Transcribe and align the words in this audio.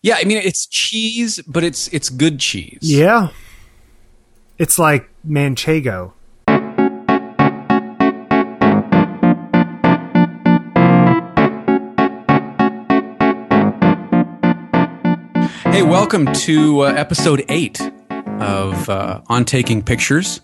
Yeah, 0.00 0.14
I 0.20 0.24
mean 0.26 0.36
it's 0.36 0.64
cheese, 0.66 1.40
but 1.44 1.64
it's 1.64 1.88
it's 1.88 2.08
good 2.08 2.38
cheese. 2.38 2.78
Yeah. 2.82 3.30
It's 4.56 4.78
like 4.78 5.10
manchego. 5.28 6.12
Hey, 15.64 15.82
welcome 15.82 16.32
to 16.32 16.82
uh, 16.82 16.92
episode 16.92 17.44
eight 17.48 17.80
of 18.38 18.88
uh, 18.88 19.22
On 19.26 19.44
Taking 19.44 19.82
Pictures, 19.82 20.40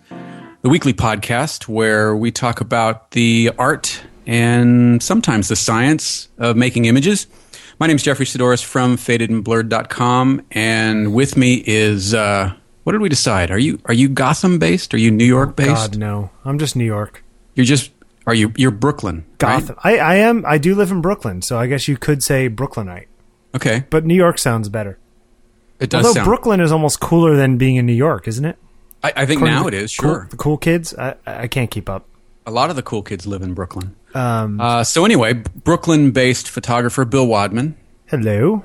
the 0.63 0.69
weekly 0.69 0.93
podcast 0.93 1.69
where 1.69 2.17
we 2.17 2.33
talk 2.33 2.61
about 2.61 3.13
the 3.13 3.53
art 3.57 4.03
and 4.27 5.01
sometimes 5.01 5.47
the 5.47 5.55
science 5.55 6.29
of 6.39 6.57
making 6.57 6.87
images. 6.87 7.29
My 7.81 7.87
name 7.89 7.97
is 7.97 8.03
Jeffery 8.03 8.25
Saddoris 8.27 8.63
from 8.65 8.97
fadedandblurred.com, 8.97 10.43
and 10.53 11.13
with 11.15 11.37
me 11.37 11.63
is 11.67 12.15
uh, 12.15 12.55
what 12.85 12.93
did 12.93 13.01
we 13.01 13.09
decide? 13.09 13.51
Are 13.51 13.59
you 13.59 13.81
are 13.87 13.95
you 13.95 14.09
Gotham 14.09 14.59
based? 14.59 14.95
Are 14.95 14.99
you 14.99 15.11
New 15.11 15.25
York 15.25 15.57
based? 15.57 15.69
God 15.93 15.99
no. 15.99 16.31
I'm 16.45 16.59
just 16.59 16.77
New 16.77 16.85
York. 16.85 17.25
You're 17.55 17.67
just 17.67 17.91
are 18.27 18.35
you 18.35 18.53
you're 18.57 18.71
Brooklyn? 18.71 19.25
right? 19.29 19.39
Gotham. 19.39 19.77
I, 19.83 19.99
I 19.99 20.15
am 20.17 20.45
I 20.47 20.59
do 20.59 20.75
live 20.75 20.91
in 20.91 21.01
Brooklyn, 21.01 21.43
so 21.43 21.59
I 21.59 21.67
guess 21.67 21.89
you 21.89 21.97
could 21.97 22.23
say 22.23 22.49
Brooklynite. 22.49 23.09
Okay, 23.55 23.85
But 23.91 24.05
New 24.05 24.17
York 24.17 24.39
sounds 24.39 24.69
better. 24.69 24.99
it 25.79 25.89
does 25.89 26.05
Although 26.05 26.15
sound. 26.15 26.25
Brooklyn 26.27 26.61
is 26.61 26.73
almost 26.73 26.99
cooler 26.99 27.37
than 27.37 27.57
being 27.57 27.77
in 27.77 27.87
New 27.87 27.93
York, 27.93 28.27
isn't 28.27 28.45
it? 28.45 28.57
I, 29.03 29.13
I 29.15 29.27
think 29.27 29.43
According 29.43 29.55
now 29.55 29.67
it 29.69 29.75
is 29.75 29.97
cool- 29.97 30.11
sure. 30.15 30.27
the 30.31 30.37
cool 30.37 30.57
kids, 30.59 30.93
I, 30.99 31.15
I 31.25 31.47
can't 31.47 31.71
keep 31.71 31.89
up. 31.89 32.09
A 32.47 32.51
lot 32.51 32.71
of 32.71 32.75
the 32.77 32.83
cool 32.83 33.03
kids 33.05 33.29
live 33.29 33.43
in 33.43 33.55
Brooklyn. 33.55 33.95
Um, 34.15 34.61
Uh, 34.61 34.85
so 34.85 35.05
anyway, 35.05 35.33
Brooklyn-based 35.33 36.49
photographer 36.49 37.05
Bill 37.05 37.27
Wadman. 37.27 37.77
hello. 38.07 38.65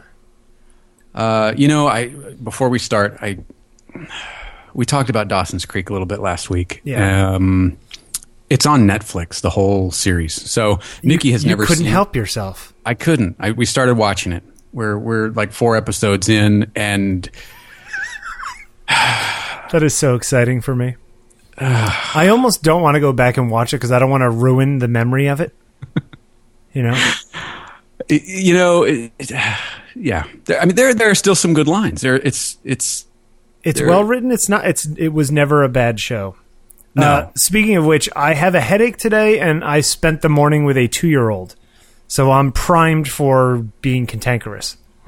Uh, 1.16 1.53
you 1.57 1.67
know, 1.67 1.88
I 1.88 2.09
before 2.09 2.70
we 2.70 2.77
start, 2.80 3.17
I 3.21 3.40
we 4.74 4.85
talked 4.85 5.09
about 5.09 5.27
Dawson's 5.27 5.65
Creek 5.65 5.90
a 5.90 5.93
little 5.93 6.05
bit 6.05 6.20
last 6.20 6.49
week. 6.51 6.82
Yeah. 6.84 7.34
Um, 7.34 7.77
it's 8.49 8.65
on 8.65 8.87
Netflix, 8.87 9.41
the 9.41 9.49
whole 9.49 9.91
series. 9.91 10.34
So 10.49 10.79
Nikki 11.04 11.32
has 11.32 11.43
you 11.43 11.49
never 11.49 11.63
You 11.63 11.68
couldn't 11.68 11.85
help 11.85 12.15
yourself. 12.15 12.74
I 12.85 12.93
couldn't. 12.93 13.35
I, 13.40 13.52
we 13.52 13.65
started 13.65 13.96
watching 13.96 14.31
it. 14.31 14.43
We're 14.71 14.98
we're 14.98 15.29
like 15.29 15.52
four 15.52 15.76
episodes 15.76 16.29
in, 16.29 16.71
and 16.76 17.29
That 18.87 19.84
is 19.84 19.93
so 19.96 20.15
exciting 20.15 20.62
for 20.62 20.76
me. 20.76 20.96
I 21.62 22.27
almost 22.29 22.63
don't 22.63 22.82
want 22.82 22.96
to 22.96 22.99
go 22.99 23.12
back 23.13 23.38
and 23.38 23.52
watch 23.52 23.74
it 23.74 23.77
because 23.77 23.91
I 23.91 23.99
don't 23.99 24.10
want 24.10 24.21
to 24.21 24.29
ruin 24.29 24.79
the 24.79 24.88
memory 24.88 25.27
of 25.27 25.41
it. 25.41 25.54
You 26.71 26.84
know, 26.84 27.05
you 28.07 28.54
know, 28.54 28.84
it, 28.84 29.12
it, 29.18 29.32
yeah. 29.96 30.27
There, 30.46 30.62
I 30.62 30.65
mean, 30.65 30.76
there 30.76 30.93
there 30.93 31.10
are 31.10 31.15
still 31.15 31.34
some 31.34 31.55
good 31.55 31.68
lines. 31.68 32.02
There, 32.02 32.15
it's 32.15 32.60
it's 32.63 33.05
it's 33.63 33.80
There- 33.80 33.90
well 33.90 34.04
written. 34.04 34.32
It's 34.32 34.48
not. 34.48 34.68
It's 34.68 34.85
it 34.85 35.07
was 35.10 35.32
never 35.32 35.63
a 35.63 35.68
bad 35.70 35.99
show. 35.99 36.35
no. 36.93 37.02
Uh, 37.04 37.32
speaking 37.35 37.76
of 37.76 37.85
which, 37.87 38.07
I 38.15 38.35
have 38.35 38.54
a 38.54 38.62
headache 38.62 38.98
today, 38.98 39.40
and 39.40 39.63
I 39.63 39.82
spent 39.82 40.21
the 40.21 40.30
morning 40.30 40.63
with 40.63 40.77
a 40.77 40.87
two-year-old, 40.87 41.55
so 42.07 42.32
I'm 42.32 42.52
primed 42.52 43.07
for 43.10 43.65
being 43.82 44.05
cantankerous, 44.05 44.77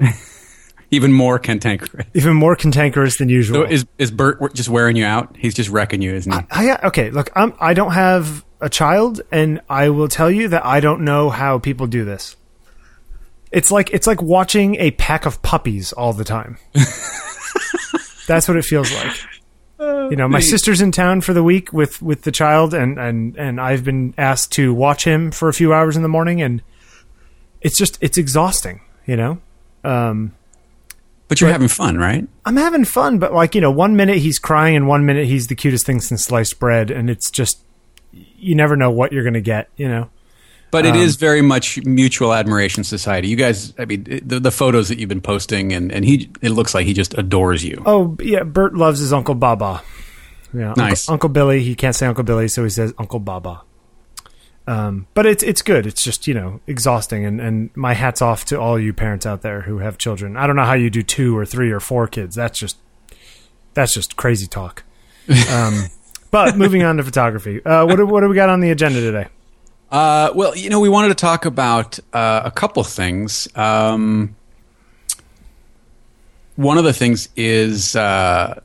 even 0.92 1.12
more 1.12 1.38
cantankerous. 1.38 2.06
even 2.14 2.34
more 2.34 2.54
cantankerous 2.54 3.16
than 3.16 3.28
usual. 3.28 3.62
So 3.62 3.64
is 3.64 3.84
is 3.98 4.10
Bert 4.12 4.54
just 4.54 4.68
wearing 4.68 4.94
you 4.94 5.04
out? 5.04 5.34
He's 5.36 5.54
just 5.54 5.70
wrecking 5.70 6.02
you, 6.02 6.14
isn't 6.14 6.32
he? 6.32 6.40
I, 6.50 6.78
okay, 6.84 7.10
look, 7.10 7.30
I'm, 7.34 7.54
I 7.58 7.74
don't 7.74 7.92
have 7.92 8.44
a 8.60 8.68
child, 8.68 9.22
and 9.32 9.60
I 9.68 9.88
will 9.88 10.08
tell 10.08 10.30
you 10.30 10.48
that 10.48 10.64
I 10.64 10.80
don't 10.80 11.04
know 11.04 11.30
how 11.30 11.58
people 11.58 11.88
do 11.88 12.04
this. 12.04 12.36
It's 13.50 13.70
like 13.70 13.90
it's 13.90 14.06
like 14.06 14.22
watching 14.22 14.76
a 14.76 14.92
pack 14.92 15.26
of 15.26 15.42
puppies 15.42 15.92
all 15.92 16.12
the 16.12 16.24
time. 16.24 16.58
That's 18.26 18.46
what 18.46 18.56
it 18.56 18.64
feels 18.64 18.92
like. 18.94 19.16
You 19.80 20.16
know, 20.16 20.28
my 20.28 20.40
sister's 20.40 20.80
in 20.80 20.92
town 20.92 21.22
for 21.22 21.32
the 21.32 21.42
week 21.42 21.72
with 21.72 22.00
with 22.00 22.22
the 22.22 22.30
child, 22.30 22.72
and 22.72 22.98
and 22.98 23.36
and 23.36 23.60
I've 23.60 23.82
been 23.82 24.14
asked 24.16 24.52
to 24.52 24.72
watch 24.72 25.04
him 25.04 25.32
for 25.32 25.48
a 25.48 25.52
few 25.52 25.72
hours 25.72 25.96
in 25.96 26.02
the 26.02 26.08
morning, 26.08 26.40
and 26.40 26.62
it's 27.60 27.76
just 27.76 27.98
it's 28.00 28.16
exhausting. 28.16 28.82
You 29.06 29.16
know, 29.16 29.40
um, 29.84 30.34
but 31.32 31.40
you're 31.40 31.50
having 31.50 31.68
fun, 31.68 31.96
right? 31.96 32.28
I'm 32.44 32.58
having 32.58 32.84
fun, 32.84 33.18
but 33.18 33.32
like 33.32 33.54
you 33.54 33.62
know, 33.62 33.70
one 33.70 33.96
minute 33.96 34.18
he's 34.18 34.38
crying, 34.38 34.76
and 34.76 34.86
one 34.86 35.06
minute 35.06 35.26
he's 35.26 35.46
the 35.46 35.54
cutest 35.54 35.86
thing 35.86 35.98
since 36.02 36.24
sliced 36.24 36.58
bread, 36.58 36.90
and 36.90 37.08
it's 37.08 37.30
just 37.30 37.58
you 38.12 38.54
never 38.54 38.76
know 38.76 38.90
what 38.90 39.12
you're 39.12 39.22
going 39.22 39.32
to 39.32 39.40
get. 39.40 39.70
You 39.78 39.88
know, 39.88 40.10
But 40.70 40.84
Um, 40.84 40.94
it 40.94 41.00
is 41.00 41.16
very 41.16 41.40
much 41.40 41.82
mutual 41.86 42.34
admiration 42.34 42.84
society. 42.84 43.28
You 43.28 43.36
guys, 43.36 43.72
I 43.78 43.86
mean, 43.86 44.20
the, 44.26 44.40
the 44.40 44.50
photos 44.50 44.90
that 44.90 44.98
you've 44.98 45.08
been 45.08 45.22
posting, 45.22 45.72
and, 45.72 45.90
and 45.90 46.04
he, 46.04 46.30
it 46.42 46.50
looks 46.50 46.74
like 46.74 46.84
he 46.84 46.92
just 46.92 47.16
adores 47.16 47.64
you. 47.64 47.82
oh 47.86 48.14
yeah, 48.20 48.42
Bert 48.42 48.74
loves 48.74 49.00
his 49.00 49.14
Uncle 49.14 49.34
Baba. 49.34 49.82
Yeah, 50.52 50.74
Nice. 50.76 51.08
Uncle, 51.08 51.14
Uncle 51.14 51.28
Billy. 51.30 51.62
He 51.62 51.74
can't 51.74 51.96
say 51.96 52.06
Uncle 52.06 52.24
Billy, 52.24 52.48
so 52.48 52.62
he 52.62 52.68
says 52.68 52.92
Uncle 52.98 53.20
Baba. 53.20 53.62
Um, 54.72 55.06
but 55.12 55.26
it's 55.26 55.42
it's 55.42 55.60
good. 55.60 55.86
It's 55.86 56.02
just 56.02 56.26
you 56.26 56.32
know 56.32 56.60
exhausting, 56.66 57.26
and 57.26 57.40
and 57.42 57.70
my 57.76 57.92
hats 57.92 58.22
off 58.22 58.46
to 58.46 58.58
all 58.58 58.78
you 58.78 58.94
parents 58.94 59.26
out 59.26 59.42
there 59.42 59.60
who 59.60 59.78
have 59.78 59.98
children. 59.98 60.34
I 60.34 60.46
don't 60.46 60.56
know 60.56 60.64
how 60.64 60.72
you 60.72 60.88
do 60.88 61.02
two 61.02 61.36
or 61.36 61.44
three 61.44 61.70
or 61.70 61.78
four 61.78 62.06
kids. 62.06 62.34
That's 62.34 62.58
just 62.58 62.78
that's 63.74 63.92
just 63.92 64.16
crazy 64.16 64.46
talk. 64.46 64.84
Um, 65.50 65.84
but 66.30 66.56
moving 66.56 66.82
on 66.82 66.96
to 66.96 67.04
photography, 67.04 67.62
uh, 67.64 67.84
what 67.84 67.96
do, 67.96 68.06
what 68.06 68.22
do 68.22 68.28
we 68.28 68.34
got 68.34 68.48
on 68.48 68.60
the 68.60 68.70
agenda 68.70 69.00
today? 69.00 69.28
Uh, 69.90 70.30
well, 70.34 70.56
you 70.56 70.70
know, 70.70 70.80
we 70.80 70.88
wanted 70.88 71.08
to 71.08 71.14
talk 71.14 71.44
about 71.44 71.98
uh, 72.14 72.40
a 72.44 72.50
couple 72.50 72.82
things. 72.82 73.46
Um, 73.54 74.34
one 76.56 76.78
of 76.78 76.84
the 76.84 76.94
things 76.94 77.28
is 77.36 77.94
uh, 77.94 78.60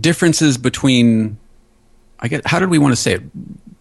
differences 0.00 0.56
between, 0.56 1.36
I 2.20 2.28
guess, 2.28 2.42
how 2.46 2.60
did 2.60 2.70
we 2.70 2.78
want 2.78 2.92
to 2.92 2.96
say 2.96 3.14
it? 3.14 3.22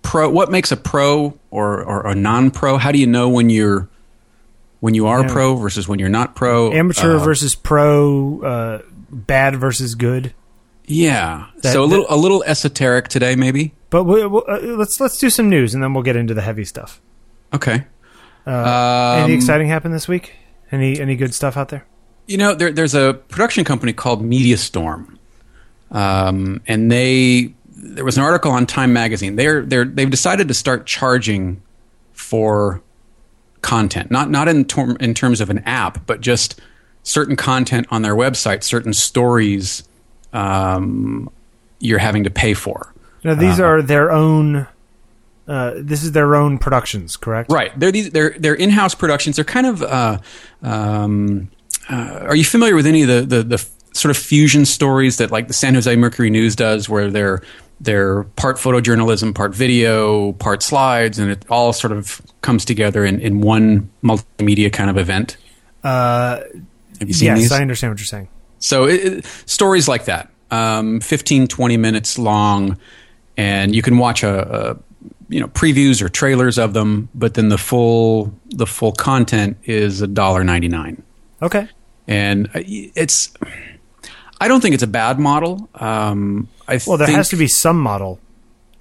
Pro. 0.03 0.29
What 0.29 0.51
makes 0.51 0.71
a 0.71 0.77
pro 0.77 1.37
or, 1.49 1.81
or 1.83 2.05
a 2.07 2.13
non-pro? 2.13 2.77
How 2.77 2.91
do 2.91 2.99
you 2.99 3.07
know 3.07 3.29
when 3.29 3.49
you're 3.49 3.89
when 4.79 4.93
you 4.93 5.07
are 5.07 5.21
Yeah. 5.23 5.31
pro 5.33 5.55
versus 5.55 5.87
when 5.87 5.97
you're 5.97 6.09
not 6.09 6.35
pro? 6.35 6.71
amateur 6.71 7.15
Uh, 7.15 7.23
versus 7.23 7.55
pro, 7.55 8.41
uh, 8.41 8.81
bad 9.09 9.55
versus 9.55 9.95
good. 9.95 10.33
Yeah. 10.85 11.45
That- 11.61 11.73
so 11.73 11.83
a 11.83 11.85
little 11.87 12.05
a 12.09 12.17
little 12.17 12.43
esoteric 12.45 13.07
today, 13.07 13.35
maybe. 13.35 13.73
But 13.89 14.03
we, 14.03 14.25
we, 14.25 14.41
uh, 14.47 14.59
let's 14.77 14.99
let's 14.99 15.17
do 15.17 15.29
some 15.29 15.49
news 15.49 15.73
and 15.73 15.81
then 15.83 15.93
we'll 15.93 16.03
get 16.03 16.15
into 16.15 16.33
the 16.33 16.41
heavy 16.41 16.65
stuff. 16.65 16.99
Okay. 17.53 17.85
Uh, 18.45 18.49
Um, 18.51 19.19
anything 19.19 19.35
exciting 19.37 19.67
happened 19.69 19.93
this 19.93 20.07
week? 20.07 20.33
Any 20.71 20.99
any 20.99 21.15
good 21.15 21.33
stuff 21.33 21.55
out 21.55 21.69
there? 21.69 21.85
You 22.27 22.37
know, 22.37 22.53
there, 22.53 22.71
there's 22.71 22.95
a 22.95 23.13
production 23.29 23.63
company 23.63 23.93
called 23.93 24.21
Media 24.21 24.57
Storm, 24.57 25.17
um, 25.91 26.61
and 26.67 26.91
they 26.91 27.53
there 27.83 28.05
was 28.05 28.17
an 28.17 28.23
article 28.23 28.51
on 28.51 28.65
Time 28.65 28.93
Magazine. 28.93 29.35
They're 29.35 29.61
they're 29.63 29.85
they've 29.85 30.09
decided 30.09 30.47
to 30.47 30.53
start 30.53 30.85
charging 30.85 31.61
for 32.13 32.81
content, 33.61 34.09
not 34.11 34.29
not 34.29 34.47
in 34.47 34.65
term, 34.65 34.97
in 34.99 35.13
terms 35.13 35.41
of 35.41 35.49
an 35.49 35.59
app, 35.59 36.05
but 36.05 36.21
just 36.21 36.59
certain 37.03 37.35
content 37.35 37.87
on 37.91 38.01
their 38.01 38.15
website, 38.15 38.63
certain 38.63 38.93
stories 38.93 39.83
um, 40.31 41.29
you're 41.79 41.99
having 41.99 42.23
to 42.23 42.29
pay 42.29 42.53
for. 42.53 42.93
Now 43.23 43.35
these 43.35 43.59
Uh-huh. 43.59 43.63
are 43.69 43.81
their 43.81 44.11
own. 44.11 44.67
Uh, 45.45 45.73
this 45.75 46.03
is 46.03 46.13
their 46.13 46.35
own 46.35 46.57
productions, 46.57 47.17
correct? 47.17 47.51
Right. 47.51 47.77
They're 47.77 47.91
these 47.91 48.11
they're 48.11 48.35
they're 48.39 48.53
in-house 48.55 48.95
productions. 48.95 49.35
They're 49.35 49.43
kind 49.45 49.67
of 49.67 49.83
uh, 49.83 50.17
um, 50.61 51.49
uh, 51.89 52.19
are 52.27 52.35
you 52.35 52.45
familiar 52.45 52.75
with 52.75 52.87
any 52.87 53.01
of 53.01 53.09
the, 53.09 53.21
the 53.21 53.43
the 53.43 53.65
sort 53.93 54.09
of 54.09 54.17
fusion 54.17 54.65
stories 54.65 55.17
that 55.17 55.31
like 55.31 55.47
the 55.47 55.53
San 55.53 55.73
Jose 55.75 55.93
Mercury 55.97 56.29
News 56.29 56.55
does 56.55 56.87
where 56.87 57.11
they're 57.11 57.41
they're 57.83 58.23
part 58.23 58.57
photojournalism, 58.57 59.35
part 59.35 59.53
video, 59.53 60.31
part 60.33 60.63
slides, 60.63 61.19
and 61.19 61.29
it 61.31 61.45
all 61.49 61.73
sort 61.73 61.91
of 61.93 62.21
comes 62.41 62.65
together 62.65 63.05
in, 63.05 63.19
in 63.19 63.41
one 63.41 63.89
multimedia 64.03 64.71
kind 64.71 64.89
of 64.89 64.97
event. 64.97 65.37
Uh, 65.83 66.37
Have 66.99 67.07
you 67.07 67.13
seen 67.13 67.27
yes, 67.27 67.39
these? 67.39 67.51
I 67.51 67.61
understand 67.61 67.91
what 67.91 67.99
you're 67.99 68.05
saying. 68.05 68.29
So 68.59 68.85
it, 68.85 69.03
it- 69.05 69.25
stories 69.45 69.87
like 69.87 70.05
that, 70.05 70.29
um, 70.51 70.99
15, 71.01 71.47
20 71.47 71.77
minutes 71.77 72.17
long, 72.17 72.77
and 73.37 73.75
you 73.75 73.81
can 73.81 73.97
watch 73.97 74.23
a, 74.23 74.71
a 74.71 74.77
you 75.29 75.39
know 75.39 75.47
previews 75.47 76.01
or 76.01 76.09
trailers 76.09 76.57
of 76.59 76.73
them, 76.73 77.09
but 77.15 77.33
then 77.33 77.49
the 77.49 77.57
full 77.57 78.33
the 78.49 78.67
full 78.67 78.91
content 78.91 79.57
is 79.65 80.01
a 80.01 80.07
dollar 80.07 80.43
ninety 80.43 80.67
nine, 80.67 81.01
Okay. 81.41 81.67
and 82.07 82.47
uh, 82.55 82.59
it's. 82.65 83.33
I 84.39 84.47
don't 84.49 84.59
think 84.61 84.73
it's 84.73 84.83
a 84.83 84.87
bad 84.87 85.19
model. 85.19 85.69
Um, 85.75 86.49
I 86.73 86.79
Well, 86.85 86.97
there 86.97 87.07
think, 87.07 87.17
has 87.17 87.29
to 87.29 87.35
be 87.35 87.47
some 87.47 87.79
model 87.79 88.19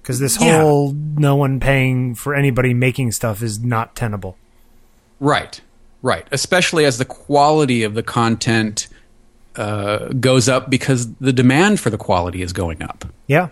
because 0.01 0.19
this 0.19 0.39
Yeah. 0.41 0.61
whole 0.61 0.93
no 0.93 1.35
one 1.35 1.59
paying 1.59 2.15
for 2.15 2.33
anybody 2.35 2.73
making 2.73 3.11
stuff 3.13 3.41
is 3.41 3.59
not 3.63 3.95
tenable. 3.95 4.35
Right, 5.19 5.61
right. 6.01 6.25
Especially 6.31 6.85
as 6.85 6.97
the 6.97 7.05
quality 7.05 7.83
of 7.83 7.93
the 7.93 8.03
content 8.03 8.87
uh, 9.55 10.07
goes 10.19 10.49
up 10.49 10.69
because 10.69 11.13
the 11.15 11.31
demand 11.31 11.79
for 11.79 11.89
the 11.91 11.97
quality 11.97 12.41
is 12.41 12.53
going 12.53 12.81
up. 12.81 13.05
Yeah. 13.27 13.49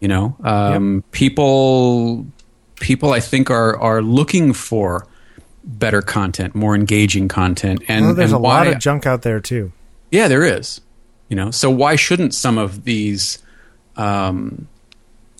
You 0.00 0.08
know, 0.08 0.36
um, 0.42 1.04
people 1.12 2.26
people 2.80 3.12
I 3.12 3.20
think 3.20 3.48
are 3.50 3.78
are 3.78 4.02
looking 4.02 4.52
for 4.52 5.06
better 5.64 6.02
content, 6.02 6.54
more 6.54 6.74
engaging 6.74 7.28
content, 7.28 7.82
and 7.88 8.06
Well, 8.06 8.14
there's 8.14 8.32
and 8.32 8.38
a 8.38 8.42
lot 8.42 8.66
of 8.66 8.78
junk 8.78 9.06
out 9.06 9.22
there 9.22 9.40
too. 9.40 9.72
yeah, 10.10 10.28
there 10.28 10.44
is. 10.44 10.80
You 11.28 11.36
know, 11.36 11.50
so 11.50 11.70
why 11.70 11.96
shouldn't 11.96 12.34
some 12.34 12.58
of 12.58 12.84
these 12.84 13.38
um, 13.96 14.68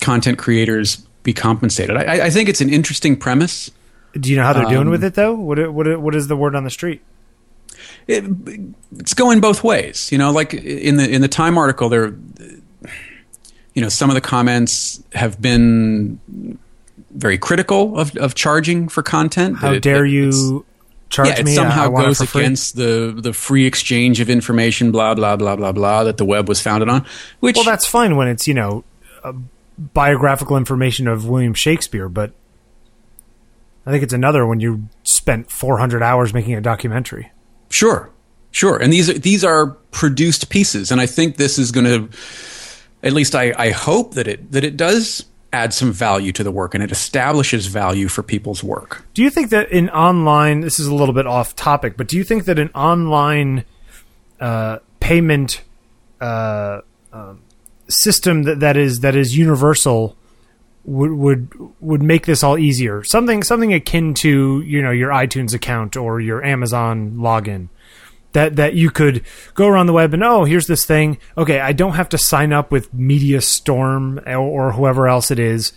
content 0.01 0.39
creators 0.39 0.97
be 1.23 1.33
compensated? 1.33 1.97
I, 1.97 2.27
I 2.27 2.31
think 2.31 2.49
it's 2.49 2.61
an 2.61 2.71
interesting 2.71 3.17
premise. 3.17 3.71
Do 4.19 4.31
you 4.31 4.37
know 4.37 4.45
how 4.45 4.53
they're 4.55 4.65
doing 4.65 4.87
Um, 4.87 4.91
with 4.91 5.05
it 5.05 5.15
though? 5.15 5.35
What 5.35 5.73
what 5.73 6.01
what 6.01 6.15
is 6.15 6.29
the 6.29 6.37
word 6.37 6.55
on 6.55 6.65
the 6.65 6.71
street? 6.71 7.03
It, 8.07 8.25
it's 8.99 9.13
going 9.15 9.41
both 9.41 9.63
ways. 9.65 10.11
You 10.13 10.19
know, 10.19 10.31
like 10.31 10.55
in 10.55 10.97
the 10.97 11.09
in 11.09 11.21
the 11.21 11.29
Time 11.29 11.59
article, 11.59 11.89
there, 11.89 12.15
you 13.75 13.83
know, 13.83 13.89
some 13.89 14.09
of 14.11 14.15
the 14.15 14.21
comments 14.21 15.03
have 15.13 15.41
been 15.43 16.19
very 17.11 17.37
critical 17.39 17.99
of, 17.99 18.17
of 18.17 18.35
charging 18.35 18.89
for 18.89 19.03
content. 19.03 19.59
How 19.59 19.73
it- 19.73 19.83
dare 19.83 20.07
it- 20.07 20.11
you 20.13 20.65
charge 21.09 21.29
yeah, 21.29 21.41
it 21.41 21.45
me? 21.45 21.53
Uh, 21.53 21.55
somehow 21.55 21.95
I 21.95 22.03
goes 22.03 22.21
against 22.21 22.77
the 22.77 23.15
the 23.17 23.33
free 23.33 23.67
exchange 23.67 24.21
of 24.21 24.31
information, 24.31 24.91
blah 24.91 25.15
blah 25.15 25.37
blah 25.37 25.57
blah 25.57 25.73
blah, 25.73 26.05
that 26.05 26.17
the 26.17 26.25
web 26.25 26.49
was 26.49 26.61
founded 26.61 26.89
on. 26.89 27.07
Which 27.41 27.57
Well, 27.57 27.65
that's 27.65 27.87
fine 27.87 28.17
when 28.17 28.29
it's 28.29 28.47
you 28.47 28.55
know 28.55 28.85
biographical 29.79 30.57
information 30.57 31.07
of 31.09 31.29
William 31.29 31.55
Shakespeare, 31.55 32.09
but 32.09 32.33
I 33.85 33.91
think 33.91 34.03
it's 34.03 34.13
another 34.13 34.47
when 34.47 34.61
you 34.61 34.89
spent 35.05 35.51
400 35.51 36.03
hours 36.03 36.35
making 36.35 36.55
a 36.55 36.61
documentary. 36.61 37.31
Sure, 37.71 38.11
sure. 38.51 38.77
And 38.77 38.93
these 38.93 39.11
are, 39.11 39.19
these 39.19 39.45
are 39.45 39.69
produced 39.91 40.49
pieces, 40.49 40.91
and 40.91 41.01
I 41.01 41.07
think 41.07 41.37
this 41.37 41.59
is 41.59 41.73
going 41.73 41.87
to, 41.87 42.17
at 43.03 43.13
least 43.13 43.35
I, 43.35 43.53
I 43.57 43.71
hope 43.71 44.15
that 44.15 44.27
it 44.27 44.53
that 44.53 44.65
it 44.65 44.77
does 44.77 45.25
add 45.53 45.73
some 45.73 45.93
value 45.93 46.33
to 46.33 46.45
the 46.45 46.51
work 46.51 46.75
and 46.75 46.83
it 46.83 46.91
establishes 46.91 47.67
value 47.67 48.09
for 48.09 48.23
people's 48.23 48.63
work. 48.63 49.05
Do 49.15 49.23
you 49.23 49.31
think 49.31 49.51
that 49.51 49.71
in 49.71 49.89
online, 49.91 50.61
this 50.61 50.79
is 50.79 50.87
a 50.87 50.95
little 50.95 51.15
bit 51.15 51.27
off 51.27 51.57
topic, 51.57 51.97
but 51.97 52.09
do 52.09 52.17
you 52.17 52.25
think 52.25 52.45
that 52.45 52.59
an 52.59 52.71
online 52.75 53.65
uh, 54.41 54.79
payment 55.01 55.63
uh, 56.21 56.81
um, 57.13 57.41
system 57.89 58.43
that, 58.45 58.61
that 58.61 58.77
is 58.77 59.01
that 59.01 59.15
is 59.15 59.37
universal 59.37 60.17
would 60.85 61.13
would 61.13 61.49
would 61.81 62.03
make 62.03 62.27
this 62.27 62.43
all 62.43 62.59
easier? 62.59 63.03
Something 63.05 63.43
something 63.43 63.73
akin 63.73 64.15
to 64.15 64.61
you 64.63 64.83
know 64.83 64.91
your 64.91 65.11
iTunes 65.11 65.55
account 65.55 65.97
or 65.97 66.21
your 66.21 66.45
Amazon 66.45 67.13
login. 67.17 67.69
That, 68.37 68.57
that 68.57 68.75
you 68.75 68.91
could 68.91 69.23
go 69.55 69.67
around 69.67 69.87
the 69.87 69.95
web 69.95 70.13
and 70.13 70.23
oh 70.23 70.45
here's 70.45 70.67
this 70.67 70.85
thing 70.85 71.17
okay 71.39 71.59
I 71.59 71.73
don't 71.73 71.95
have 71.95 72.11
to 72.11 72.19
sign 72.19 72.53
up 72.53 72.71
with 72.71 72.93
Media 72.93 73.41
Storm 73.41 74.21
or, 74.27 74.37
or 74.37 74.73
whoever 74.73 75.09
else 75.09 75.31
it 75.31 75.39
is 75.39 75.73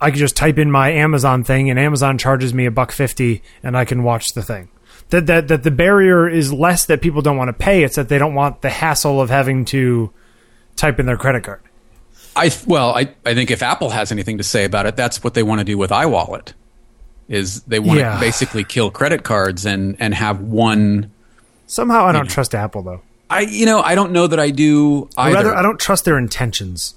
I 0.00 0.10
could 0.10 0.20
just 0.20 0.36
type 0.36 0.56
in 0.56 0.70
my 0.70 0.90
Amazon 0.92 1.42
thing 1.42 1.70
and 1.70 1.78
Amazon 1.78 2.16
charges 2.16 2.54
me 2.54 2.66
a 2.66 2.70
buck 2.70 2.92
fifty 2.92 3.42
and 3.62 3.76
I 3.76 3.84
can 3.84 4.04
watch 4.04 4.34
the 4.34 4.42
thing. 4.42 4.68
That 5.10 5.26
that 5.26 5.48
that 5.48 5.62
the 5.64 5.70
barrier 5.72 6.28
is 6.28 6.52
less 6.52 6.86
that 6.86 7.00
people 7.02 7.22
don't 7.22 7.36
want 7.36 7.48
to 7.48 7.52
pay, 7.52 7.82
it's 7.82 7.96
that 7.96 8.08
they 8.08 8.18
don't 8.18 8.34
want 8.34 8.62
the 8.62 8.70
hassle 8.70 9.20
of 9.20 9.30
having 9.30 9.64
to 9.66 10.12
type 10.76 11.00
in 11.00 11.06
their 11.06 11.16
credit 11.16 11.42
card. 11.42 11.60
I 12.36 12.52
well, 12.66 12.94
I, 12.96 13.14
I 13.26 13.34
think 13.34 13.50
if 13.50 13.62
Apple 13.62 13.90
has 13.90 14.12
anything 14.12 14.38
to 14.38 14.44
say 14.44 14.64
about 14.64 14.86
it, 14.86 14.94
that's 14.94 15.24
what 15.24 15.34
they 15.34 15.42
want 15.42 15.58
to 15.58 15.64
do 15.64 15.76
with 15.76 15.90
iWallet. 15.90 16.52
Is 17.28 17.62
they 17.62 17.78
want 17.80 17.98
Yeah. 17.98 18.14
to 18.14 18.20
basically 18.20 18.62
kill 18.62 18.90
credit 18.90 19.24
cards 19.24 19.66
and 19.66 19.96
and 19.98 20.14
have 20.14 20.40
one. 20.40 21.10
Somehow 21.66 22.06
I 22.06 22.12
don't 22.12 22.28
trust 22.30 22.54
Apple 22.54 22.82
though. 22.82 23.00
I 23.30 23.40
you 23.40 23.66
know 23.66 23.80
I 23.80 23.94
don't 23.94 24.12
know 24.12 24.26
that 24.26 24.38
I 24.38 24.50
do 24.50 25.02
Or 25.16 25.24
either. 25.24 25.34
rather 25.34 25.54
I 25.54 25.62
don't 25.62 25.80
trust 25.80 26.04
their 26.04 26.18
intentions. 26.18 26.94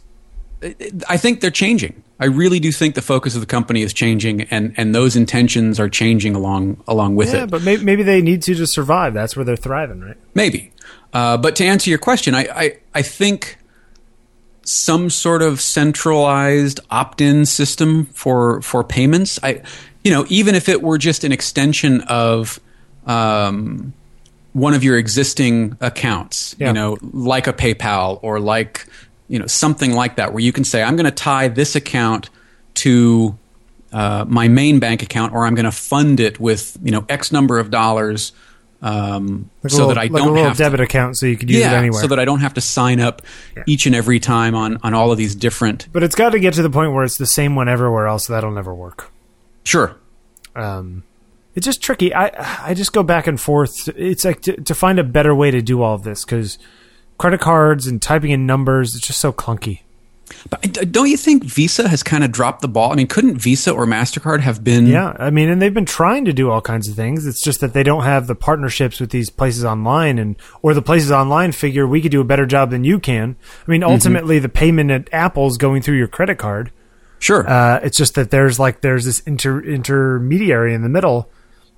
I 1.08 1.18
think 1.18 1.42
they're 1.42 1.52
changing. 1.52 2.04
I 2.20 2.26
really 2.26 2.60
do 2.60 2.72
think 2.72 2.96
the 2.96 3.02
focus 3.04 3.36
of 3.36 3.42
the 3.42 3.48
company 3.48 3.84
is 3.84 3.94
changing, 3.94 4.42
and, 4.44 4.74
and 4.76 4.96
those 4.96 5.16
intentions 5.16 5.80
are 5.80 5.88
changing 5.88 6.34
along 6.36 6.84
along 6.88 7.16
with 7.16 7.30
it. 7.30 7.38
Yeah, 7.38 7.44
it. 7.44 7.52
but 7.52 7.62
maybe, 7.62 7.84
maybe 7.84 8.04
they 8.04 8.22
need 8.22 8.42
to 8.44 8.56
to 8.56 8.66
survive. 8.66 9.14
That's 9.14 9.36
where 9.36 9.46
they're 9.46 9.56
thriving, 9.56 10.02
right? 10.02 10.18
Maybe. 10.34 10.72
Uh, 11.14 11.38
but 11.38 11.56
to 11.58 11.66
answer 11.66 11.90
your 11.90 12.00
question, 12.00 12.34
I, 12.34 12.48
I, 12.52 12.78
I 12.96 13.02
think 13.04 13.60
some 14.64 15.10
sort 15.10 15.42
of 15.42 15.62
centralized 15.62 16.80
opt-in 16.90 17.46
system 17.46 18.08
for 18.08 18.62
for 18.64 18.84
payments. 18.84 19.40
I, 19.44 19.62
you 20.04 20.12
know, 20.12 20.26
even 20.30 20.56
if 20.56 20.68
it 20.68 20.82
were 20.82 20.98
just 20.98 21.24
an 21.24 21.32
extension 21.32 22.02
of 22.02 22.60
um, 23.06 23.94
one 24.58 24.74
of 24.74 24.84
your 24.84 24.98
existing 24.98 25.78
accounts, 25.82 26.56
Yeah. 26.58 26.68
you 26.68 26.74
know, 26.74 26.98
like 27.02 27.46
a 27.48 27.54
PayPal 27.54 28.20
or 28.24 28.40
like 28.40 28.88
you 29.30 29.38
know 29.40 29.46
something 29.48 29.92
like 29.94 30.16
that, 30.16 30.34
where 30.34 30.42
you 30.42 30.52
can 30.52 30.64
say, 30.64 30.82
I'm 30.82 30.96
going 30.96 31.06
to 31.06 31.12
tie 31.12 31.48
this 31.48 31.76
account 31.76 32.30
to 32.76 33.38
uh, 33.94 34.26
my 34.28 34.48
main 34.48 34.80
bank 34.80 35.04
account, 35.04 35.34
or 35.34 35.46
I'm 35.46 35.54
going 35.56 35.66
to 35.66 35.72
fund 35.72 36.20
it 36.20 36.40
with 36.40 36.78
you 36.84 36.92
know 36.92 37.06
X 37.10 37.32
number 37.32 37.60
of 37.60 37.70
dollars. 37.70 38.32
Um, 38.80 39.50
Like 39.64 39.72
so 39.72 39.78
little, 39.78 39.88
that 39.90 39.98
I 39.98 40.04
like 40.04 40.24
don't 40.24 40.38
a 40.38 40.42
have 40.44 40.58
to- 40.58 40.64
debit 40.64 40.80
account 40.82 41.18
so 41.18 41.26
you 41.26 41.36
could 41.36 41.50
use 41.50 41.60
yeah, 41.62 41.74
it 41.74 41.78
anywhere. 41.78 42.00
so 42.02 42.08
that 42.08 42.20
I 42.20 42.26
don't 42.26 42.42
have 42.42 42.54
to 42.56 42.62
sign 42.62 43.00
up 43.00 43.24
each 43.66 43.88
and 43.88 43.96
every 43.96 44.20
time 44.20 44.54
on 44.54 44.78
on 44.84 44.94
all 44.94 45.12
of 45.12 45.18
these 45.18 45.34
different. 45.36 45.88
but 45.92 46.04
it's 46.04 46.14
got 46.16 46.30
to 46.34 46.40
get 46.40 46.54
to 46.56 46.62
the 46.62 46.70
point 46.70 46.94
where 46.94 47.04
it's 47.04 47.18
the 47.18 47.26
same 47.26 47.56
one 47.56 47.68
everywhere 47.68 48.06
else. 48.08 48.28
That'll 48.28 48.52
never 48.52 48.74
work. 48.76 49.12
Sure, 49.64 49.96
um, 50.56 51.04
it's 51.58 51.66
just 51.66 51.82
tricky. 51.82 52.14
I 52.14 52.70
I 52.70 52.74
just 52.76 52.94
go 52.94 53.02
back 53.02 53.26
and 53.26 53.42
forth. 53.42 53.90
It's 53.98 54.24
like 54.24 54.42
to, 54.42 54.62
to 54.62 54.76
find 54.76 55.00
a 55.00 55.04
better 55.04 55.34
way 55.34 55.50
to 55.50 55.60
do 55.60 55.82
all 55.82 55.96
of 55.96 56.04
this 56.04 56.24
because 56.24 56.60
credit 57.18 57.42
cards 57.42 57.88
and 57.88 58.00
typing 58.00 58.30
in 58.30 58.46
numbers 58.46 58.96
it's 58.96 59.08
just 59.08 59.20
so 59.20 59.34
clunky. 59.34 59.82
but 60.52 60.62
don't 60.92 61.10
you 61.10 61.18
think 61.18 61.44
Visa 61.44 61.88
has 61.88 62.04
kind 62.04 62.24
of 62.24 62.32
dropped 62.32 62.62
the 62.62 62.68
ball? 62.68 62.92
I 62.92 62.96
mean, 62.96 63.08
couldn't 63.08 63.40
Visa 63.40 63.72
or 63.74 63.88
Mastercard 63.88 64.42
have 64.42 64.64
been? 64.64 64.86
Yeah, 64.86 65.16
I 65.18 65.32
mean, 65.32 65.50
and 65.50 65.60
they've 65.60 65.74
been 65.74 65.86
trying 65.86 66.26
to 66.26 66.34
do 66.34 66.52
all 66.52 66.62
kinds 66.62 66.88
of 66.88 66.96
things. 66.96 67.26
It's 67.26 67.42
just 67.42 67.60
that 67.62 67.74
they 67.74 67.82
don't 67.82 68.04
have 68.04 68.28
the 68.28 68.36
partnerships 68.36 69.00
with 69.00 69.10
these 69.10 69.32
places 69.32 69.66
online, 69.66 70.20
and 70.20 70.36
or 70.62 70.76
the 70.76 70.84
places 70.84 71.12
online 71.12 71.54
figure 71.54 71.88
we 71.88 72.02
could 72.02 72.12
do 72.12 72.22
a 72.22 72.26
better 72.26 72.46
job 72.46 72.70
than 72.70 72.84
you 72.84 73.00
can. 73.00 73.36
I 73.68 73.72
mean, 73.72 73.82
ultimately, 73.84 74.38
the 74.38 74.48
payment 74.48 74.92
at 74.92 75.12
Apple's 75.12 75.58
going 75.58 75.82
through 75.82 75.98
your 75.98 76.08
credit 76.08 76.38
card. 76.38 76.72
sure. 77.18 77.50
Uh, 77.50 77.80
it's 77.82 77.98
just 77.98 78.14
that 78.14 78.30
there's 78.30 78.60
like 78.60 78.82
there's 78.82 79.06
this 79.06 79.22
inter- 79.22 79.64
intermediary 79.64 80.76
in 80.76 80.84
the 80.84 80.90
middle 80.90 81.32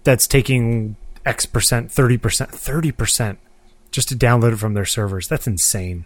that's 0.03 0.27
taking 0.27 0.95
X 1.25 1.45
percent, 1.45 1.91
thirty 1.91 2.17
percent, 2.17 2.51
thirty 2.51 2.91
percent 2.91 3.39
just 3.91 4.09
to 4.09 4.15
download 4.15 4.53
it 4.53 4.57
from 4.57 4.73
their 4.73 4.85
servers. 4.85 5.27
That's 5.27 5.47
insane. 5.47 6.05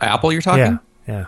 Apple, 0.00 0.32
you're 0.32 0.42
talking? 0.42 0.80
Yeah, 1.06 1.14
yeah. 1.14 1.26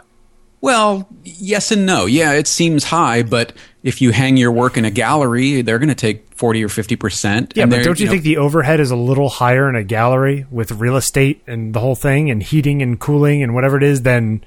Well, 0.61 1.09
yes 1.23 1.71
and 1.71 1.87
no. 1.87 2.07
Yeah, 2.07 2.33
it 2.33 2.49
seems 2.49 2.83
high, 2.85 3.23
but 3.23 3.53
if 3.85 4.03
you 4.03 4.11
hang 4.11 4.37
your 4.37 4.51
work 4.51 4.77
in 4.77 4.85
a 4.85 4.91
gallery, 4.91 5.63
they're 5.63 5.79
going 5.79 5.89
to 5.89 5.95
take 5.95 6.35
forty 6.35 6.65
or 6.65 6.69
fifty 6.69 6.97
percent. 6.97 7.53
Yeah, 7.55 7.67
but 7.67 7.85
don't 7.85 8.01
you, 8.01 8.09
think 8.09 8.25
the 8.25 8.39
overhead 8.39 8.81
is 8.81 8.91
a 8.91 8.97
little 8.97 9.29
higher 9.29 9.69
in 9.69 9.77
a 9.77 9.85
gallery 9.85 10.47
with 10.51 10.73
real 10.73 10.97
estate 10.97 11.43
and 11.47 11.75
the 11.75 11.81
whole 11.81 11.95
thing 11.95 12.31
and 12.31 12.43
heating 12.43 12.83
and 12.83 12.99
cooling 12.99 13.43
and 13.43 13.55
whatever 13.55 13.77
it 13.77 13.85
is 13.85 14.03
than 14.03 14.45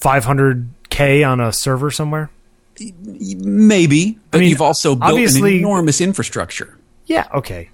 500k 0.00 1.28
on 1.28 1.40
a 1.40 1.52
server 1.52 1.90
somewhere? 1.90 2.30
Maybe? 2.78 4.18
But 4.30 4.40
mean, 4.40 4.50
you've 4.50 4.62
also 4.62 4.94
built 4.94 5.18
an 5.18 5.46
enormous 5.46 6.00
infrastructure. 6.00 6.78
Yeah, 7.06 7.26
okay. 7.34 7.70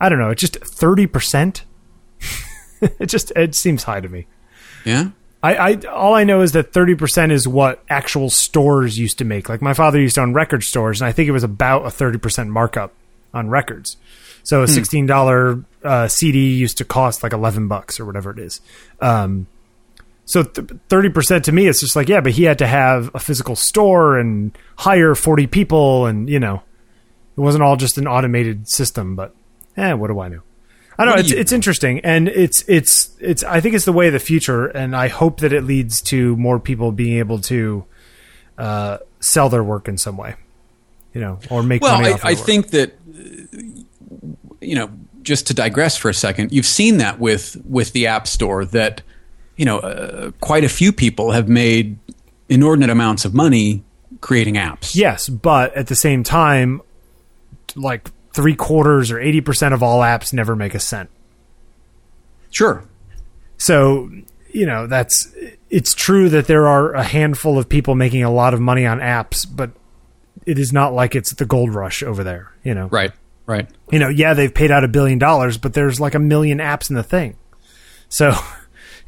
I 0.00 0.08
don't 0.08 0.18
know. 0.18 0.30
It's 0.30 0.40
just 0.40 0.54
30%. 0.54 1.62
it 2.80 3.06
just 3.06 3.30
it 3.36 3.54
seems 3.54 3.84
high 3.84 4.00
to 4.00 4.08
me. 4.08 4.26
Yeah. 4.84 5.10
I, 5.42 5.56
I 5.56 5.74
all 5.88 6.14
I 6.14 6.24
know 6.24 6.42
is 6.42 6.52
that 6.52 6.72
30% 6.72 7.32
is 7.32 7.48
what 7.48 7.82
actual 7.88 8.30
stores 8.30 8.98
used 8.98 9.18
to 9.18 9.24
make. 9.24 9.48
Like 9.48 9.62
my 9.62 9.74
father 9.74 10.00
used 10.00 10.16
to 10.16 10.22
own 10.22 10.34
record 10.34 10.62
stores 10.62 11.00
and 11.00 11.08
I 11.08 11.12
think 11.12 11.28
it 11.28 11.32
was 11.32 11.44
about 11.44 11.84
a 11.84 11.88
30% 11.88 12.48
markup 12.48 12.92
on 13.34 13.48
records. 13.48 13.96
So 14.44 14.62
a 14.62 14.66
$16 14.66 15.64
uh, 15.84 16.08
CD 16.08 16.54
used 16.54 16.78
to 16.78 16.84
cost 16.84 17.22
like 17.22 17.32
11 17.32 17.68
bucks 17.68 18.00
or 18.00 18.04
whatever 18.04 18.30
it 18.30 18.40
is. 18.40 18.60
Um, 19.00 19.46
so 20.24 20.42
30% 20.44 21.42
to 21.44 21.52
me 21.52 21.66
it's 21.66 21.80
just 21.80 21.96
like 21.96 22.08
yeah, 22.08 22.20
but 22.20 22.32
he 22.32 22.44
had 22.44 22.58
to 22.58 22.66
have 22.66 23.10
a 23.14 23.18
physical 23.18 23.56
store 23.56 24.18
and 24.18 24.56
hire 24.76 25.14
40 25.14 25.46
people 25.48 26.06
and 26.06 26.28
you 26.28 26.40
know, 26.40 26.62
it 27.36 27.40
wasn't 27.40 27.62
all 27.62 27.76
just 27.76 27.98
an 27.98 28.06
automated 28.06 28.68
system, 28.68 29.16
but 29.16 29.34
eh, 29.76 29.92
what 29.94 30.08
do 30.08 30.20
I 30.20 30.28
know? 30.28 30.40
I 30.98 31.04
don't 31.04 31.14
know. 31.14 31.20
It's, 31.20 31.30
you 31.30 31.38
it's 31.38 31.52
interesting, 31.52 32.00
and 32.00 32.28
it's 32.28 32.62
it's 32.68 33.16
it's. 33.18 33.42
I 33.42 33.60
think 33.60 33.74
it's 33.74 33.86
the 33.86 33.94
way 33.94 34.08
of 34.08 34.12
the 34.12 34.18
future, 34.18 34.66
and 34.66 34.94
I 34.94 35.08
hope 35.08 35.40
that 35.40 35.52
it 35.54 35.62
leads 35.64 36.02
to 36.02 36.36
more 36.36 36.60
people 36.60 36.92
being 36.92 37.18
able 37.18 37.38
to 37.40 37.86
uh, 38.58 38.98
sell 39.18 39.48
their 39.48 39.64
work 39.64 39.88
in 39.88 39.96
some 39.96 40.18
way, 40.18 40.34
you 41.14 41.20
know, 41.22 41.38
or 41.48 41.62
make 41.62 41.80
Well, 41.80 41.94
money 41.96 42.10
I, 42.10 42.12
off 42.12 42.22
their 42.22 42.30
I 42.30 42.34
work. 42.34 42.44
think 42.44 42.70
that 42.70 42.92
you 44.60 44.74
know, 44.76 44.90
just 45.22 45.46
to 45.48 45.54
digress 45.54 45.96
for 45.96 46.08
a 46.10 46.14
second, 46.14 46.52
you've 46.52 46.66
seen 46.66 46.98
that 46.98 47.18
with 47.18 47.56
with 47.64 47.92
the 47.92 48.06
App 48.08 48.28
Store 48.28 48.66
that 48.66 49.00
you 49.62 49.66
know 49.66 49.78
uh, 49.78 50.30
quite 50.40 50.64
a 50.64 50.68
few 50.68 50.90
people 50.92 51.30
have 51.30 51.48
made 51.48 51.96
inordinate 52.48 52.90
amounts 52.90 53.24
of 53.24 53.32
money 53.32 53.84
creating 54.20 54.54
apps. 54.56 54.96
yes, 54.96 55.28
but 55.28 55.72
at 55.76 55.86
the 55.86 55.94
same 55.94 56.24
time, 56.24 56.80
like 57.76 58.10
three 58.34 58.56
quarters 58.56 59.12
or 59.12 59.20
eighty 59.20 59.40
percent 59.40 59.72
of 59.72 59.80
all 59.80 60.00
apps 60.00 60.32
never 60.32 60.56
make 60.56 60.74
a 60.74 60.80
cent. 60.80 61.08
Sure. 62.50 62.82
So, 63.56 64.10
you 64.52 64.66
know, 64.66 64.88
that's 64.88 65.32
it's 65.70 65.94
true 65.94 66.28
that 66.30 66.46
there 66.48 66.66
are 66.66 66.92
a 66.94 67.04
handful 67.04 67.56
of 67.56 67.68
people 67.68 67.94
making 67.94 68.24
a 68.24 68.30
lot 68.32 68.54
of 68.54 68.60
money 68.60 68.84
on 68.84 68.98
apps, 68.98 69.46
but 69.48 69.70
it 70.44 70.58
is 70.58 70.72
not 70.72 70.92
like 70.92 71.14
it's 71.14 71.32
the 71.34 71.46
gold 71.46 71.72
rush 71.72 72.02
over 72.02 72.24
there. 72.24 72.52
You 72.64 72.74
know, 72.74 72.88
Right. 72.88 73.12
Right. 73.46 73.68
you 73.92 73.98
know, 74.00 74.08
yeah, 74.08 74.34
they've 74.34 74.52
paid 74.52 74.70
out 74.72 74.82
a 74.84 74.88
billion 74.88 75.18
dollars, 75.18 75.56
but 75.58 75.74
there's 75.74 76.00
like 76.00 76.14
a 76.14 76.18
million 76.18 76.58
apps 76.58 76.90
in 76.90 76.96
the 76.96 77.02
thing. 77.04 77.36
So, 78.08 78.32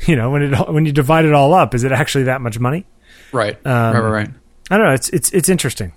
you 0.09 0.17
know, 0.17 0.31
when 0.31 0.43
it 0.43 0.69
when 0.71 0.87
you 0.87 0.93
divide 0.93 1.25
it 1.25 1.33
all 1.33 1.55
up, 1.55 1.75
is 1.75 1.85
it 1.85 1.93
actually 1.93 2.25
that 2.25 2.41
much 2.41 2.59
money? 2.59 2.87
Right. 3.33 3.55
Um, 3.67 3.97
right. 3.97 4.11
Right. 4.11 4.31
I 4.71 4.79
don't 4.79 4.87
know. 4.87 4.93
It's 4.93 5.09
it's 5.11 5.31
it's 5.33 5.49
interesting. 5.49 5.93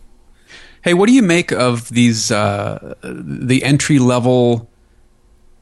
Hey, 0.84 0.94
what 0.94 1.08
do 1.08 1.14
you 1.14 1.24
make 1.24 1.52
of 1.52 1.90
these 1.90 2.32
uh, 2.32 2.96
the 3.02 3.64
entry 3.64 4.00
level, 4.00 4.70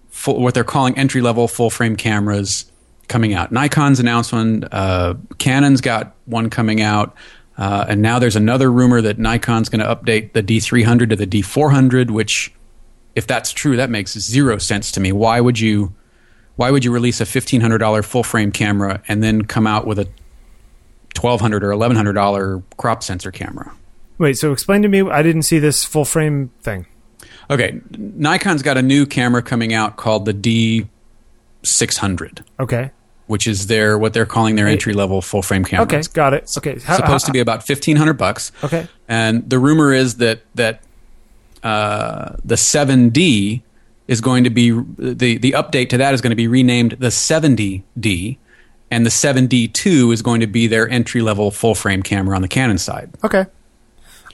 full, 0.10 0.40
what 0.42 0.54
they're 0.54 0.64
calling 0.64 0.98
entry 0.98 1.22
level 1.22 1.48
full 1.48 1.70
frame 1.70 1.96
cameras 1.96 2.72
coming 3.08 3.34
out? 3.34 3.52
Nikon's 3.52 4.00
announced 4.00 4.34
one. 4.34 4.68
Uh, 4.72 5.16
Canon's 5.38 5.82
got 5.82 6.16
one 6.25 6.50
coming 6.50 6.82
out, 6.82 7.16
uh, 7.58 7.86
and 7.88 8.02
now 8.02 8.20
there's 8.20 8.36
another 8.36 8.72
rumor 8.72 9.02
that 9.02 9.18
Nikon's 9.18 9.70
going 9.70 9.80
to 9.80 9.96
update 9.96 10.34
the 10.34 10.44
D300 10.44 11.10
to 11.10 11.16
the 11.16 11.28
D400. 11.28 12.12
Which, 12.12 12.54
if 13.16 13.25
that's 13.25 13.52
true, 13.52 13.78
that 13.78 13.90
makes 13.90 14.18
zero 14.18 14.58
sense 14.58 14.92
to 14.94 15.00
me. 15.00 15.12
Why 15.12 15.40
would 15.42 15.60
you? 15.60 15.94
Why 16.55 16.71
would 16.71 16.85
you 16.85 16.91
release 16.91 17.19
a 17.21 17.25
fifteen 17.25 17.62
hundred 17.62 17.79
dollar 17.79 18.01
full 18.03 18.24
frame 18.24 18.51
camera 18.51 19.01
and 19.07 19.21
then 19.24 19.43
come 19.45 19.67
out 19.67 19.85
with 19.85 20.00
a 20.00 20.07
twelve 21.13 21.41
hundred 21.41 21.63
or 21.63 21.71
eleven 21.71 21.95
hundred 21.97 22.13
dollar 22.13 22.63
crop 22.77 23.03
sensor 23.03 23.31
camera? 23.31 23.74
Wait, 24.17 24.38
so 24.38 24.51
explain 24.53 24.81
to 24.81 24.88
me. 24.88 25.01
I 25.01 25.21
didn't 25.21 25.41
see 25.43 25.59
this 25.59 25.83
full 25.83 26.05
frame 26.05 26.51
thing. 26.62 26.85
Okay, 27.50 27.79
Nikon's 27.97 28.62
got 28.63 28.77
a 28.77 28.81
new 28.81 29.05
camera 29.05 29.41
coming 29.43 29.74
out 29.74 29.97
called 29.97 30.25
the 30.25 30.33
D600, 31.63 32.41
Okay. 32.59 32.91
which 33.27 33.47
is 33.47 33.67
their 33.67 33.97
what 33.97 34.13
they're 34.13 34.25
calling 34.25 34.55
their 34.55 34.67
entry 34.67 34.93
level 34.93 35.21
full 35.21 35.41
frame 35.41 35.63
camera. 35.65 35.83
Okay, 35.85 35.97
It's 36.00 36.07
got 36.07 36.33
it. 36.33 36.51
Okay, 36.57 36.79
How- 36.79 36.95
supposed 36.95 37.25
how- 37.25 37.27
to 37.27 37.33
be 37.33 37.39
about 37.39 37.65
fifteen 37.65 37.97
hundred 37.97 38.13
bucks. 38.13 38.51
Okay. 38.63 38.88
and 39.07 39.47
the 39.50 39.59
rumor 39.59 39.93
is 39.93 40.15
that 40.17 40.41
that 40.55 40.81
uh, 41.63 42.35
the 42.45 42.55
7D 42.55 43.63
is 44.07 44.21
going 44.21 44.43
to 44.43 44.50
be 44.50 44.71
the 44.71 45.38
the 45.38 45.51
update 45.51 45.89
to 45.89 45.97
that 45.97 46.13
is 46.13 46.21
going 46.21 46.29
to 46.31 46.35
be 46.35 46.47
renamed 46.47 46.91
the 46.93 47.07
70D, 47.07 48.38
and 48.91 49.05
the 49.05 49.09
7D2 49.09 50.13
is 50.13 50.21
going 50.21 50.41
to 50.41 50.47
be 50.47 50.67
their 50.67 50.88
entry 50.89 51.21
level 51.21 51.51
full 51.51 51.75
frame 51.75 52.03
camera 52.03 52.35
on 52.35 52.41
the 52.41 52.47
Canon 52.47 52.77
side. 52.77 53.09
Okay. 53.24 53.45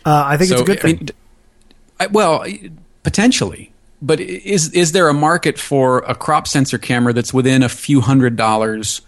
Uh, 0.05 0.23
I 0.25 0.37
think 0.37 0.51
it's 0.51 0.61
a 0.61 0.63
good 0.63 0.79
I 0.79 0.81
thing. 0.81 0.95
mean, 0.97 1.09
I- 1.99 2.07
well, 2.07 2.45
potentially, 3.03 3.71
but 4.01 4.19
is 4.19 4.71
is 4.73 4.91
there 4.91 5.07
a 5.09 5.13
market 5.13 5.57
for 5.59 5.99
a 5.99 6.15
crop 6.15 6.47
sensor 6.47 6.77
camera 6.77 7.13
that's 7.13 7.33
within 7.33 7.63
a 7.63 7.69
few 7.69 8.01
hundred 8.01 8.35
dollars 8.35 9.01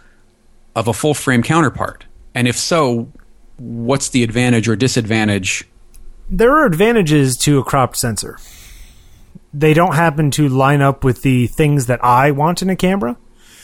of 0.76 0.88
a 0.88 0.94
full 0.94 1.14
frame 1.14 1.44
counterpart? 1.44 2.06
And 2.36 2.48
if 2.48 2.58
so, 2.58 3.12
what's 3.58 4.10
the 4.10 4.24
advantage 4.24 4.68
or 4.70 4.76
disadvantage? 4.76 5.68
there 6.30 6.52
are 6.52 6.66
advantages 6.66 7.36
to 7.36 7.60
a 7.60 7.64
cropped 7.64 7.98
sensor. 7.98 8.40
They 9.54 9.74
don't 9.74 9.94
happen 9.96 10.32
to 10.32 10.50
line 10.50 10.82
up 10.82 11.04
with 11.04 11.22
the 11.22 11.48
things 11.48 11.86
that 11.86 12.04
I 12.04 12.32
want 12.32 12.62
in 12.62 12.70
a 12.70 12.76
camera. 12.76 13.18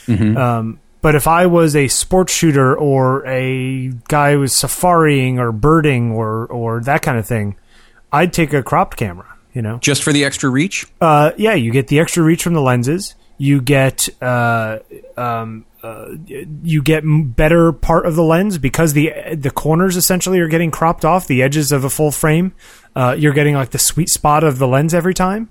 Um, 0.07 0.79
but 1.01 1.15
if 1.15 1.27
I 1.27 1.45
was 1.45 1.75
a 1.75 1.87
sports 1.87 2.33
shooter 2.33 2.75
or 2.77 3.25
a 3.27 3.89
guy 4.07 4.33
who 4.33 4.39
was 4.39 4.53
safariing 4.53 5.37
or 5.37 5.51
birding 5.51 6.11
or 6.11 6.45
or 6.47 6.81
that 6.81 7.01
kind 7.01 7.17
of 7.17 7.25
thing, 7.27 7.55
I'd 8.11 8.33
take 8.33 8.51
a 8.53 8.63
cropped 8.63 8.97
camera. 8.97 9.27
You 9.53 9.61
know, 9.63 9.77
Just 9.79 10.03
for 10.03 10.13
the 10.13 10.23
extra 10.25 10.49
reach? 10.49 10.85
uh, 11.01 11.31
yeah, 11.37 11.53
you 11.53 11.71
get 11.71 11.87
the 11.87 11.99
extra 11.99 12.23
reach 12.23 12.43
from 12.43 12.53
the 12.53 12.61
lenses. 12.61 13.15
You 13.37 13.61
get 13.61 14.09
uh, 14.21 14.79
um, 15.17 15.65
uh, 15.81 16.09
you 16.27 16.81
get 16.83 17.03
better 17.05 17.71
part 17.71 18.05
of 18.05 18.15
the 18.15 18.23
lens 18.23 18.57
because 18.57 18.93
the 18.93 19.11
the 19.33 19.51
corners 19.51 19.95
essentially 19.95 20.39
are 20.39 20.47
getting 20.47 20.71
cropped 20.71 21.05
off 21.05 21.27
the 21.27 21.41
edges 21.41 21.71
of 21.71 21.83
a 21.83 21.89
full 21.89 22.11
frame. 22.11 22.53
Uh, 22.95 23.15
you're 23.17 23.33
getting 23.33 23.55
like 23.55 23.69
the 23.69 23.79
sweet 23.79 24.09
spot 24.09 24.43
of 24.43 24.59
the 24.59 24.67
lens 24.67 24.93
every 24.93 25.13
time. 25.13 25.49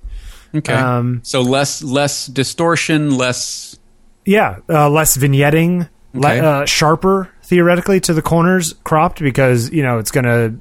Okay. 0.54 0.72
Um, 0.72 1.20
so 1.24 1.42
less 1.42 1.82
less 1.82 2.26
distortion, 2.26 3.16
less 3.16 3.78
Yeah, 4.24 4.58
uh, 4.68 4.88
less 4.90 5.16
vignetting, 5.16 5.88
le- 6.14 6.38
uh, 6.38 6.64
sharper 6.66 7.30
theoretically 7.44 8.00
to 8.00 8.14
the 8.14 8.22
corners 8.22 8.74
cropped 8.84 9.20
because 9.20 9.70
you 9.70 9.82
know 9.82 9.98
it's 9.98 10.10
gonna. 10.10 10.54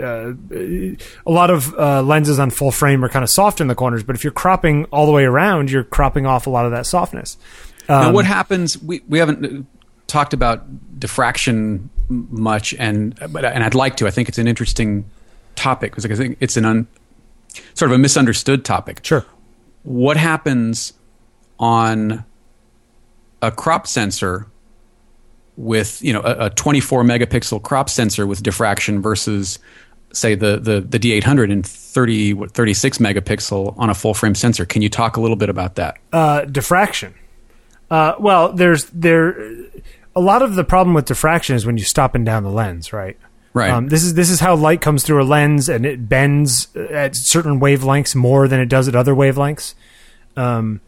Uh, 0.00 0.32
a 0.50 0.96
lot 1.30 1.50
of 1.50 1.74
uh, 1.78 2.02
lenses 2.02 2.38
on 2.38 2.48
full 2.50 2.70
frame 2.72 3.04
are 3.04 3.08
kind 3.10 3.22
of 3.22 3.28
soft 3.28 3.60
in 3.60 3.66
the 3.68 3.74
corners, 3.74 4.02
but 4.02 4.16
if 4.16 4.24
you're 4.24 4.32
cropping 4.32 4.84
all 4.86 5.04
the 5.04 5.12
way 5.12 5.24
around, 5.24 5.70
you're 5.70 5.84
cropping 5.84 6.24
off 6.24 6.46
a 6.46 6.50
lot 6.50 6.64
of 6.64 6.70
that 6.72 6.86
softness. 6.86 7.36
now, 7.88 8.08
Um, 8.08 8.14
what 8.14 8.24
happens? 8.24 8.80
We 8.82 9.02
we 9.08 9.18
haven't 9.18 9.44
uh, 9.44 9.62
talked 10.06 10.32
about 10.32 10.64
diffraction 10.98 11.90
much, 12.08 12.74
and 12.78 13.14
but 13.30 13.44
and 13.44 13.62
I'd 13.62 13.74
like 13.74 13.96
to. 13.98 14.06
I 14.06 14.10
think 14.10 14.28
it's 14.28 14.38
an 14.38 14.48
interesting 14.48 15.04
topic 15.56 15.92
because 15.92 16.06
I 16.10 16.14
think 16.14 16.38
it's 16.40 16.56
an 16.56 16.64
un, 16.64 16.86
sort 17.74 17.90
of 17.90 17.94
a 17.94 17.98
misunderstood 17.98 18.64
topic. 18.64 19.00
Sure. 19.04 19.24
What 19.82 20.16
happens 20.16 20.92
on 21.58 22.24
a 23.40 23.50
crop 23.50 23.86
sensor 23.86 24.46
with 25.56 26.02
you 26.02 26.12
know 26.12 26.20
a, 26.22 26.46
a 26.46 26.50
24 26.50 27.04
megapixel 27.04 27.62
crop 27.62 27.90
sensor 27.90 28.26
with 28.26 28.42
diffraction 28.42 29.02
versus 29.02 29.58
say 30.12 30.34
the 30.34 30.58
the 30.58 30.80
the 30.80 30.98
D800 30.98 31.52
and 31.52 31.66
30 31.66 32.34
what, 32.34 32.50
36 32.52 32.98
megapixel 32.98 33.74
on 33.78 33.90
a 33.90 33.94
full 33.94 34.14
frame 34.14 34.34
sensor? 34.34 34.64
Can 34.64 34.82
you 34.82 34.88
talk 34.88 35.16
a 35.16 35.20
little 35.20 35.36
bit 35.36 35.48
about 35.48 35.74
that? 35.76 35.98
uh, 36.12 36.44
diffraction. 36.44 37.14
Uh, 37.90 38.14
well, 38.18 38.52
there's 38.52 38.84
there 38.86 39.36
a 40.16 40.20
lot 40.20 40.42
of 40.42 40.54
the 40.54 40.64
problem 40.64 40.94
with 40.94 41.04
diffraction 41.04 41.56
is 41.56 41.66
when 41.66 41.76
you 41.76 41.84
stop 41.84 42.14
and 42.14 42.24
down 42.24 42.42
the 42.42 42.50
lens, 42.50 42.92
right? 42.92 43.18
Right. 43.54 43.70
Um, 43.70 43.88
this 43.88 44.02
is 44.02 44.14
this 44.14 44.30
is 44.30 44.40
how 44.40 44.54
light 44.54 44.80
comes 44.80 45.04
through 45.04 45.22
a 45.22 45.24
lens, 45.24 45.68
and 45.68 45.84
it 45.84 46.08
bends 46.08 46.74
at 46.74 47.14
certain 47.14 47.60
wavelengths 47.60 48.14
more 48.14 48.48
than 48.48 48.60
it 48.60 48.66
does 48.66 48.88
at 48.88 48.94
other 48.94 49.14
wavelengths. 49.14 49.74
Um, 50.36 50.80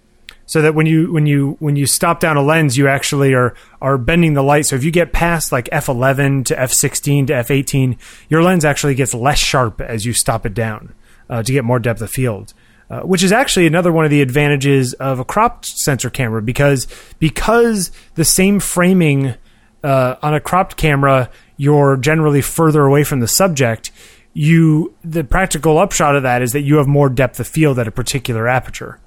so 0.47 0.63
that 0.63 0.75
when 0.75 0.87
you 0.87 1.13
when 1.13 1.27
you 1.27 1.57
when 1.59 1.77
you 1.77 1.87
stop 1.87 2.21
down 2.21 2.37
a 2.37 2.43
lens, 2.43 2.77
you 2.77 2.89
actually 2.89 3.35
are 3.35 3.55
are 3.83 3.99
bending 3.99 4.35
the 4.35 4.43
light. 4.43 4.67
So 4.67 4.77
if 4.77 4.85
you 4.85 4.91
get 4.91 5.13
past 5.13 5.53
like 5.53 5.67
f11 5.67 6.47
to 6.47 6.57
f16 6.57 7.27
to 7.29 7.33
f18, 7.35 7.99
your 8.29 8.43
lens 8.43 8.65
actually 8.65 8.95
gets 8.95 9.15
less 9.15 9.39
sharp 9.39 9.81
as 9.81 10.07
you 10.07 10.13
stop 10.13 10.47
it 10.47 10.55
down 10.55 10.95
uh, 11.29 11.43
to 11.43 11.53
get 11.53 11.65
more 11.65 11.79
depth 11.79 12.01
of 12.01 12.11
field. 12.11 12.55
Uh, 12.91 13.01
which 13.01 13.23
is 13.23 13.33
actually 13.33 13.67
another 13.67 13.91
one 13.91 14.05
of 14.05 14.11
the 14.11 14.21
advantages 14.21 14.93
of 14.95 15.19
a 15.19 15.25
cropped 15.25 15.65
sensor 15.65 16.11
camera 16.11 16.43
because 16.43 16.87
because 17.19 17.91
the 18.15 18.27
same 18.27 18.61
framing 18.61 19.35
uh, 19.83 20.17
on 20.23 20.35
a 20.35 20.41
cropped 20.41 20.77
camera 20.77 21.31
you're 21.65 21.97
generally 21.97 22.43
further 22.43 22.85
away 22.85 23.05
from 23.05 23.21
the 23.21 23.29
subject 23.29 23.91
you 24.33 24.95
the 25.05 25.25
practical 25.25 25.79
upshot 25.79 26.17
of 26.17 26.23
that 26.23 26.43
is 26.43 26.53
that 26.53 26.63
you 26.63 26.77
have 26.77 26.87
more 26.87 27.09
depth 27.09 27.39
of 27.41 27.47
field 27.47 27.79
at 27.79 27.89
a 27.89 27.93
particular 27.93 28.47
aperture 28.49 28.99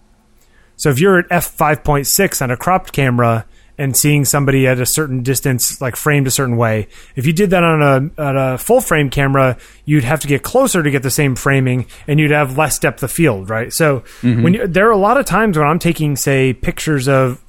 so 0.78 0.92
if 0.92 1.00
you're 1.00 1.20
at 1.20 1.28
f5.6 1.30 2.42
on 2.42 2.52
a 2.52 2.58
cropped 2.58 2.94
camera 2.94 3.46
and 3.80 3.96
seeing 3.98 4.26
somebody 4.26 4.66
at 4.68 4.80
a 4.80 4.86
certain 4.86 5.22
distance, 5.22 5.82
like 5.82 5.96
framed 5.96 6.28
a 6.28 6.32
certain 6.32 6.56
way, 6.56 6.88
if 7.16 7.26
you 7.26 7.34
did 7.34 7.50
that 7.50 7.64
on 7.64 7.82
a, 7.82 8.22
on 8.22 8.38
a 8.38 8.58
full 8.58 8.80
frame 8.80 9.10
camera, 9.10 9.58
you'd 9.86 10.04
have 10.04 10.20
to 10.22 10.28
get 10.28 10.44
closer 10.44 10.82
to 10.82 10.90
get 10.90 11.04
the 11.04 11.12
same 11.12 11.36
framing, 11.36 11.88
and 12.08 12.20
you'd 12.20 12.32
have 12.32 12.58
less 12.58 12.80
depth 12.80 13.04
of 13.04 13.12
field, 13.12 13.50
right? 13.50 13.74
So 13.74 14.00
mm-hmm. 14.22 14.44
when 14.44 14.54
you, 14.54 14.68
there 14.68 14.88
are 14.88 14.92
a 14.92 14.98
lot 14.98 15.18
of 15.18 15.26
times 15.26 15.58
when 15.58 15.68
I'm 15.68 15.80
taking, 15.80 16.16
say, 16.16 16.54
pictures 16.54 17.08
of 17.08 17.44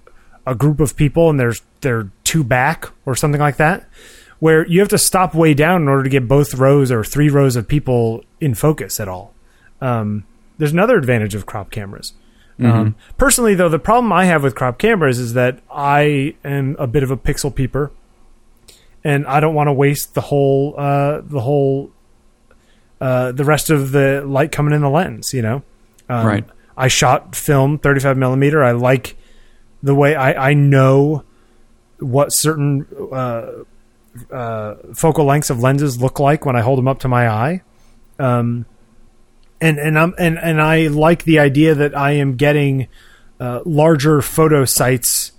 a 0.46 0.54
group 0.54 0.80
of 0.80 0.96
people 0.96 1.28
and 1.28 1.38
there's 1.38 1.62
they're 1.82 2.10
two 2.24 2.42
back 2.42 2.90
or 3.06 3.14
something 3.14 3.40
like 3.40 3.58
that, 3.58 3.86
where 4.38 4.66
you 4.66 4.80
have 4.80 4.88
to 4.88 4.98
stop 4.98 5.34
way 5.34 5.54
down 5.54 5.82
in 5.82 5.88
order 5.88 6.02
to 6.04 6.08
get 6.08 6.28
both 6.28 6.54
rows 6.54 6.90
or 6.92 7.02
three 7.04 7.28
rows 7.28 7.56
of 7.56 7.66
people 7.66 8.24
in 8.40 8.54
focus 8.54 9.00
at 9.00 9.08
all. 9.08 9.34
Um, 9.80 10.24
there's 10.58 10.72
another 10.72 10.96
advantage 10.96 11.34
of 11.34 11.46
crop 11.46 11.70
cameras. 11.70 12.12
Um, 12.60 12.96
personally, 13.16 13.54
though, 13.54 13.68
the 13.68 13.78
problem 13.78 14.12
I 14.12 14.24
have 14.24 14.42
with 14.42 14.56
crop 14.56 14.78
cameras 14.78 15.20
is 15.20 15.34
that 15.34 15.60
I 15.70 16.34
am 16.44 16.74
a 16.80 16.88
bit 16.88 17.04
of 17.04 17.10
a 17.12 17.16
pixel 17.16 17.54
peeper, 17.54 17.92
and 19.04 19.24
I 19.28 19.38
don't 19.38 19.54
want 19.54 19.68
to 19.68 19.72
waste 19.72 20.14
the 20.14 20.22
whole 20.22 20.74
uh, 20.76 21.20
the 21.22 21.38
whole 21.38 21.92
uh, 23.00 23.30
the 23.30 23.44
rest 23.44 23.70
of 23.70 23.92
the 23.92 24.24
light 24.26 24.50
coming 24.50 24.74
in 24.74 24.80
the 24.80 24.90
lens. 24.90 25.32
You 25.32 25.42
know, 25.42 25.62
um, 26.08 26.26
Right. 26.26 26.44
I 26.76 26.88
shot 26.88 27.36
film 27.36 27.78
35 27.78 28.16
millimeter. 28.16 28.64
I 28.64 28.72
like 28.72 29.16
the 29.80 29.94
way 29.94 30.16
I 30.16 30.50
I 30.50 30.54
know 30.54 31.22
what 32.00 32.30
certain 32.30 32.86
uh, 33.12 33.50
uh, 34.30 34.76
focal 34.94 35.24
lengths 35.24 35.50
of 35.50 35.60
lenses 35.60 36.00
look 36.00 36.20
like 36.20 36.44
when 36.44 36.56
I 36.56 36.60
hold 36.60 36.78
them 36.78 36.88
up 36.88 37.00
to 37.00 37.08
my 37.08 37.28
eye. 37.28 37.62
Um, 38.18 38.66
and 39.60 39.78
and 39.78 39.98
I'm 39.98 40.14
and 40.18 40.38
and 40.38 40.60
I 40.60 40.86
like 40.88 41.24
the 41.24 41.38
idea 41.40 41.74
that 41.74 41.96
I 41.96 42.12
am 42.12 42.36
getting 42.36 42.88
uh, 43.40 43.60
larger 43.64 44.22
photo 44.22 44.64
sites 44.64 45.32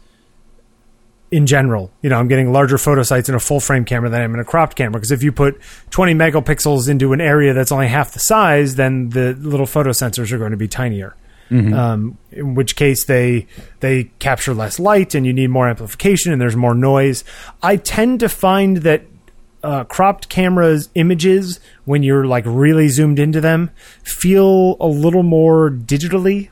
in 1.31 1.45
general. 1.45 1.91
You 2.01 2.09
know, 2.09 2.17
I'm 2.17 2.27
getting 2.27 2.51
larger 2.51 2.77
photo 2.77 3.03
sites 3.03 3.29
in 3.29 3.35
a 3.35 3.39
full 3.39 3.59
frame 3.59 3.85
camera 3.85 4.09
than 4.09 4.21
I 4.21 4.23
am 4.23 4.33
in 4.33 4.39
a 4.39 4.45
cropped 4.45 4.75
camera. 4.75 4.93
Because 4.99 5.11
if 5.11 5.23
you 5.23 5.31
put 5.31 5.61
20 5.91 6.15
megapixels 6.15 6.89
into 6.89 7.13
an 7.13 7.21
area 7.21 7.53
that's 7.53 7.71
only 7.71 7.87
half 7.87 8.13
the 8.13 8.19
size, 8.19 8.75
then 8.75 9.09
the 9.09 9.33
little 9.33 9.65
photo 9.65 9.91
sensors 9.91 10.31
are 10.31 10.37
going 10.37 10.51
to 10.51 10.57
be 10.57 10.67
tinier. 10.67 11.15
Um, 11.51 12.17
in 12.31 12.53
which 12.53 12.75
case 12.75 13.05
they 13.05 13.47
they 13.79 14.11
capture 14.19 14.53
less 14.53 14.79
light 14.79 15.15
and 15.15 15.25
you 15.25 15.33
need 15.33 15.49
more 15.49 15.67
amplification 15.67 16.31
and 16.31 16.39
there's 16.39 16.55
more 16.55 16.75
noise. 16.75 17.23
I 17.63 17.75
tend 17.77 18.19
to 18.19 18.29
find 18.29 18.77
that 18.77 19.01
uh, 19.63 19.83
cropped 19.85 20.29
cameras 20.29 20.89
images 20.95 21.59
when 21.85 22.03
you're 22.03 22.25
like 22.25 22.43
really 22.45 22.87
zoomed 22.87 23.19
into 23.19 23.41
them 23.41 23.71
feel 24.03 24.77
a 24.79 24.87
little 24.87 25.23
more 25.23 25.69
digitally. 25.69 26.49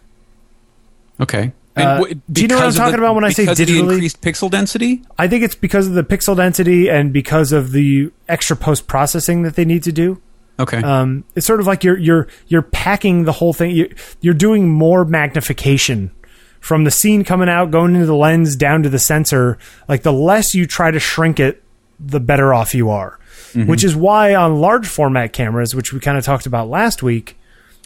Okay. 1.19 1.51
Uh, 1.75 1.97
w- 1.97 2.21
do 2.31 2.41
you 2.41 2.47
know 2.47 2.55
what 2.55 2.65
I'm 2.65 2.73
talking 2.73 2.97
about 2.97 3.13
when 3.13 3.23
I 3.23 3.29
say 3.29 3.45
the 3.45 3.51
digitally? 3.51 3.91
increased 3.91 4.21
pixel 4.21 4.49
density? 4.49 5.03
I 5.17 5.27
think 5.27 5.43
it's 5.43 5.55
because 5.55 5.87
of 5.87 5.93
the 5.93 6.03
pixel 6.03 6.35
density 6.35 6.89
and 6.89 7.13
because 7.13 7.51
of 7.51 7.71
the 7.71 8.11
extra 8.27 8.57
post 8.57 8.87
processing 8.87 9.43
that 9.43 9.55
they 9.55 9.65
need 9.65 9.83
to 9.83 9.91
do. 9.91 10.19
Okay. 10.59 10.81
Um, 10.81 11.23
it's 11.35 11.45
sort 11.45 11.59
of 11.59 11.67
like 11.67 11.83
you're 11.83 11.97
you're 11.97 12.27
you're 12.47 12.61
packing 12.63 13.25
the 13.25 13.31
whole 13.31 13.53
thing. 13.53 13.71
You're, 13.75 13.89
you're 14.21 14.33
doing 14.33 14.69
more 14.69 15.05
magnification 15.05 16.11
from 16.59 16.83
the 16.83 16.91
scene 16.91 17.23
coming 17.23 17.47
out, 17.49 17.69
going 17.71 17.93
into 17.93 18.07
the 18.07 18.15
lens, 18.15 18.55
down 18.55 18.83
to 18.83 18.89
the 18.89 18.99
sensor. 18.99 19.57
Like 19.87 20.03
the 20.03 20.13
less 20.13 20.55
you 20.55 20.65
try 20.65 20.89
to 20.91 20.99
shrink 20.99 21.39
it, 21.39 21.63
the 21.99 22.19
better 22.19 22.53
off 22.53 22.73
you 22.75 22.89
are. 22.89 23.19
Which 23.53 23.83
is 23.83 23.95
why 23.95 24.35
on 24.35 24.59
large 24.61 24.85
format 24.87 25.33
cameras, 25.33 25.73
which 25.73 25.91
we 25.91 25.99
kind 25.99 26.15
of 26.17 26.23
talked 26.23 26.45
about 26.45 26.69
last 26.69 27.01
week, 27.01 27.37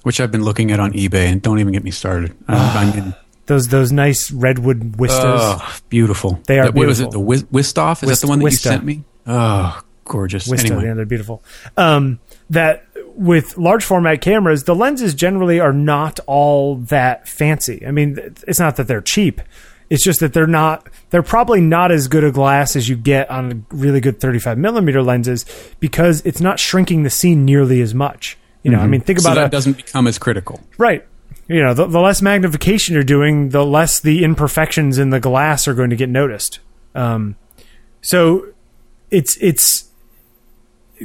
Which 0.03 0.19
I've 0.19 0.31
been 0.31 0.43
looking 0.43 0.69
at 0.71 0.79
on 0.81 0.91
eBay, 0.93 1.27
and 1.31 1.41
don't 1.41 1.59
even 1.59 1.71
get 1.71 1.83
me 1.83 1.91
started. 1.91 2.35
I 2.47 2.91
mean, 2.93 3.13
those 3.45 3.67
those 3.69 3.91
nice 3.91 4.31
redwood 4.31 4.93
Wistas. 4.97 5.21
oh, 5.21 5.77
beautiful. 5.89 6.41
They 6.47 6.59
are 6.59 6.65
That- 6.65 6.73
What 6.73 6.87
was 6.87 6.99
it? 6.99 7.11
The 7.11 7.19
Wis- 7.19 7.43
Wistoff? 7.43 8.03
Is 8.03 8.07
Wist- 8.09 8.21
that 8.21 8.27
the 8.27 8.29
one 8.31 8.39
that 8.39 8.45
Wista. 8.45 8.51
you 8.51 8.57
sent 8.57 8.83
me? 8.83 9.03
Oh, 9.27 9.79
gorgeous. 10.03 10.47
Wista, 10.47 10.65
anyway, 10.71 10.85
yeah, 10.87 10.93
they're 10.95 11.05
beautiful. 11.05 11.41
Um, 11.77 12.19
that 12.51 12.85
with 13.15 13.57
large 13.57 13.83
format 13.83 14.21
cameras, 14.21 14.63
the 14.63 14.75
lenses 14.75 15.13
generally 15.13 15.59
are 15.59 15.73
not 15.73 16.19
all 16.27 16.75
that 16.75 17.27
fancy. 17.27 17.85
I 17.85 17.91
mean, 17.91 18.17
it's 18.47 18.59
not 18.59 18.75
that 18.77 18.87
they're 18.87 19.01
cheap. 19.01 19.41
It's 19.89 20.03
just 20.05 20.21
that 20.21 20.31
they're 20.33 20.47
not. 20.47 20.87
They're 21.09 21.21
probably 21.23 21.59
not 21.59 21.91
as 21.91 22.07
good 22.07 22.23
a 22.23 22.31
glass 22.31 22.77
as 22.77 22.87
you 22.87 22.95
get 22.95 23.29
on 23.29 23.65
really 23.71 23.99
good 23.99 24.21
35 24.21 24.57
millimeter 24.57 25.03
lenses 25.03 25.45
because 25.81 26.21
it's 26.25 26.39
not 26.39 26.59
shrinking 26.59 27.03
the 27.03 27.09
scene 27.09 27.43
nearly 27.43 27.81
as 27.81 27.93
much. 27.93 28.37
You 28.63 28.71
know, 28.71 28.79
I 28.79 28.87
mean, 28.87 29.01
think 29.01 29.19
Mm-hmm. 29.19 29.23
so 29.25 29.31
about 29.33 29.41
that 29.41 29.47
a 29.47 29.49
doesn't 29.51 29.75
become 29.77 30.07
as 30.07 30.17
critical. 30.17 30.61
right. 30.77 31.05
You 31.47 31.61
know, 31.61 31.73
the, 31.73 31.87
the 31.87 31.99
less 31.99 32.21
magnification 32.21 32.93
you're 32.93 33.03
doing, 33.03 33.49
the 33.49 33.65
less 33.65 33.99
the 33.99 34.23
imperfections 34.23 34.97
in 34.97 35.09
the 35.09 35.19
glass 35.19 35.67
are 35.67 35.73
going 35.73 35.89
to 35.89 35.97
get 35.97 36.07
noticed. 36.07 36.59
Um, 36.95 37.35
so 38.01 38.47
it's 39.09 39.35
it's 39.41 39.89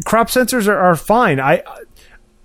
crop 0.05 0.29
sensors 0.29 0.69
are, 0.69 0.79
are 0.79 0.97
fine. 0.97 1.41
I 1.41 1.63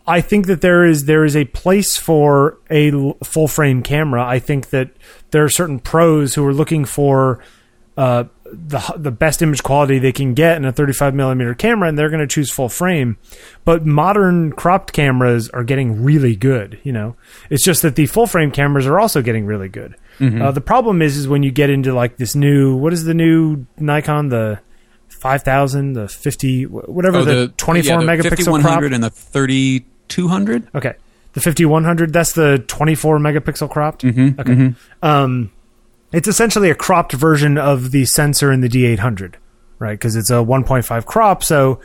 I 0.07 0.21
think 0.21 0.47
that 0.47 0.61
there 0.61 0.85
is 0.85 1.05
there 1.05 1.25
is 1.25 1.35
a 1.35 1.45
place 1.45 1.97
for 1.97 2.57
a 2.69 2.91
l- 2.91 3.17
full 3.23 3.47
frame 3.47 3.83
camera. 3.83 4.25
I 4.25 4.39
think 4.39 4.69
that 4.69 4.89
there 5.31 5.43
are 5.43 5.49
certain 5.49 5.79
pros 5.79 6.33
who 6.33 6.45
are 6.45 6.53
looking 6.53 6.85
for 6.85 7.39
uh, 7.97 8.23
the 8.45 8.79
the 8.97 9.11
best 9.11 9.41
image 9.41 9.63
quality 9.63 9.99
they 9.99 10.11
can 10.11 10.33
get 10.33 10.57
in 10.57 10.65
a 10.65 10.71
35 10.71 11.13
millimeter 11.13 11.53
camera, 11.53 11.87
and 11.87 11.97
they're 11.97 12.09
going 12.09 12.19
to 12.21 12.27
choose 12.27 12.49
full 12.51 12.67
frame. 12.69 13.17
But 13.63 13.85
modern 13.85 14.53
cropped 14.53 14.91
cameras 14.91 15.49
are 15.49 15.63
getting 15.63 16.03
really 16.03 16.35
good. 16.35 16.79
You 16.83 16.93
know, 16.93 17.15
it's 17.49 17.63
just 17.63 17.81
that 17.83 17.95
the 17.95 18.07
full 18.07 18.27
frame 18.27 18.51
cameras 18.51 18.87
are 18.87 18.99
also 18.99 19.21
getting 19.21 19.45
really 19.45 19.69
good. 19.69 19.95
Uh, 20.19 20.51
the 20.51 20.61
problem 20.61 21.01
is, 21.01 21.15
is 21.17 21.27
when 21.27 21.43
you 21.43 21.51
get 21.51 21.69
into 21.69 21.93
like 21.93 22.17
this 22.17 22.35
new 22.35 22.75
what 22.75 22.91
is 22.93 23.03
the 23.05 23.13
new 23.13 23.65
Nikon 23.77 24.29
the 24.29 24.59
5000 25.21 25.93
the 25.93 26.07
50 26.07 26.63
whatever 26.65 27.17
Oh, 27.19 27.23
the, 27.23 27.47
24 27.57 27.87
yeah, 27.89 27.99
the 27.99 28.05
megapixel 28.23 28.45
5100 28.45 28.61
crop 28.89 28.93
and 28.93 29.03
the 29.03 29.09
3200? 29.09 30.67
Okay. 30.75 30.93
The 31.33 31.39
5100, 31.39 32.11
that's 32.11 32.33
the 32.33 32.63
24 32.67 33.19
megapixel 33.19 33.69
cropped. 33.69 34.01
Mm-hmm, 34.03 34.39
okay. 34.41 34.75
Um, 35.01 35.51
it's 36.11 36.27
essentially 36.27 36.69
a 36.69 36.75
cropped 36.75 37.13
version 37.13 37.57
of 37.57 37.91
the 37.91 38.03
sensor 38.05 38.51
in 38.51 38.59
the 38.59 38.67
D800, 38.67 39.35
right? 39.79 39.93
Because 39.93 40.15
it's 40.17 40.29
a 40.29 40.33
1.5 40.43 41.05
crop, 41.05 41.43
so 41.43 41.79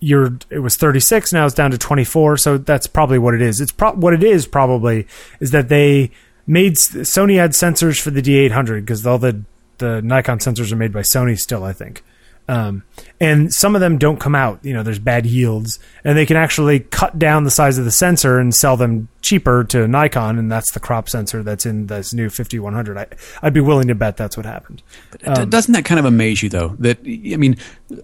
you're 0.00 0.36
it 0.50 0.58
was 0.58 0.76
36, 0.76 1.32
now 1.32 1.46
it's 1.46 1.54
down 1.54 1.70
to 1.70 1.78
24, 1.78 2.36
so 2.38 2.58
that's 2.58 2.86
probably 2.88 3.18
what 3.18 3.32
it 3.34 3.40
is. 3.42 3.60
It's 3.60 3.70
pro- 3.72 3.92
what 3.94 4.12
it 4.12 4.24
is 4.24 4.46
probably 4.46 5.06
is 5.38 5.52
that 5.52 5.68
they 5.68 6.10
made 6.46 6.74
Sony 6.74 7.36
had 7.36 7.52
sensors 7.52 8.00
for 8.00 8.10
the 8.10 8.20
D800 8.20 8.80
because 8.80 9.06
all 9.06 9.18
the 9.18 9.42
the 9.78 10.02
Nikon 10.02 10.38
sensors 10.38 10.72
are 10.72 10.76
made 10.76 10.92
by 10.92 11.00
Sony 11.00 11.38
still, 11.38 11.62
I 11.64 11.72
think. 11.72 12.02
Um, 12.46 12.82
and 13.20 13.52
some 13.52 13.74
of 13.74 13.80
them 13.80 13.96
don't 13.96 14.20
come 14.20 14.34
out. 14.34 14.60
You 14.62 14.74
know, 14.74 14.82
there's 14.82 14.98
bad 14.98 15.24
yields, 15.24 15.78
and 16.04 16.16
they 16.16 16.26
can 16.26 16.36
actually 16.36 16.80
cut 16.80 17.18
down 17.18 17.44
the 17.44 17.50
size 17.50 17.78
of 17.78 17.86
the 17.86 17.90
sensor 17.90 18.38
and 18.38 18.54
sell 18.54 18.76
them 18.76 19.08
cheaper 19.22 19.64
to 19.64 19.88
Nikon, 19.88 20.38
and 20.38 20.52
that's 20.52 20.72
the 20.72 20.80
crop 20.80 21.08
sensor 21.08 21.42
that's 21.42 21.64
in 21.64 21.86
this 21.86 22.12
new 22.12 22.28
5100. 22.28 22.98
I, 22.98 23.06
I'd 23.42 23.54
be 23.54 23.60
willing 23.60 23.88
to 23.88 23.94
bet 23.94 24.18
that's 24.18 24.36
what 24.36 24.44
happened. 24.44 24.82
Um, 25.24 25.48
Doesn't 25.48 25.72
that 25.72 25.86
kind 25.86 25.98
of 25.98 26.04
amaze 26.04 26.42
you, 26.42 26.50
though? 26.50 26.76
That 26.78 26.98
I 27.00 27.36
mean, 27.36 27.56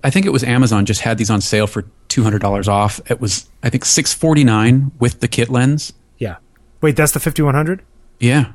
I 0.02 0.08
think 0.10 0.24
it 0.24 0.30
was 0.30 0.42
Amazon 0.42 0.86
just 0.86 1.02
had 1.02 1.18
these 1.18 1.30
on 1.30 1.42
sale 1.42 1.66
for 1.66 1.84
two 2.08 2.22
hundred 2.22 2.40
dollars 2.40 2.66
off. 2.66 2.98
It 3.10 3.20
was 3.20 3.46
I 3.62 3.68
think 3.68 3.84
six 3.84 4.14
forty 4.14 4.44
nine 4.44 4.90
with 4.98 5.20
the 5.20 5.28
kit 5.28 5.50
lens. 5.50 5.92
Yeah. 6.16 6.36
Wait, 6.80 6.96
that's 6.96 7.12
the 7.12 7.20
5100. 7.20 7.82
Yeah, 8.20 8.52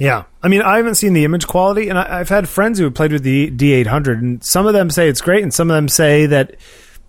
Yeah, 0.00 0.24
I 0.42 0.48
mean, 0.48 0.62
I 0.62 0.78
haven't 0.78 0.94
seen 0.94 1.12
the 1.12 1.24
image 1.24 1.46
quality, 1.46 1.90
and 1.90 1.98
I, 1.98 2.20
I've 2.20 2.30
had 2.30 2.48
friends 2.48 2.78
who 2.78 2.86
have 2.86 2.94
played 2.94 3.12
with 3.12 3.22
the 3.22 3.50
D800, 3.50 4.18
and 4.18 4.44
some 4.44 4.66
of 4.66 4.72
them 4.72 4.88
say 4.88 5.10
it's 5.10 5.20
great, 5.20 5.42
and 5.42 5.52
some 5.52 5.70
of 5.70 5.76
them 5.76 5.88
say 5.88 6.24
that 6.24 6.56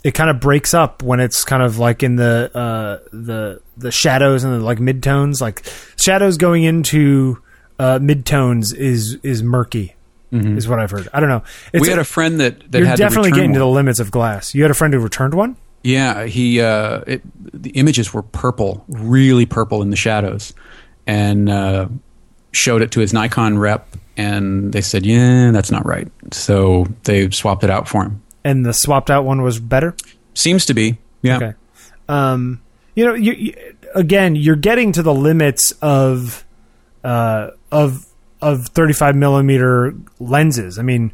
it 0.04 0.12
kind 0.12 0.30
of 0.30 0.41
breaks 0.41 0.73
up 0.73 1.01
when 1.01 1.21
it's 1.21 1.45
kind 1.45 1.63
of 1.63 1.80
like 1.80 2.04
in 2.04 2.17
the 2.17 2.51
uh, 2.54 2.99
the 3.13 3.62
the 3.77 3.91
shadows 3.91 4.43
and 4.43 4.54
the 4.54 4.60
like 4.60 4.80
midtones. 4.80 5.39
Like 5.39 5.65
shadows 5.95 6.36
going 6.36 6.63
into 6.63 7.41
uh, 7.80 7.99
midtones 7.99 8.75
is 8.75 9.17
is 9.23 9.41
murky, 9.41 9.95
is 10.58 10.67
what 10.67 10.80
I've 10.80 10.91
heard. 10.91 11.08
I 11.13 11.21
don't 11.21 11.30
know. 11.30 11.43
It's, 11.71 11.82
we 11.82 11.89
had 11.89 11.99
a 11.99 12.04
friend 12.04 12.41
that 12.41 12.71
that 12.71 12.80
you're 12.80 12.88
had 12.88 12.97
definitely 12.97 13.32
to 13.32 13.36
getting 13.36 13.54
to 13.54 13.60
the 13.60 13.67
limits 13.67 14.01
of 14.01 14.12
glass. 14.12 14.54
You 14.54 14.63
had 14.63 14.71
a 14.71 14.75
friend 14.75 14.93
who 14.93 14.99
returned 14.99 15.34
one. 15.34 15.56
Yeah, 15.84 16.25
he 16.25 16.60
uh, 16.60 17.04
it, 17.08 17.21
the 17.36 17.69
images 17.71 18.13
were 18.13 18.21
purple, 18.21 18.84
really 18.89 19.45
purple 19.45 19.82
in 19.82 19.91
the 19.91 19.95
shadows, 19.95 20.54
and 21.08 21.49
uh, 21.49 21.88
showed 22.51 22.81
it 22.81 22.91
to 22.91 22.99
his 22.99 23.13
Nikon 23.13 23.57
rep, 23.57 23.87
and 24.17 24.73
they 24.73 24.81
said, 24.81 25.05
"Yeah, 25.05 25.51
that's 25.51 25.71
not 25.71 25.85
right." 25.85 26.07
So 26.31 26.87
they 27.03 27.29
swapped 27.29 27.63
it 27.63 27.69
out 27.69 27.87
for 27.87 28.03
him. 28.03 28.21
and 28.43 28.65
the 28.65 28.73
swapped 28.73 29.09
out 29.09 29.23
one 29.25 29.41
was 29.41 29.59
better. 29.59 29.95
Seems 30.33 30.65
to 30.67 30.73
be, 30.73 30.97
yeah. 31.21 31.37
Okay. 31.37 31.53
Um, 32.09 32.61
you 32.95 33.05
know, 33.05 33.13
you, 33.13 33.33
you 33.33 33.53
again, 33.95 34.35
you're 34.35 34.55
getting 34.55 34.91
to 34.93 35.03
the 35.03 35.13
limits 35.13 35.73
of 35.81 36.43
uh, 37.03 37.51
of 37.71 38.05
of 38.41 38.67
35 38.67 39.15
millimeter 39.15 39.93
lenses. 40.19 40.79
I 40.79 40.81
mean, 40.81 41.13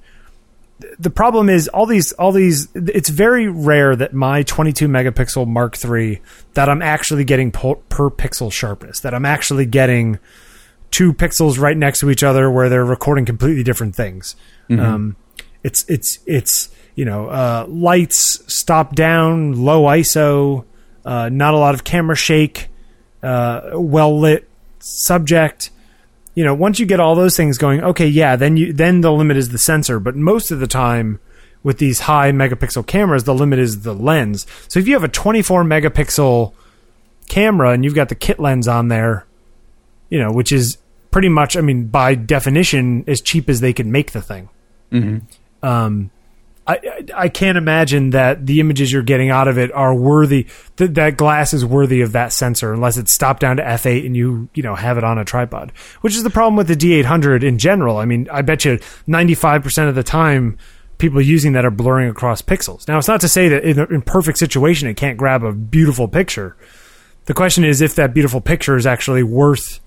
the 0.99 1.09
problem 1.09 1.49
is 1.49 1.67
all 1.67 1.85
these 1.85 2.11
all 2.13 2.31
these. 2.31 2.67
It's 2.73 3.09
very 3.09 3.47
rare 3.47 3.95
that 3.95 4.13
my 4.13 4.43
22 4.43 4.87
megapixel 4.87 5.47
Mark 5.47 5.77
III 5.83 6.21
that 6.53 6.69
I'm 6.69 6.81
actually 6.81 7.23
getting 7.23 7.51
per, 7.51 7.75
per 7.75 8.09
pixel 8.09 8.51
sharpness. 8.51 8.99
That 9.01 9.13
I'm 9.13 9.25
actually 9.25 9.65
getting 9.65 10.19
two 10.91 11.13
pixels 11.13 11.59
right 11.59 11.77
next 11.77 11.99
to 11.99 12.09
each 12.09 12.23
other 12.23 12.49
where 12.49 12.69
they're 12.69 12.85
recording 12.85 13.25
completely 13.25 13.63
different 13.63 13.95
things. 13.95 14.35
Um, 14.81 15.15
it's 15.63 15.85
it's 15.87 16.19
it's 16.25 16.69
you 16.95 17.05
know 17.05 17.27
uh, 17.27 17.65
lights 17.67 18.43
stop 18.53 18.95
down, 18.95 19.53
low 19.53 19.83
ISO, 19.83 20.65
uh, 21.05 21.29
not 21.29 21.53
a 21.53 21.57
lot 21.57 21.73
of 21.73 21.83
camera 21.83 22.15
shake, 22.15 22.69
uh, 23.23 23.71
well 23.73 24.19
lit 24.19 24.47
subject. 24.79 25.69
You 26.35 26.43
know, 26.43 26.53
once 26.53 26.79
you 26.79 26.85
get 26.85 26.99
all 26.99 27.15
those 27.15 27.35
things 27.35 27.57
going, 27.57 27.83
okay, 27.83 28.07
yeah, 28.07 28.35
then 28.35 28.57
you 28.57 28.71
then 28.73 29.01
the 29.01 29.11
limit 29.11 29.37
is 29.37 29.49
the 29.49 29.57
sensor. 29.57 29.99
But 29.99 30.15
most 30.15 30.51
of 30.51 30.59
the 30.59 30.67
time, 30.67 31.19
with 31.63 31.79
these 31.79 32.01
high 32.01 32.31
megapixel 32.31 32.87
cameras, 32.87 33.25
the 33.25 33.33
limit 33.33 33.59
is 33.59 33.81
the 33.81 33.93
lens. 33.93 34.47
So 34.67 34.79
if 34.79 34.87
you 34.87 34.93
have 34.93 35.03
a 35.03 35.09
24 35.09 35.63
megapixel 35.63 36.53
camera 37.27 37.71
and 37.71 37.83
you've 37.83 37.95
got 37.95 38.09
the 38.09 38.15
kit 38.15 38.39
lens 38.39 38.67
on 38.67 38.87
there, 38.87 39.25
you 40.09 40.19
know, 40.19 40.31
which 40.31 40.51
is 40.51 40.77
pretty 41.11 41.29
much, 41.29 41.57
I 41.57 41.61
mean, 41.61 41.87
by 41.87 42.15
definition, 42.15 43.03
as 43.07 43.21
cheap 43.21 43.49
as 43.49 43.59
they 43.59 43.73
can 43.73 43.91
make 43.91 44.11
the 44.11 44.21
thing. 44.21 44.49
Um, 45.63 46.11
I, 46.67 47.05
I 47.15 47.29
can't 47.29 47.57
imagine 47.57 48.09
that 48.09 48.45
the 48.45 48.59
images 48.59 48.91
you're 48.91 49.01
getting 49.01 49.29
out 49.29 49.47
of 49.47 49.57
it 49.57 49.71
are 49.71 49.95
worthy. 49.95 50.47
That 50.75 50.95
that 50.95 51.15
glass 51.15 51.53
is 51.53 51.63
worthy 51.63 52.01
of 52.01 52.11
that 52.11 52.33
sensor, 52.33 52.73
unless 52.73 52.97
it's 52.97 53.13
stopped 53.13 53.39
down 53.39 53.57
to 53.57 53.63
f8 53.63 54.05
and 54.05 54.17
you 54.17 54.49
you 54.53 54.63
know 54.63 54.75
have 54.75 54.97
it 54.97 55.03
on 55.05 55.17
a 55.17 55.23
tripod. 55.23 55.71
Which 56.01 56.13
is 56.13 56.23
the 56.23 56.29
problem 56.29 56.57
with 56.57 56.67
the 56.67 56.75
D800 56.75 57.41
in 57.43 57.57
general. 57.57 57.97
I 57.97 58.05
mean, 58.05 58.27
I 58.29 58.41
bet 58.41 58.65
you 58.65 58.79
95 59.07 59.63
percent 59.63 59.89
of 59.89 59.95
the 59.95 60.03
time. 60.03 60.57
People 60.97 61.21
using 61.21 61.53
that 61.53 61.63
are 61.63 61.71
blurring 61.71 62.09
across 62.09 62.41
pixels. 62.41 62.87
Now, 62.87 62.97
it's 62.97 63.07
not 63.07 63.21
to 63.21 63.29
say 63.29 63.47
that 63.49 63.63
in 63.63 63.79
a 63.79 63.85
in 63.85 64.01
perfect 64.01 64.37
situation 64.37 64.89
it 64.89 64.97
can't 64.97 65.17
grab 65.17 65.43
a 65.43 65.53
beautiful 65.53 66.07
picture. 66.07 66.57
The 67.25 67.33
question 67.33 67.63
is 67.63 67.81
if 67.81 67.95
that 67.95 68.13
beautiful 68.13 68.41
picture 68.41 68.75
is 68.75 68.85
actually 68.85 69.23
worth 69.23 69.79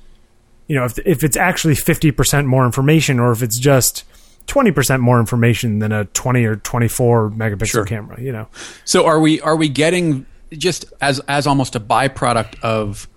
you 0.71 0.77
know, 0.77 0.85
if 0.85 1.01
if 1.01 1.25
it's 1.25 1.37
actually 1.37 1.75
fifty 1.75 2.13
percent 2.13 2.47
more 2.47 2.65
information, 2.65 3.19
or 3.19 3.33
if 3.33 3.43
it's 3.43 3.59
just 3.59 4.05
twenty 4.47 4.71
percent 4.71 5.03
more 5.03 5.19
information 5.19 5.81
than 5.81 5.91
a 5.91 6.05
twenty 6.05 6.45
or 6.45 6.55
twenty 6.55 6.87
four 6.87 7.29
megapixel 7.29 7.67
Sure. 7.67 7.85
camera, 7.85 8.21
you 8.21 8.31
know. 8.31 8.47
So 8.85 9.05
are 9.05 9.19
we 9.19 9.41
are 9.41 9.57
we 9.57 9.69
getting 9.69 10.27
just 10.53 10.85
as 11.01 11.19
as 11.27 11.49
almost 11.49 11.75
a 11.75 11.81
byproduct 11.81 12.61
of 12.63 13.09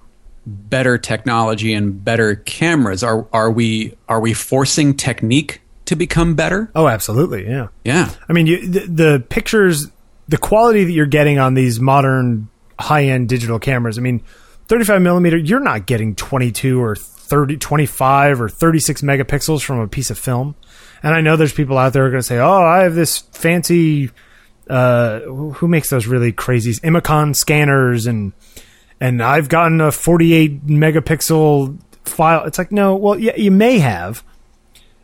better 0.48 0.98
technology 0.98 1.76
and 1.76 2.04
better 2.04 2.38
cameras? 2.38 3.04
Are 3.04 3.28
are 3.32 3.52
we 3.52 3.96
are 4.10 4.20
we 4.20 4.34
forcing 4.34 4.96
technique 4.96 5.62
to 5.86 5.96
become 5.96 6.34
better? 6.34 6.72
Oh, 6.74 6.88
absolutely, 6.88 7.46
yeah. 7.48 7.68
Yeah. 7.86 8.10
I 8.28 8.34
mean, 8.34 8.48
you, 8.48 8.68
the, 8.68 8.80
the 8.80 9.26
pictures 9.30 9.92
the 10.28 10.40
quality 10.40 10.86
that 10.86 10.92
you're 10.92 11.06
getting 11.06 11.38
on 11.38 11.54
these 11.54 11.80
modern 11.80 12.48
high 12.80 13.04
end 13.04 13.30
digital 13.30 13.60
cameras. 13.60 14.00
I 14.00 14.02
mean, 14.02 14.24
35 14.70 15.04
millimeter, 15.04 15.38
you're 15.38 15.60
not 15.60 15.86
getting 15.86 16.16
22 16.16 16.82
or 16.82 16.96
30, 17.24 17.58
25 17.58 18.42
or 18.42 18.50
36 18.50 19.02
megapixels 19.02 19.64
from 19.64 19.80
a 19.80 19.88
piece 19.88 20.10
of 20.10 20.18
film. 20.18 20.56
And 21.02 21.14
I 21.14 21.22
know 21.22 21.36
there's 21.36 21.54
people 21.54 21.78
out 21.78 21.94
there 21.94 22.04
who 22.04 22.08
are 22.08 22.12
going 22.12 22.22
to 22.22 22.28
say, 22.28 22.40
"Oh, 22.40 22.64
I 22.64 22.84
have 22.84 22.96
this 22.96 23.20
fancy." 23.20 24.12
Uh, 24.70 25.20
who 25.20 25.68
makes 25.68 25.90
those 25.90 26.08
really 26.08 26.32
crazy 26.32 26.72
Imacon 26.72 27.36
scanners 27.36 28.08
and 28.08 28.32
and 29.04 29.22
I've 29.22 29.50
gotten 29.50 29.82
a 29.82 29.92
48 29.92 30.66
megapixel 30.66 31.78
file. 32.06 32.46
It's 32.46 32.58
like, 32.58 32.72
no, 32.72 32.96
well, 32.96 33.20
yeah, 33.20 33.36
you 33.36 33.52
may 33.52 33.80
have. 33.80 34.24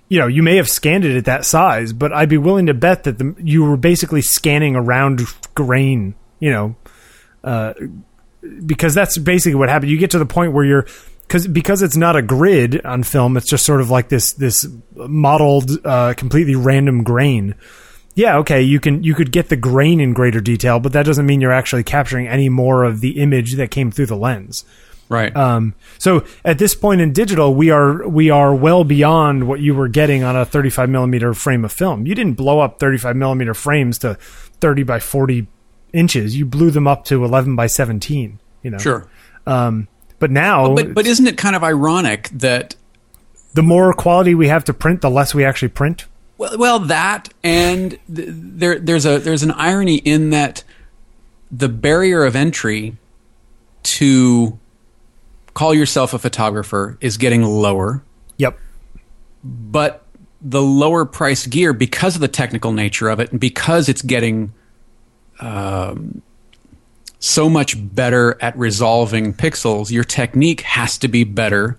You 0.08 0.20
know, 0.20 0.28
you 0.28 0.42
may 0.42 0.56
have 0.56 0.70
scanned 0.70 1.04
it 1.04 1.18
at 1.18 1.26
that 1.26 1.44
size, 1.44 1.92
but 1.92 2.14
I'd 2.14 2.30
be 2.30 2.38
willing 2.38 2.68
to 2.68 2.74
bet 2.74 3.04
that 3.04 3.18
the, 3.18 3.36
you 3.38 3.66
were 3.66 3.76
basically 3.76 4.22
scanning 4.22 4.78
around 4.78 5.22
grain, 5.54 6.16
you 6.40 6.50
know, 6.50 6.76
uh, 7.44 7.74
because 8.66 8.94
that's 8.94 9.18
basically 9.18 9.56
what 9.56 9.68
happened. 9.68 9.92
You 9.92 9.98
get 9.98 10.12
to 10.12 10.20
the 10.20 10.26
point 10.26 10.54
where 10.54 10.64
you're 10.64 10.88
because 11.30 11.48
because 11.48 11.84
it's 11.84 11.96
not 11.96 12.16
a 12.16 12.24
grid 12.24 12.84
on 12.84 13.04
film, 13.04 13.38
it's 13.38 13.48
just 13.48 13.64
sort 13.64 13.82
of 13.82 13.92
like 13.92 14.10
this 14.10 14.34
this 14.34 14.68
modeled, 14.96 15.70
uh, 15.86 16.16
completely 16.18 16.56
random 16.56 17.04
grain. 17.04 17.54
Yeah, 18.16 18.38
okay, 18.38 18.64
you 18.64 18.80
can 18.80 19.04
you 19.04 19.14
could 19.14 19.32
get 19.32 19.50
the 19.50 19.56
grain 19.56 20.00
in 20.00 20.14
greater 20.14 20.42
detail, 20.42 20.80
but 20.80 20.92
that 20.94 21.06
doesn't 21.06 21.28
mean 21.28 21.40
you're 21.40 21.54
actually 21.54 21.84
capturing 21.84 22.28
any 22.28 22.50
more 22.50 22.84
of 22.84 23.00
the 23.00 23.22
image 23.22 23.54
that 23.54 23.70
came 23.70 23.92
through 23.92 24.08
the 24.08 24.18
lens. 24.18 24.66
Right. 25.08 25.36
Um, 25.36 25.76
so 26.00 26.26
at 26.44 26.58
this 26.58 26.74
point 26.74 27.00
in 27.00 27.14
digital, 27.14 27.54
we 27.54 27.70
are 27.70 28.08
we 28.08 28.32
are 28.32 28.54
well 28.54 28.84
beyond 28.84 29.48
what 29.48 29.60
you 29.60 29.76
were 29.76 29.88
getting 29.88 30.24
on 30.24 30.36
a 30.36 30.46
35 30.46 30.90
millimeter 30.90 31.36
frame 31.36 31.64
of 31.64 31.72
film. 31.72 32.08
You 32.08 32.16
didn't 32.16 32.34
blow 32.34 32.60
up 32.60 32.80
35 32.80 33.16
millimeter 33.16 33.54
frames 33.54 34.00
to 34.00 34.16
30 34.16 34.82
by 34.82 35.00
40 35.00 35.46
inches. 35.94 36.36
You 36.36 36.48
blew 36.48 36.72
them 36.72 36.88
up 36.88 37.06
to 37.06 37.24
11 37.24 37.56
by 37.56 37.68
17. 37.68 38.40
You 38.64 38.72
know. 38.72 38.78
sure. 38.80 39.08
Um, 39.46 39.88
but 40.20 40.32
now, 40.32 40.76
But 40.76 40.94
but 40.94 41.08
isn't 41.08 41.26
it 41.28 41.38
kind 41.38 41.56
of 41.56 41.64
ironic 41.64 42.30
that 42.34 42.76
the 43.54 43.64
more 43.64 43.94
quality 43.94 44.36
we 44.36 44.48
have 44.48 44.64
to 44.66 44.74
print, 44.74 45.02
the 45.02 45.10
less 45.10 45.34
we 45.34 45.44
actually 45.44 45.70
print. 45.70 46.06
Well, 46.38 46.58
well, 46.58 46.80
that 46.80 47.30
and 47.44 47.92
th- 48.14 48.30
there, 48.32 48.80
there's 48.80 49.06
a 49.06 49.18
there's 49.20 49.44
an 49.44 49.52
irony 49.52 49.96
in 49.98 50.30
that 50.30 50.64
the 51.52 51.68
barrier 51.68 52.24
of 52.24 52.36
entry 52.36 52.96
to 53.84 54.58
call 55.54 55.74
yourself 55.74 56.14
a 56.14 56.20
photographer 56.20 56.98
is 57.02 57.18
getting 57.18 57.44
lower, 57.44 58.04
Yep. 58.38 58.58
but 59.44 60.06
the 60.42 60.62
lower 60.62 61.06
price 61.06 61.46
gear, 61.48 61.74
because 61.74 62.16
of 62.16 62.22
the 62.22 62.28
technical 62.30 62.72
nature 62.72 63.10
of 63.10 63.20
it, 63.20 63.32
and 63.32 63.40
because 63.40 63.90
it's 63.90 64.02
getting 64.02 64.54
um, 65.42 66.22
so 67.20 67.50
much 67.50 67.76
better 67.78 68.38
at 68.42 68.58
resolving 68.58 69.34
pixels, 69.34 69.92
your 69.92 70.04
technique 70.06 70.62
has 70.62 70.98
to 71.00 71.08
be 71.08 71.24
better 71.24 71.78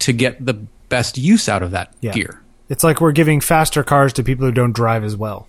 to 0.00 0.12
get 0.12 0.44
the 0.44 0.54
best 0.88 1.18
use 1.18 1.48
out 1.48 1.62
of 1.62 1.72
that 1.72 1.92
Yeah. 2.00 2.12
gear. 2.12 2.42
It's 2.68 2.84
like 2.84 3.00
we're 3.00 3.12
giving 3.12 3.40
faster 3.40 3.82
cars 3.82 4.12
to 4.14 4.22
people 4.22 4.46
who 4.46 4.52
don't 4.52 4.72
drive 4.74 5.02
as 5.02 5.16
well. 5.16 5.48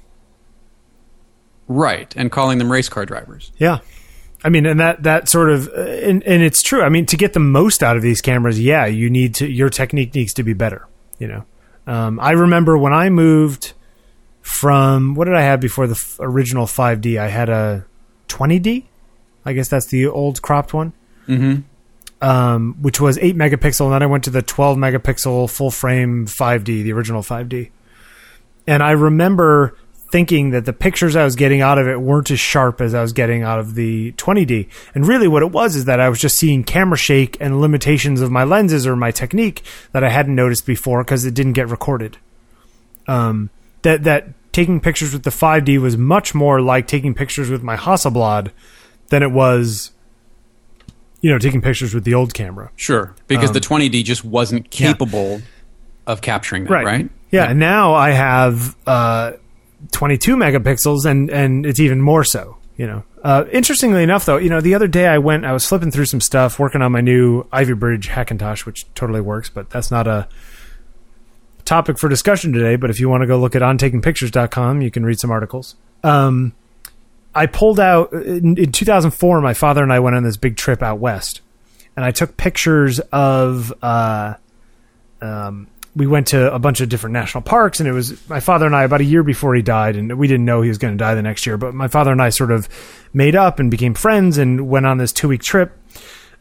Right, 1.67 2.11
and 2.15 2.31
calling 2.31 2.57
them 2.57 2.71
race 2.71 2.89
car 2.89 3.05
drivers. 3.05 3.51
Yeah. 3.57 3.79
I 4.43 4.49
mean, 4.49 4.65
and 4.65 4.79
that 4.79 5.03
that 5.03 5.27
sort 5.29 5.49
of, 5.51 5.67
and, 5.67 6.23
and 6.23 6.41
it's 6.41 6.63
true. 6.63 6.81
I 6.81 6.89
mean, 6.89 7.05
to 7.07 7.17
get 7.17 7.33
the 7.33 7.39
most 7.41 7.83
out 7.83 7.97
of 7.97 8.01
these 8.01 8.21
cameras, 8.21 8.59
yeah, 8.59 8.85
you 8.85 9.09
need 9.09 9.35
to. 9.35 9.47
Your 9.47 9.69
technique 9.69 10.15
needs 10.15 10.33
to 10.35 10.43
be 10.43 10.53
better. 10.53 10.87
You 11.19 11.27
know, 11.27 11.45
um, 11.85 12.19
I 12.21 12.31
remember 12.31 12.77
when 12.77 12.93
I 12.93 13.09
moved 13.09 13.73
from 14.41 15.13
what 15.13 15.25
did 15.25 15.35
I 15.35 15.41
have 15.41 15.59
before 15.59 15.87
the 15.87 15.93
f- 15.95 16.15
original 16.21 16.65
5D? 16.65 17.19
I 17.19 17.27
had 17.27 17.49
a 17.49 17.85
20D. 18.29 18.85
I 19.45 19.53
guess 19.53 19.67
that's 19.67 19.87
the 19.87 20.07
old 20.07 20.41
cropped 20.41 20.73
one. 20.73 20.93
Mm-hmm. 21.27 21.61
um, 22.27 22.75
which 22.81 22.99
was 22.99 23.19
8 23.19 23.35
megapixel, 23.35 23.85
and 23.85 23.93
then 23.93 24.01
I 24.01 24.07
went 24.07 24.23
to 24.23 24.31
the 24.31 24.41
12 24.41 24.77
megapixel 24.77 25.47
full 25.49 25.69
frame 25.69 26.25
5D, 26.25 26.65
the 26.83 26.91
original 26.91 27.21
5D. 27.21 27.69
And 28.65 28.81
I 28.81 28.91
remember 28.91 29.77
thinking 30.11 30.49
that 30.51 30.65
the 30.65 30.73
pictures 30.73 31.15
I 31.15 31.23
was 31.23 31.35
getting 31.35 31.61
out 31.61 31.77
of 31.77 31.87
it 31.87 32.01
weren't 32.01 32.31
as 32.31 32.39
sharp 32.39 32.81
as 32.81 32.93
I 32.95 33.01
was 33.01 33.13
getting 33.13 33.43
out 33.43 33.59
of 33.59 33.75
the 33.75 34.11
20D. 34.13 34.67
And 34.95 35.07
really, 35.07 35.27
what 35.27 35.43
it 35.43 35.51
was 35.51 35.75
is 35.75 35.85
that 35.85 35.99
I 35.99 36.09
was 36.09 36.19
just 36.19 36.37
seeing 36.37 36.63
camera 36.63 36.97
shake 36.97 37.37
and 37.39 37.61
limitations 37.61 38.21
of 38.21 38.31
my 38.31 38.43
lenses 38.43 38.87
or 38.87 38.95
my 38.95 39.11
technique 39.11 39.63
that 39.91 40.03
I 40.03 40.09
hadn't 40.09 40.35
noticed 40.35 40.65
before 40.65 41.03
because 41.03 41.25
it 41.25 41.33
didn't 41.33 41.53
get 41.53 41.69
recorded. 41.69 42.17
Um, 43.07 43.49
that 43.83 44.03
that 44.03 44.51
taking 44.51 44.79
pictures 44.79 45.13
with 45.13 45.23
the 45.23 45.29
5D 45.29 45.79
was 45.79 45.95
much 45.95 46.33
more 46.33 46.59
like 46.59 46.87
taking 46.87 47.13
pictures 47.13 47.49
with 47.49 47.61
my 47.63 47.77
Hasselblad 47.77 48.51
than 49.09 49.23
it 49.23 49.31
was, 49.31 49.91
you 51.21 51.31
know, 51.31 51.37
taking 51.37 51.61
pictures 51.61 51.93
with 51.93 52.03
the 52.03 52.13
old 52.13 52.33
camera. 52.33 52.71
Sure, 52.75 53.15
because 53.27 53.51
the 53.51 53.59
20D 53.59 54.03
just 54.03 54.23
wasn't 54.23 54.69
capable 54.69 55.41
of 56.07 56.21
capturing 56.21 56.63
that, 56.65 56.71
right? 56.85 57.09
Yeah, 57.31 57.49
and 57.49 57.59
now 57.59 57.93
I 57.93 58.11
have 58.11 58.75
uh, 58.87 59.33
22 59.91 60.35
megapixels, 60.35 61.05
and 61.05 61.29
and 61.29 61.65
it's 61.65 61.79
even 61.79 62.01
more 62.01 62.23
so. 62.23 62.57
You 62.77 62.87
know, 62.87 63.03
uh, 63.23 63.43
interestingly 63.51 64.03
enough, 64.03 64.25
though, 64.25 64.37
you 64.37 64.49
know, 64.49 64.61
the 64.61 64.73
other 64.73 64.87
day 64.87 65.05
I 65.05 65.17
went, 65.17 65.43
I 65.43 65.51
was 65.51 65.65
flipping 65.65 65.91
through 65.91 66.05
some 66.05 66.21
stuff, 66.21 66.59
working 66.59 66.81
on 66.81 66.93
my 66.93 67.01
new 67.01 67.45
Ivy 67.51 67.73
Bridge 67.73 68.07
Hackintosh, 68.07 68.65
which 68.65 68.85
totally 68.95 69.19
works, 69.19 69.49
but 69.49 69.69
that's 69.69 69.91
not 69.91 70.07
a 70.07 70.29
topic 71.65 71.99
for 71.99 72.07
discussion 72.07 72.53
today. 72.53 72.77
But 72.77 72.89
if 72.89 72.99
you 72.99 73.09
want 73.09 73.21
to 73.21 73.27
go 73.27 73.37
look 73.37 73.55
at 73.55 73.61
ontakingpictures.com, 73.61 74.81
you 74.81 74.91
can 74.91 75.05
read 75.05 75.19
some 75.19 75.29
articles. 75.29 75.75
Um, 76.05 76.53
I 77.33 77.45
pulled 77.45 77.79
out 77.79 78.11
in, 78.13 78.57
in 78.57 78.71
2004. 78.71 79.41
My 79.41 79.53
father 79.53 79.83
and 79.83 79.93
I 79.93 79.99
went 79.99 80.15
on 80.15 80.23
this 80.23 80.37
big 80.37 80.57
trip 80.57 80.81
out 80.81 80.99
west, 80.99 81.41
and 81.95 82.03
I 82.05 82.11
took 82.11 82.37
pictures 82.37 82.99
of. 83.11 83.73
Uh, 83.81 84.35
um, 85.21 85.67
we 85.95 86.07
went 86.07 86.27
to 86.27 86.53
a 86.53 86.59
bunch 86.59 86.81
of 86.81 86.87
different 86.87 87.13
national 87.13 87.41
parks, 87.41 87.79
and 87.79 87.89
it 87.89 87.91
was 87.91 88.29
my 88.29 88.39
father 88.39 88.65
and 88.65 88.75
I 88.75 88.83
about 88.83 89.01
a 89.01 89.05
year 89.05 89.23
before 89.23 89.55
he 89.55 89.61
died, 89.61 89.95
and 89.95 90.17
we 90.17 90.27
didn't 90.27 90.45
know 90.45 90.61
he 90.61 90.69
was 90.69 90.77
going 90.77 90.93
to 90.93 90.97
die 90.97 91.15
the 91.15 91.21
next 91.21 91.45
year. 91.45 91.57
But 91.57 91.73
my 91.73 91.87
father 91.87 92.11
and 92.11 92.21
I 92.21 92.29
sort 92.29 92.51
of 92.51 92.69
made 93.11 93.35
up 93.35 93.59
and 93.59 93.69
became 93.69 93.93
friends, 93.93 94.37
and 94.37 94.69
went 94.69 94.85
on 94.85 94.97
this 94.97 95.11
two 95.11 95.27
week 95.27 95.41
trip, 95.41 95.77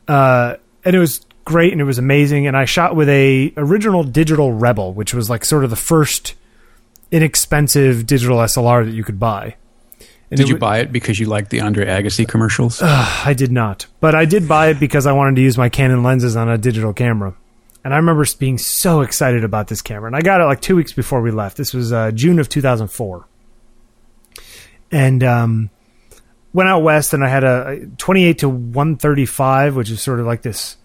uh, 0.06 0.56
and 0.84 0.94
it 0.94 0.98
was 0.98 1.24
great 1.48 1.72
and 1.72 1.80
it 1.80 1.84
was 1.84 1.98
amazing. 1.98 2.46
And 2.46 2.56
I 2.56 2.66
shot 2.66 2.94
with 2.94 3.08
a 3.08 3.52
original 3.56 4.04
digital 4.04 4.52
Rebel, 4.52 4.92
which 4.92 5.14
was 5.14 5.30
like 5.30 5.44
sort 5.44 5.64
of 5.64 5.70
the 5.70 5.76
first 5.76 6.34
inexpensive 7.10 8.06
digital 8.06 8.38
SLR 8.38 8.84
that 8.84 8.92
you 8.92 9.02
could 9.02 9.18
buy. 9.18 9.56
And 10.30 10.38
Did 10.38 10.48
you 10.48 10.58
buy 10.58 10.80
it 10.80 10.92
because 10.92 11.18
you 11.18 11.26
liked 11.26 11.50
the 11.50 11.60
Andre 11.60 11.86
Agassi 11.86 12.28
commercials? 12.28 12.82
I 12.82 13.34
did 13.34 13.50
not, 13.50 13.86
but 14.00 14.14
I 14.14 14.26
did 14.26 14.46
buy 14.46 14.68
it 14.68 14.78
because 14.78 15.06
I 15.06 15.12
wanted 15.12 15.36
to 15.36 15.42
use 15.42 15.56
my 15.56 15.70
Canon 15.70 16.02
lenses 16.02 16.36
on 16.36 16.50
a 16.50 16.58
digital 16.58 16.92
camera. 16.92 17.34
And 17.82 17.94
I 17.94 17.96
remember 17.96 18.26
being 18.38 18.58
so 18.58 19.00
excited 19.00 19.44
about 19.44 19.68
this 19.68 19.80
camera. 19.80 20.08
And 20.08 20.16
I 20.16 20.20
got 20.20 20.40
it 20.40 20.44
like 20.44 20.60
two 20.60 20.76
weeks 20.76 20.92
before 20.92 21.22
we 21.22 21.30
left. 21.30 21.56
This 21.56 21.72
was 21.72 21.92
uh, 21.92 22.10
June 22.10 22.38
of 22.38 22.48
2004. 22.48 23.26
And 24.90 25.24
um, 25.24 25.70
went 26.52 26.68
out 26.68 26.82
west, 26.82 27.14
and 27.14 27.24
I 27.24 27.28
had 27.28 27.44
a 27.44 27.68
a 27.68 27.86
28 27.96 28.38
to 28.40 28.48
135, 28.48 29.76
which 29.76 29.90
is 29.90 30.02
sort 30.02 30.20
of 30.20 30.26
like 30.26 30.42
this 30.42 30.76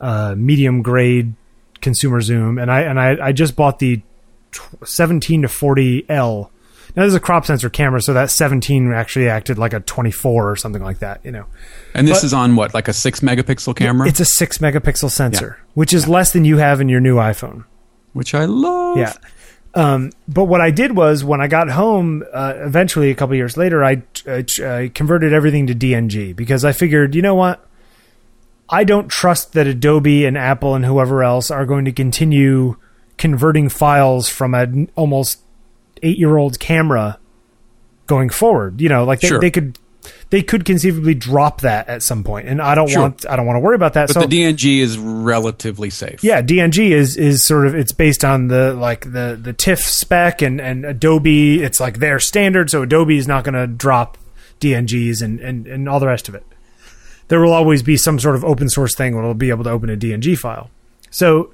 uh, 0.00 0.34
medium 0.36 0.82
grade 0.82 1.34
consumer 1.80 2.20
zoom. 2.20 2.58
And 2.58 2.70
I 2.70 2.82
and 2.82 3.00
I, 3.00 3.28
I 3.28 3.32
just 3.32 3.56
bought 3.56 3.78
the 3.78 4.00
17 4.84 5.42
to 5.42 5.48
40 5.48 6.06
L. 6.08 6.50
Now 6.96 7.02
this 7.02 7.10
is 7.10 7.14
a 7.14 7.20
crop 7.20 7.44
sensor 7.44 7.68
camera, 7.68 8.00
so 8.00 8.14
that 8.14 8.30
17 8.30 8.90
actually 8.92 9.28
acted 9.28 9.58
like 9.58 9.74
a 9.74 9.80
24 9.80 10.50
or 10.50 10.56
something 10.56 10.82
like 10.82 11.00
that. 11.00 11.20
You 11.24 11.30
know. 11.30 11.44
and 11.94 12.08
this 12.08 12.20
but- 12.20 12.24
is 12.24 12.32
on 12.32 12.56
what, 12.56 12.72
like 12.72 12.88
a 12.88 12.92
six 12.94 13.20
megapixel 13.20 13.76
camera, 13.76 14.08
It's 14.08 14.20
a 14.20 14.24
six 14.24 14.58
megapixel 14.58 15.10
sensor, 15.10 15.58
which 15.74 15.92
is 15.92 16.08
less 16.08 16.32
than 16.32 16.44
you 16.46 16.56
have 16.56 16.80
in 16.80 16.88
your 16.88 17.00
new 17.00 17.16
iPhone. 17.16 17.64
which 18.14 18.34
I 18.34 18.46
love. 18.46 18.96
Yeah. 18.96 19.12
Um, 19.74 20.10
but 20.26 20.44
what 20.44 20.62
I 20.62 20.70
did 20.70 20.96
was 20.96 21.22
when 21.22 21.42
I 21.42 21.48
got 21.48 21.68
home, 21.68 22.24
uh, 22.32 22.54
eventually 22.56 23.10
a 23.10 23.14
couple 23.14 23.36
years 23.36 23.58
later, 23.58 23.84
I, 23.84 24.02
I, 24.26 24.42
I 24.64 24.90
converted 24.94 25.34
everything 25.34 25.66
to 25.66 25.74
DNG 25.74 26.34
because 26.34 26.64
I 26.64 26.72
figured, 26.72 27.14
you 27.14 27.20
know 27.20 27.34
what? 27.34 27.68
I 28.70 28.84
don't 28.84 29.08
trust 29.08 29.52
that 29.52 29.66
Adobe 29.66 30.24
and 30.24 30.38
Apple 30.38 30.74
and 30.74 30.86
whoever 30.86 31.22
else 31.22 31.50
are 31.50 31.66
going 31.66 31.84
to 31.84 31.92
continue 31.92 32.76
converting 33.18 33.68
files 33.68 34.30
from 34.30 34.54
an 34.54 34.90
almost 34.96 35.40
eight 36.02 36.18
year 36.18 36.36
old 36.36 36.58
camera 36.58 37.18
going 38.06 38.28
forward. 38.30 38.80
You 38.80 38.88
know, 38.88 39.04
like 39.04 39.20
they, 39.20 39.28
Sure. 39.28 39.40
they 39.40 39.50
could 39.50 39.78
they 40.30 40.42
could 40.42 40.64
conceivably 40.64 41.14
drop 41.14 41.60
that 41.62 41.88
at 41.88 42.02
some 42.02 42.22
point, 42.24 42.46
and 42.48 42.60
I 42.62 42.74
don't 42.74 42.88
Sure. 42.88 43.02
want 43.02 43.26
I 43.28 43.36
don't 43.36 43.46
want 43.46 43.56
to 43.56 43.60
worry 43.60 43.74
about 43.76 43.94
that. 43.94 44.08
But 44.08 44.14
so 44.14 44.20
the 44.20 44.26
DNG 44.42 44.78
is 44.80 44.98
relatively 44.98 45.90
safe. 45.90 46.22
yeah, 46.22 46.42
DNG 46.42 46.90
is 46.92 47.16
is 47.16 47.44
sort 47.46 47.66
of 47.66 47.74
it's 47.74 47.92
based 47.92 48.24
on 48.24 48.48
the 48.48 48.74
like 48.74 49.12
the 49.12 49.38
the 49.40 49.52
TIFF 49.52 49.80
spec 49.80 50.42
and 50.42 50.60
and 50.60 50.84
Adobe. 50.84 51.62
It's 51.62 51.80
like 51.80 51.98
their 51.98 52.18
standard, 52.20 52.70
so 52.70 52.82
Adobe 52.82 53.16
is 53.16 53.26
not 53.28 53.44
going 53.44 53.54
to 53.54 53.66
drop 53.66 54.16
DNGs 54.60 55.22
and 55.22 55.40
and 55.40 55.66
and 55.66 55.88
all 55.88 55.98
the 56.00 56.06
rest 56.06 56.28
of 56.28 56.34
it. 56.34 56.44
There 57.28 57.40
will 57.40 57.52
always 57.52 57.82
be 57.82 57.96
some 57.96 58.20
sort 58.20 58.36
of 58.36 58.44
open 58.44 58.68
source 58.68 58.94
thing 58.94 59.14
where 59.14 59.22
it'll 59.24 59.34
be 59.34 59.50
able 59.50 59.64
to 59.64 59.70
open 59.70 59.90
a 59.90 59.96
DNG 59.96 60.38
file. 60.38 60.70
So 61.10 61.50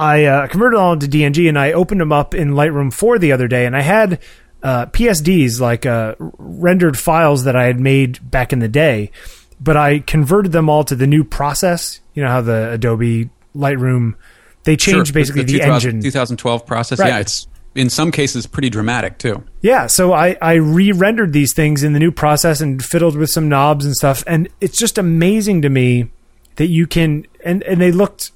I 0.00 0.24
uh, 0.24 0.46
converted 0.46 0.80
all 0.80 0.94
into 0.94 1.06
DNG 1.06 1.46
and 1.46 1.58
I 1.58 1.72
opened 1.72 2.00
them 2.00 2.10
up 2.10 2.34
in 2.34 2.52
Lightroom 2.52 2.90
4 2.90 3.18
the 3.18 3.32
other 3.32 3.48
day, 3.48 3.66
and 3.66 3.76
I 3.76 3.82
had 3.82 4.18
uh, 4.62 4.86
PSDs, 4.86 5.60
like 5.60 5.84
uh, 5.84 6.14
rendered 6.18 6.98
files 6.98 7.44
that 7.44 7.54
I 7.54 7.64
had 7.64 7.78
made 7.78 8.30
back 8.30 8.54
in 8.54 8.60
the 8.60 8.68
day, 8.68 9.10
but 9.60 9.76
I 9.76 9.98
converted 9.98 10.52
them 10.52 10.70
all 10.70 10.84
to 10.84 10.96
the 10.96 11.06
new 11.06 11.22
process. 11.22 12.00
You 12.14 12.22
know 12.22 12.30
how 12.30 12.40
the 12.40 12.72
Adobe 12.72 13.28
Lightroom 13.54 14.14
they 14.64 14.74
changed 14.76 15.08
Sure, 15.08 15.14
basically 15.14 15.42
the, 15.44 15.58
2000 15.58 15.88
engine. 15.90 16.02
2012 16.02 16.64
process. 16.64 16.98
Right. 16.98 17.08
Yeah, 17.08 17.18
it's 17.18 17.46
in 17.74 17.90
some 17.90 18.10
cases 18.10 18.46
pretty 18.46 18.70
dramatic 18.70 19.18
too. 19.18 19.44
Yeah, 19.60 19.86
so 19.86 20.14
I, 20.14 20.38
I 20.40 20.54
re-rendered 20.54 21.34
these 21.34 21.52
things 21.52 21.82
in 21.82 21.92
the 21.92 21.98
new 21.98 22.10
process 22.10 22.62
and 22.62 22.82
fiddled 22.82 23.16
with 23.16 23.28
some 23.28 23.50
knobs 23.50 23.84
and 23.84 23.94
stuff, 23.94 24.24
and 24.26 24.48
it's 24.62 24.78
just 24.78 24.96
amazing 24.96 25.60
to 25.60 25.68
me 25.68 26.10
that 26.56 26.68
you 26.68 26.86
can 26.86 27.26
and 27.44 27.62
and 27.64 27.82
they 27.82 27.92
looked 27.92 28.32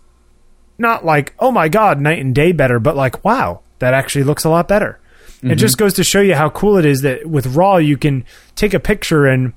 not 0.78 1.04
like 1.04 1.34
oh 1.38 1.50
my 1.50 1.68
god 1.68 2.00
night 2.00 2.18
and 2.18 2.34
day 2.34 2.52
better, 2.52 2.78
but 2.78 2.96
like 2.96 3.24
wow 3.24 3.60
that 3.78 3.94
actually 3.94 4.24
looks 4.24 4.44
a 4.44 4.50
lot 4.50 4.68
better. 4.68 4.98
It 5.42 5.46
mm-hmm. 5.46 5.56
just 5.56 5.76
goes 5.76 5.94
to 5.94 6.04
show 6.04 6.20
you 6.20 6.34
how 6.34 6.48
cool 6.48 6.78
it 6.78 6.86
is 6.86 7.02
that 7.02 7.26
with 7.26 7.54
RAW 7.54 7.76
you 7.76 7.96
can 7.96 8.24
take 8.56 8.72
a 8.72 8.80
picture 8.80 9.26
and 9.26 9.52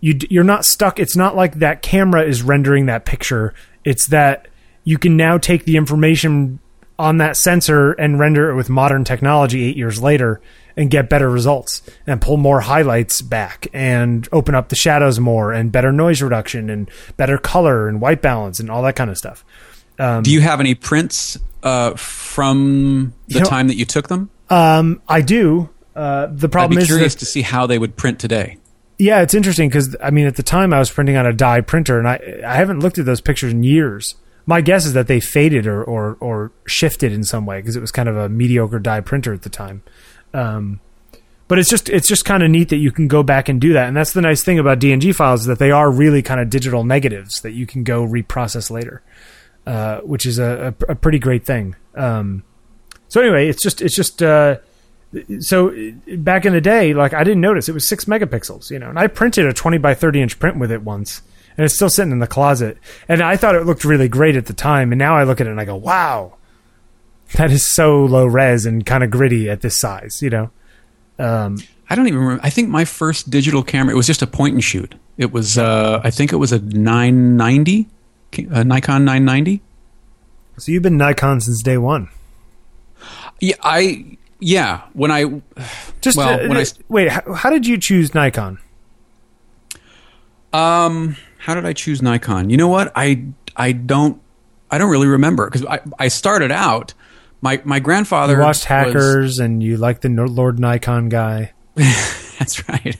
you 0.00 0.18
you're 0.28 0.44
not 0.44 0.64
stuck. 0.64 1.00
It's 1.00 1.16
not 1.16 1.36
like 1.36 1.54
that 1.56 1.82
camera 1.82 2.24
is 2.24 2.42
rendering 2.42 2.86
that 2.86 3.04
picture. 3.04 3.54
It's 3.84 4.08
that 4.08 4.48
you 4.84 4.98
can 4.98 5.16
now 5.16 5.38
take 5.38 5.64
the 5.64 5.76
information 5.76 6.58
on 6.98 7.16
that 7.18 7.36
sensor 7.36 7.92
and 7.92 8.18
render 8.18 8.50
it 8.50 8.56
with 8.56 8.68
modern 8.68 9.04
technology 9.04 9.64
eight 9.64 9.76
years 9.76 10.02
later 10.02 10.40
and 10.76 10.90
get 10.90 11.08
better 11.08 11.28
results 11.28 11.82
and 12.06 12.20
pull 12.20 12.36
more 12.36 12.60
highlights 12.60 13.20
back 13.22 13.66
and 13.72 14.28
open 14.32 14.54
up 14.54 14.68
the 14.68 14.76
shadows 14.76 15.18
more 15.18 15.52
and 15.52 15.72
better 15.72 15.92
noise 15.92 16.22
reduction 16.22 16.70
and 16.70 16.90
better 17.16 17.38
color 17.38 17.88
and 17.88 18.00
white 18.00 18.22
balance 18.22 18.60
and 18.60 18.70
all 18.70 18.82
that 18.82 18.96
kind 18.96 19.10
of 19.10 19.18
stuff. 19.18 19.44
Do 19.98 20.30
you 20.32 20.40
have 20.40 20.60
any 20.60 20.74
prints 20.74 21.38
uh, 21.62 21.94
from 21.94 23.12
the 23.28 23.34
You 23.34 23.40
know- 23.40 23.46
time 23.46 23.68
that 23.68 23.76
you 23.76 23.84
took 23.84 24.08
them? 24.08 24.30
Um, 24.50 25.00
I 25.08 25.20
do. 25.22 25.70
Uh, 25.94 26.26
the 26.26 26.46
I'd 26.46 26.52
problem 26.52 26.76
be 26.76 26.82
is 26.82 26.88
curious 26.88 27.14
that, 27.14 27.20
to 27.20 27.26
see 27.26 27.42
how 27.42 27.66
they 27.66 27.78
would 27.78 27.96
print 27.96 28.18
today. 28.18 28.58
yeah, 28.98 29.20
it's 29.22 29.34
interesting 29.34 29.68
because 29.68 29.94
I 30.02 30.10
mean 30.10 30.26
at 30.26 30.36
the 30.36 30.42
time 30.42 30.72
I 30.72 30.78
was 30.78 30.90
printing 30.90 31.16
on 31.16 31.26
a 31.26 31.32
die 31.32 31.60
printer 31.60 31.98
and 31.98 32.08
I 32.08 32.18
I 32.46 32.54
haven't 32.56 32.80
looked 32.80 32.98
at 32.98 33.04
those 33.06 33.20
pictures 33.20 33.52
in 33.52 33.62
years. 33.62 34.14
My 34.46 34.60
guess 34.60 34.84
is 34.86 34.92
that 34.94 35.06
they 35.06 35.20
faded 35.20 35.66
or 35.66 35.82
or, 35.84 36.16
or 36.20 36.52
shifted 36.66 37.12
in 37.12 37.24
some 37.24 37.46
way 37.46 37.58
because 37.60 37.76
it 37.76 37.80
was 37.80 37.92
kind 37.92 38.08
of 38.08 38.16
a 38.16 38.28
mediocre 38.28 38.78
die 38.78 39.00
printer 39.00 39.32
at 39.32 39.42
the 39.42 39.50
time. 39.50 39.82
Um, 40.34 40.80
but 41.48 41.58
it's 41.58 41.68
just 41.68 41.88
it's 41.90 42.08
just 42.08 42.24
kind 42.24 42.42
of 42.42 42.50
neat 42.50 42.68
that 42.70 42.76
you 42.76 42.90
can 42.90 43.08
go 43.08 43.22
back 43.22 43.48
and 43.48 43.60
do 43.60 43.72
that, 43.74 43.86
and 43.88 43.96
that's 43.96 44.12
the 44.12 44.22
nice 44.22 44.42
thing 44.42 44.58
about 44.58 44.78
DNG 44.80 45.14
files 45.14 45.42
is 45.42 45.46
that 45.46 45.58
they 45.58 45.70
are 45.70 45.90
really 45.90 46.22
kind 46.22 46.40
of 46.40 46.48
digital 46.50 46.84
negatives 46.84 47.40
that 47.42 47.52
you 47.52 47.66
can 47.66 47.84
go 47.84 48.06
reprocess 48.06 48.70
later, 48.70 49.02
uh, 49.66 50.00
which 50.00 50.26
is 50.26 50.38
a, 50.38 50.74
a, 50.88 50.92
a 50.92 50.94
pretty 50.94 51.18
great 51.18 51.44
thing. 51.44 51.76
Um, 51.94 52.44
so 53.08 53.20
anyway, 53.20 53.48
it's 53.48 53.62
just 53.62 53.82
it's 53.82 53.94
just 53.94 54.22
uh, 54.22 54.56
so 55.40 55.74
back 56.16 56.46
in 56.46 56.52
the 56.52 56.60
day, 56.60 56.94
like 56.94 57.12
I 57.12 57.24
didn't 57.24 57.42
notice 57.42 57.68
it 57.68 57.72
was 57.72 57.86
six 57.86 58.06
megapixels, 58.06 58.70
you 58.70 58.78
know, 58.78 58.88
and 58.88 58.98
I 58.98 59.06
printed 59.06 59.46
a 59.46 59.52
twenty 59.52 59.78
by 59.78 59.94
thirty 59.94 60.20
inch 60.20 60.38
print 60.38 60.58
with 60.58 60.72
it 60.72 60.82
once, 60.82 61.22
and 61.56 61.64
it's 61.64 61.74
still 61.74 61.90
sitting 61.90 62.12
in 62.12 62.20
the 62.20 62.26
closet, 62.26 62.78
and 63.08 63.22
I 63.22 63.36
thought 63.36 63.54
it 63.54 63.66
looked 63.66 63.84
really 63.84 64.08
great 64.08 64.36
at 64.36 64.46
the 64.46 64.54
time, 64.54 64.92
and 64.92 64.98
now 64.98 65.16
I 65.16 65.24
look 65.24 65.40
at 65.40 65.46
it 65.46 65.50
and 65.50 65.60
I 65.60 65.64
go, 65.64 65.76
wow, 65.76 66.36
that 67.34 67.50
is 67.50 67.74
so 67.74 68.04
low 68.04 68.26
res 68.26 68.66
and 68.66 68.84
kind 68.84 69.04
of 69.04 69.10
gritty 69.10 69.48
at 69.48 69.60
this 69.60 69.78
size, 69.78 70.20
you 70.22 70.30
know. 70.30 70.50
Um, 71.18 71.58
I 71.88 71.94
don't 71.94 72.08
even 72.08 72.20
remember. 72.20 72.44
I 72.44 72.50
think 72.50 72.68
my 72.68 72.84
first 72.84 73.28
digital 73.30 73.62
camera, 73.62 73.92
it 73.92 73.96
was 73.96 74.06
just 74.06 74.22
a 74.22 74.26
point 74.26 74.54
and 74.54 74.64
shoot. 74.64 74.94
It 75.18 75.32
was, 75.32 75.58
uh, 75.58 76.00
I 76.02 76.10
think 76.10 76.32
it 76.32 76.36
was 76.36 76.52
a 76.52 76.58
990, 76.58 77.88
a 78.38 78.64
Nikon 78.64 79.04
990. 79.04 79.62
so 80.58 80.72
you've 80.72 80.82
been 80.82 80.96
Nikon 80.96 81.40
since 81.40 81.62
day 81.62 81.78
one. 81.78 82.08
Yeah, 83.40 83.56
I, 83.62 84.16
yeah, 84.40 84.82
when 84.92 85.10
I, 85.10 85.42
Just 86.00 86.16
Well, 86.16 86.40
uh, 86.44 86.48
when 86.48 86.56
I- 86.56 86.64
wait, 86.88 87.08
how, 87.10 87.32
how 87.34 87.50
did 87.50 87.66
you 87.66 87.78
choose 87.78 88.14
Nikon? 88.14 88.58
um, 90.52 91.16
how 91.38 91.54
did 91.54 91.64
I 91.64 91.72
choose 91.72 92.02
Nikon? 92.02 92.50
You 92.50 92.56
know 92.56 92.68
what? 92.68 92.92
I, 92.94 93.24
I 93.56 93.72
don't, 93.72 94.20
I 94.70 94.78
don't 94.78 94.90
really 94.90 95.06
remember 95.06 95.46
because 95.48 95.64
I, 95.66 95.80
I 95.98 96.08
started 96.08 96.50
out, 96.52 96.94
my, 97.40 97.60
my 97.64 97.80
grandfather 97.80 98.34
You 98.34 98.40
watched 98.40 98.60
was- 98.60 98.64
Hackers, 98.66 99.38
and 99.38 99.62
you 99.62 99.76
like 99.76 100.00
the 100.02 100.08
Lord 100.08 100.58
Nikon 100.58 101.08
guy. 101.08 101.52
That's 101.74 102.68
right. 102.68 102.96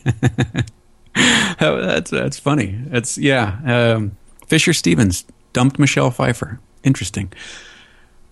That's 1.58 2.10
that's 2.10 2.38
funny. 2.38 2.76
That's 2.86 3.18
yeah. 3.18 3.58
Um, 3.64 4.16
Fisher 4.52 4.74
Stevens 4.74 5.24
dumped 5.54 5.78
Michelle 5.78 6.10
Pfeiffer. 6.10 6.60
Interesting. 6.84 7.32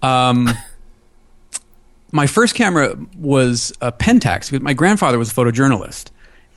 Um, 0.03 0.51
my 2.13 2.27
first 2.27 2.55
camera 2.55 2.95
was 3.17 3.73
a 3.81 3.91
Pentax. 3.91 4.51
because 4.51 4.61
My 4.61 4.75
grandfather 4.75 5.19
was 5.19 5.33
a 5.33 5.35
photojournalist, 5.35 6.11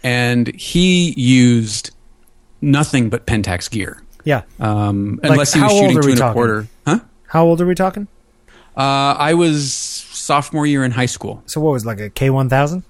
and 0.04 0.54
he 0.54 1.14
used 1.16 1.92
nothing 2.60 3.10
but 3.10 3.26
Pentax 3.26 3.72
gear. 3.72 4.04
Yeah. 4.26 4.42
Um, 4.60 5.22
Like, 5.24 5.32
unless 5.32 5.54
he 5.54 5.62
was 5.62 5.72
shooting 5.72 6.02
two 6.02 6.08
and 6.10 6.18
a 6.18 6.20
talking? 6.20 6.34
quarter. 6.34 6.68
Huh? 6.86 7.00
How 7.28 7.46
old 7.46 7.62
are 7.62 7.66
we 7.66 7.74
talking? 7.74 8.10
Uh, 8.76 9.16
I 9.18 9.34
was 9.34 9.72
sophomore 9.74 10.66
year 10.68 10.84
in 10.84 10.92
high 10.92 11.06
school. 11.06 11.42
So 11.46 11.62
what 11.62 11.72
was 11.72 11.86
it, 11.86 11.88
like 11.88 12.02
a 12.02 12.10
K 12.10 12.30
one 12.30 12.50
thousand? 12.50 12.84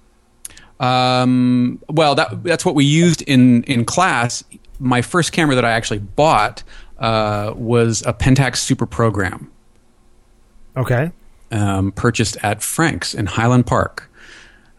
Um, 0.80 1.80
well, 1.88 2.16
that 2.16 2.44
that's 2.44 2.66
what 2.66 2.74
we 2.74 2.84
used 2.86 3.22
in 3.22 3.62
in 3.66 3.86
class. 3.86 4.44
My 4.80 5.02
first 5.02 5.32
camera 5.32 5.56
that 5.56 5.66
I 5.66 5.72
actually 5.72 6.00
bought 6.00 6.64
uh, 6.98 7.54
was 7.56 8.02
a 8.06 8.14
Pentax 8.14 8.58
Super 8.58 8.86
Program, 8.86 9.52
Okay. 10.76 11.12
um, 11.52 11.92
purchased 11.92 12.38
at 12.44 12.62
Frank's 12.64 13.14
in 13.14 13.26
Highland 13.26 13.66
Park. 13.66 14.10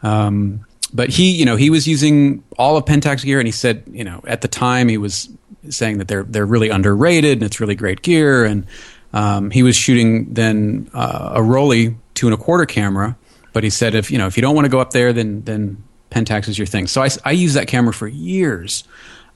Um, 0.03 0.65
but 0.93 1.11
he, 1.11 1.31
you 1.33 1.45
know, 1.45 1.57
he 1.57 1.71
was 1.71 1.89
using 1.89 2.43
all 2.59 2.77
of 2.77 2.85
Pentax 2.85 3.25
gear, 3.25 3.41
and 3.41 3.47
he 3.49 3.53
said, 3.53 3.83
you 3.91 4.05
know, 4.05 4.23
at 4.27 4.43
the 4.43 4.49
time 4.49 4.89
he 4.89 4.99
was 4.99 5.29
saying 5.71 5.99
that 5.99 6.09
they're 6.09 6.25
they're 6.25 6.47
really 6.47 6.69
underrated 6.69 7.33
and 7.39 7.43
it's 7.43 7.59
really 7.59 7.75
great 7.75 8.03
gear, 8.03 8.45
and 8.45 8.67
um, 9.13 9.51
he 9.51 9.63
was 9.63 9.77
shooting 9.77 10.33
then 10.35 10.89
uh, 10.95 11.33
a 11.35 11.41
Rollei 11.41 11.97
two 12.15 12.27
and 12.27 12.35
a 12.35 12.37
quarter 12.37 12.67
camera. 12.67 13.17
But 13.53 13.65
he 13.65 13.71
said, 13.71 13.95
if 13.95 14.11
you 14.11 14.19
know, 14.19 14.27
if 14.27 14.37
you 14.37 14.41
don't 14.43 14.55
want 14.55 14.67
to 14.67 14.69
go 14.69 14.81
up 14.81 14.91
there, 14.91 15.13
then 15.13 15.43
then 15.45 15.83
Pentax 16.11 16.49
is 16.49 16.59
your 16.59 16.67
thing. 16.67 16.87
So 16.87 17.03
I, 17.03 17.09
I 17.25 17.31
used 17.33 17.57
that 17.57 17.67
camera 17.67 17.93
for 17.95 18.07
years, 18.07 18.85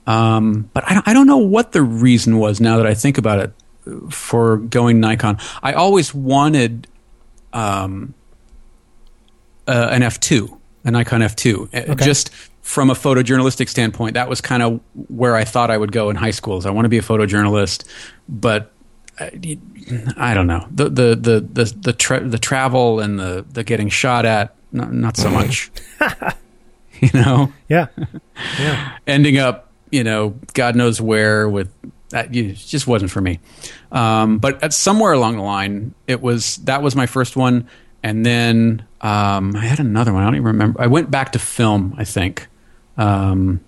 um, 0.09 0.69
but 0.73 0.83
I 0.89 0.93
don't, 0.93 1.07
I 1.07 1.13
don't 1.13 1.27
know 1.27 1.37
what 1.37 1.71
the 1.71 1.81
reason 1.81 2.37
was. 2.39 2.59
Now 2.59 2.77
that 2.77 2.85
I 2.87 2.93
think 2.93 3.17
about 3.17 3.39
it, 3.39 3.53
for 4.11 4.57
going 4.57 4.99
Nikon, 4.99 5.37
I 5.63 5.73
always 5.73 6.13
wanted 6.13 6.87
um, 7.53 8.13
uh, 9.67 9.87
an 9.91 10.01
f2, 10.01 10.57
a 10.85 10.91
Nikon 10.91 11.21
f2, 11.21 11.89
Uh, 11.89 11.95
just 11.95 12.29
from 12.61 12.89
a 12.89 12.93
photojournalistic 12.93 13.67
standpoint. 13.69 14.13
That 14.13 14.29
was 14.29 14.41
kind 14.41 14.61
of 14.63 14.79
where 15.07 15.35
I 15.35 15.43
thought 15.43 15.71
I 15.71 15.77
would 15.77 15.91
go 15.91 16.09
in 16.09 16.15
high 16.15 16.31
school. 16.31 16.57
Is 16.57 16.65
I 16.65 16.71
want 16.71 16.85
to 16.85 16.89
be 16.89 16.97
a 16.99 17.01
photojournalist, 17.01 17.85
but 18.27 18.71
I, 19.19 19.57
I 20.17 20.33
don't 20.33 20.47
know 20.47 20.67
the 20.71 20.85
the 20.89 21.15
the 21.15 21.39
the 21.41 21.75
the, 21.81 21.93
tra- 21.93 22.27
the 22.27 22.37
travel 22.37 22.99
and 22.99 23.19
the 23.19 23.45
the 23.51 23.63
getting 23.63 23.89
shot 23.89 24.25
at 24.25 24.55
not, 24.71 24.93
not 24.93 25.17
so 25.17 25.29
much. 25.31 25.71
you 27.01 27.09
know, 27.13 27.51
Yeah. 27.67 27.87
Yeah. 28.59 28.97
ending 29.07 29.37
up 29.37 29.68
you 29.91 30.03
know 30.03 30.35
God 30.53 30.75
knows 30.75 31.01
where 31.01 31.49
with 31.49 31.71
that 32.09 32.35
it 32.35 32.55
just 32.55 32.87
wasn't 32.87 33.11
for 33.11 33.21
me. 33.21 33.39
Um, 33.91 34.39
but 34.39 34.63
at 34.63 34.73
somewhere 34.73 35.13
along 35.13 35.37
the 35.37 35.43
line, 35.43 35.93
it 36.07 36.21
was 36.21 36.57
that 36.57 36.81
was 36.81 36.95
my 36.95 37.05
first 37.05 37.35
one, 37.35 37.67
and 38.03 38.25
then 38.25 38.85
um, 39.01 39.55
I 39.55 39.65
had 39.65 39.79
another 39.79 40.13
one. 40.13 40.23
I 40.23 40.25
don't 40.25 40.35
even 40.35 40.47
remember. 40.47 40.81
I 40.81 40.87
went 40.87 41.11
back 41.11 41.31
to 41.33 41.39
film, 41.39 41.95
I 41.97 42.03
think, 42.03 42.47
um, 42.97 43.61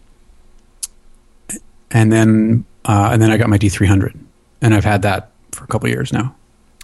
and 1.92 2.12
then 2.12 2.66
uh, 2.86 3.10
and 3.12 3.22
then 3.22 3.32
I 3.32 3.38
got 3.38 3.50
my 3.50 3.58
D 3.58 3.70
three 3.70 3.88
hundred, 3.88 4.18
and 4.62 4.74
I've 4.74 4.86
had 4.86 5.02
that 5.04 5.32
for 5.52 5.64
a 5.64 5.68
couple 5.68 5.90
years 5.90 6.12
now. 6.12 6.36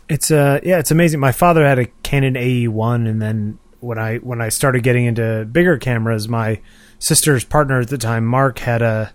It's 0.10 0.32
uh 0.32 0.60
yeah, 0.64 0.80
it's 0.80 0.92
amazing. 0.92 1.20
My 1.20 1.32
father 1.32 1.66
had 1.66 1.80
a 1.80 1.86
Canon 2.04 2.36
AE1 2.36 3.10
and 3.10 3.22
then 3.22 3.60
when 3.80 3.98
I 3.98 4.18
when 4.18 4.42
I 4.42 4.50
started 4.50 4.84
getting 4.84 5.06
into 5.06 5.46
bigger 5.52 5.78
cameras, 5.78 6.28
my 6.28 6.62
sister's 7.00 7.44
partner 7.44 7.80
at 7.82 7.90
the 7.90 7.98
time, 7.98 8.26
Mark, 8.26 8.60
had 8.60 8.82
a 8.82 9.14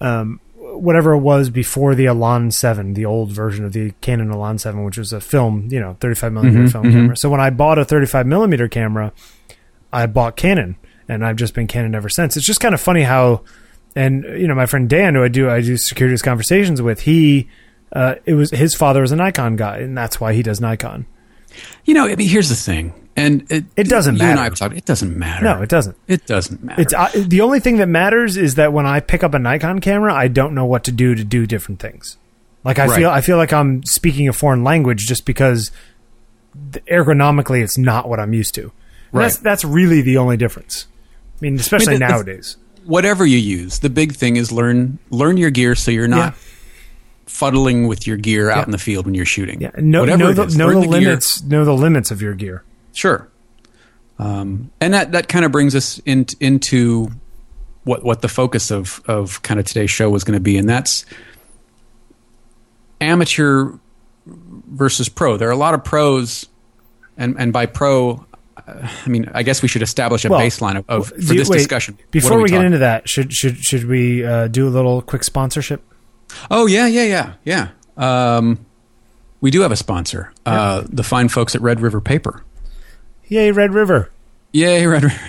um 0.00 0.40
whatever 0.56 1.12
it 1.12 1.18
was 1.18 1.50
before 1.50 1.94
the 1.94 2.06
Elan 2.06 2.50
7, 2.50 2.94
the 2.94 3.04
old 3.04 3.30
version 3.30 3.64
of 3.64 3.72
the 3.72 3.92
Canon 4.00 4.30
Elan 4.30 4.58
7, 4.58 4.84
which 4.84 4.96
was 4.96 5.12
a 5.12 5.20
film, 5.20 5.68
you 5.70 5.78
know, 5.78 5.96
35 6.00 6.32
millimeter 6.32 6.68
film 6.68 6.84
camera. 6.92 7.16
So 7.16 7.28
when 7.28 7.40
I 7.40 7.50
bought 7.50 7.78
a 7.78 7.84
35 7.84 8.26
millimeter 8.26 8.68
camera, 8.68 9.12
I 9.92 10.06
bought 10.06 10.36
Canon, 10.36 10.76
and 11.08 11.24
I've 11.24 11.36
just 11.36 11.54
been 11.54 11.66
Canon 11.66 11.94
ever 11.94 12.08
since. 12.08 12.36
It's 12.36 12.46
just 12.46 12.60
kind 12.60 12.74
of 12.74 12.80
funny 12.80 13.02
how, 13.02 13.42
and 13.94 14.24
you 14.24 14.48
know, 14.48 14.54
my 14.54 14.66
friend 14.66 14.88
Dan, 14.88 15.14
who 15.14 15.22
I 15.22 15.28
do 15.28 15.50
I 15.50 15.60
do 15.60 15.76
securities 15.76 16.22
conversations 16.22 16.80
with, 16.80 17.02
he, 17.02 17.48
uh, 17.92 18.14
it 18.24 18.34
was 18.34 18.50
his 18.50 18.74
father 18.74 19.02
was 19.02 19.12
a 19.12 19.16
Nikon 19.16 19.56
guy, 19.56 19.78
and 19.78 19.96
that's 19.96 20.20
why 20.20 20.32
he 20.32 20.42
does 20.42 20.60
Nikon. 20.60 21.06
You 21.84 21.94
know, 21.94 22.06
I 22.06 22.16
mean, 22.16 22.28
here's 22.28 22.48
the 22.48 22.54
thing, 22.54 22.92
and 23.16 23.44
it, 23.50 23.64
It 23.76 23.88
doesn't 23.88 24.16
you 24.16 24.22
And 24.22 24.32
I 24.32 24.34
matter. 24.42 24.50
were 24.50 24.56
talking, 24.56 24.78
it 24.78 24.84
doesn't 24.84 25.16
matter. 25.16 25.44
No, 25.44 25.62
it 25.62 25.68
doesn't. 25.68 25.96
It 26.08 26.26
doesn't 26.26 26.62
matter. 26.62 26.80
It's 26.82 26.94
I, 26.94 27.10
the 27.10 27.40
only 27.40 27.60
thing 27.60 27.76
that 27.78 27.88
matters 27.88 28.36
is 28.36 28.54
that 28.56 28.72
when 28.72 28.86
I 28.86 29.00
pick 29.00 29.22
up 29.24 29.34
a 29.34 29.38
Nikon 29.38 29.80
camera, 29.80 30.14
I 30.14 30.28
don't 30.28 30.54
know 30.54 30.64
what 30.66 30.84
to 30.84 30.92
do 30.92 31.14
to 31.14 31.24
do 31.24 31.46
different 31.46 31.80
things. 31.80 32.16
Like 32.64 32.78
I 32.78 32.86
Right. 32.86 32.96
feel 32.98 33.10
I 33.10 33.20
feel 33.20 33.36
like 33.38 33.52
I'm 33.52 33.82
speaking 33.84 34.28
a 34.28 34.32
foreign 34.32 34.62
language 34.62 35.06
just 35.06 35.24
because 35.26 35.72
ergonomically 36.86 37.62
it's 37.62 37.78
not 37.78 38.08
what 38.08 38.20
I'm 38.20 38.32
used 38.32 38.54
to. 38.56 38.72
Right. 39.10 39.22
That's 39.24 39.36
that's 39.38 39.64
really 39.64 40.00
the 40.02 40.16
only 40.16 40.36
difference. 40.36 40.86
I 41.36 41.38
mean, 41.44 41.56
especially 41.56 41.94
the- 41.94 42.00
the- 42.00 42.08
nowadays. 42.08 42.56
Whatever 42.84 43.24
you 43.24 43.38
use, 43.38 43.78
the 43.78 43.90
big 43.90 44.14
thing 44.14 44.36
is 44.36 44.50
learn 44.50 44.98
learn 45.10 45.36
your 45.36 45.50
gear 45.50 45.74
so 45.74 45.90
you're 45.90 46.08
not 46.08 46.34
Yeah. 46.34 46.38
Fuddling 47.32 47.88
with 47.88 48.06
your 48.06 48.16
gear 48.16 48.50
out 48.50 48.58
Yeah. 48.58 48.64
in 48.66 48.70
the 48.70 48.78
field 48.78 49.06
when 49.06 49.14
you're 49.14 49.24
shooting. 49.24 49.60
Yeah, 49.60 49.70
know, 49.78 50.00
Whatever 50.00 50.18
know 50.24 50.32
the, 50.32 50.56
know 50.56 50.68
the, 50.74 50.80
gear. 50.82 50.90
limits. 50.90 51.42
Know 51.42 51.64
the 51.64 51.72
limits 51.74 52.10
of 52.10 52.20
your 52.22 52.34
gear. 52.34 52.62
Sure. 52.92 53.28
Um, 54.18 54.70
and 54.80 54.92
that, 54.94 55.12
that 55.12 55.28
kind 55.28 55.44
of 55.44 55.50
brings 55.50 55.74
us 55.74 55.98
in, 56.04 56.26
into 56.40 57.08
what 57.84 58.04
what 58.04 58.20
the 58.22 58.28
focus 58.28 58.70
of 58.70 59.00
of 59.06 59.42
kind 59.42 59.58
of 59.58 59.66
today's 59.66 59.90
show 59.90 60.08
was 60.10 60.22
going 60.24 60.36
to 60.36 60.42
be, 60.42 60.56
and 60.58 60.68
that's 60.68 61.04
amateur 63.00 63.72
versus 64.26 65.08
pro. 65.08 65.36
There 65.36 65.48
are 65.48 65.52
a 65.52 65.56
lot 65.56 65.74
of 65.74 65.82
pros, 65.82 66.46
and 67.16 67.34
and 67.38 67.52
by 67.52 67.66
pro, 67.66 68.24
I 68.66 69.08
mean 69.08 69.28
I 69.34 69.42
guess 69.42 69.62
we 69.62 69.68
should 69.68 69.82
establish 69.82 70.24
a 70.24 70.28
Well, 70.28 70.40
baseline 70.40 70.76
of, 70.76 70.84
of 70.88 71.08
for 71.08 71.14
you- 71.32 71.38
this 71.40 71.48
wait, 71.48 71.56
discussion. 71.58 71.98
Before 72.10 72.38
are 72.38 72.42
we, 72.42 72.48
get 72.50 72.64
into 72.64 72.78
that, 72.78 73.08
should 73.08 73.32
should 73.32 73.58
should 73.58 73.86
we 73.86 74.24
uh, 74.24 74.46
do 74.48 74.68
a 74.68 74.70
little 74.70 75.02
quick 75.02 75.24
sponsorship? 75.24 75.82
Oh 76.50 76.66
yeah, 76.66 76.86
yeah, 76.86 77.04
yeah, 77.44 77.68
yeah. 77.96 78.36
Um, 78.36 78.64
we 79.40 79.50
do 79.50 79.60
have 79.62 79.72
a 79.72 79.76
sponsor, 79.76 80.32
uh, 80.46 80.84
the 80.88 81.02
fine 81.02 81.28
folks 81.28 81.54
at 81.54 81.60
Red 81.62 81.80
River 81.80 82.00
Paper. 82.00 82.44
Yay, 83.28 83.50
Red 83.52 83.72
River. 83.74 84.10
Yay, 84.52 84.86
Red 84.86 85.04
River. 85.04 85.20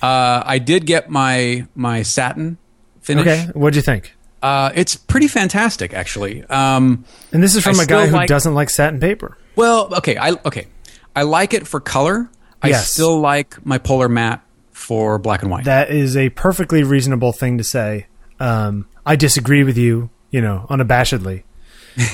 Uh, 0.00 0.42
I 0.44 0.58
did 0.58 0.86
get 0.86 1.08
my 1.10 1.66
my 1.74 2.02
satin 2.02 2.58
finish. 3.00 3.22
Okay, 3.26 3.46
what'd 3.54 3.76
you 3.76 3.82
think? 3.82 4.14
Uh, 4.42 4.72
it's 4.74 4.96
pretty 4.96 5.28
fantastic, 5.28 5.94
actually. 5.94 6.42
Um, 6.44 7.04
And 7.32 7.42
this 7.42 7.54
is 7.54 7.62
from 7.62 7.78
I 7.78 7.84
a 7.84 7.86
guy 7.86 8.06
who 8.08 8.12
like- 8.16 8.28
doesn't 8.28 8.54
like 8.54 8.70
satin 8.70 8.98
paper. 8.98 9.36
well, 9.54 9.94
okay, 9.98 10.16
I 10.16 10.30
okay, 10.44 10.66
I 11.14 11.22
like 11.22 11.54
it 11.54 11.66
for 11.66 11.78
color. 11.80 12.28
I 12.60 12.68
Yes. 12.70 12.90
still 12.90 13.20
like 13.20 13.64
my 13.64 13.78
polar 13.78 14.08
matte 14.08 14.40
for 14.72 15.18
black 15.18 15.42
and 15.42 15.50
white. 15.50 15.64
That 15.64 15.90
is 15.90 16.16
a 16.16 16.30
perfectly 16.30 16.82
reasonable 16.82 17.32
thing 17.32 17.58
to 17.58 17.64
say. 17.64 18.06
Um, 18.40 18.86
I 19.06 19.14
disagree 19.16 19.62
with 19.62 19.76
you, 19.78 20.10
you 20.32 20.40
know, 20.40 20.66
unabashedly, 20.68 21.44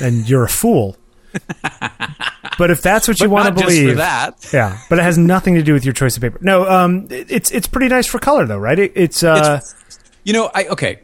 and 0.03 0.29
you're 0.29 0.45
a 0.45 0.49
fool. 0.51 0.97
but 2.59 2.71
if 2.71 2.83
that's 2.83 3.09
what 3.09 3.21
you 3.21 3.31
want 3.31 3.47
to 3.49 3.53
just 3.63 3.65
for 3.77 3.83
believe, 3.83 3.97
that. 3.99 4.51
yeah. 4.53 4.79
But 4.91 4.99
it 4.99 5.03
has 5.03 5.17
nothing 5.17 5.55
to 5.55 5.63
do 5.63 5.73
with 5.73 5.85
your 5.85 5.95
choice 5.95 6.17
of 6.17 6.23
paper. 6.23 6.39
No, 6.43 6.69
um, 6.69 7.07
it's 7.11 7.51
it's 7.51 7.67
pretty 7.67 7.89
nice 7.89 8.07
for 8.07 8.19
color 8.19 8.45
though, 8.47 8.59
right? 8.59 8.79
It, 8.79 8.93
it's 8.95 9.23
uh, 9.23 9.61
You 10.25 10.33
know, 10.33 10.51
I 10.55 10.65
okay, 10.69 11.01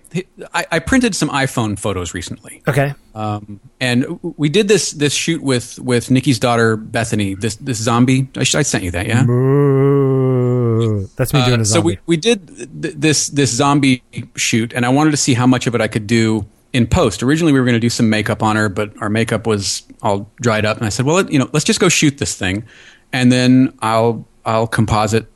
I, 0.53 0.67
I 0.73 0.79
printed 0.81 1.15
some 1.15 1.29
iPhone 1.31 1.79
photos 1.79 2.13
recently. 2.15 2.63
okay. 2.69 2.95
Um, 3.15 3.61
and 3.81 4.19
we 4.23 4.49
did 4.49 4.67
this 4.67 4.91
this 4.93 5.13
shoot 5.15 5.43
with 5.43 5.79
with 5.79 6.11
Nikki's 6.11 6.39
daughter 6.39 6.77
Bethany. 6.77 7.35
This 7.35 7.57
this 7.57 7.79
zombie. 7.79 8.29
I, 8.37 8.41
I 8.41 8.63
sent 8.63 8.83
you 8.85 8.91
that, 8.93 9.07
yeah. 9.07 9.25
Ooh, 9.27 11.07
that's 11.17 11.33
me 11.33 11.45
doing 11.45 11.61
Uh, 11.61 11.63
a 11.63 11.65
zombie. 11.65 11.81
so 11.81 11.81
we 11.81 11.99
we 12.07 12.17
did 12.17 12.49
th- 12.83 12.95
this 12.97 13.29
this 13.29 13.51
zombie 13.51 14.03
shoot, 14.37 14.73
and 14.73 14.85
I 14.85 14.89
wanted 14.89 15.13
to 15.13 15.17
see 15.17 15.35
how 15.35 15.47
much 15.47 15.67
of 15.67 15.75
it 15.75 15.81
I 15.81 15.89
could 15.89 16.07
do 16.07 16.47
in 16.75 16.89
post. 16.89 17.23
Originally, 17.23 17.53
we 17.53 17.61
were 17.61 17.65
going 17.65 17.77
to 17.77 17.81
do 17.81 17.89
some 17.89 18.11
makeup 18.11 18.43
on 18.43 18.57
her, 18.57 18.69
but 18.69 18.93
our 19.01 19.09
makeup 19.09 19.47
was 19.47 19.85
all 20.03 20.29
dried 20.41 20.67
up, 20.67 20.77
and 20.77 20.85
I 20.85 20.91
said, 20.91 21.07
"Well, 21.07 21.31
you 21.31 21.39
know, 21.39 21.49
let's 21.53 21.65
just 21.65 21.81
go 21.81 21.89
shoot 21.89 22.19
this 22.19 22.37
thing, 22.37 22.65
and 23.13 23.33
then 23.33 23.73
I'll 23.81 24.27
I'll 24.45 24.67
composite 24.67 25.27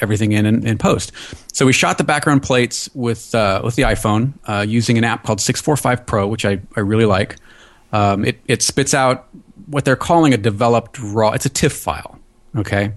everything 0.00 0.32
in 0.32 0.46
in, 0.46 0.66
in 0.66 0.78
post." 0.78 1.12
So 1.52 1.66
we 1.66 1.72
shot 1.72 1.98
the 1.98 2.04
background 2.04 2.44
plates 2.44 2.88
with 2.94 3.34
uh, 3.34 3.60
with 3.62 3.74
the 3.74 3.82
iPhone 3.82 4.34
uh, 4.46 4.64
using 4.66 4.96
an 4.96 5.04
app 5.04 5.24
called 5.24 5.40
Six 5.40 5.60
Four 5.60 5.76
Five 5.76 6.06
Pro, 6.06 6.28
which 6.28 6.46
I 6.46 6.60
I 6.76 6.80
really 6.80 7.06
like. 7.06 7.36
Um, 7.92 8.24
it 8.24 8.40
it 8.46 8.62
spits 8.62 8.94
out 8.94 9.26
what 9.66 9.84
they're 9.84 9.96
calling 9.96 10.32
a 10.32 10.38
developed 10.38 10.98
raw. 11.00 11.32
It's 11.32 11.44
a 11.44 11.50
TIFF 11.50 11.72
file. 11.72 12.18
Okay. 12.56 12.92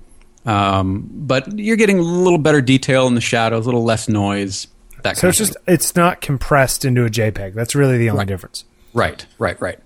Um, 0.46 1.10
but 1.12 1.60
you're 1.60 1.76
getting 1.76 2.00
a 2.00 2.04
little 2.04 2.38
better 2.38 2.62
detail 2.62 3.08
in 3.08 3.16
the 3.16 3.22
shadows, 3.22 3.66
a 3.66 3.68
little 3.68 3.84
less 3.84 4.08
noise. 4.08 4.68
That 5.16 5.18
so 5.18 5.28
it's 5.30 5.38
just 5.38 5.58
it's 5.68 5.96
not 5.96 6.22
compressed 6.22 6.86
into 6.86 7.06
a 7.06 7.10
JPEG. 7.10 7.54
That's 7.54 7.76
really 7.76 7.98
the 7.98 8.10
only 8.10 8.20
Right. 8.22 8.28
difference. 8.28 8.64
right, 8.94 9.26
right, 9.40 9.60
right. 9.62 9.80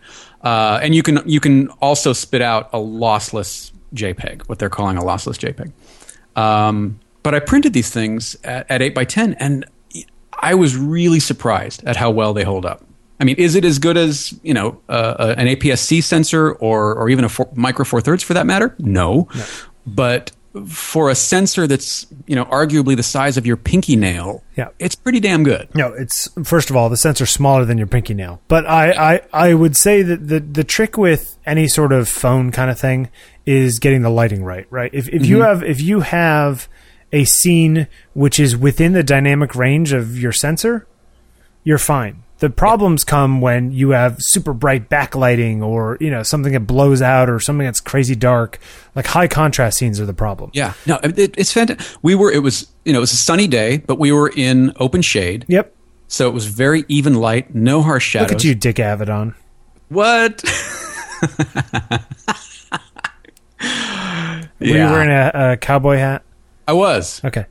Uh, 0.44 0.80
and 0.82 0.96
you 0.96 1.04
can 1.04 1.22
you 1.26 1.40
can 1.40 1.68
also 1.82 2.14
spit 2.14 2.42
out 2.42 2.70
a 2.74 2.78
lossless 2.78 3.72
JPEG, 3.94 4.44
what 4.48 4.58
they're 4.60 4.70
calling 4.70 4.98
a 4.98 5.02
lossless 5.02 5.38
JPEG. 5.38 5.72
Um, 6.40 7.00
but 7.24 7.36
I 7.36 7.40
printed 7.40 7.74
these 7.74 7.90
things 7.90 8.36
at, 8.44 8.66
at 8.70 8.82
eight 8.82 8.96
by 8.96 9.06
ten, 9.06 9.34
and 9.36 9.66
I 10.34 10.56
was 10.56 10.76
really 10.76 11.20
surprised 11.20 11.84
at 11.86 11.96
how 11.98 12.10
well 12.10 12.34
they 12.34 12.44
hold 12.44 12.66
up. 12.66 12.84
I 13.20 13.24
mean, 13.24 13.36
is 13.38 13.54
it 13.54 13.64
as 13.66 13.78
good 13.78 13.98
as 13.98 14.34
you 14.42 14.54
know 14.54 14.82
uh, 14.90 14.92
uh, 15.20 15.36
an 15.38 15.46
APS-C 15.48 16.02
sensor 16.02 16.54
or 16.54 16.96
or 16.96 17.10
even 17.10 17.24
a 17.26 17.30
four, 17.30 17.48
micro 17.54 17.86
four 17.86 18.02
thirds 18.02 18.24
for 18.24 18.34
that 18.34 18.48
matter? 18.48 18.74
No, 18.80 19.28
but 19.86 20.32
for 20.68 21.10
a 21.10 21.16
sensor 21.16 21.66
that's 21.66 22.08
you 22.28 22.36
know 22.36 22.46
arguably 22.46 22.96
the 22.96 23.04
size 23.04 23.38
of 23.38 23.46
your 23.46 23.58
pinky 23.58 23.96
nail, 23.96 24.44
Yeah. 24.58 24.70
it's 24.80 24.96
pretty 24.96 25.20
damn 25.20 25.44
good. 25.44 25.74
No, 25.74 25.94
it's 25.94 26.28
first 26.44 26.70
of 26.70 26.76
all 26.76 26.90
the 26.90 26.98
sensor's 26.98 27.30
smaller 27.30 27.64
than 27.66 27.78
your 27.78 27.88
pinky 27.88 28.14
nail. 28.14 28.42
But 28.48 28.66
I, 28.66 28.92
I, 29.14 29.22
I 29.32 29.54
would 29.54 29.78
say 29.78 30.02
that 30.02 30.28
the 30.28 30.40
the 30.40 30.64
trick 30.64 30.98
with 30.98 31.38
any 31.46 31.68
sort 31.68 31.94
of 31.94 32.10
phone 32.10 32.52
kind 32.52 32.70
of 32.70 32.80
thing 32.80 33.10
is 33.46 33.80
getting 33.80 34.02
the 34.02 34.10
lighting 34.10 34.44
right. 34.44 34.68
Right. 34.70 34.92
If 34.94 35.08
if 35.10 35.26
you 35.26 35.38
mm-hmm. 35.38 35.46
have 35.46 35.64
if 35.64 35.82
you 35.82 36.02
have 36.02 36.68
a 37.14 37.26
scene 37.26 37.88
which 38.14 38.40
is 38.40 38.56
within 38.56 38.94
the 38.94 39.04
dynamic 39.04 39.56
range 39.56 39.94
of 39.94 40.18
your 40.18 40.32
sensor, 40.32 40.88
you're 41.64 41.78
fine. 41.78 42.24
The 42.42 42.50
problems 42.50 43.04
come 43.04 43.40
when 43.40 43.72
you 43.72 43.92
have 43.92 44.16
super 44.20 44.52
bright 44.52 44.90
backlighting 44.90 45.62
or 45.62 45.98
you 46.02 46.10
know 46.10 46.24
something 46.24 46.54
that 46.54 46.62
blows 46.62 47.00
out 47.02 47.30
or 47.30 47.40
something 47.40 47.66
that's 47.66 47.80
crazy 47.80 48.16
dark. 48.16 48.58
Like 48.96 49.06
high 49.06 49.28
contrast 49.28 49.78
scenes 49.78 50.00
are 50.00 50.08
the 50.08 50.14
problem. 50.14 50.50
Yeah, 50.54 50.74
no, 50.88 51.00
it, 51.04 51.38
it's 51.38 51.54
fantastic. 51.54 51.86
We 52.02 52.16
were 52.16 52.32
it 52.32 52.40
was 52.42 52.66
you 52.84 52.94
know 52.94 52.98
it 53.00 53.02
was 53.02 53.14
a 53.14 53.18
sunny 53.18 53.48
day, 53.48 53.78
but 53.78 54.00
we 54.00 54.12
were 54.12 54.32
in 54.36 54.74
open 54.78 55.04
shade, 55.04 55.46
Yep. 55.50 55.72
so 56.08 56.28
it 56.28 56.34
was 56.34 56.48
very 56.48 56.84
even 56.88 57.14
light, 57.14 57.54
no 57.54 57.84
harsh 57.84 58.08
shadows. 58.08 58.30
Look 58.32 58.38
at 58.40 58.44
you, 58.44 58.56
Dick 58.56 58.78
Avedon. 58.78 59.36
What? 59.90 60.44
Were 64.60 64.68
you 64.68 64.74
wearing 64.76 65.10
a, 65.12 65.32
a 65.54 65.58
cowboy 65.58 65.98
hat? 65.98 66.24
I 66.68 66.74
was, 66.74 67.24
Okay. 67.24 67.46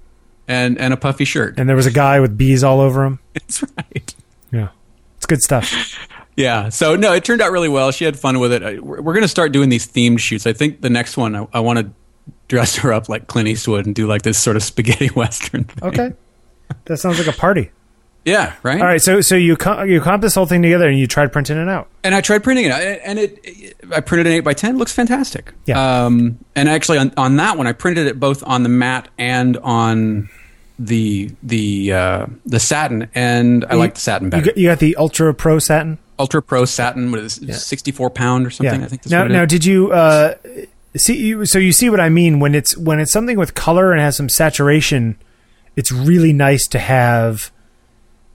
and 0.49 0.79
and 0.79 0.93
a 0.93 0.97
puffy 0.97 1.25
shirt. 1.25 1.59
And 1.59 1.69
there 1.69 1.77
was 1.77 1.87
a 1.87 1.91
guy 1.93 2.19
with 2.21 2.37
bees 2.37 2.65
all 2.65 2.81
over 2.81 3.05
him. 3.05 3.19
That's 3.35 3.63
right. 3.77 4.15
Good 5.31 5.43
stuff. 5.43 6.09
Yeah. 6.37 6.71
So 6.71 6.97
no, 6.97 7.13
it 7.13 7.25
turned 7.25 7.41
out 7.41 7.53
really 7.53 7.69
well. 7.69 7.93
She 7.93 8.05
had 8.05 8.19
fun 8.19 8.41
with 8.41 8.53
it. 8.53 8.83
We're, 8.83 9.01
we're 9.01 9.13
going 9.13 9.23
to 9.23 9.29
start 9.29 9.53
doing 9.53 9.69
these 9.69 9.87
themed 9.87 10.19
shoots. 10.19 10.45
I 10.45 10.53
think 10.53 10.81
the 10.81 10.91
next 10.91 11.17
one 11.17 11.37
I, 11.37 11.47
I 11.53 11.61
want 11.61 11.79
to 11.79 11.91
dress 12.49 12.77
her 12.77 12.93
up 12.93 13.09
like 13.09 13.29
Clint 13.29 13.47
Eastwood 13.49 13.87
and 13.87 13.95
do 13.95 14.09
like 14.09 14.23
this 14.23 14.39
sort 14.39 14.57
of 14.57 14.65
spaghetti 14.65 15.07
western. 15.15 15.65
Thing. 15.65 15.89
Okay. 15.89 16.13
That 16.87 16.97
sounds 16.97 17.19
like 17.25 17.29
a 17.29 17.39
party. 17.39 17.71
Yeah. 18.25 18.55
Right. 18.65 18.81
All 18.81 18.87
right, 18.87 19.01
so 19.01 19.21
so 19.21 19.35
you 19.35 19.57
co- 19.57 19.83
you 19.83 20.01
comp 20.01 20.21
this 20.21 20.35
whole 20.35 20.47
thing 20.47 20.63
together 20.63 20.89
and 20.89 20.99
you 20.99 21.07
tried 21.07 21.33
printing 21.33 21.57
it 21.57 21.69
out. 21.69 21.89
And 22.05 22.15
I 22.15 22.21
tried 22.21 22.43
printing 22.43 22.67
it, 22.67 22.73
and 22.73 23.19
it, 23.19 23.39
it 23.45 23.77
I 23.93 24.01
printed 24.01 24.27
an 24.27 24.33
eight 24.33 24.41
by 24.41 24.53
ten. 24.53 24.77
Looks 24.79 24.93
fantastic. 24.93 25.55
Yeah. 25.65 26.05
Um, 26.05 26.45
and 26.55 26.69
actually, 26.69 26.99
on, 26.99 27.13
on 27.17 27.37
that 27.37 27.57
one, 27.57 27.67
I 27.67 27.73
printed 27.73 28.09
it 28.09 28.21
both 28.21 28.43
on 28.47 28.63
the 28.63 28.69
mat 28.69 29.09
and 29.17 29.57
on 29.59 30.29
the 30.81 31.31
the 31.43 31.93
uh, 31.93 32.27
the 32.47 32.59
satin, 32.59 33.09
and 33.15 33.65
I 33.67 33.75
like 33.75 33.95
the 33.95 34.01
satin 34.01 34.33
You 34.35 34.43
got, 34.43 34.57
you 34.57 34.69
got 34.69 34.79
the 34.79 34.97
Ultra 34.97 35.33
Pro 35.35 35.59
satin. 35.59 35.99
Ultra 36.19 36.43
Pro 36.43 36.65
satin, 36.65 37.11
what 37.13 37.21
is 37.21 37.39
it, 37.39 37.53
sixty 37.55 37.93
four 37.93 38.11
pound 38.11 38.47
or 38.47 38.51
something? 38.51 38.81
Yeah. 38.81 38.87
I 38.87 38.89
think. 38.89 39.03
That's 39.03 39.11
now 39.11 39.27
now 39.27 39.45
did 39.45 39.65
you 39.65 39.93
uh, 39.93 40.35
see 40.97 41.19
you 41.19 41.45
so 41.45 41.59
you 41.59 41.73
see 41.73 41.91
what 41.91 42.01
I 42.01 42.09
mean 42.09 42.41
when 42.41 42.55
it's 42.55 42.77
when 42.77 42.99
it's 42.99 43.13
something 43.13 43.39
with 43.39 43.55
color 43.55 43.93
and 43.93 44.01
has 44.01 44.17
some 44.17 44.31
saturation, 44.31 45.17
it's 45.77 45.93
really 45.93 46.33
nice 46.33 46.67
to 46.69 46.79
have 46.79 47.53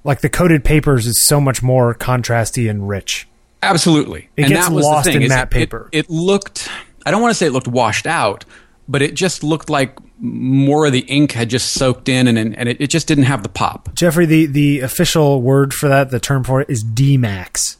like 0.03 0.21
the 0.21 0.29
coated 0.29 0.63
papers 0.63 1.07
is 1.07 1.25
so 1.27 1.41
much 1.41 1.63
more 1.63 1.95
contrasty 1.95 2.69
and 2.69 2.87
rich. 2.87 3.27
Absolutely. 3.63 4.29
It 4.37 4.43
and 4.43 4.53
gets 4.53 4.67
that 4.67 4.73
was 4.73 4.85
lost 4.85 5.05
the 5.05 5.13
thing, 5.13 5.23
in 5.23 5.29
matte 5.29 5.47
it- 5.47 5.49
paper. 5.51 5.89
It, 5.91 6.05
it 6.05 6.09
looked. 6.11 6.69
I 7.07 7.11
don't 7.11 7.21
want 7.21 7.31
to 7.31 7.35
say 7.35 7.47
it 7.47 7.51
looked 7.51 7.67
washed 7.67 8.05
out, 8.07 8.45
but 8.87 9.01
it 9.01 9.13
just 9.15 9.43
looked 9.43 9.69
like 9.69 9.97
more 10.19 10.85
of 10.85 10.91
the 10.93 10.99
ink 11.01 11.31
had 11.33 11.49
just 11.49 11.73
soaked 11.73 12.07
in, 12.09 12.27
and 12.27 12.37
and 12.37 12.69
it, 12.69 12.79
it 12.79 12.87
just 12.89 13.07
didn't 13.07 13.25
have 13.25 13.43
the 13.43 13.49
pop. 13.49 13.93
Jeffery, 13.95 14.25
the 14.25 14.45
the 14.45 14.79
official 14.81 15.41
word 15.41 15.73
for 15.73 15.87
that, 15.87 16.11
the 16.11 16.19
term 16.19 16.43
for 16.43 16.61
it 16.61 16.69
is 16.69 16.83
D-max. 16.83 17.77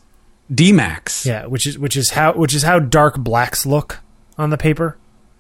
D-Max. 0.54 1.26
Yeah, 1.26 1.46
which 1.48 1.66
is 1.66 1.80
which 1.80 1.98
is 1.98 2.12
how 2.12 2.34
which 2.34 2.54
is 2.54 2.62
how 2.64 2.78
dark 2.80 3.18
blacks 3.18 3.66
look 3.66 4.00
on 4.38 4.52
the 4.52 4.58
paper. 4.58 4.98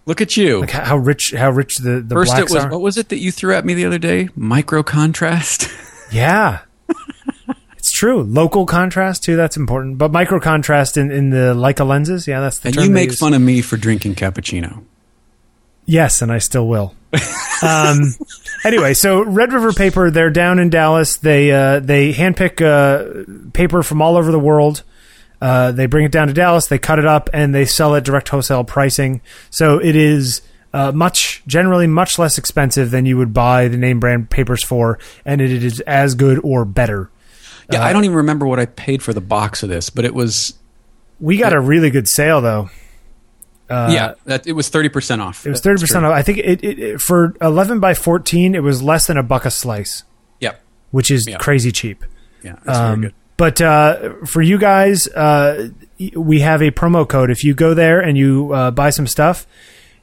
Look 0.08 0.20
at 0.22 0.36
you. 0.38 0.62
Like 0.62 0.72
how 0.72 0.84
how 0.86 0.98
rich 0.98 1.32
how 1.32 1.52
rich 1.52 1.78
the 1.78 2.02
the 2.02 2.16
First, 2.16 2.32
it 2.34 2.36
blacks 2.38 2.54
was 2.54 2.66
are. 2.66 2.72
what 2.72 2.82
was 2.82 2.98
it 2.98 3.10
that 3.10 3.18
you 3.20 3.32
threw 3.32 3.54
at 3.54 3.66
me 3.66 3.74
the 3.76 3.86
other 3.86 4.00
day? 4.00 4.30
Micro 4.36 4.84
contrast. 4.84 5.70
Yeah. 6.12 6.60
it's 7.78 7.92
true. 7.92 8.22
Local 8.22 8.68
contrast 8.68 9.24
too, 9.24 9.36
that's 9.36 9.58
important. 9.58 9.98
But 9.98 10.12
micro 10.12 10.40
contrast 10.40 10.98
in, 10.98 11.12
in 11.12 11.32
the 11.32 11.56
Leica 11.56 11.86
lenses, 11.86 12.28
yeah, 12.28 12.42
that's 12.42 12.60
the 12.60 12.70
and 12.70 12.76
you 12.78 12.92
make 12.92 13.12
fun 13.12 13.34
of 13.34 13.42
me 13.42 13.62
for 13.62 13.76
drinking 13.76 14.14
cappuccino. 14.14 14.84
Yes, 15.86 16.22
and 16.22 16.32
I 16.32 16.40
still 16.40 16.68
will. 16.68 16.96
um, 17.64 18.16
anyway, 18.66 18.94
so 18.94 19.24
Red 19.24 19.54
River 19.54 19.72
Paper, 19.72 20.12
they're 20.12 20.30
down 20.30 20.60
in 20.60 20.70
Dallas. 20.70 21.18
They 21.18 21.52
uh, 21.52 21.80
they 21.80 22.12
handpick 22.14 22.62
uh, 22.62 23.50
paper 23.54 23.84
from 23.84 24.02
all 24.02 24.18
over 24.18 24.32
the 24.32 24.40
world. 24.40 24.84
Uh, 25.42 25.72
they 25.72 25.86
bring 25.86 26.06
it 26.06 26.12
down 26.12 26.28
to 26.28 26.34
Dallas. 26.34 26.68
They 26.68 26.80
cut 26.80 26.98
it 26.98 27.06
up 27.06 27.30
and 27.34 27.54
they 27.54 27.66
sell 27.66 27.94
it 27.96 28.04
direct 28.04 28.30
wholesale 28.30 28.64
pricing. 28.64 29.22
So 29.50 29.78
it 29.78 29.96
is 29.96 30.42
uh, 30.74 30.92
much 30.92 31.44
generally 31.46 31.88
much 31.88 32.18
less 32.18 32.38
expensive 32.38 32.90
than 32.92 33.06
you 33.06 33.18
would 33.18 33.34
buy 33.34 33.68
the 33.68 33.78
name 33.78 34.00
brand 34.00 34.30
papers 34.30 34.64
for, 34.64 34.98
and 35.24 35.42
it 35.42 35.52
is 35.64 35.80
as 35.82 36.16
good 36.16 36.40
or 36.44 36.66
better. 36.66 37.10
Yeah, 37.72 37.84
I 37.84 37.94
don't 37.94 38.06
even 38.06 38.18
remember 38.18 38.46
what 38.46 38.60
I 38.60 38.66
paid 38.66 39.02
for 39.02 39.14
the 39.14 39.22
box 39.22 39.64
of 39.64 39.70
this, 39.70 39.90
but 39.90 40.06
it 40.06 40.14
was 40.14 40.54
We 41.20 41.38
got 41.38 41.54
a 41.54 41.60
really 41.60 41.90
good 41.90 42.08
sale 42.08 42.42
though. 42.42 42.70
Yeah, 43.70 44.14
that 44.26 44.46
it 44.48 44.54
was 44.54 44.70
thirty 44.70 44.90
percent 44.90 45.22
off. 45.22 45.46
Uh, 45.46 45.50
It 45.50 45.52
was 45.54 45.62
thirty 45.62 45.82
percent 45.82 46.06
off. 46.06 46.14
I 46.14 46.22
think 46.22 46.38
it, 46.40 46.64
it, 46.64 46.80
it 46.80 47.02
for 47.02 47.34
eleven 47.42 47.80
by 47.80 47.94
fourteen, 47.94 48.56
it 48.56 48.64
was 48.64 48.82
less 48.84 49.08
than 49.08 49.18
a 49.18 49.24
buck 49.24 49.46
a 49.46 49.52
slice, 49.52 50.04
Yep. 50.40 50.62
which 50.92 51.10
is 51.12 51.26
Yeah. 51.28 51.38
crazy 51.38 51.72
cheap. 51.72 52.04
Yeah, 52.44 52.56
that's 52.64 52.78
Um, 52.78 53.02
very 53.02 53.02
good. 53.10 53.14
But 53.38 53.60
uh, 53.62 54.10
for 54.26 54.42
you 54.42 54.58
guys, 54.58 55.08
uh, 55.10 55.70
we 56.16 56.40
have 56.40 56.62
a 56.62 56.72
promo 56.72 57.06
code. 57.08 57.30
If 57.30 57.44
you 57.44 57.54
go 57.54 57.74
there 57.74 58.00
and 58.00 58.18
you 58.18 58.54
uh, 58.54 58.72
buy 58.72 58.92
some 58.92 59.08
stuff, 59.08 59.46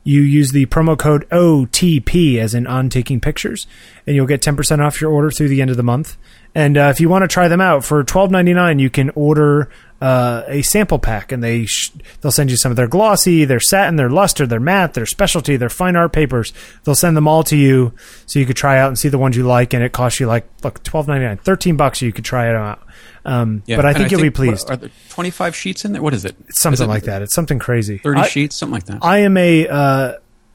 you 0.05 0.21
use 0.21 0.51
the 0.53 0.67
promo 0.67 0.99
code 0.99 1.27
OTP 1.31 2.39
as 2.39 2.55
in 2.55 2.67
on 2.67 2.89
taking 2.91 3.21
pictures, 3.21 3.67
and 4.07 4.17
you'll 4.17 4.27
get 4.27 4.43
ten 4.43 4.57
percent 4.57 4.83
off 4.83 5.01
your 5.01 5.11
order 5.11 5.31
through 5.31 5.49
the 5.49 5.63
end 5.63 5.71
of 5.71 5.77
the 5.77 5.83
month. 5.83 6.17
And 6.55 6.77
uh, 6.77 6.91
if 6.93 7.01
you 7.01 7.09
want 7.09 7.23
to 7.23 7.29
try 7.29 7.49
them 7.49 7.61
out 7.61 7.85
for 7.85 8.03
twelve 8.05 8.31
ninety 8.31 8.53
nine, 8.53 8.79
you 8.79 8.91
can 8.91 9.11
order 9.15 9.71
uh, 10.03 10.43
a 10.49 10.63
sample 10.63 10.99
pack, 10.99 11.31
and 11.31 11.45
they 11.45 11.65
sh- 11.67 11.93
they'll 12.21 12.33
send 12.33 12.51
you 12.51 12.57
some 12.57 12.73
of 12.73 12.77
their 12.77 12.89
glossy, 12.89 13.45
their 13.45 13.61
satin, 13.61 13.95
their 13.95 14.11
luster, 14.11 14.47
their 14.47 14.59
matte, 14.59 14.95
their 14.95 15.07
specialty, 15.07 15.57
their 15.57 15.69
fine 15.69 15.95
art 15.95 16.13
papers. 16.13 16.53
They'll 16.83 16.97
send 16.97 17.17
them 17.17 17.29
all 17.29 17.45
to 17.45 17.57
you 17.57 17.93
so 18.27 18.41
you 18.41 18.47
could 18.47 18.57
try 18.57 18.79
out 18.79 18.89
and 18.89 18.99
see 18.99 19.09
the 19.09 19.19
ones 19.19 19.37
you 19.37 19.45
like, 19.47 19.73
and 19.75 19.85
it 19.85 19.93
costs 19.93 20.19
you 20.19 20.27
like 20.27 20.45
look 20.65 20.83
twelve 20.83 21.07
ninety 21.07 21.25
nine, 21.27 21.37
thirteen 21.37 21.77
bucks. 21.77 22.03
You 22.03 22.13
could 22.13 22.25
try 22.25 22.49
it 22.51 22.57
out. 22.57 22.83
Um, 23.25 23.63
Yeah. 23.67 23.77
But 23.77 23.87
I 23.87 23.93
think 23.95 24.11
you'll 24.11 24.21
be 24.21 24.29
what- 24.29 24.35
pleased. 24.35 24.69
Are 24.71 24.77
there 24.77 24.91
twenty 25.09 25.31
five 25.31 25.55
sheets 25.55 25.85
in 25.85 25.93
there? 25.93 26.03
What 26.03 26.15
is 26.15 26.25
it? 26.25 26.35
It's 26.49 26.61
something 26.61 26.75
Is 26.75 26.81
it 26.81 26.89
like 26.89 27.05
that. 27.05 27.23
It's 27.23 27.35
something 27.35 27.61
crazy. 27.61 27.99
Thirty 27.99 28.21
I, 28.23 28.27
sheets, 28.27 28.57
something 28.57 28.75
like 28.75 28.87
that. 28.87 28.99
I 29.03 29.19
am 29.19 29.37
a. 29.37 29.69
Uh, 29.69 30.13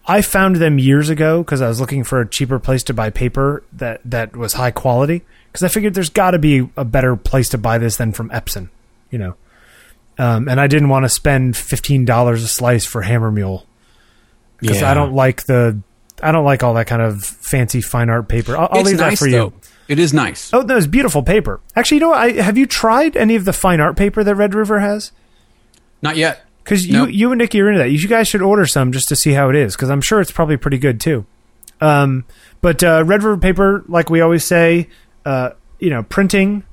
I 0.09 0.21
found 0.21 0.55
them 0.57 0.77
years 0.79 1.09
ago 1.09 1.43
because 1.43 1.61
I 1.61 1.67
was 1.67 1.79
looking 1.81 2.03
for 2.05 2.21
a 2.21 2.27
cheaper 2.27 2.59
place 2.59 2.83
to 2.83 2.93
buy 2.93 3.09
paper 3.09 3.63
that 3.73 4.01
that 4.05 4.35
was 4.35 4.53
high 4.53 4.71
quality. 4.71 5.23
Because 5.51 5.63
I 5.63 5.69
figured 5.69 5.93
there's 5.95 6.09
got 6.09 6.31
to 6.31 6.39
be 6.39 6.69
a 6.77 6.85
better 6.85 7.15
place 7.15 7.49
to 7.49 7.57
buy 7.57 7.77
this 7.77 7.95
than 7.97 8.11
from 8.11 8.29
Epson, 8.29 8.69
you 9.11 9.17
know. 9.19 9.35
Um, 10.19 10.47
and 10.49 10.59
I 10.59 10.67
didn't 10.67 10.89
want 10.89 11.05
to 11.05 11.09
spend 11.09 11.55
fifteen 11.55 12.05
dollars 12.05 12.43
a 12.43 12.47
slice 12.47 12.85
for 12.85 13.03
Hahnemühle 13.03 13.63
because 14.59 14.81
Yeah. 14.81 14.91
I 14.91 14.93
don't 14.93 15.13
like 15.13 15.45
the. 15.45 15.79
I 16.23 16.31
don't 16.31 16.45
like 16.45 16.63
all 16.63 16.73
that 16.73 16.87
kind 16.87 17.01
of 17.01 17.23
fancy 17.23 17.79
fine 17.81 18.09
art 18.09 18.27
paper. 18.27 18.57
I'll, 18.57 18.67
I'll 18.71 18.81
leave 18.81 18.97
nice 18.97 19.19
that 19.19 19.25
for 19.25 19.29
though. 19.31 19.45
you. 19.47 19.53
It 19.87 19.99
is 19.99 20.13
nice. 20.13 20.51
Oh, 20.53 20.61
no, 20.61 20.75
it's 20.75 20.87
beautiful 20.87 21.21
paper. 21.23 21.61
Actually, 21.75 21.97
you 21.97 22.01
know 22.01 22.09
what? 22.09 22.19
I, 22.19 22.31
have 22.41 22.57
you 22.57 22.65
tried 22.65 23.15
any 23.15 23.35
of 23.35 23.45
the 23.45 23.53
fine 23.53 23.79
art 23.79 23.95
paper 23.95 24.21
that 24.23 24.35
Red 24.35 24.53
River 24.55 24.79
has? 24.79 25.11
Not 26.01 26.17
yet. 26.17 26.43
Because 26.63 26.85
you, 26.85 26.93
Nope. 26.93 27.09
you 27.13 27.31
and 27.31 27.39
Nikki 27.39 27.61
are 27.61 27.67
into 27.69 27.77
that. 27.79 27.91
You 27.91 28.05
guys 28.07 28.27
should 28.27 28.41
order 28.41 28.65
some 28.65 28.91
just 28.91 29.07
to 29.09 29.15
see 29.15 29.31
how 29.31 29.49
it 29.49 29.55
is, 29.55 29.75
because 29.75 29.89
I'm 29.89 30.01
sure 30.01 30.19
it's 30.19 30.31
probably 30.31 30.57
pretty 30.57 30.77
good 30.79 30.99
too. 30.99 31.25
Um, 31.79 32.25
but 32.59 32.83
uh, 32.83 33.03
Red 33.05 33.23
River 33.23 33.37
paper, 33.37 33.85
like 33.87 34.09
we 34.09 34.19
always 34.19 34.43
say, 34.43 34.89
uh, 35.23 35.51
you 35.79 35.89
know, 35.91 36.03
printing 36.03 36.63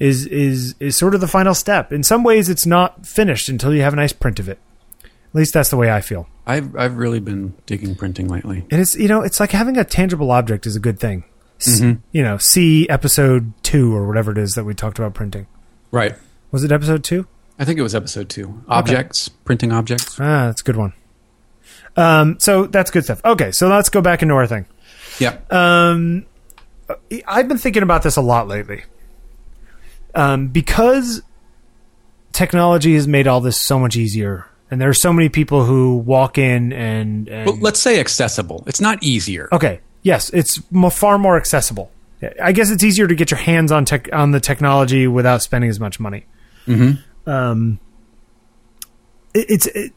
is 0.00 0.26
is 0.26 0.74
is 0.80 0.96
sort 0.96 1.14
of 1.14 1.20
the 1.20 1.28
final 1.28 1.54
step. 1.54 1.92
In 1.92 2.02
some 2.02 2.24
ways, 2.24 2.48
it's 2.48 2.66
not 2.66 3.06
finished 3.06 3.48
until 3.48 3.72
you 3.72 3.82
have 3.82 3.92
a 3.92 3.96
nice 3.96 4.12
print 4.12 4.40
of 4.40 4.48
it. 4.48 4.58
At 5.04 5.34
least 5.34 5.54
that's 5.54 5.70
the 5.70 5.76
way 5.76 5.92
I 5.92 6.00
feel. 6.00 6.26
I've 6.46 6.74
I've 6.74 6.96
really 6.96 7.20
been 7.20 7.54
digging 7.66 7.94
printing 7.94 8.26
lately. 8.28 8.64
And 8.70 8.80
it's 8.80 8.96
you 8.96 9.06
know, 9.06 9.20
it's 9.22 9.38
like 9.38 9.52
having 9.52 9.76
a 9.76 9.84
tangible 9.84 10.32
object 10.32 10.66
is 10.66 10.74
a 10.74 10.80
good 10.80 10.98
thing. 10.98 11.22
S- 11.60 11.80
You 12.12 12.22
know, 12.24 12.38
see 12.38 12.88
episode 12.88 13.52
two 13.62 13.94
or 13.94 14.06
whatever 14.08 14.32
it 14.32 14.38
is 14.38 14.52
that 14.54 14.64
we 14.64 14.74
talked 14.74 14.98
about 14.98 15.12
printing. 15.14 15.46
Right. 15.92 16.16
Was 16.50 16.64
it 16.64 16.72
episode 16.72 17.04
two? 17.04 17.26
I 17.58 17.64
think 17.66 17.78
it 17.78 17.82
was 17.82 17.94
episode 17.94 18.30
two. 18.30 18.64
Objects, 18.68 19.28
printing 19.28 19.70
objects. 19.70 20.18
Ah, 20.18 20.46
that's 20.46 20.62
a 20.62 20.64
good 20.64 20.76
one. 20.76 20.94
Um, 21.96 22.38
so 22.40 22.64
that's 22.66 22.90
good 22.90 23.04
stuff. 23.04 23.20
Okay, 23.24 23.52
so 23.52 23.68
let's 23.68 23.90
go 23.90 24.00
back 24.00 24.22
into 24.22 24.34
our 24.34 24.46
thing. 24.46 24.64
Yeah. 25.18 25.36
Um, 25.50 26.24
I've 27.28 27.46
been 27.48 27.58
thinking 27.58 27.82
about 27.82 28.02
this 28.02 28.16
a 28.16 28.22
lot 28.22 28.48
lately. 28.48 28.84
Um, 30.14 30.48
because 30.48 31.22
technology 32.32 32.94
has 32.94 33.06
made 33.06 33.26
all 33.26 33.40
this 33.40 33.56
so 33.56 33.78
much 33.78 33.96
easier, 33.96 34.46
and 34.70 34.80
there 34.80 34.88
are 34.88 34.94
so 34.94 35.12
many 35.12 35.28
people 35.28 35.64
who 35.64 35.96
walk 35.96 36.38
in 36.38 36.72
and, 36.72 37.28
and 37.28 37.46
Well, 37.46 37.58
let's 37.60 37.80
say 37.80 38.00
accessible. 38.00 38.64
It's 38.66 38.80
not 38.80 39.02
easier. 39.02 39.48
okay, 39.52 39.80
yes, 40.02 40.30
it's 40.30 40.60
far 40.92 41.18
more 41.18 41.36
accessible. 41.36 41.90
I 42.42 42.52
guess 42.52 42.70
it's 42.70 42.84
easier 42.84 43.08
to 43.08 43.14
get 43.14 43.30
your 43.30 43.38
hands 43.40 43.72
on 43.72 43.84
tech 43.86 44.08
on 44.12 44.30
the 44.32 44.40
technology 44.40 45.06
without 45.06 45.42
spending 45.42 45.70
as 45.70 45.80
much 45.80 45.98
money. 45.98 46.26
Mm-hmm. 46.66 47.30
Um, 47.30 47.80
it, 49.32 49.46
it's 49.48 49.66
it, 49.66 49.92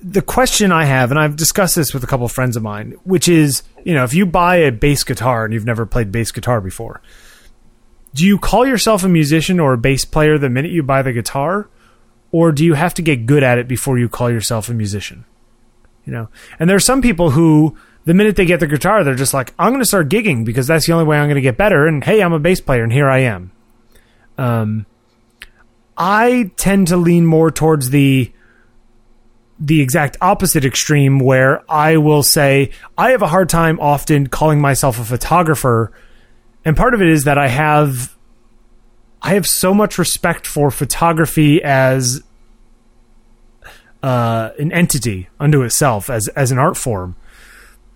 the 0.00 0.22
question 0.22 0.70
I 0.70 0.84
have, 0.84 1.10
and 1.10 1.18
I've 1.18 1.34
discussed 1.36 1.74
this 1.74 1.92
with 1.92 2.04
a 2.04 2.06
couple 2.06 2.26
of 2.26 2.32
friends 2.32 2.56
of 2.56 2.62
mine, 2.62 2.94
which 3.04 3.28
is, 3.28 3.64
you 3.84 3.92
know, 3.94 4.04
if 4.04 4.14
you 4.14 4.24
buy 4.24 4.56
a 4.56 4.70
bass 4.70 5.02
guitar 5.02 5.44
and 5.44 5.52
you've 5.52 5.64
never 5.64 5.84
played 5.84 6.12
bass 6.12 6.30
guitar 6.30 6.60
before, 6.60 7.02
do 8.18 8.26
you 8.26 8.36
call 8.36 8.66
yourself 8.66 9.04
a 9.04 9.08
musician 9.08 9.60
or 9.60 9.74
a 9.74 9.78
bass 9.78 10.04
player 10.04 10.38
the 10.38 10.50
minute 10.50 10.72
you 10.72 10.82
buy 10.82 11.02
the 11.02 11.12
guitar, 11.12 11.68
or 12.32 12.50
do 12.50 12.64
you 12.64 12.74
have 12.74 12.92
to 12.94 13.02
get 13.02 13.26
good 13.26 13.44
at 13.44 13.58
it 13.58 13.68
before 13.68 13.96
you 13.96 14.08
call 14.08 14.28
yourself 14.28 14.68
a 14.68 14.74
musician? 14.74 15.24
You 16.04 16.12
know, 16.12 16.28
and 16.58 16.68
there 16.68 16.76
are 16.76 16.80
some 16.80 17.00
people 17.00 17.30
who, 17.30 17.76
the 18.06 18.14
minute 18.14 18.34
they 18.34 18.44
get 18.44 18.58
the 18.58 18.66
guitar, 18.66 19.04
they're 19.04 19.14
just 19.14 19.34
like, 19.34 19.54
I'm 19.56 19.70
going 19.70 19.82
to 19.82 19.86
start 19.86 20.08
gigging 20.08 20.44
because 20.44 20.66
that's 20.66 20.88
the 20.88 20.94
only 20.94 21.04
way 21.04 21.16
I'm 21.16 21.28
going 21.28 21.36
to 21.36 21.40
get 21.40 21.56
better. 21.56 21.86
And 21.86 22.02
hey, 22.02 22.20
I'm 22.20 22.32
a 22.32 22.40
bass 22.40 22.60
player, 22.60 22.82
and 22.82 22.92
here 22.92 23.08
I 23.08 23.18
am. 23.18 23.52
Um, 24.36 24.86
I 25.96 26.50
tend 26.56 26.88
to 26.88 26.96
lean 26.96 27.24
more 27.24 27.52
towards 27.52 27.90
the 27.90 28.32
the 29.60 29.80
exact 29.80 30.16
opposite 30.20 30.64
extreme 30.64 31.18
where 31.18 31.64
I 31.70 31.96
will 31.96 32.22
say 32.22 32.70
I 32.96 33.10
have 33.10 33.22
a 33.22 33.26
hard 33.28 33.48
time 33.48 33.78
often 33.80 34.28
calling 34.28 34.60
myself 34.60 35.00
a 35.00 35.04
photographer 35.04 35.92
and 36.68 36.76
part 36.76 36.92
of 36.92 37.00
it 37.00 37.08
is 37.08 37.24
that 37.24 37.38
I 37.38 37.48
have 37.48 38.14
I 39.22 39.32
have 39.32 39.46
so 39.46 39.72
much 39.72 39.96
respect 39.96 40.46
for 40.46 40.70
photography 40.70 41.62
as 41.64 42.22
uh, 44.02 44.50
an 44.58 44.70
entity 44.72 45.30
unto 45.40 45.62
itself 45.62 46.10
as 46.10 46.28
as 46.36 46.52
an 46.52 46.58
art 46.58 46.76
form 46.76 47.16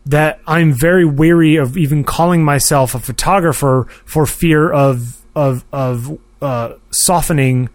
that 0.07 0.41
I'm 0.47 0.73
very 0.73 1.05
weary 1.05 1.57
of 1.57 1.77
even 1.77 2.03
calling 2.03 2.43
myself 2.45 2.95
a 2.95 2.99
photographer 2.99 3.89
for 4.07 4.25
fear 4.25 4.73
of 4.73 5.23
of 5.37 5.67
of 5.71 6.19
uh, 6.41 6.77
softening 6.89 7.69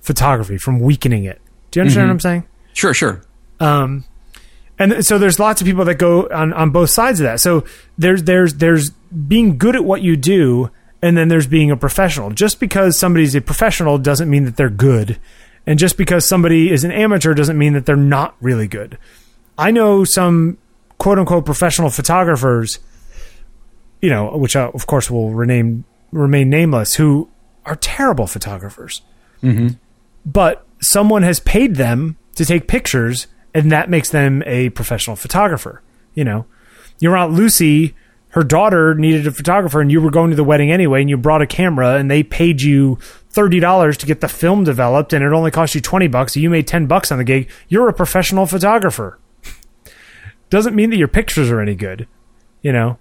photography 0.00 0.56
from 0.56 0.80
weakening 0.80 1.24
it. 1.24 1.42
Do 1.70 1.78
you 1.78 1.82
understand 1.82 2.08
what 2.08 2.12
I'm 2.12 2.20
saying? 2.20 2.44
Sure, 2.72 2.94
sure. 2.94 3.20
Um, 3.60 4.04
and 4.78 5.04
so 5.04 5.18
there's 5.18 5.38
lots 5.38 5.60
of 5.60 5.66
people 5.66 5.84
that 5.84 5.96
go 5.96 6.28
on, 6.28 6.52
on 6.52 6.70
both 6.70 6.90
sides 6.90 7.20
of 7.20 7.24
that. 7.24 7.40
So 7.40 7.64
there's 7.98 8.24
there's 8.24 8.54
there's 8.54 8.90
being 8.90 9.58
good 9.58 9.76
at 9.76 9.84
what 9.84 10.02
you 10.02 10.16
do, 10.16 10.70
and 11.00 11.16
then 11.16 11.28
there's 11.28 11.46
being 11.46 11.70
a 11.70 11.76
professional. 11.76 12.30
Just 12.30 12.60
because 12.60 12.98
somebody's 12.98 13.34
a 13.34 13.40
professional 13.40 13.98
doesn't 13.98 14.28
mean 14.30 14.44
that 14.44 14.56
they're 14.56 14.70
good, 14.70 15.18
and 15.66 15.78
just 15.78 15.96
because 15.96 16.26
somebody 16.26 16.70
is 16.70 16.84
an 16.84 16.90
amateur 16.90 17.34
doesn't 17.34 17.58
mean 17.58 17.74
that 17.74 17.86
they're 17.86 17.96
not 17.96 18.34
really 18.40 18.66
good. 18.66 18.98
I 19.58 19.70
know 19.70 20.04
some 20.04 20.58
quote 20.98 21.18
unquote 21.18 21.44
professional 21.44 21.90
photographers, 21.90 22.78
you 24.00 24.10
know, 24.10 24.36
which 24.36 24.56
uh, 24.56 24.70
of 24.74 24.86
course 24.86 25.10
will 25.10 25.30
rename 25.30 25.84
remain 26.10 26.50
nameless, 26.50 26.94
who 26.94 27.28
are 27.64 27.76
terrible 27.76 28.26
photographers 28.26 29.02
but 30.24 30.66
someone 30.80 31.22
has 31.22 31.40
paid 31.40 31.76
them 31.76 32.16
to 32.36 32.44
take 32.44 32.66
pictures 32.68 33.26
and 33.54 33.70
that 33.70 33.90
makes 33.90 34.10
them 34.10 34.42
a 34.46 34.70
professional 34.70 35.16
photographer 35.16 35.82
you 36.14 36.24
know? 36.24 36.46
Your 36.98 37.16
aunt 37.16 37.32
lucy 37.32 37.94
her 38.32 38.42
daughter 38.42 38.94
needed 38.94 39.26
a 39.26 39.30
photographer 39.30 39.80
and 39.82 39.92
you 39.92 40.00
were 40.00 40.10
going 40.10 40.30
to 40.30 40.36
the 40.36 40.44
wedding 40.44 40.72
anyway 40.72 41.02
and 41.02 41.10
you 41.10 41.18
brought 41.18 41.42
a 41.42 41.46
camera 41.46 41.96
and 41.96 42.10
they 42.10 42.22
paid 42.22 42.62
you 42.62 42.96
$30 43.34 43.96
to 43.98 44.06
get 44.06 44.22
the 44.22 44.28
film 44.28 44.64
developed 44.64 45.12
and 45.12 45.22
it 45.22 45.32
only 45.32 45.50
cost 45.50 45.74
you 45.74 45.82
20 45.82 46.08
bucks 46.08 46.32
so 46.32 46.40
you 46.40 46.48
made 46.48 46.66
10 46.66 46.86
bucks 46.86 47.12
on 47.12 47.18
the 47.18 47.24
gig. 47.24 47.50
You're 47.68 47.88
a 47.88 47.92
professional 47.92 48.46
photographer. 48.46 49.18
Doesn't 50.48 50.74
mean 50.74 50.90
that 50.90 50.96
your 50.96 51.08
pictures 51.08 51.50
are 51.50 51.60
any 51.60 51.74
good 51.74 52.06
you 52.62 52.72
know? 52.72 52.98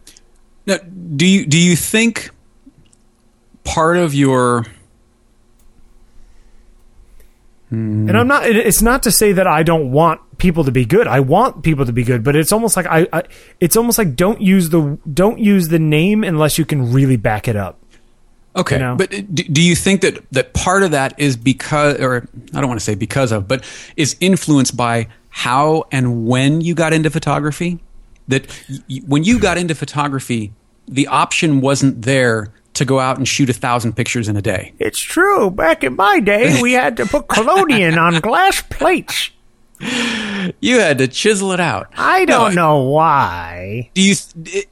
Now, 0.65 0.77
do 1.15 1.25
you 1.25 1.45
do 1.45 1.57
you 1.57 1.75
think 1.75 2.31
part 3.63 3.97
of 3.97 4.13
your 4.13 4.65
And 8.09 8.17
I'm 8.17 8.27
not. 8.27 8.45
It's 8.45 8.81
not 8.81 9.03
to 9.03 9.11
say 9.11 9.31
that 9.31 9.47
I 9.47 9.63
don't 9.63 9.91
want 9.91 10.19
people 10.41 10.63
to 10.65 10.71
be 10.71 10.83
good. 10.85 11.07
I 11.07 11.19
want 11.21 11.63
people 11.63 11.85
to 11.85 11.93
be 11.93 12.03
good, 12.03 12.23
but 12.23 12.35
it's 12.35 12.51
almost 12.51 12.75
like 12.75 12.87
I. 12.87 13.07
I 13.13 13.23
it's 13.61 13.77
almost 13.77 13.97
like 13.97 14.15
don't 14.15 14.41
use 14.41 14.69
the 14.69 14.97
don't 15.13 15.39
use 15.39 15.69
the 15.69 15.79
name 15.79 16.23
unless 16.23 16.57
you 16.57 16.65
can 16.65 16.91
really 16.91 17.15
back 17.15 17.47
it 17.47 17.55
up. 17.55 17.77
Okay, 18.53 18.75
You 18.75 18.81
know? 18.81 18.95
but 18.97 19.11
do, 19.11 19.43
do 19.43 19.61
you 19.61 19.75
think 19.75 20.01
that 20.01 20.25
that 20.31 20.53
part 20.53 20.83
of 20.83 20.91
that 20.91 21.13
is 21.17 21.37
because, 21.37 21.97
or 22.01 22.27
I 22.53 22.59
don't 22.59 22.67
want 22.67 22.81
to 22.81 22.83
say 22.83 22.95
because 22.95 23.31
of, 23.31 23.47
but 23.47 23.63
is 23.95 24.17
influenced 24.19 24.75
by 24.75 25.07
how 25.29 25.85
and 25.91 26.27
when 26.27 26.59
you 26.59 26.75
got 26.75 26.91
into 26.91 27.09
photography? 27.09 27.79
That 28.27 28.47
y- 28.89 29.01
when 29.07 29.23
you 29.23 29.39
got 29.39 29.57
into 29.57 29.73
photography, 29.75 30.51
the 30.87 31.07
option 31.07 31.61
wasn't 31.61 32.01
there 32.01 32.51
to 32.73 32.83
go 32.83 32.99
out 32.99 33.17
and 33.17 33.27
shoot 33.27 33.49
a 33.49 33.53
thousand 33.53 33.95
pictures 33.95 34.27
in 34.27 34.35
a 34.35 34.41
day. 34.41 34.73
It's 34.79 34.99
true. 34.99 35.49
Back 35.51 35.83
in 35.85 35.95
my 35.95 36.19
day, 36.19 36.61
we 36.61 36.73
had 36.73 36.97
to 36.97 37.05
put 37.05 37.27
collodion 37.35 37.97
on 37.97 38.19
glass 38.19 38.61
plates. 38.63 39.29
You 40.59 40.79
had 40.79 40.97
to 40.99 41.07
chisel 41.07 41.51
it 41.51 41.59
out. 41.59 41.87
I 41.97 42.25
don't 42.25 42.55
know 42.55 42.83
why. 42.83 43.89
do 43.93 44.01
you 44.01 44.15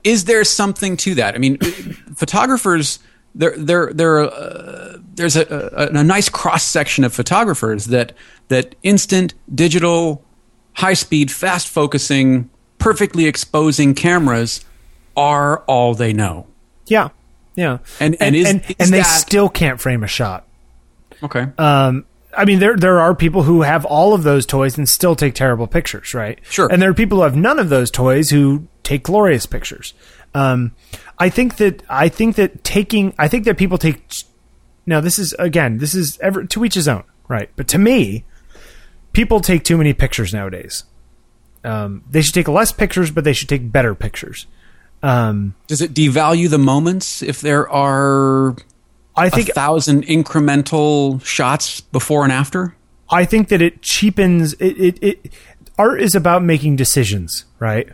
is 0.04 0.26
there 0.26 0.44
something 0.44 0.98
to 0.98 1.16
that 1.16 1.36
i 1.36 1.38
mean 1.38 1.58
photographers 2.16 3.00
there 3.36 3.54
there 3.58 3.92
there 3.94 4.20
uh, 4.22 4.98
there's 5.16 5.36
a, 5.36 5.46
a, 5.94 5.98
a 5.98 6.04
nice 6.04 6.30
cross 6.30 6.64
section 6.64 7.04
of 7.04 7.14
photographers 7.14 7.86
that 7.86 8.14
that 8.48 8.76
instant 8.84 9.34
digital 9.54 10.24
high 10.74 10.94
speed 10.94 11.32
fast 11.32 11.68
focusing 11.68 12.50
perfectly 12.78 13.26
exposing 13.26 13.94
cameras 13.94 14.64
are 15.18 15.60
all 15.68 15.94
they 15.94 16.14
know 16.14 16.48
Yeah, 16.88 17.10
yeah. 17.56 17.80
And- 18.00 18.16
and 18.20 18.36
is- 18.36 18.48
and, 18.48 18.62
is 18.62 18.76
and 18.80 18.90
they 18.92 19.00
that- 19.00 19.20
still 19.22 19.50
can't 19.50 19.80
frame 19.80 20.04
a 20.04 20.08
shot. 20.08 20.48
okay 21.24 21.48
Um, 21.58 22.06
I 22.36 22.46
mean, 22.46 22.60
there 22.60 22.76
there 22.76 23.00
are 23.00 23.16
people 23.16 23.44
who 23.44 23.64
have 23.64 23.86
all 23.86 24.14
of 24.14 24.24
those 24.24 24.46
toys 24.46 24.78
and 24.78 24.88
still 24.88 25.16
take 25.16 25.34
terrible 25.34 25.68
pictures, 25.68 26.14
right? 26.14 26.40
Sure. 26.50 26.72
And 26.72 26.82
there 26.82 26.90
are 26.90 26.94
people 26.94 27.20
who 27.20 27.24
have 27.24 27.36
none 27.36 27.60
of 27.60 27.70
those 27.70 27.90
toys 27.90 28.30
who 28.30 28.68
take 28.84 29.04
glorious 29.04 29.46
pictures. 29.46 29.94
Um, 30.34 30.74
I 31.18 31.30
think 31.30 31.58
that 31.58 31.84
I 31.90 32.08
think 32.10 32.36
that 32.36 32.64
taking 32.64 33.14
I 33.18 33.28
think 33.28 33.46
that 33.46 33.58
people 33.58 33.78
take. 33.78 34.04
Now, 34.86 35.02
this 35.02 35.20
is 35.20 35.34
again, 35.40 35.80
this 35.80 35.96
is 35.96 36.20
ever 36.20 36.46
to 36.46 36.66
each 36.66 36.76
his 36.76 36.88
own, 36.88 37.04
right? 37.28 37.50
But 37.56 37.68
to 37.70 37.78
me, 37.78 38.26
people 39.14 39.40
take 39.40 39.64
too 39.64 39.78
many 39.78 39.94
pictures 39.94 40.34
nowadays. 40.34 40.84
Um, 41.64 42.04
they 42.10 42.22
should 42.22 42.34
take 42.34 42.48
less 42.48 42.72
pictures, 42.72 43.12
but 43.12 43.24
they 43.24 43.34
should 43.34 43.50
take 43.50 43.72
better 43.72 43.96
pictures. 43.96 44.48
Um, 45.02 45.56
does 45.68 45.82
it 45.82 45.94
devalue 45.94 46.50
the 46.50 46.58
moments 46.58 47.22
if 47.22 47.42
there 47.42 47.70
are 47.70 48.56
I 49.20 49.28
a 49.28 49.30
think 49.30 49.50
thousand 49.50 50.06
incremental 50.06 51.24
shots 51.24 51.82
before 51.82 52.24
and 52.24 52.34
after 52.34 52.76
I 53.10 53.26
think 53.26 53.50
that 53.50 53.62
it 53.62 53.82
cheapens 53.82 54.54
it, 54.54 54.78
it, 54.78 55.04
it 55.04 55.34
art 55.78 56.02
is 56.02 56.16
about 56.16 56.44
making 56.44 56.76
decisions, 56.76 57.46
right? 57.58 57.90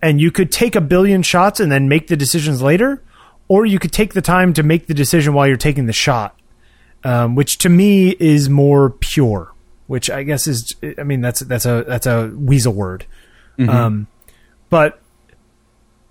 And 0.00 0.20
you 0.20 0.30
could 0.30 0.52
take 0.52 0.76
a 0.76 0.80
billion 0.80 1.22
shots 1.22 1.60
and 1.60 1.70
then 1.70 1.88
make 1.88 2.08
the 2.08 2.16
decisions 2.16 2.62
later, 2.62 3.02
or 3.48 3.66
you 3.66 3.78
could 3.78 3.92
take 3.92 4.14
the 4.14 4.22
time 4.22 4.52
to 4.54 4.62
make 4.62 4.86
the 4.86 4.94
decision 4.94 5.34
while 5.34 5.46
you're 5.46 5.56
taking 5.56 5.86
the 5.86 5.92
shot. 5.92 6.38
Um, 7.04 7.34
which 7.34 7.58
to 7.58 7.68
me 7.68 8.10
is 8.10 8.48
more 8.48 8.90
pure, 8.90 9.52
which 9.88 10.08
I 10.08 10.22
guess 10.22 10.46
is 10.46 10.76
I 10.96 11.02
mean 11.02 11.20
that's 11.20 11.40
that's 11.40 11.66
a 11.66 11.84
that's 11.86 12.06
a 12.06 12.32
weasel 12.36 12.72
word. 12.72 13.06
Um, 13.68 14.06
but 14.70 15.01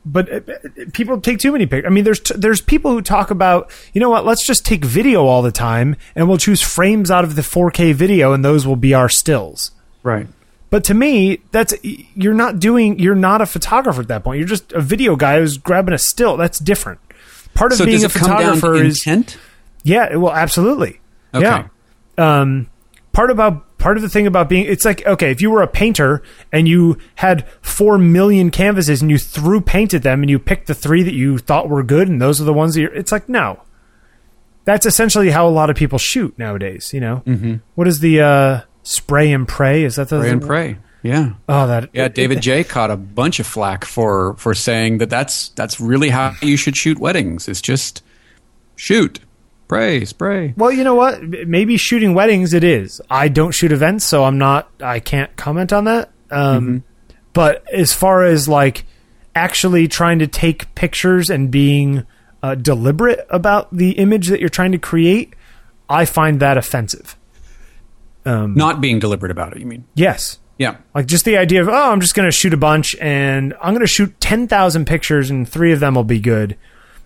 but 0.06 0.32
uh, 0.32 0.40
people 0.94 1.20
take 1.22 1.40
too 1.40 1.52
many 1.52 1.66
pictures. 1.66 1.90
I 1.90 1.94
mean, 1.94 2.04
there's 2.04 2.20
t- 2.20 2.36
there's 2.38 2.62
people 2.62 2.92
who 2.92 3.02
talk 3.02 3.32
about, 3.32 3.72
you 3.94 4.02
know 4.02 4.10
what? 4.10 4.26
Let's 4.26 4.46
just 4.46 4.66
take 4.66 4.84
video 4.84 5.26
all 5.26 5.42
the 5.42 5.52
time, 5.52 5.96
and 6.16 6.28
we'll 6.28 6.38
choose 6.38 6.62
frames 6.62 7.12
out 7.12 7.24
of 7.24 7.36
the 7.36 7.42
4K 7.42 7.94
video, 7.94 8.34
and 8.34 8.44
those 8.44 8.66
will 8.66 8.76
be 8.76 8.94
our 8.94 9.10
stills. 9.10 9.72
right 10.04 10.28
But 10.70 10.84
to 10.86 10.94
me, 10.94 11.42
that's 11.52 11.74
you're 11.84 12.34
not 12.34 12.60
doing. 12.60 13.00
You're 13.00 13.16
not 13.16 13.42
a 13.42 13.46
photographer 13.46 14.02
at 14.02 14.08
that 14.08 14.24
point. 14.24 14.40
You're 14.40 14.48
just 14.48 14.72
a 14.74 14.82
video 14.82 15.16
guy 15.16 15.40
who's 15.40 15.58
grabbing 15.58 15.94
a 15.94 16.00
still. 16.00 16.38
That's 16.38 16.60
different. 16.60 17.00
Part 17.54 17.74
of 17.74 17.78
so 17.78 17.86
being 17.86 18.02
a 18.04 18.06
it 18.06 18.14
come 18.14 18.30
down 18.30 18.56
photographer 18.56 18.74
to 18.82 18.86
is 18.86 19.06
intent 19.06 19.38
yeah, 19.84 20.16
well, 20.16 20.34
absolutely. 20.34 21.00
Okay. 21.34 21.44
Yeah. 21.44 21.68
Um, 22.18 22.70
part 23.12 23.32
about 23.32 23.78
part 23.78 23.98
of 23.98 24.04
the 24.04 24.10
thing 24.10 24.28
about 24.28 24.50
being 24.50 24.66
it's 24.66 24.86
like 24.86 25.06
okay, 25.06 25.32
if 25.32 25.42
you 25.42 25.52
were 25.52 25.62
a 25.62 25.68
painter 25.68 26.22
and 26.52 26.68
you 26.68 26.98
had 27.16 27.48
four 27.62 27.98
million 27.98 28.52
canvases 28.52 29.02
and 29.02 29.10
you 29.10 29.18
threw 29.18 29.62
paint 29.62 29.94
at 29.94 30.04
them 30.04 30.22
and 30.22 30.30
you 30.30 30.40
picked 30.40 30.68
the 30.68 30.76
three 30.76 31.04
that 31.04 31.14
you 31.14 31.38
thought 31.38 31.70
were 31.70 31.84
good 31.84 32.08
and 32.08 32.22
those 32.22 32.40
are 32.40 32.46
the 32.46 32.54
ones 32.54 32.76
that 32.76 32.82
you're, 32.82 32.94
it's 32.94 33.12
like 33.12 33.28
no. 33.28 33.62
That's 34.64 34.86
essentially 34.86 35.32
how 35.32 35.48
a 35.48 35.50
lot 35.50 35.72
of 35.72 35.76
people 35.76 35.98
shoot 35.98 36.38
nowadays. 36.38 36.94
You 36.94 37.00
know, 37.00 37.24
mm-hmm. 37.26 37.56
what 37.74 37.88
is 37.88 38.00
the 38.00 38.22
uh, 38.22 38.62
spray 38.84 39.32
and 39.34 39.48
pray? 39.48 39.84
Is 39.84 39.96
that 39.96 40.10
the 40.10 40.20
pray 40.20 40.30
and 40.30 40.42
pray 40.42 40.78
yeah 41.04 41.34
Oh, 41.50 41.68
that 41.68 41.90
Yeah, 41.94 42.08
David 42.08 42.42
Jay 42.42 42.64
caught 42.64 42.92
a 42.92 42.98
bunch 42.98 43.40
of 43.40 43.48
flack 43.48 43.86
for 43.86 44.36
for 44.36 44.54
saying 44.54 45.00
that 45.00 45.10
that's 45.10 45.50
that's 45.50 45.80
really 45.80 46.10
how 46.10 46.36
you 46.42 46.58
should 46.58 46.78
shoot 46.78 47.00
weddings. 47.00 47.48
It's 47.48 47.62
just 47.62 48.04
shoot, 48.76 49.20
pray, 49.72 50.04
spray. 50.04 50.54
Well, 50.58 50.70
you 50.72 50.84
know 50.84 50.96
what? 50.96 51.24
Maybe 51.24 51.78
shooting 51.78 52.14
weddings 52.14 52.54
it 52.54 52.64
is. 52.64 53.00
I 53.10 53.30
don't 53.30 53.52
shoot 53.54 53.72
events, 53.72 54.04
so 54.04 54.26
I'm 54.26 54.38
not. 54.38 54.70
I 54.82 55.00
can't 55.00 55.34
comment 55.38 55.72
on 55.72 55.86
that. 55.86 56.12
Um, 56.30 56.84
But 57.32 57.64
as 57.72 57.94
far 57.94 58.24
as 58.24 58.50
like 58.50 58.84
actually 59.34 59.88
trying 59.88 60.20
to 60.20 60.28
take 60.28 60.76
pictures 60.76 61.30
and 61.30 61.50
being 61.50 62.06
uh, 62.44 62.56
deliberate 62.56 63.26
about 63.30 63.74
the 63.74 63.92
image 63.92 64.28
that 64.28 64.42
you're 64.42 64.50
trying 64.50 64.74
to 64.74 64.78
create, 64.78 65.34
I 65.90 66.04
find 66.04 66.42
that 66.42 66.58
offensive. 66.58 67.16
Not 68.26 68.82
being 68.82 69.00
deliberate 69.00 69.32
about 69.32 69.54
it. 69.56 69.60
You 69.60 69.66
mean? 69.68 69.86
Yes. 69.96 70.40
Yeah. 70.58 70.76
Like 70.94 71.06
just 71.06 71.24
the 71.24 71.38
idea 71.38 71.62
of 71.62 71.70
oh, 71.70 71.92
I'm 71.92 72.02
just 72.02 72.14
going 72.14 72.28
to 72.28 72.32
shoot 72.32 72.54
a 72.54 72.58
bunch 72.58 72.96
and 73.00 73.54
I'm 73.62 73.74
going 73.74 73.88
to 73.88 73.88
shoot 73.88 74.20
ten 74.20 74.50
thousand 74.50 74.86
pictures 74.86 75.30
and 75.30 75.48
three 75.48 75.72
of 75.72 75.80
them 75.80 75.96
will 75.96 76.04
be 76.04 76.20
good. 76.20 76.58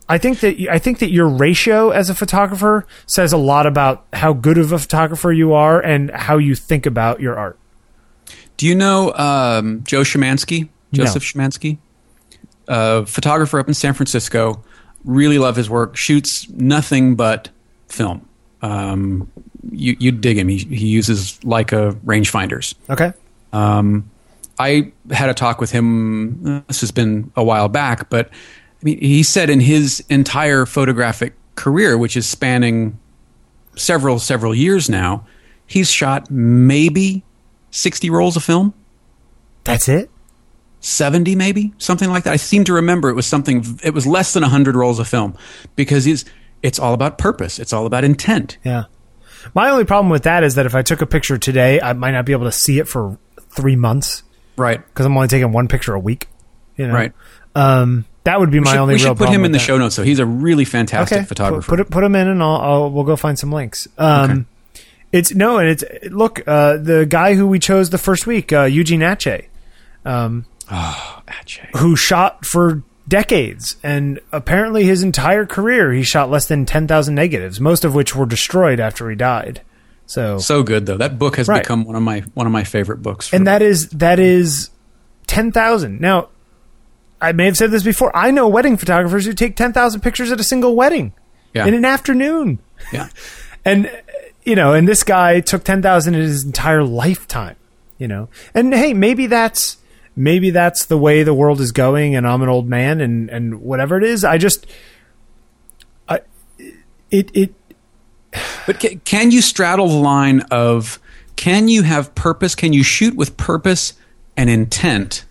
I 0.07 0.17
think 0.17 0.39
that 0.41 0.55
I 0.69 0.77
think 0.77 0.99
that 0.99 1.11
your 1.11 1.27
ratio 1.27 1.89
as 1.89 2.09
a 2.09 2.15
photographer 2.15 2.85
says 3.07 3.33
a 3.33 3.37
lot 3.37 3.65
about 3.65 4.05
how 4.13 4.33
good 4.33 4.57
of 4.57 4.71
a 4.71 4.79
photographer 4.79 5.31
you 5.31 5.53
are 5.53 5.81
and 5.81 6.11
how 6.11 6.37
you 6.37 6.55
think 6.55 6.85
about 6.85 7.19
your 7.19 7.37
art. 7.37 7.57
Do 8.57 8.67
you 8.67 8.75
know 8.75 9.13
um, 9.13 9.83
Joe 9.83 10.01
Szymanski? 10.01 10.69
Joseph 10.95 11.23
Szymanski, 11.23 11.77
uh, 12.67 13.05
photographer 13.05 13.59
up 13.59 13.67
in 13.67 13.73
San 13.73 13.93
Francisco. 13.93 14.63
Really 15.03 15.37
love 15.37 15.55
his 15.55 15.69
work. 15.69 15.97
Shoots 15.97 16.49
nothing 16.49 17.15
but 17.15 17.49
film. 17.87 18.27
Um, 18.61 19.31
you 19.71 19.95
you 19.99 20.11
dig 20.11 20.37
him. 20.37 20.47
He 20.47 20.57
he 20.57 20.87
uses 20.87 21.37
Leica 21.39 21.93
rangefinders. 22.05 22.75
Okay. 22.89 23.13
Um, 23.53 24.09
I 24.57 24.91
had 25.11 25.29
a 25.29 25.33
talk 25.33 25.59
with 25.59 25.71
him. 25.71 26.63
This 26.67 26.81
has 26.81 26.91
been 26.91 27.31
a 27.35 27.43
while 27.43 27.67
back, 27.67 28.09
but 28.09 28.29
he 28.85 29.23
said 29.23 29.49
in 29.49 29.59
his 29.59 30.03
entire 30.09 30.65
photographic 30.65 31.33
career, 31.55 31.97
which 31.97 32.15
is 32.15 32.27
spanning 32.27 32.99
several 33.75 34.19
several 34.19 34.53
years 34.55 34.89
now, 34.89 35.25
he's 35.65 35.89
shot 35.91 36.29
maybe 36.31 37.23
sixty 37.71 38.09
rolls 38.09 38.37
of 38.37 38.43
film, 38.43 38.73
That's 39.63 39.87
it. 39.89 40.09
seventy 40.79 41.35
maybe 41.35 41.73
something 41.77 42.09
like 42.09 42.23
that. 42.25 42.33
I 42.33 42.37
seem 42.37 42.63
to 42.65 42.73
remember 42.73 43.09
it 43.09 43.15
was 43.15 43.25
something. 43.25 43.65
It 43.83 43.93
was 43.93 44.05
less 44.05 44.33
than 44.33 44.43
hundred 44.43 44.75
rolls 44.75 44.99
of 44.99 45.07
film 45.07 45.35
because 45.75 46.05
it's 46.07 46.25
it's 46.61 46.79
all 46.79 46.93
about 46.93 47.17
purpose. 47.17 47.59
It's 47.59 47.73
all 47.73 47.85
about 47.85 48.03
intent. 48.03 48.57
Yeah. 48.63 48.85
My 49.53 49.69
only 49.69 49.85
problem 49.85 50.09
with 50.09 50.23
that 50.23 50.43
is 50.43 50.55
that 50.55 50.65
if 50.65 50.73
I 50.73 50.81
took 50.81 51.01
a 51.01 51.05
picture 51.05 51.37
today, 51.37 51.79
I 51.79 51.93
might 51.93 52.11
not 52.11 52.25
be 52.25 52.31
able 52.31 52.45
to 52.45 52.51
see 52.51 52.79
it 52.79 52.87
for 52.87 53.19
three 53.49 53.75
months 53.75 54.23
Right. 54.57 54.83
because 54.83 55.05
I'm 55.05 55.15
only 55.15 55.27
taking 55.27 55.51
one 55.51 55.67
picture 55.67 55.93
a 55.93 55.99
week. 55.99 56.27
You 56.77 56.87
know? 56.87 56.93
Right. 56.93 57.13
Um, 57.53 58.05
that 58.25 58.39
would 58.39 58.51
be 58.51 58.59
my 58.59 58.71
should, 58.71 58.79
only 58.79 58.93
we 58.95 58.99
real 58.99 59.07
should 59.11 59.17
put 59.17 59.29
him 59.29 59.45
in 59.45 59.51
the 59.51 59.57
that. 59.57 59.63
show 59.63 59.77
notes. 59.77 59.95
So 59.95 60.03
he's 60.03 60.19
a 60.19 60.25
really 60.25 60.65
fantastic 60.65 61.19
okay, 61.19 61.25
photographer. 61.25 61.67
Put, 61.69 61.77
put 61.77 61.89
put 61.89 62.03
him 62.03 62.15
in, 62.15 62.27
and 62.27 62.43
I'll, 62.43 62.57
I'll 62.61 62.91
we'll 62.91 63.03
go 63.05 63.15
find 63.15 63.39
some 63.39 63.51
links. 63.51 63.87
Um, 63.97 64.45
it's 65.11 65.33
no, 65.33 65.57
and 65.59 65.69
it's 65.69 65.83
look 66.11 66.41
uh, 66.47 66.77
the 66.77 67.05
guy 67.09 67.35
who 67.35 67.47
we 67.47 67.57
chose 67.59 67.89
the 67.89 67.97
first 67.97 68.27
week, 68.27 68.51
uh, 68.51 68.63
Eugene 68.63 69.01
Ache, 69.01 69.49
oh, 70.05 71.21
Atget. 71.27 71.75
who 71.77 71.95
shot 71.95 72.45
for 72.45 72.83
decades, 73.07 73.77
and 73.83 74.19
apparently 74.31 74.83
his 74.83 75.03
entire 75.03 75.45
career 75.45 75.91
he 75.93 76.03
shot 76.03 76.29
less 76.29 76.47
than 76.47 76.65
ten 76.65 76.87
thousand 76.87 77.15
negatives, 77.15 77.59
most 77.59 77.85
of 77.85 77.93
which 77.93 78.15
were 78.15 78.25
destroyed 78.25 78.79
after 78.79 79.09
he 79.09 79.15
died. 79.15 79.61
So, 80.07 80.37
So 80.37 80.61
good 80.63 80.85
though. 80.85 80.97
That 80.97 81.17
book 81.17 81.37
has 81.37 81.47
Right. 81.47 81.63
become 81.63 81.83
one 81.85 81.95
of 81.95 82.03
my 82.03 82.21
one 82.33 82.45
of 82.45 82.51
my 82.53 82.63
favorite 82.63 83.01
books. 83.01 83.33
and 83.33 83.47
that 83.47 83.61
is 83.61 83.89
that 83.89 84.19
is 84.19 84.69
ten 85.27 85.51
thousand. 85.51 85.99
Now, 86.01 86.29
I 87.25 87.31
may 87.31 87.45
have 87.45 87.57
said 87.57 87.71
this 87.71 87.83
before. 87.83 88.15
I 88.15 88.31
know 88.31 88.47
wedding 88.47 88.77
photographers 88.77 89.25
who 89.25 89.33
take 89.33 89.55
ten 89.55 89.73
thousand 89.73 90.01
pictures 90.01 90.31
at 90.31 90.39
a 90.39 90.43
single 90.43 90.75
wedding 90.75 91.13
yeah, 91.53 91.65
in 91.65 91.73
an 91.73 91.85
afternoon. 91.85 92.59
yeah. 92.91 93.09
and 93.65 93.91
you 94.43 94.55
know 94.55 94.73
and 94.73 94.87
this 94.87 95.03
guy 95.03 95.39
took 95.39 95.63
10,000 95.63 96.13
in 96.13 96.21
his 96.21 96.45
entire 96.45 96.83
lifetime 96.83 97.55
you 97.97 98.07
know 98.07 98.29
and 98.53 98.73
hey 98.73 98.93
maybe 98.93 99.25
that's 99.25 99.77
maybe 100.15 100.51
that's 100.51 100.85
the 100.85 100.97
way 100.97 101.23
the 101.23 101.33
world 101.33 101.59
is 101.59 101.71
going 101.71 102.15
and 102.15 102.27
I'm 102.27 102.43
an 102.43 102.49
old 102.49 102.69
man 102.69 103.01
and 103.01 103.29
and 103.29 103.61
whatever 103.61 103.97
it 103.97 104.03
is 104.03 104.23
I 104.23 104.37
just 104.37 104.67
I 106.07 106.19
it 107.09 107.31
it 107.33 107.53
But 108.67 108.79
ca- 108.79 108.99
can 109.03 109.31
you 109.31 109.41
straddle 109.41 109.87
the 109.87 109.95
line 109.95 110.41
of 110.51 110.99
can 111.35 111.67
you 111.67 111.83
have 111.83 112.15
purpose? 112.15 112.55
Can 112.55 112.71
you 112.71 112.83
shoot 112.83 113.15
with 113.15 113.35
purpose 113.35 113.93
and 114.37 114.49
intent 114.49 115.25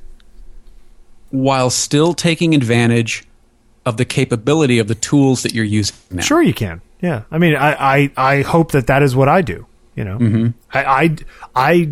while 1.34 1.68
still 1.68 2.14
taking 2.14 2.54
advantage 2.54 3.24
of 3.84 3.96
the 3.96 4.04
capability 4.04 4.78
of 4.78 4.86
the 4.86 4.94
tools 4.94 5.42
that 5.42 5.52
you're 5.52 5.64
using 5.64 5.96
now? 6.10 6.22
sure 6.22 6.40
you 6.40 6.54
can 6.54 6.80
yeah 7.00 7.22
I 7.30 7.38
mean 7.38 7.56
I 7.56 7.72
I 7.96 8.10
I 8.16 8.42
hope 8.42 8.70
that 8.72 8.86
that 8.86 9.02
is 9.02 9.16
what 9.16 9.28
I 9.28 9.42
do 9.42 9.66
you 9.96 10.04
know 10.04 10.18
Mm-hmm. 10.18 10.46
I 10.72 10.84
I 10.84 11.16
I 11.54 11.90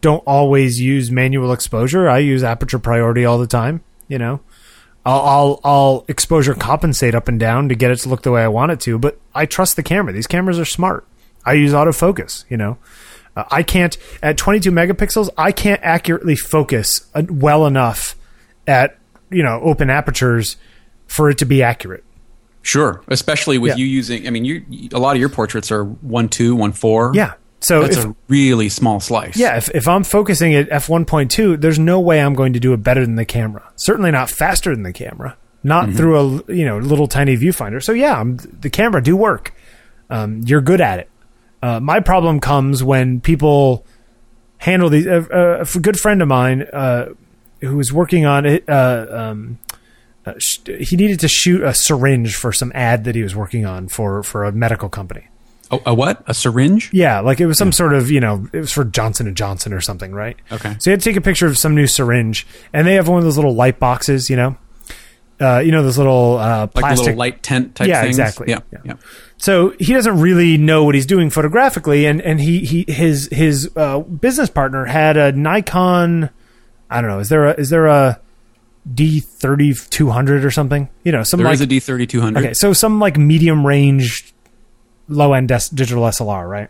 don't 0.00 0.22
always 0.24 0.80
use 0.80 1.10
manual 1.10 1.52
exposure 1.52 2.08
I 2.08 2.18
use 2.18 2.44
aperture 2.44 2.78
priority 2.78 3.24
all 3.24 3.38
the 3.38 3.48
time 3.48 3.82
you 4.06 4.18
know 4.18 4.40
I'll, 5.04 5.20
I'll 5.20 5.60
I'll 5.64 6.04
exposure 6.08 6.54
compensate 6.54 7.14
up 7.14 7.26
and 7.28 7.40
down 7.40 7.68
to 7.68 7.74
get 7.74 7.90
it 7.90 7.96
to 8.00 8.08
look 8.08 8.22
the 8.22 8.30
way 8.32 8.42
I 8.42 8.48
want 8.48 8.72
it 8.72 8.80
to, 8.80 8.98
but 8.98 9.18
I 9.32 9.46
trust 9.46 9.76
the 9.76 9.84
camera. 9.84 10.12
These 10.12 10.26
cameras 10.26 10.58
are 10.58 10.64
smart. 10.64 11.06
I 11.44 11.52
use 11.52 11.72
autofocus, 11.72 12.44
you 12.48 12.56
know. 12.56 12.78
Uh, 13.36 13.44
I 13.52 13.62
can't 13.62 13.96
at 14.20 14.36
22 14.36 14.72
megapixels. 14.72 15.28
I 15.38 15.52
can't 15.52 15.80
accurately 15.84 16.34
focus 16.34 17.08
uh, 17.14 17.22
well 17.30 17.66
enough 17.66 18.16
at 18.66 18.98
you 19.30 19.42
know 19.42 19.60
open 19.62 19.90
apertures 19.90 20.56
for 21.06 21.30
it 21.30 21.38
to 21.38 21.44
be 21.44 21.62
accurate. 21.62 22.04
Sure, 22.62 23.02
especially 23.08 23.58
with 23.58 23.72
Yeah. 23.72 23.76
you 23.76 23.86
using. 23.86 24.26
I 24.26 24.30
mean, 24.30 24.44
you 24.44 24.64
a 24.92 24.98
lot 24.98 25.14
of 25.14 25.20
your 25.20 25.28
portraits 25.28 25.70
are 25.70 25.84
one 25.84 26.28
two, 26.28 26.56
one 26.56 26.72
four. 26.72 27.12
Yeah. 27.14 27.34
So 27.60 27.82
if, 27.84 28.04
a 28.04 28.14
really 28.28 28.68
small 28.68 29.00
slice. 29.00 29.36
yeah, 29.36 29.56
if, 29.56 29.70
if 29.74 29.88
I'm 29.88 30.04
focusing 30.04 30.54
at 30.54 30.68
f1.2, 30.68 31.58
there's 31.60 31.78
no 31.78 31.98
way 32.00 32.20
I'm 32.20 32.34
going 32.34 32.52
to 32.52 32.60
do 32.60 32.74
it 32.74 32.82
better 32.82 33.00
than 33.04 33.16
the 33.16 33.24
camera. 33.24 33.72
Certainly 33.76 34.10
not 34.10 34.30
faster 34.30 34.74
than 34.74 34.82
the 34.82 34.92
camera. 34.92 35.36
Not 35.64 35.90
through 35.94 36.18
a 36.48 36.52
you 36.54 36.64
know 36.64 36.78
little 36.78 37.08
tiny 37.08 37.36
viewfinder. 37.36 37.82
So 37.82 37.92
yeah, 37.92 38.20
I'm, 38.20 38.36
the 38.36 38.70
camera 38.70 39.02
do 39.02 39.16
work. 39.16 39.52
Um, 40.10 40.42
you're 40.44 40.60
good 40.60 40.80
at 40.80 41.00
it. 41.00 41.10
Uh, 41.62 41.80
my 41.80 41.98
problem 41.98 42.38
comes 42.38 42.84
when 42.84 43.20
people 43.20 43.84
handle 44.58 44.88
these. 44.90 45.06
Uh, 45.06 45.64
a 45.74 45.78
good 45.80 45.98
friend 45.98 46.22
of 46.22 46.28
mine 46.28 46.62
uh, 46.72 47.06
who 47.60 47.76
was 47.76 47.92
working 47.92 48.26
on 48.26 48.44
it. 48.46 48.68
Uh, 48.68 49.06
um, 49.10 49.58
uh, 50.24 50.34
sh- 50.38 50.58
he 50.80 50.96
needed 50.96 51.20
to 51.20 51.28
shoot 51.28 51.62
a 51.62 51.72
syringe 51.72 52.34
for 52.34 52.52
some 52.52 52.72
ad 52.74 53.04
that 53.04 53.14
he 53.14 53.22
was 53.22 53.36
working 53.36 53.64
on 53.64 53.88
for 53.88 54.22
for 54.22 54.44
a 54.44 54.52
medical 54.52 54.88
company. 54.88 55.28
A, 55.70 55.78
a 55.86 55.94
what? 55.94 56.22
A 56.26 56.34
syringe? 56.34 56.90
Yeah, 56.92 57.20
like 57.20 57.40
it 57.40 57.46
was 57.46 57.58
some 57.58 57.72
sort 57.72 57.92
of 57.94 58.10
you 58.10 58.20
know 58.20 58.48
it 58.52 58.58
was 58.58 58.72
for 58.72 58.84
Johnson 58.84 59.26
and 59.26 59.36
Johnson 59.36 59.72
or 59.72 59.80
something, 59.80 60.12
right? 60.12 60.36
Okay. 60.52 60.76
So 60.80 60.90
he 60.90 60.90
had 60.90 61.00
to 61.00 61.04
take 61.10 61.16
a 61.16 61.20
picture 61.20 61.46
of 61.46 61.56
some 61.58 61.74
new 61.74 61.86
syringe, 61.86 62.46
and 62.72 62.86
they 62.86 62.94
have 62.94 63.08
one 63.08 63.18
of 63.18 63.24
those 63.24 63.36
little 63.36 63.54
light 63.54 63.78
boxes, 63.78 64.28
you 64.30 64.36
know, 64.36 64.56
uh, 65.40 65.58
you 65.58 65.70
know 65.72 65.82
those 65.82 65.98
little 65.98 66.38
uh, 66.38 66.66
plastic. 66.68 66.98
a 66.98 67.02
little 67.06 67.18
light 67.18 67.42
tent 67.42 67.74
type 67.74 67.88
Yeah, 67.88 68.02
things? 68.02 68.18
exactly. 68.18 68.46
Yeah, 68.48 68.60
Yeah. 68.72 68.78
yeah. 68.84 68.92
so 69.38 69.74
he 69.78 69.92
doesn't 69.92 70.20
really 70.20 70.56
know 70.56 70.84
what 70.84 70.94
he's 70.94 71.06
doing 71.06 71.30
photographically, 71.30 72.06
and 72.06 72.20
and 72.22 72.40
he 72.40 72.60
he 72.64 72.84
his 72.88 73.28
his 73.30 73.70
uh, 73.76 74.00
business 74.00 74.50
partner 74.50 74.84
had 74.86 75.16
a 75.16 75.30
Nikon. 75.32 76.30
I 76.90 77.00
don't 77.00 77.10
know. 77.10 77.18
Is 77.18 77.28
there 77.28 77.46
a 77.46 77.52
is 77.54 77.70
there 77.70 77.86
a 77.86 78.20
D 78.92 79.20
thirty 79.20 79.74
two 79.74 80.10
hundred 80.10 80.44
or 80.44 80.50
something? 80.50 80.88
You 81.02 81.12
know, 81.12 81.22
some 81.22 81.38
There 81.38 81.46
like 81.46 81.54
is 81.54 81.60
a 81.60 81.66
D 81.66 81.80
thirty 81.80 82.06
two 82.06 82.20
hundred. 82.20 82.44
Okay, 82.44 82.54
so 82.54 82.72
some 82.72 83.00
like 83.00 83.16
medium 83.16 83.66
range, 83.66 84.32
low 85.08 85.32
end 85.32 85.48
des- 85.48 85.74
digital 85.74 86.04
SLR, 86.04 86.48
right? 86.48 86.68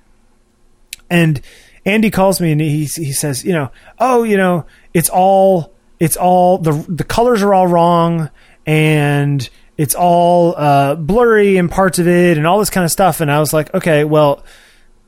And 1.10 1.40
Andy 1.84 2.10
calls 2.10 2.40
me 2.40 2.52
and 2.52 2.60
he 2.60 2.84
he 2.84 3.12
says, 3.12 3.44
you 3.44 3.52
know, 3.52 3.70
oh, 3.98 4.22
you 4.22 4.36
know, 4.36 4.66
it's 4.94 5.08
all 5.08 5.72
it's 6.00 6.16
all 6.16 6.58
the 6.58 6.72
the 6.88 7.04
colors 7.04 7.42
are 7.42 7.54
all 7.54 7.66
wrong 7.66 8.30
and 8.66 9.48
it's 9.76 9.94
all 9.94 10.54
uh, 10.56 10.94
blurry 10.94 11.58
in 11.58 11.68
parts 11.68 11.98
of 11.98 12.08
it 12.08 12.38
and 12.38 12.46
all 12.46 12.58
this 12.58 12.70
kind 12.70 12.84
of 12.84 12.90
stuff. 12.90 13.20
And 13.20 13.30
I 13.30 13.40
was 13.40 13.52
like, 13.52 13.72
okay, 13.74 14.04
well, 14.04 14.42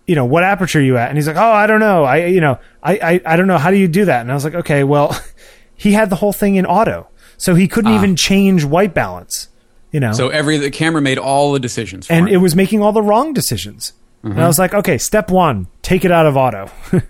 you 0.08 0.14
know, 0.14 0.24
what 0.24 0.42
aperture 0.42 0.80
are 0.80 0.82
you 0.82 0.96
at? 0.96 1.10
And 1.10 1.18
he's 1.18 1.28
like, 1.28 1.36
oh, 1.36 1.52
I 1.52 1.66
don't 1.66 1.80
know. 1.80 2.02
I 2.02 2.26
you 2.26 2.40
know, 2.40 2.58
I 2.82 2.94
I, 2.94 3.20
I 3.24 3.36
don't 3.36 3.46
know. 3.46 3.58
How 3.58 3.70
do 3.70 3.76
you 3.76 3.86
do 3.86 4.06
that? 4.06 4.22
And 4.22 4.30
I 4.32 4.34
was 4.34 4.42
like, 4.42 4.54
okay, 4.54 4.82
well, 4.82 5.16
he 5.76 5.92
had 5.92 6.10
the 6.10 6.16
whole 6.16 6.32
thing 6.32 6.56
in 6.56 6.66
auto, 6.66 7.06
so 7.36 7.54
he 7.54 7.68
couldn't 7.68 7.92
ah. 7.92 7.96
even 7.96 8.16
change 8.16 8.64
white 8.64 8.94
balance. 8.94 9.48
You 9.92 10.00
know, 10.00 10.12
So 10.12 10.28
every 10.28 10.58
the 10.58 10.70
camera 10.70 11.00
made 11.00 11.18
all 11.18 11.52
the 11.52 11.60
decisions 11.60 12.06
for 12.06 12.12
and 12.12 12.28
him. 12.28 12.34
it 12.34 12.36
was 12.38 12.56
making 12.56 12.82
all 12.82 12.92
the 12.92 13.02
wrong 13.02 13.32
decisions. 13.32 13.92
And 14.22 14.32
I 14.32 14.36
mm-hmm. 14.36 14.46
was 14.48 14.58
like, 14.58 14.74
okay, 14.74 14.98
step 14.98 15.30
one, 15.30 15.68
take 15.80 16.04
it 16.04 16.10
out 16.10 16.26
of 16.26 16.36
auto. 16.36 16.70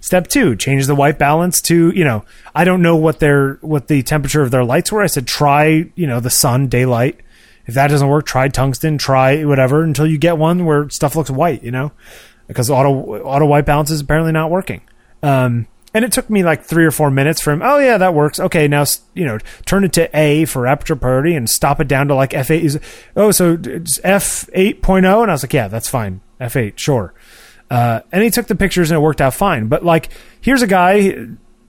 step 0.00 0.28
two, 0.28 0.54
change 0.54 0.86
the 0.86 0.94
white 0.94 1.18
balance 1.18 1.62
to, 1.62 1.90
you 1.90 2.04
know, 2.04 2.24
I 2.54 2.64
don't 2.64 2.82
know 2.82 2.94
what 2.94 3.20
their 3.20 3.54
what 3.62 3.88
the 3.88 4.02
temperature 4.02 4.42
of 4.42 4.50
their 4.50 4.64
lights 4.64 4.92
were. 4.92 5.02
I 5.02 5.06
said, 5.06 5.26
try, 5.26 5.90
you 5.94 6.06
know, 6.06 6.20
the 6.20 6.30
sun, 6.30 6.68
daylight. 6.68 7.20
If 7.66 7.74
that 7.74 7.88
doesn't 7.88 8.08
work, 8.08 8.26
try 8.26 8.48
tungsten, 8.48 8.98
try 8.98 9.44
whatever 9.44 9.82
until 9.82 10.06
you 10.06 10.18
get 10.18 10.38
one 10.38 10.64
where 10.64 10.88
stuff 10.90 11.16
looks 11.16 11.30
white, 11.30 11.62
you 11.62 11.70
know, 11.70 11.92
because 12.48 12.70
auto 12.70 13.22
auto 13.22 13.46
white 13.46 13.66
balance 13.66 13.90
is 13.90 14.00
apparently 14.00 14.32
not 14.32 14.50
working. 14.50 14.80
Um, 15.22 15.68
and 15.94 16.04
it 16.04 16.12
took 16.12 16.28
me 16.28 16.42
like 16.42 16.64
three 16.64 16.84
or 16.84 16.90
four 16.90 17.10
minutes 17.10 17.40
from, 17.40 17.62
oh 17.62 17.78
yeah, 17.78 17.98
that 17.98 18.14
works. 18.14 18.38
Okay, 18.38 18.68
now 18.68 18.84
you 19.14 19.24
know, 19.24 19.38
turn 19.64 19.84
it 19.84 19.92
to 19.94 20.10
A 20.18 20.44
for 20.44 20.66
aperture 20.66 20.96
priority 20.96 21.34
and 21.34 21.48
stop 21.48 21.80
it 21.80 21.88
down 21.88 22.08
to 22.08 22.14
like 22.14 22.34
f 22.34 22.50
eight. 22.50 22.64
Is 22.64 22.80
oh, 23.16 23.30
so 23.30 23.58
it's 23.62 24.00
f 24.02 24.48
eight 24.52 24.80
oh? 24.86 24.94
and 24.94 25.06
I 25.06 25.16
was 25.16 25.42
like, 25.42 25.52
yeah, 25.52 25.68
that's 25.68 25.88
fine. 25.88 26.20
F 26.40 26.56
eight, 26.56 26.78
sure. 26.78 27.14
Uh, 27.70 28.00
and 28.12 28.22
he 28.22 28.30
took 28.30 28.46
the 28.46 28.54
pictures 28.54 28.90
and 28.90 28.98
it 28.98 29.00
worked 29.00 29.20
out 29.20 29.34
fine. 29.34 29.68
But 29.68 29.84
like, 29.84 30.10
here's 30.40 30.62
a 30.62 30.66
guy 30.66 31.28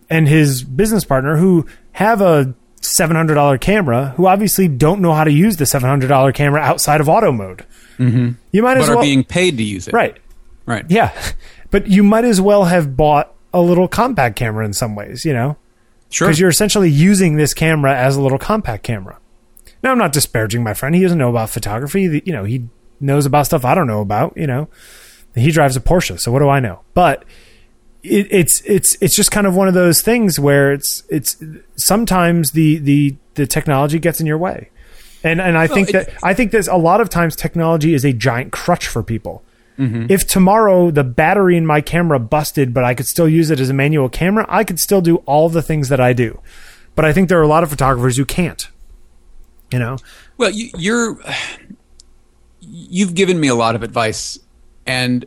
and 0.09 0.27
his 0.27 0.63
business 0.63 1.03
partner 1.03 1.37
who 1.37 1.65
have 1.93 2.21
a 2.21 2.53
seven 2.81 3.15
hundred 3.15 3.35
dollar 3.35 3.57
camera 3.57 4.13
who 4.15 4.27
obviously 4.27 4.67
don't 4.67 5.01
know 5.01 5.13
how 5.13 5.23
to 5.23 5.31
use 5.31 5.57
the 5.57 5.65
seven 5.65 5.89
hundred 5.89 6.07
dollar 6.07 6.31
camera 6.31 6.61
outside 6.61 7.01
of 7.01 7.09
auto 7.09 7.31
mode. 7.31 7.65
Mm-hmm. 7.97 8.31
You 8.51 8.63
might 8.63 8.77
as 8.77 8.89
well 8.89 8.99
are 8.99 9.01
being 9.01 9.23
paid 9.23 9.57
to 9.57 9.63
use 9.63 9.87
it. 9.87 9.93
right. 9.93 10.17
Right. 10.69 10.85
Yeah, 10.87 11.11
but 11.71 11.87
you 11.87 12.03
might 12.03 12.25
as 12.25 12.39
well 12.39 12.65
have 12.65 12.95
bought 12.95 13.33
a 13.53 13.59
little 13.59 13.87
compact 13.87 14.35
camera 14.35 14.63
in 14.65 14.73
some 14.73 14.95
ways, 14.95 15.25
you 15.25 15.33
know, 15.33 15.57
Sure. 16.11 16.27
because 16.27 16.39
you're 16.39 16.49
essentially 16.49 16.89
using 16.91 17.35
this 17.37 17.55
camera 17.55 17.95
as 17.95 18.15
a 18.15 18.21
little 18.21 18.37
compact 18.37 18.83
camera. 18.83 19.17
Now, 19.81 19.91
I'm 19.91 19.97
not 19.97 20.13
disparaging 20.13 20.61
my 20.63 20.75
friend; 20.75 20.93
he 20.93 21.01
doesn't 21.01 21.17
know 21.17 21.29
about 21.29 21.49
photography. 21.49 22.21
You 22.23 22.33
know, 22.33 22.43
he 22.43 22.67
knows 22.99 23.25
about 23.25 23.47
stuff 23.47 23.65
I 23.65 23.73
don't 23.73 23.87
know 23.87 24.01
about. 24.01 24.33
You 24.37 24.45
know, 24.45 24.67
he 25.33 25.51
drives 25.51 25.75
a 25.75 25.79
Porsche, 25.81 26.19
so 26.19 26.31
what 26.31 26.39
do 26.39 26.49
I 26.49 26.59
know? 26.59 26.81
But 26.93 27.25
it, 28.03 28.27
it's 28.29 28.61
it's 28.61 28.95
it's 29.01 29.15
just 29.15 29.31
kind 29.31 29.47
of 29.47 29.55
one 29.55 29.67
of 29.67 29.73
those 29.73 30.01
things 30.01 30.39
where 30.39 30.71
it's 30.71 31.03
it's 31.09 31.37
sometimes 31.77 32.51
the 32.51 32.77
the 32.77 33.15
the 33.35 33.47
technology 33.47 33.97
gets 33.97 34.19
in 34.19 34.27
your 34.27 34.37
way. 34.37 34.69
And 35.23 35.41
and 35.41 35.57
I 35.57 35.67
think 35.67 35.89
that 35.91 36.09
I 36.21 36.33
think 36.33 36.51
that 36.51 36.67
a 36.67 36.77
lot 36.77 37.01
of 37.01 37.09
times 37.09 37.35
technology 37.35 37.93
is 37.93 38.05
a 38.05 38.13
giant 38.13 38.51
crutch 38.51 38.87
for 38.87 39.01
people. 39.01 39.43
Mm-hmm. 39.79 40.07
If 40.09 40.27
tomorrow 40.27 40.91
the 40.91 41.05
battery 41.05 41.55
in 41.55 41.65
my 41.65 41.79
camera 41.79 42.19
busted, 42.19 42.73
but 42.73 42.83
I 42.83 42.93
could 42.93 43.05
still 43.05 43.29
use 43.29 43.49
it 43.49 43.61
as 43.61 43.69
a 43.69 43.73
manual 43.73 44.09
camera, 44.09 44.45
I 44.49 44.65
could 44.65 44.79
still 44.79 44.99
do 44.99 45.17
all 45.25 45.47
the 45.47 45.61
things 45.61 45.87
that 45.87 46.01
I 46.01 46.11
do. 46.11 46.41
But 46.95 47.05
I 47.05 47.13
think 47.13 47.29
there 47.29 47.39
are 47.39 47.43
a 47.43 47.47
lot 47.47 47.63
of 47.63 47.69
photographers 47.69 48.17
who 48.17 48.25
can't. 48.25 48.67
You 49.71 49.79
know, 49.79 49.97
Well, 50.37 50.49
you, 50.49 50.69
you're 50.77 51.17
you've 52.59 53.15
given 53.15 53.39
me 53.39 53.47
a 53.47 53.55
lot 53.55 53.75
of 53.75 53.83
advice, 53.83 54.39
and 54.85 55.25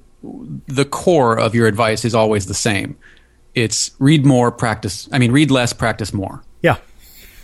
the 0.66 0.84
core 0.84 1.38
of 1.38 1.54
your 1.54 1.66
advice 1.66 2.04
is 2.04 2.14
always 2.14 2.46
the 2.46 2.54
same. 2.54 2.96
It's 3.54 3.92
read 3.98 4.26
more, 4.26 4.50
practice. 4.50 5.08
I 5.12 5.18
mean, 5.18 5.32
read 5.32 5.50
less, 5.50 5.72
practice 5.72 6.12
more. 6.12 6.42
yeah, 6.62 6.76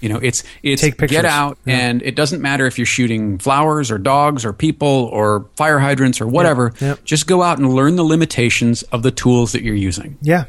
You 0.01 0.09
know, 0.11 0.19
it's 0.19 0.45
it's 0.63 0.83
Take 0.83 0.97
pictures. 0.99 1.17
get 1.17 1.25
out, 1.25 1.59
Yeah. 1.65 1.77
and 1.79 2.03
it 2.03 2.15
doesn't 2.15 2.41
matter 2.41 2.67
if 2.67 2.79
you're 2.79 2.87
shooting 2.87 3.39
flowers 3.39 3.91
or 3.91 3.99
dogs 3.99 4.45
or 4.45 4.53
people 4.53 5.09
or 5.13 5.47
fire 5.57 5.79
hydrants 5.79 6.21
or 6.21 6.27
whatever. 6.27 6.73
yeah. 6.81 6.95
Just 7.05 7.27
go 7.27 7.43
out 7.43 7.59
and 7.59 7.73
learn 7.75 7.97
the 7.97 8.05
limitations 8.05 8.83
of 8.85 9.03
the 9.03 9.11
tools 9.11 9.53
that 9.53 9.63
you're 9.63 9.75
using. 9.75 10.19
yeah. 10.23 10.45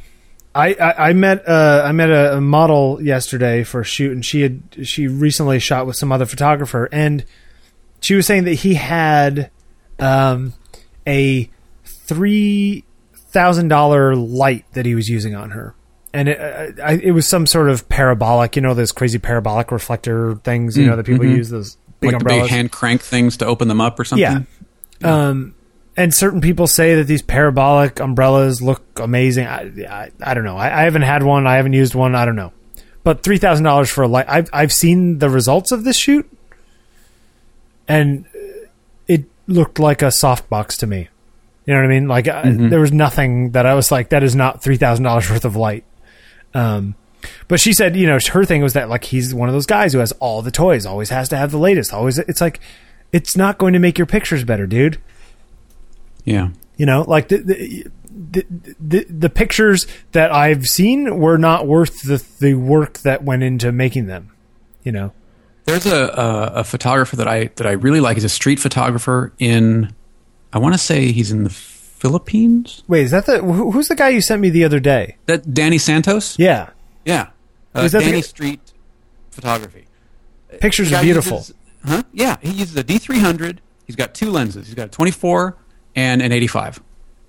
I, 0.55 0.73
I, 0.73 1.09
I 1.09 1.13
met 1.13 1.47
uh, 1.47 1.83
I 1.85 1.91
met 1.91 2.09
a, 2.09 2.37
a 2.37 2.41
model 2.41 2.99
yesterday 3.01 3.63
for 3.63 3.81
a 3.81 3.85
shoot, 3.85 4.11
and 4.11 4.25
she 4.25 4.41
had 4.41 4.61
she 4.83 5.07
recently 5.07 5.59
shot 5.59 5.85
with 5.85 5.95
some 5.95 6.11
other 6.11 6.25
photographer, 6.25 6.89
and 6.91 7.23
she 8.01 8.15
was 8.15 8.25
saying 8.25 8.45
that 8.45 8.55
he 8.55 8.73
had 8.73 9.51
um, 9.99 10.53
a 11.07 11.49
three 11.85 12.83
thousand 13.15 13.67
dollar 13.67 14.15
light 14.15 14.65
that 14.73 14.87
he 14.87 14.95
was 14.95 15.07
using 15.07 15.35
on 15.35 15.51
her, 15.51 15.75
and 16.13 16.29
it, 16.29 16.39
uh, 16.39 16.83
I, 16.83 16.93
it 16.93 17.11
was 17.11 17.27
some 17.27 17.45
sort 17.45 17.69
of 17.69 17.87
parabolic, 17.89 18.55
you 18.55 18.61
know, 18.61 18.73
those 18.73 18.91
crazy 18.91 19.19
parabolic 19.19 19.71
reflector 19.71 20.35
things, 20.43 20.77
you 20.77 20.85
know, 20.85 20.95
that 20.95 21.05
people 21.05 21.25
use 21.25 21.49
those 21.49 21.77
big 21.99 22.13
like 22.13 22.23
big 22.23 22.49
hand 22.49 22.71
crank 22.71 23.01
things 23.01 23.37
to 23.37 23.45
open 23.45 23.67
them 23.67 23.81
up 23.81 23.99
or 23.99 24.03
something. 24.03 24.47
Yeah. 25.01 25.27
Um, 25.29 25.55
and 25.95 26.13
certain 26.13 26.41
people 26.41 26.65
say 26.65 26.95
that 26.95 27.05
these 27.05 27.21
parabolic 27.21 27.99
umbrellas 27.99 28.61
look 28.61 28.81
amazing. 28.99 29.47
I, 29.47 29.71
I, 29.87 30.11
I 30.21 30.33
don't 30.33 30.45
know. 30.45 30.57
I, 30.57 30.81
I 30.81 30.83
haven't 30.83 31.01
had 31.01 31.23
one. 31.23 31.45
I 31.45 31.55
haven't 31.55 31.73
used 31.73 31.93
one. 31.93 32.15
I 32.15 32.25
don't 32.25 32.35
know. 32.35 32.53
But 33.03 33.23
three 33.23 33.37
thousand 33.37 33.65
dollars 33.65 33.89
for 33.89 34.03
a 34.03 34.07
light. 34.07 34.25
I've 34.27 34.49
I've 34.53 34.73
seen 34.73 35.19
the 35.19 35.29
results 35.29 35.71
of 35.71 35.83
this 35.83 35.97
shoot, 35.97 36.29
and 37.87 38.25
it 39.07 39.25
looked 39.47 39.79
like 39.79 40.01
a 40.01 40.07
softbox 40.07 40.77
to 40.79 40.87
me. 40.87 41.09
You 41.65 41.73
know 41.73 41.81
what 41.81 41.85
I 41.85 41.93
mean? 41.93 42.07
Like 42.07 42.27
I, 42.27 42.51
there 42.51 42.79
was 42.79 42.91
nothing 42.91 43.51
that 43.51 43.65
I 43.65 43.73
was 43.73 43.91
like, 43.91 44.09
that 44.09 44.23
is 44.23 44.35
not 44.35 44.61
three 44.61 44.77
thousand 44.77 45.03
dollars 45.05 45.29
worth 45.29 45.45
of 45.45 45.55
light. 45.55 45.83
Um, 46.53 46.95
but 47.47 47.59
she 47.59 47.73
said, 47.73 47.95
you 47.95 48.07
know, 48.07 48.17
her 48.31 48.45
thing 48.45 48.61
was 48.61 48.73
that 48.73 48.89
like 48.89 49.03
he's 49.05 49.33
one 49.33 49.49
of 49.49 49.53
those 49.53 49.65
guys 49.65 49.93
who 49.93 49.99
has 49.99 50.11
all 50.13 50.41
the 50.41 50.51
toys, 50.51 50.85
always 50.85 51.09
has 51.09 51.29
to 51.29 51.37
have 51.37 51.51
the 51.51 51.57
latest. 51.57 51.93
Always, 51.93 52.17
it's 52.17 52.41
like, 52.41 52.59
it's 53.11 53.35
not 53.35 53.57
going 53.57 53.73
to 53.73 53.79
make 53.79 53.97
your 53.97 54.07
pictures 54.07 54.43
better, 54.43 54.67
dude. 54.67 54.99
Yeah. 56.25 56.49
You 56.77 56.85
know, 56.85 57.01
like 57.07 57.27
the 57.27 57.37
the, 57.37 57.87
the 58.09 58.45
the 58.79 59.03
the 59.09 59.29
pictures 59.29 59.87
that 60.11 60.31
I've 60.31 60.65
seen 60.65 61.19
were 61.19 61.37
not 61.37 61.67
worth 61.67 62.03
the 62.03 62.23
the 62.39 62.53
work 62.53 62.99
that 62.99 63.23
went 63.23 63.43
into 63.43 63.71
making 63.71 64.05
them. 64.05 64.31
You 64.83 64.91
know, 64.93 65.13
There's 65.65 65.85
a, 65.85 66.05
a 66.05 66.51
a 66.59 66.63
photographer 66.63 67.15
that 67.17 67.27
I 67.27 67.45
that 67.55 67.67
I 67.67 67.71
really 67.71 67.99
like. 67.99 68.15
He's 68.15 68.23
a 68.23 68.29
street 68.29 68.59
photographer 68.59 69.33
in. 69.39 69.93
I 70.53 70.59
want 70.59 70.73
to 70.73 70.79
say 70.79 71.11
he's 71.11 71.31
in 71.31 71.43
the 71.43 71.49
Philippines. 71.99 72.83
wait, 72.87 73.03
is 73.03 73.11
that 73.11 73.25
the 73.25 73.39
who- 73.39 73.71
who's 73.71 73.87
the 73.89 73.95
guy 73.95 74.09
you 74.09 74.21
sent 74.21 74.41
me 74.41 74.49
the 74.49 74.63
other 74.63 74.79
day? 74.79 75.17
That 75.25 75.53
Danny 75.53 75.77
Santos. 75.77 76.37
Yeah, 76.39 76.69
Yeah. 77.05 77.27
Uh, 77.75 77.81
Is 77.81 77.91
that 77.91 77.99
Danny 78.01 78.13
guy- 78.13 78.21
Street 78.21 78.59
Photography. 79.31 79.85
pictures 80.59 80.91
are 80.91 81.01
beautiful. 81.03 81.37
uses- 81.37 81.53
huh? 81.85 82.03
Yeah, 82.13 82.37
he 82.41 82.49
uses 82.51 82.75
a 82.75 82.83
D300. 82.83 83.59
He's 83.85 83.95
got 83.95 84.13
two 84.15 84.31
lenses. 84.31 84.65
He's 84.67 84.75
got 84.75 84.85
a 84.87 84.89
24 84.89 85.55
and 85.95 86.21
an 86.21 86.31
85, 86.31 86.79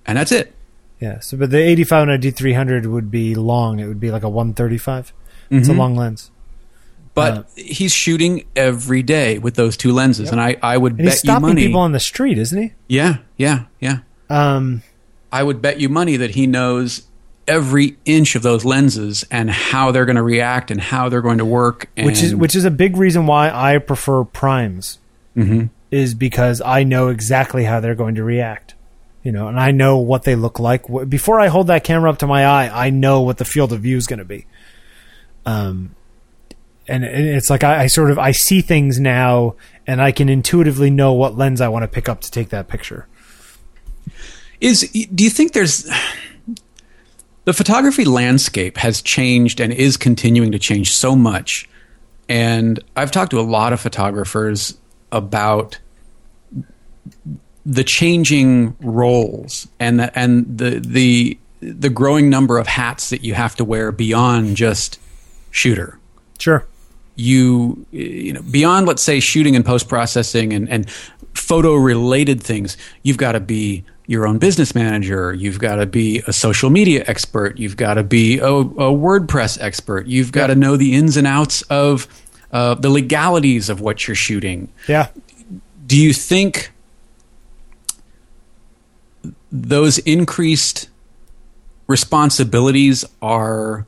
and 0.05 0.17
that's 0.17 0.31
it. 0.31 0.53
Yeah. 0.99 1.19
So, 1.19 1.37
but 1.37 1.49
the 1.51 1.57
85 1.59 2.03
and 2.03 2.11
a 2.11 2.17
D300 2.17 2.85
would 2.87 3.09
be 3.11 3.35
long. 3.35 3.79
It 3.79 3.87
would 3.87 3.99
be 3.99 4.09
like 4.11 4.23
a 4.23 4.29
135. 4.29 5.13
It's 5.51 5.67
a 5.67 5.71
Mhm. 5.73 5.77
long 5.77 5.95
lens. 5.95 6.31
But 7.13 7.37
Uh, 7.37 7.43
he's 7.57 7.91
shooting 7.91 8.45
every 8.55 9.03
day 9.03 9.37
with 9.37 9.55
those 9.55 9.75
two 9.77 9.91
lenses, 9.91 10.29
and 10.31 10.39
I, 10.39 10.55
I 10.63 10.77
would 10.77 10.93
And 10.93 11.01
he's 11.01 11.09
bet 11.15 11.23
you 11.23 11.29
stopping 11.29 11.47
money. 11.49 11.65
people 11.67 11.81
on 11.81 11.91
the 11.91 11.99
street, 11.99 12.37
isn't 12.37 12.61
he? 12.61 12.71
yeah, 12.87 13.17
yeah, 13.37 13.63
yeah. 13.79 13.97
Um, 14.31 14.83
I 15.31 15.43
would 15.43 15.61
bet 15.61 15.79
you 15.79 15.89
money 15.89 16.17
that 16.17 16.31
he 16.31 16.47
knows 16.47 17.07
every 17.47 17.97
inch 18.05 18.35
of 18.35 18.43
those 18.43 18.63
lenses 18.63 19.25
and 19.31 19.49
how 19.49 19.91
they're 19.91 20.05
going 20.05 20.15
to 20.15 20.23
react 20.23 20.71
and 20.71 20.79
how 20.79 21.09
they're 21.09 21.21
going 21.21 21.39
to 21.39 21.45
work. 21.45 21.89
And, 21.97 22.05
which 22.05 22.21
is 22.23 22.35
which 22.35 22.55
is 22.55 22.65
a 22.65 22.71
big 22.71 22.97
reason 22.97 23.25
why 23.25 23.49
I 23.49 23.77
prefer 23.77 24.23
primes. 24.23 24.99
Mhm. 25.35 25.69
Is 25.89 26.13
because 26.13 26.61
I 26.61 26.83
know 26.83 27.09
exactly 27.09 27.65
how 27.65 27.79
they're 27.81 27.95
going 27.95 28.15
to 28.15 28.23
react, 28.23 28.75
you 29.23 29.31
know, 29.31 29.47
and 29.49 29.59
I 29.59 29.71
know 29.71 29.97
what 29.97 30.23
they 30.23 30.35
look 30.35 30.59
like 30.59 30.83
before 31.09 31.39
I 31.39 31.47
hold 31.47 31.67
that 31.67 31.83
camera 31.83 32.09
up 32.09 32.19
to 32.19 32.27
my 32.27 32.45
eye. 32.45 32.69
I 32.85 32.89
know 32.89 33.21
what 33.21 33.37
the 33.37 33.45
field 33.45 33.73
of 33.73 33.81
view 33.81 33.97
is 33.97 34.07
going 34.07 34.19
to 34.19 34.25
be. 34.25 34.45
Um, 35.45 35.95
and, 36.87 37.03
and 37.03 37.27
it's 37.27 37.49
like 37.49 37.63
I, 37.63 37.83
I 37.83 37.87
sort 37.87 38.11
of 38.11 38.19
I 38.19 38.31
see 38.31 38.61
things 38.61 38.99
now, 38.99 39.55
and 39.87 40.01
I 40.01 40.11
can 40.11 40.29
intuitively 40.29 40.89
know 40.89 41.13
what 41.13 41.37
lens 41.37 41.59
I 41.61 41.67
want 41.67 41.83
to 41.83 41.87
pick 41.87 42.07
up 42.07 42.21
to 42.21 42.31
take 42.31 42.49
that 42.49 42.67
picture. 42.67 43.07
Is 44.59 44.81
do 45.13 45.23
you 45.23 45.29
think 45.29 45.53
there's 45.53 45.89
the 47.45 47.53
photography 47.53 48.05
landscape 48.05 48.77
has 48.77 49.01
changed 49.01 49.59
and 49.59 49.73
is 49.73 49.97
continuing 49.97 50.51
to 50.51 50.59
change 50.59 50.91
so 50.91 51.15
much 51.15 51.67
and 52.29 52.79
i've 52.95 53.11
talked 53.11 53.31
to 53.31 53.39
a 53.39 53.41
lot 53.41 53.73
of 53.73 53.79
photographers 53.79 54.77
about 55.11 55.79
the 57.65 57.83
changing 57.83 58.75
roles 58.79 59.67
and 59.79 59.99
the, 59.99 60.17
and 60.17 60.57
the 60.57 60.79
the 60.79 61.37
the 61.61 61.89
growing 61.89 62.29
number 62.29 62.57
of 62.57 62.65
hats 62.67 63.11
that 63.11 63.23
you 63.23 63.33
have 63.35 63.55
to 63.55 63.63
wear 63.63 63.91
beyond 63.91 64.55
just 64.55 64.99
shooter 65.51 65.97
Sure. 66.39 66.65
you 67.15 67.85
you 67.91 68.33
know 68.33 68.41
beyond 68.41 68.87
let's 68.87 69.03
say 69.03 69.19
shooting 69.19 69.55
and 69.55 69.63
post 69.65 69.87
processing 69.87 70.53
and 70.53 70.67
and 70.69 70.89
photo 71.35 71.75
related 71.75 72.41
things 72.41 72.77
you've 73.03 73.17
got 73.17 73.33
to 73.33 73.39
be 73.39 73.83
your 74.11 74.27
own 74.27 74.37
business 74.37 74.75
manager 74.75 75.33
you've 75.33 75.57
got 75.57 75.75
to 75.75 75.85
be 75.85 76.21
a 76.27 76.33
social 76.33 76.69
media 76.69 77.01
expert 77.07 77.57
you've 77.57 77.77
got 77.77 77.93
to 77.93 78.03
be 78.03 78.39
a, 78.39 78.45
a 78.45 78.91
wordpress 78.91 79.57
expert 79.61 80.05
you've 80.05 80.31
got 80.33 80.47
to 80.47 80.55
know 80.55 80.75
the 80.75 80.93
ins 80.93 81.15
and 81.15 81.25
outs 81.25 81.61
of 81.63 82.07
uh, 82.51 82.73
the 82.75 82.89
legalities 82.89 83.69
of 83.69 83.79
what 83.79 84.05
you're 84.07 84.15
shooting 84.15 84.67
Yeah. 84.87 85.07
do 85.87 85.97
you 85.97 86.11
think 86.13 86.71
those 89.51 89.97
increased 89.99 90.89
responsibilities 91.87 93.05
are 93.21 93.85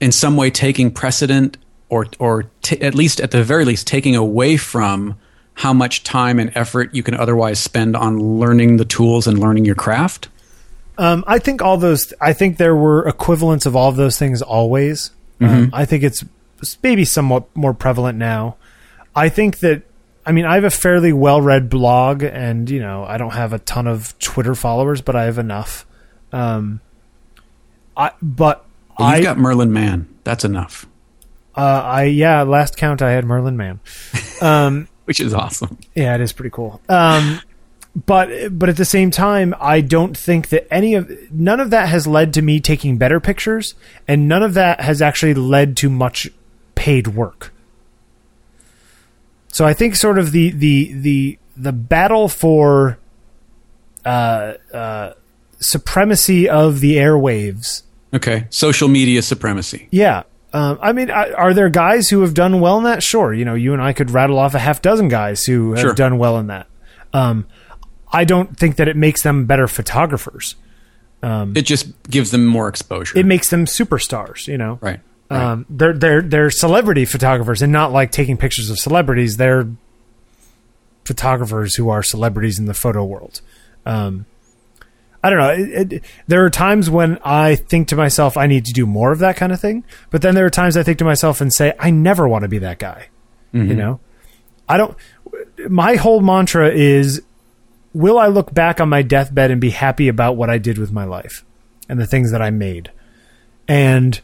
in 0.00 0.12
some 0.12 0.36
way 0.36 0.50
taking 0.50 0.90
precedent 0.90 1.56
or 1.88 2.06
or 2.18 2.44
t- 2.62 2.80
at 2.82 2.94
least 2.94 3.20
at 3.20 3.30
the 3.30 3.42
very 3.42 3.64
least 3.64 3.86
taking 3.86 4.14
away 4.16 4.56
from 4.56 5.16
how 5.56 5.72
much 5.72 6.02
time 6.02 6.38
and 6.38 6.52
effort 6.54 6.94
you 6.94 7.02
can 7.02 7.14
otherwise 7.14 7.58
spend 7.58 7.96
on 7.96 8.38
learning 8.38 8.76
the 8.76 8.84
tools 8.84 9.26
and 9.26 9.38
learning 9.38 9.64
your 9.64 9.74
craft 9.74 10.28
Um, 10.98 11.24
I 11.26 11.38
think 11.38 11.60
all 11.62 11.76
those. 11.76 12.14
I 12.20 12.32
think 12.32 12.56
there 12.56 12.74
were 12.74 13.06
equivalents 13.06 13.66
of 13.66 13.74
all 13.76 13.88
of 13.88 13.96
those 13.96 14.18
things 14.18 14.40
always. 14.40 15.10
Um, 15.40 15.68
I 15.74 15.84
think 15.84 16.02
it's 16.02 16.24
maybe 16.82 17.04
somewhat 17.04 17.44
more 17.54 17.74
prevalent 17.74 18.16
now. 18.16 18.56
I 19.14 19.28
think 19.28 19.58
that. 19.58 19.82
I 20.24 20.32
mean, 20.32 20.46
I 20.46 20.54
have 20.54 20.64
a 20.64 20.70
fairly 20.70 21.12
well-read 21.12 21.68
blog, 21.68 22.22
and 22.22 22.68
you 22.70 22.80
know, 22.80 23.04
I 23.04 23.18
don't 23.18 23.34
have 23.34 23.52
a 23.52 23.58
ton 23.58 23.86
of 23.86 24.18
Twitter 24.18 24.54
followers, 24.54 25.02
but 25.02 25.14
I 25.14 25.24
have 25.24 25.38
enough. 25.38 25.84
Um, 26.32 26.80
I 27.94 28.12
but 28.22 28.64
Well, 28.98 29.10
you've 29.10 29.18
I 29.18 29.22
got 29.22 29.38
merlin 29.38 29.72
mann 29.72 30.08
that's 30.24 30.44
enough 30.44 30.86
uh, 31.56 31.82
I 31.84 32.04
yeah, 32.04 32.42
last 32.42 32.76
count 32.76 33.00
I 33.00 33.12
had 33.12 33.24
Merlin 33.24 33.56
Mann. 33.56 33.80
Um, 34.42 34.86
which 35.06 35.18
is 35.18 35.32
awesome 35.34 35.78
Yeah, 35.94 36.14
it 36.14 36.20
is 36.20 36.32
pretty 36.32 36.50
cool. 36.50 36.80
Um, 36.88 37.40
but 38.04 38.28
but 38.58 38.68
at 38.68 38.76
the 38.76 38.84
same 38.84 39.10
time, 39.10 39.54
I 39.58 39.80
don't 39.80 40.14
think 40.14 40.50
that 40.50 40.70
any 40.70 40.94
of 40.94 41.10
none 41.32 41.60
of 41.60 41.70
that 41.70 41.88
has 41.88 42.06
led 42.06 42.34
to 42.34 42.42
me 42.42 42.60
taking 42.60 42.98
better 42.98 43.20
pictures, 43.20 43.74
and 44.06 44.28
none 44.28 44.42
of 44.42 44.52
that 44.54 44.82
has 44.82 45.00
actually 45.00 45.32
led 45.32 45.78
to 45.78 45.88
much 45.88 46.28
paid 46.74 47.08
work. 47.08 47.54
So 49.48 49.64
I 49.64 49.72
think 49.72 49.96
sort 49.96 50.18
of 50.18 50.32
the 50.32 50.50
the 50.50 50.92
the 50.92 51.38
the 51.56 51.72
battle 51.72 52.28
for 52.28 52.98
uh, 54.04 54.54
uh, 54.74 55.14
supremacy 55.58 56.48
of 56.50 56.80
the 56.80 56.96
airwaves. 56.96 57.82
okay 58.12 58.46
social 58.50 58.88
media 58.88 59.22
supremacy 59.22 59.88
Yeah. 59.90 60.24
Um, 60.56 60.78
I 60.80 60.92
mean, 60.92 61.10
are 61.10 61.52
there 61.52 61.68
guys 61.68 62.08
who 62.08 62.22
have 62.22 62.32
done 62.32 62.60
well 62.60 62.78
in 62.78 62.84
that? 62.84 63.02
Sure. 63.02 63.34
You 63.34 63.44
know, 63.44 63.54
you 63.54 63.72
and 63.74 63.82
I 63.82 63.92
could 63.92 64.10
rattle 64.10 64.38
off 64.38 64.54
a 64.54 64.58
half 64.58 64.80
dozen 64.80 65.08
guys 65.08 65.44
who 65.44 65.72
have 65.72 65.80
Sure. 65.80 65.92
done 65.92 66.16
well 66.16 66.38
in 66.38 66.46
that. 66.46 66.66
Um, 67.12 67.46
I 68.10 68.24
don't 68.24 68.56
think 68.58 68.76
that 68.76 68.88
it 68.88 68.96
makes 68.96 69.22
them 69.22 69.44
better 69.44 69.68
photographers. 69.68 70.54
it 71.22 71.62
just 71.62 71.88
gives 72.08 72.30
them 72.30 72.46
more 72.46 72.68
exposure 72.68 73.18
It 73.18 73.26
makes 73.26 73.50
them 73.50 73.66
superstars. 73.66 74.46
You 74.46 74.56
know, 74.58 74.78
right, 74.80 75.00
right. 75.30 75.42
um, 75.42 75.66
they're 75.68 75.92
they're 75.92 76.22
they're 76.22 76.50
celebrity 76.50 77.04
photographers, 77.04 77.60
and 77.62 77.72
not 77.72 77.92
like 77.92 78.10
taking 78.12 78.36
pictures 78.36 78.70
of 78.70 78.78
celebrities. 78.78 79.36
They're 79.36 79.66
photographers 81.04 81.74
who 81.76 81.88
are 81.88 82.02
celebrities 82.02 82.58
in 82.58 82.66
the 82.66 82.74
photo 82.74 83.04
world. 83.04 83.40
Um, 83.84 84.26
I 85.22 85.30
don't 85.30 85.38
know. 85.38 85.50
It, 85.50 85.92
it, 85.92 86.04
there 86.26 86.44
are 86.44 86.50
times 86.50 86.88
when 86.88 87.18
I 87.24 87.56
think 87.56 87.88
to 87.88 87.96
myself, 87.96 88.36
I 88.36 88.46
need 88.46 88.64
to 88.66 88.72
do 88.72 88.86
more 88.86 89.12
of 89.12 89.18
that 89.20 89.36
kind 89.36 89.52
of 89.52 89.60
thing. 89.60 89.84
But 90.10 90.22
then 90.22 90.34
there 90.34 90.46
are 90.46 90.50
times 90.50 90.76
I 90.76 90.82
think 90.82 90.98
to 90.98 91.04
myself 91.04 91.40
and 91.40 91.52
say, 91.52 91.72
I 91.78 91.90
never 91.90 92.28
want 92.28 92.42
to 92.42 92.48
be 92.48 92.58
that 92.58 92.78
guy. 92.78 93.08
You 93.52 93.62
mm-hmm. 93.62 93.78
know, 93.78 94.00
I 94.68 94.76
don't. 94.76 94.96
My 95.68 95.96
whole 95.96 96.20
mantra 96.20 96.70
is, 96.70 97.22
will 97.92 98.18
I 98.18 98.26
look 98.26 98.52
back 98.52 98.80
on 98.80 98.88
my 98.88 99.02
deathbed 99.02 99.50
and 99.50 99.60
be 99.60 99.70
happy 99.70 100.08
about 100.08 100.36
what 100.36 100.50
I 100.50 100.58
did 100.58 100.78
with 100.78 100.92
my 100.92 101.04
life 101.04 101.44
and 101.88 101.98
the 101.98 102.06
things 102.06 102.32
that 102.32 102.42
I 102.42 102.50
made? 102.50 102.90
And 103.66 104.20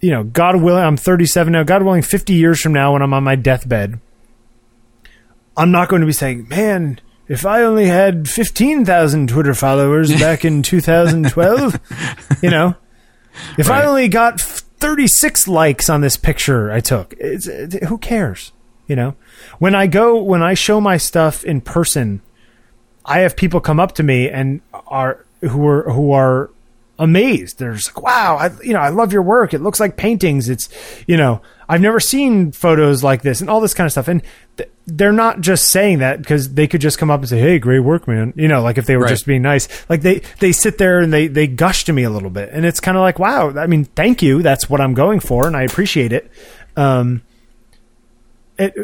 you 0.00 0.10
know, 0.10 0.22
God 0.22 0.60
willing, 0.60 0.84
I'm 0.84 0.98
37 0.98 1.52
now. 1.52 1.62
God 1.62 1.82
willing, 1.82 2.02
50 2.02 2.34
years 2.34 2.60
from 2.60 2.74
now, 2.74 2.92
when 2.92 3.00
I'm 3.00 3.14
on 3.14 3.24
my 3.24 3.36
deathbed, 3.36 3.98
I'm 5.56 5.70
not 5.70 5.88
going 5.88 6.00
to 6.00 6.06
be 6.06 6.12
saying, 6.12 6.48
"Man, 6.48 7.00
if 7.28 7.46
I 7.46 7.62
only 7.62 7.86
had 7.86 8.28
15,000 8.28 9.28
Twitter 9.28 9.54
followers 9.54 10.12
back 10.20 10.44
in 10.44 10.62
2012, 10.62 11.80
you 12.42 12.50
know, 12.50 12.74
if 13.58 13.70
I 13.70 13.84
only 13.84 14.08
got 14.08 14.40
36 14.40 15.48
likes 15.48 15.88
on 15.88 16.00
this 16.00 16.16
picture 16.16 16.70
I 16.70 16.80
took, 16.80 17.14
it's, 17.18 17.46
it, 17.46 17.84
who 17.84 17.98
cares? 17.98 18.52
You 18.86 18.96
know, 18.96 19.16
when 19.58 19.74
I 19.74 19.86
go, 19.86 20.20
when 20.20 20.42
I 20.42 20.52
show 20.52 20.78
my 20.78 20.98
stuff 20.98 21.42
in 21.42 21.62
person, 21.62 22.20
I 23.04 23.20
have 23.20 23.34
people 23.34 23.60
come 23.60 23.80
up 23.80 23.92
to 23.92 24.02
me 24.02 24.28
and 24.28 24.60
are 24.72 25.24
who 25.40 25.66
are 25.66 25.90
who 25.90 26.12
are 26.12 26.50
amazed. 26.98 27.58
They're 27.58 27.72
just 27.72 27.96
like, 27.96 28.04
"Wow, 28.04 28.36
I, 28.36 28.50
you 28.62 28.74
know, 28.74 28.80
I 28.80 28.90
love 28.90 29.10
your 29.10 29.22
work. 29.22 29.54
It 29.54 29.62
looks 29.62 29.80
like 29.80 29.96
paintings. 29.96 30.50
It's, 30.50 30.68
you 31.06 31.16
know, 31.16 31.40
I've 31.66 31.80
never 31.80 31.98
seen 31.98 32.52
photos 32.52 33.02
like 33.02 33.22
this 33.22 33.40
and 33.40 33.48
all 33.48 33.60
this 33.60 33.72
kind 33.72 33.86
of 33.86 33.92
stuff." 33.92 34.08
And 34.08 34.22
th- 34.58 34.70
they're 34.86 35.12
not 35.12 35.40
just 35.40 35.70
saying 35.70 36.00
that 36.00 36.18
because 36.18 36.52
they 36.54 36.66
could 36.66 36.80
just 36.80 36.98
come 36.98 37.10
up 37.10 37.20
and 37.20 37.28
say, 37.28 37.38
"Hey, 37.38 37.58
great 37.58 37.80
work, 37.80 38.06
man." 38.06 38.32
You 38.36 38.48
know, 38.48 38.62
like 38.62 38.76
if 38.78 38.84
they 38.86 38.96
were 38.96 39.04
Right. 39.04 39.10
just 39.10 39.26
being 39.26 39.42
nice. 39.42 39.66
Like 39.88 40.02
they 40.02 40.20
they 40.40 40.52
sit 40.52 40.76
there 40.78 41.00
and 41.00 41.12
they 41.12 41.26
they 41.26 41.46
gush 41.46 41.84
to 41.84 41.92
me 41.92 42.02
a 42.02 42.10
little 42.10 42.30
bit, 42.30 42.50
and 42.52 42.64
it's 42.66 42.80
kind 42.80 42.96
of 42.96 43.00
like, 43.02 43.18
"Wow, 43.18 43.50
I 43.58 43.66
mean, 43.66 43.84
thank 43.86 44.22
you. 44.22 44.42
That's 44.42 44.68
what 44.68 44.80
I'm 44.80 44.92
going 44.94 45.20
for, 45.20 45.46
and 45.46 45.56
I 45.56 45.62
appreciate 45.62 46.12
it." 46.12 46.30
Um, 46.76 47.22
it, 48.58 48.74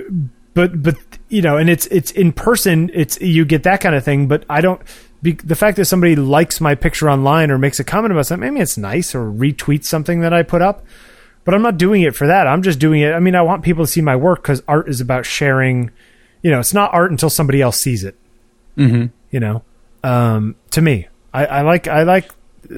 but 0.54 0.82
but 0.82 0.96
you 1.28 1.42
know, 1.42 1.56
and 1.56 1.68
it's 1.70 1.86
it's 1.86 2.10
in 2.12 2.32
person. 2.32 2.90
It's 2.94 3.20
you 3.20 3.44
get 3.44 3.62
that 3.64 3.80
kind 3.80 3.94
of 3.94 4.04
thing. 4.04 4.26
But 4.26 4.44
I 4.48 4.60
don't. 4.60 4.80
Be, 5.22 5.32
the 5.32 5.54
fact 5.54 5.76
that 5.76 5.84
somebody 5.84 6.16
likes 6.16 6.62
my 6.62 6.74
picture 6.74 7.10
online 7.10 7.50
or 7.50 7.58
makes 7.58 7.78
a 7.78 7.84
comment 7.84 8.10
about 8.10 8.24
something, 8.26 8.54
maybe 8.54 8.62
it's 8.62 8.78
nice, 8.78 9.14
or 9.14 9.30
retweets 9.30 9.84
something 9.84 10.20
that 10.20 10.32
I 10.32 10.42
put 10.42 10.62
up. 10.62 10.82
But 11.44 11.54
I'm 11.54 11.62
not 11.62 11.78
doing 11.78 12.02
it 12.02 12.14
for 12.14 12.26
that. 12.26 12.46
I'm 12.46 12.62
just 12.62 12.78
doing 12.78 13.00
it. 13.00 13.12
I 13.12 13.18
mean, 13.18 13.34
I 13.34 13.42
want 13.42 13.62
people 13.64 13.84
to 13.84 13.90
see 13.90 14.02
my 14.02 14.14
work 14.16 14.42
because 14.42 14.62
art 14.68 14.88
is 14.88 15.00
about 15.00 15.24
sharing. 15.26 15.90
You 16.42 16.50
know, 16.50 16.60
it's 16.60 16.74
not 16.74 16.92
art 16.94 17.10
until 17.10 17.30
somebody 17.30 17.60
else 17.62 17.78
sees 17.80 18.04
it. 18.04 18.14
hmm 18.76 19.06
You 19.30 19.40
know, 19.40 19.62
um, 20.04 20.54
to 20.70 20.80
me, 20.82 21.08
I, 21.32 21.46
I 21.46 21.62
like 21.62 21.88
I 21.88 22.02
like 22.02 22.30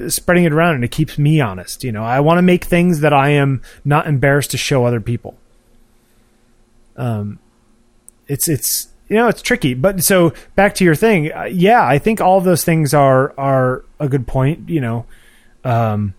spreading 0.07 0.45
it 0.45 0.53
around, 0.53 0.75
and 0.75 0.83
it 0.83 0.91
keeps 0.91 1.17
me 1.17 1.41
honest. 1.41 1.83
You 1.83 1.91
know, 1.91 2.03
I 2.03 2.19
want 2.21 2.37
to 2.37 2.41
make 2.41 2.65
things 2.65 3.01
that 3.01 3.13
I 3.13 3.29
am 3.29 3.61
not 3.83 4.07
embarrassed 4.07 4.51
to 4.51 4.57
show 4.57 4.85
other 4.85 5.01
people. 5.01 5.37
Um, 6.95 7.39
it's 8.27 8.47
it's 8.47 8.87
you 9.09 9.17
know 9.17 9.27
it's 9.27 9.41
tricky, 9.41 9.73
but 9.73 10.03
so 10.03 10.33
back 10.55 10.75
to 10.75 10.83
your 10.83 10.95
thing, 10.95 11.31
uh, 11.33 11.43
yeah, 11.43 11.85
I 11.85 11.99
think 11.99 12.21
all 12.21 12.39
those 12.41 12.63
things 12.63 12.93
are 12.93 13.33
are 13.37 13.83
a 13.99 14.07
good 14.07 14.27
point. 14.27 14.69
You 14.69 14.81
know, 14.81 15.05
um, 15.63 16.13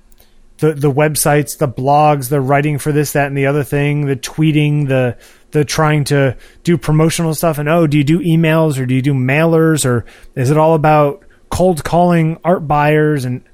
the 0.65 0.75
the 0.75 0.91
websites, 0.91 1.59
the 1.59 1.69
blogs, 1.69 2.29
the 2.29 2.41
writing 2.41 2.79
for 2.79 2.93
this, 2.93 3.12
that, 3.12 3.27
and 3.27 3.37
the 3.37 3.47
other 3.47 3.65
thing, 3.65 4.07
the 4.07 4.17
tweeting, 4.17 4.89
the 4.89 5.17
the 5.51 5.65
trying 5.65 6.05
to 6.05 6.37
do 6.62 6.77
promotional 6.79 7.35
stuff, 7.35 7.59
and 7.59 7.69
oh, 7.69 7.87
do 7.87 7.99
you 7.99 8.05
do 8.05 8.21
emails 8.21 8.79
or 8.79 8.87
do 8.87 8.95
you 8.95 9.03
do 9.03 9.15
mailers 9.15 9.85
or 9.85 10.05
is 10.35 10.51
it 10.51 10.57
all 10.57 10.75
about 10.75 11.25
cold 11.51 11.85
calling 11.85 12.39
art 12.45 12.67
buyers 12.67 13.25
and 13.25 13.45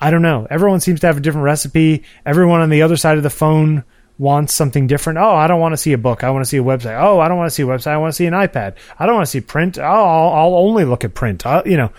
I 0.00 0.10
don't 0.10 0.22
know. 0.22 0.48
Everyone 0.50 0.80
seems 0.80 0.98
to 1.00 1.06
have 1.06 1.16
a 1.16 1.20
different 1.20 1.44
recipe. 1.44 2.02
Everyone 2.26 2.60
on 2.60 2.70
the 2.70 2.82
other 2.82 2.96
side 2.96 3.18
of 3.18 3.22
the 3.22 3.30
phone 3.30 3.84
wants 4.18 4.52
something 4.52 4.88
different. 4.88 5.20
Oh, 5.20 5.34
I 5.34 5.46
don't 5.46 5.60
want 5.60 5.74
to 5.74 5.76
see 5.76 5.92
a 5.92 5.98
book. 5.98 6.24
I 6.24 6.30
want 6.30 6.44
to 6.44 6.48
see 6.48 6.56
a 6.56 6.62
website. 6.62 7.00
Oh, 7.00 7.20
I 7.20 7.28
don't 7.28 7.36
want 7.36 7.50
to 7.50 7.54
see 7.54 7.62
a 7.62 7.66
website. 7.66 7.92
I 7.92 7.98
want 7.98 8.12
to 8.12 8.16
see 8.16 8.26
an 8.26 8.32
iPad. 8.32 8.74
I 8.98 9.06
don't 9.06 9.14
want 9.14 9.26
to 9.26 9.30
see 9.30 9.40
print. 9.40 9.78
Oh, 9.78 9.82
I'll, 9.82 10.32
I'll 10.32 10.54
only 10.54 10.84
look 10.84 11.04
at 11.04 11.14
print. 11.14 11.46
Uh, 11.46 11.62
you 11.64 11.76
know, 11.76 11.92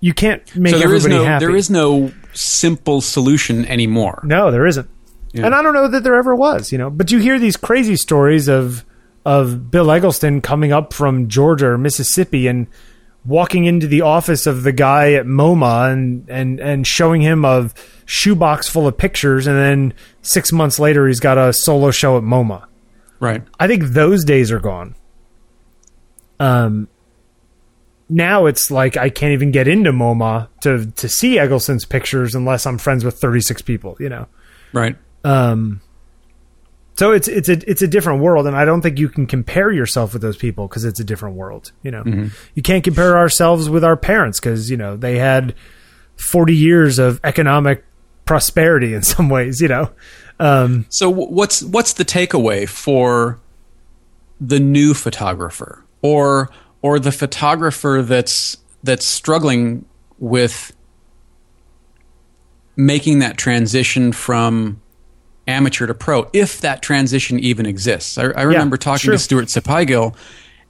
you 0.00 0.14
can't 0.14 0.54
make 0.54 0.74
so 0.74 0.80
everybody 0.80 1.14
no 1.14 1.24
happy. 1.24 1.44
there 1.44 1.56
is 1.56 1.70
no 1.70 2.12
simple 2.38 3.00
solution 3.00 3.64
anymore. 3.66 4.20
No, 4.24 4.50
there 4.50 4.66
isn't. 4.66 4.88
Yeah. 5.32 5.46
And 5.46 5.54
I 5.54 5.62
don't 5.62 5.74
know 5.74 5.88
that 5.88 6.04
there 6.04 6.16
ever 6.16 6.34
was, 6.34 6.72
you 6.72 6.78
know. 6.78 6.88
But 6.90 7.10
you 7.10 7.18
hear 7.18 7.38
these 7.38 7.56
crazy 7.56 7.96
stories 7.96 8.48
of 8.48 8.84
of 9.24 9.70
Bill 9.70 9.90
Eggleston 9.90 10.40
coming 10.40 10.72
up 10.72 10.92
from 10.92 11.28
Georgia 11.28 11.66
or 11.66 11.78
Mississippi 11.78 12.46
and 12.46 12.66
walking 13.26 13.66
into 13.66 13.86
the 13.86 14.00
office 14.00 14.46
of 14.46 14.62
the 14.62 14.72
guy 14.72 15.12
at 15.12 15.26
MoMA 15.26 15.92
and 15.92 16.24
and 16.28 16.60
and 16.60 16.86
showing 16.86 17.20
him 17.20 17.44
a 17.44 17.70
shoebox 18.06 18.68
full 18.68 18.86
of 18.86 18.96
pictures 18.96 19.46
and 19.46 19.58
then 19.58 19.92
6 20.22 20.52
months 20.52 20.78
later 20.78 21.06
he's 21.06 21.20
got 21.20 21.36
a 21.36 21.52
solo 21.52 21.90
show 21.90 22.16
at 22.16 22.22
MoMA. 22.22 22.64
Right. 23.20 23.42
I 23.60 23.66
think 23.66 23.82
those 23.84 24.24
days 24.24 24.50
are 24.50 24.60
gone. 24.60 24.94
Um 26.40 26.88
now 28.08 28.46
it's 28.46 28.70
like 28.70 28.96
I 28.96 29.10
can't 29.10 29.32
even 29.32 29.50
get 29.50 29.68
into 29.68 29.92
MoMA 29.92 30.48
to 30.62 30.86
to 30.86 31.08
see 31.08 31.38
Eggleston's 31.38 31.84
pictures 31.84 32.34
unless 32.34 32.66
I'm 32.66 32.78
friends 32.78 33.04
with 33.04 33.18
36 33.18 33.62
people, 33.62 33.96
you 34.00 34.08
know. 34.08 34.26
Right. 34.72 34.96
Um, 35.24 35.80
so 36.96 37.12
it's 37.12 37.28
it's 37.28 37.48
a 37.48 37.70
it's 37.70 37.82
a 37.82 37.86
different 37.86 38.22
world, 38.22 38.46
and 38.46 38.56
I 38.56 38.64
don't 38.64 38.80
think 38.82 38.98
you 38.98 39.08
can 39.08 39.26
compare 39.26 39.70
yourself 39.70 40.14
with 40.14 40.22
those 40.22 40.36
people 40.36 40.66
because 40.66 40.84
it's 40.84 40.98
a 40.98 41.04
different 41.04 41.36
world. 41.36 41.70
You 41.82 41.92
know, 41.92 42.02
you 42.54 42.62
can't 42.62 42.82
compare 42.82 43.16
ourselves 43.16 43.70
with 43.70 43.84
our 43.84 43.96
parents 43.96 44.40
because 44.40 44.68
you 44.68 44.76
know 44.76 44.96
they 44.96 45.18
had 45.18 45.54
forty 46.16 46.56
years 46.56 46.98
of 46.98 47.20
economic 47.22 47.84
prosperity 48.24 48.94
in 48.94 49.02
some 49.14 49.28
ways. 49.28 49.60
You 49.60 49.68
know, 49.68 49.90
um, 50.40 50.86
So 50.88 51.08
what's 51.08 51.62
what's 51.62 51.92
the 51.92 52.04
takeaway 52.04 52.68
for 52.68 53.38
the 54.40 54.58
new 54.58 54.94
photographer 54.94 55.84
or 56.02 56.50
or 56.82 56.98
the 56.98 57.12
photographer 57.12 58.02
that's 58.02 58.56
that's 58.82 59.04
struggling 59.04 59.84
with 60.18 60.72
making 62.76 63.18
that 63.18 63.36
transition 63.36 64.12
from 64.12 64.80
amateur 65.48 65.86
to 65.86 65.94
pro, 65.94 66.28
if 66.32 66.60
that 66.60 66.82
transition 66.82 67.40
even 67.40 67.66
exists. 67.66 68.18
I, 68.18 68.24
I 68.24 68.42
remember 68.42 68.76
talking 68.76 68.98
sure. 68.98 69.14
to 69.14 69.18
Stuart 69.18 69.46
Sepaigil, 69.46 70.14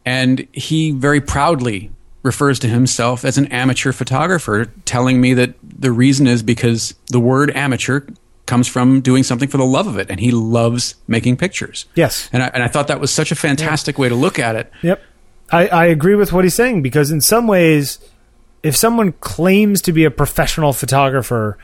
and 0.06 0.46
he 0.52 0.92
very 0.92 1.20
proudly 1.20 1.90
refers 2.22 2.58
to 2.60 2.68
himself 2.68 3.24
as 3.24 3.36
an 3.36 3.46
amateur 3.48 3.92
photographer, 3.92 4.66
telling 4.84 5.20
me 5.20 5.34
that 5.34 5.54
the 5.62 5.92
reason 5.92 6.26
is 6.26 6.42
because 6.42 6.94
the 7.08 7.20
word 7.20 7.50
amateur 7.54 8.00
comes 8.46 8.66
from 8.66 9.00
doing 9.02 9.22
something 9.22 9.48
for 9.48 9.58
the 9.58 9.64
love 9.64 9.86
of 9.86 9.98
it, 9.98 10.08
and 10.10 10.18
he 10.18 10.30
loves 10.30 10.94
making 11.06 11.36
pictures. 11.36 11.84
Yes. 11.94 12.30
and 12.32 12.42
I, 12.42 12.46
and 12.48 12.62
I 12.62 12.68
thought 12.68 12.88
that 12.88 13.00
was 13.00 13.12
such 13.12 13.30
a 13.30 13.36
fantastic 13.36 13.98
way 13.98 14.08
to 14.08 14.14
look 14.14 14.38
at 14.38 14.56
it. 14.56 14.72
Yep. 14.82 15.02
I, 15.50 15.68
I 15.68 15.86
agree 15.86 16.14
with 16.14 16.32
what 16.32 16.44
he's 16.44 16.54
saying 16.54 16.82
because 16.82 17.10
in 17.10 17.20
some 17.20 17.46
ways, 17.46 17.98
if 18.62 18.76
someone 18.76 19.12
claims 19.12 19.80
to 19.82 19.92
be 19.92 20.04
a 20.04 20.10
professional 20.10 20.72
photographer, 20.72 21.58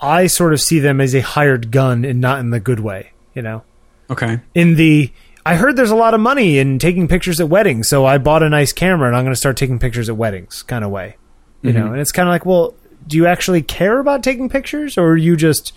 I 0.00 0.26
sort 0.26 0.52
of 0.52 0.60
see 0.60 0.78
them 0.78 1.00
as 1.00 1.14
a 1.14 1.20
hired 1.20 1.70
gun 1.70 2.04
and 2.04 2.20
not 2.20 2.40
in 2.40 2.50
the 2.50 2.60
good 2.60 2.80
way, 2.80 3.12
you 3.34 3.42
know? 3.42 3.62
Okay, 4.10 4.40
In 4.54 4.74
the 4.74 5.10
I 5.46 5.56
heard 5.56 5.76
there's 5.76 5.90
a 5.90 5.96
lot 5.96 6.14
of 6.14 6.20
money 6.20 6.58
in 6.58 6.78
taking 6.78 7.08
pictures 7.08 7.40
at 7.40 7.48
weddings, 7.48 7.88
so 7.88 8.04
I 8.04 8.18
bought 8.18 8.42
a 8.42 8.48
nice 8.48 8.72
camera 8.72 9.08
and 9.08 9.16
I'm 9.16 9.24
going 9.24 9.32
to 9.32 9.38
start 9.38 9.56
taking 9.56 9.78
pictures 9.78 10.08
at 10.08 10.16
weddings 10.16 10.62
kind 10.62 10.84
of 10.84 10.90
way. 10.90 11.16
You 11.62 11.70
mm-hmm. 11.70 11.78
know, 11.78 11.92
and 11.92 12.00
it's 12.00 12.12
kind 12.12 12.28
of 12.28 12.32
like, 12.32 12.44
well, 12.44 12.74
do 13.06 13.16
you 13.16 13.26
actually 13.26 13.62
care 13.62 13.98
about 13.98 14.22
taking 14.22 14.48
pictures 14.48 14.98
or 14.98 15.08
are 15.08 15.16
you 15.16 15.36
just 15.36 15.72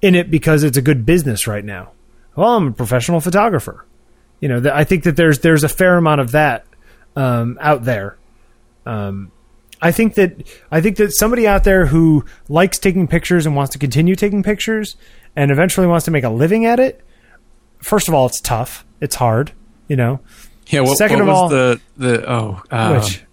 in 0.00 0.14
it 0.14 0.30
because 0.30 0.62
it's 0.62 0.76
a 0.76 0.82
good 0.82 1.04
business 1.06 1.46
right 1.46 1.64
now? 1.64 1.92
Well, 2.36 2.56
I'm 2.56 2.68
a 2.68 2.72
professional 2.72 3.20
photographer. 3.20 3.86
You 4.40 4.48
know, 4.48 4.60
th- 4.60 4.74
I 4.74 4.84
think 4.84 5.04
that 5.04 5.16
there's 5.16 5.40
there's 5.40 5.64
a 5.64 5.68
fair 5.68 5.96
amount 5.96 6.20
of 6.20 6.32
that 6.32 6.64
um, 7.16 7.58
out 7.60 7.84
there. 7.84 8.16
Um, 8.86 9.30
I 9.80 9.90
think 9.92 10.14
that 10.14 10.46
I 10.70 10.80
think 10.80 10.96
that 10.98 11.12
somebody 11.12 11.46
out 11.46 11.64
there 11.64 11.86
who 11.86 12.24
likes 12.48 12.78
taking 12.78 13.08
pictures 13.08 13.46
and 13.46 13.56
wants 13.56 13.72
to 13.72 13.78
continue 13.78 14.14
taking 14.14 14.42
pictures 14.42 14.96
and 15.34 15.50
eventually 15.50 15.86
wants 15.86 16.04
to 16.04 16.10
make 16.10 16.24
a 16.24 16.28
living 16.30 16.66
at 16.66 16.78
it. 16.80 17.04
First 17.80 18.06
of 18.08 18.14
all, 18.14 18.26
it's 18.26 18.40
tough. 18.40 18.84
It's 19.00 19.16
hard. 19.16 19.52
You 19.88 19.96
know. 19.96 20.20
yeah. 20.68 20.80
What, 20.80 20.96
Second 20.98 21.16
what 21.18 21.22
of 21.22 21.28
was 21.28 21.36
all- 21.36 21.48
the 21.48 21.80
the 21.96 22.30
oh 22.30 22.62
uh, 22.70 23.00
Which 23.00 23.24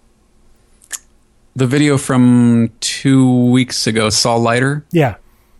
the 1.56 1.66
video 1.66 1.98
from 1.98 2.70
two 2.80 3.46
weeks 3.50 3.86
ago, 3.86 4.08
Saul 4.10 4.40
Leiter. 4.40 4.84
yeah, 4.92 5.16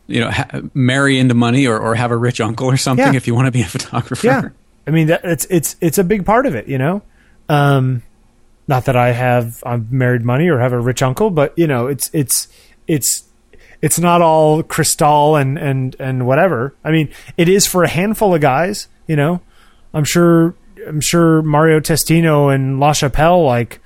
You 0.06 0.20
know, 0.20 0.30
ha- 0.30 0.60
marry 0.72 1.18
into 1.18 1.34
money 1.34 1.66
or, 1.66 1.78
or 1.78 1.94
have 1.96 2.10
a 2.12 2.16
rich 2.16 2.40
uncle 2.40 2.66
or 2.68 2.76
something 2.76 3.04
Yeah. 3.12 3.16
if 3.16 3.26
you 3.26 3.34
want 3.34 3.46
to 3.46 3.50
be 3.52 3.62
a 3.62 3.66
photographer. 3.66 4.26
yeah. 4.26 4.42
I 4.86 4.90
mean, 4.92 5.08
that, 5.08 5.20
it's 5.24 5.46
it's 5.50 5.76
it's 5.80 5.98
a 5.98 6.04
big 6.04 6.24
part 6.24 6.46
of 6.46 6.54
it. 6.54 6.66
You 6.68 6.78
know. 6.78 7.02
Um, 7.48 8.02
not 8.70 8.84
that 8.86 8.96
I 8.96 9.10
have 9.12 9.62
I'm 9.66 9.88
married 9.90 10.24
money 10.24 10.48
or 10.48 10.58
have 10.60 10.72
a 10.72 10.78
rich 10.80 11.02
uncle, 11.02 11.28
but 11.28 11.52
you 11.58 11.66
know, 11.66 11.88
it's 11.88 12.08
it's 12.14 12.48
it's 12.86 13.24
it's 13.82 13.98
not 13.98 14.22
all 14.22 14.62
crystal 14.62 15.36
and 15.36 15.58
and 15.58 15.94
and 15.98 16.26
whatever. 16.26 16.74
I 16.84 16.90
mean, 16.92 17.10
it 17.36 17.48
is 17.48 17.66
for 17.66 17.82
a 17.84 17.88
handful 17.88 18.34
of 18.34 18.40
guys. 18.40 18.88
You 19.06 19.16
know, 19.16 19.40
I'm 19.92 20.04
sure 20.04 20.54
I'm 20.86 21.00
sure 21.02 21.42
Mario 21.42 21.80
Testino 21.80 22.54
and 22.54 22.80
La 22.80 22.92
Chapelle 22.92 23.44
like 23.44 23.80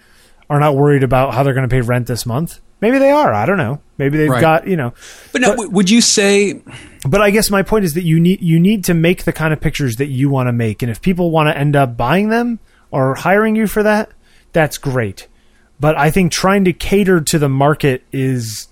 are 0.50 0.60
not 0.60 0.76
worried 0.76 1.02
about 1.02 1.34
how 1.34 1.42
they're 1.42 1.54
going 1.54 1.68
to 1.68 1.74
pay 1.74 1.80
rent 1.80 2.06
this 2.06 2.26
month. 2.26 2.60
Maybe 2.80 2.98
they 2.98 3.10
are. 3.10 3.32
I 3.32 3.46
don't 3.46 3.56
know. 3.56 3.80
Maybe 3.96 4.18
they've 4.18 4.28
Right. 4.28 4.40
got 4.42 4.66
you 4.68 4.76
know. 4.76 4.92
But, 5.32 5.42
w 5.42 5.70
would 5.70 5.88
you 5.88 6.02
say 6.02 6.60
But 7.08 7.22
I 7.22 7.30
guess 7.30 7.50
my 7.50 7.62
point 7.62 7.86
is 7.86 7.94
that 7.94 8.04
you 8.04 8.20
need 8.20 8.42
you 8.42 8.60
need 8.60 8.84
to 8.84 8.94
make 8.94 9.24
the 9.24 9.32
kind 9.32 9.52
of 9.54 9.60
pictures 9.62 9.96
that 9.96 10.08
you 10.08 10.28
want 10.28 10.48
to 10.48 10.52
make, 10.52 10.82
and 10.82 10.90
if 10.90 11.00
people 11.00 11.30
want 11.30 11.48
to 11.48 11.56
end 11.56 11.74
up 11.74 11.96
buying 11.96 12.28
them 12.28 12.58
or 12.90 13.14
hiring 13.14 13.56
you 13.56 13.66
for 13.66 13.82
that, 13.82 14.10
that's 14.54 14.78
great. 14.78 15.28
But 15.78 15.98
I 15.98 16.10
think 16.10 16.32
trying 16.32 16.64
to 16.64 16.72
cater 16.72 17.20
to 17.20 17.38
the 17.38 17.48
market 17.50 18.02
is 18.12 18.68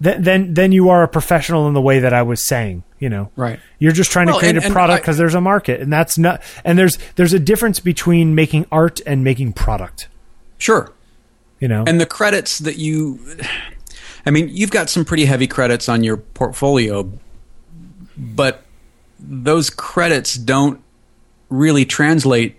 then 0.00 0.22
then 0.22 0.54
then 0.54 0.72
you 0.72 0.88
are 0.88 1.02
a 1.04 1.08
professional 1.08 1.68
in 1.68 1.74
the 1.74 1.80
way 1.80 2.00
that 2.00 2.12
I 2.12 2.22
was 2.22 2.44
saying. 2.44 2.82
You 2.98 3.08
know, 3.08 3.30
Right. 3.36 3.58
You're 3.78 3.92
just 3.92 4.10
trying 4.12 4.26
Well, 4.26 4.36
to 4.36 4.40
create 4.40 4.56
and- 4.56 4.64
a 4.64 4.70
product 4.70 5.02
because 5.02 5.16
there's 5.18 5.34
a 5.34 5.40
market, 5.40 5.80
and 5.80 5.92
that's 5.92 6.16
not. 6.18 6.40
And 6.64 6.78
there's 6.78 6.98
there's 7.16 7.32
a 7.32 7.38
difference 7.38 7.80
between 7.80 8.34
making 8.34 8.66
art 8.72 9.00
and 9.06 9.22
making 9.24 9.52
product. 9.54 10.08
sure? 10.58 10.92
You 11.60 11.68
know, 11.68 11.84
And 11.86 12.00
the 12.00 12.06
credits 12.06 12.58
that 12.60 12.76
you, 12.78 13.20
I 14.26 14.30
mean, 14.30 14.48
you've 14.50 14.72
got 14.72 14.88
some 14.90 15.04
pretty 15.04 15.24
heavy 15.26 15.46
credits 15.46 15.88
on 15.88 16.02
your 16.02 16.16
portfolio, 16.16 17.08
but 18.16 18.64
those 19.20 19.70
credits 19.70 20.34
don't 20.34 20.80
really 21.50 21.84
translate 21.84 22.56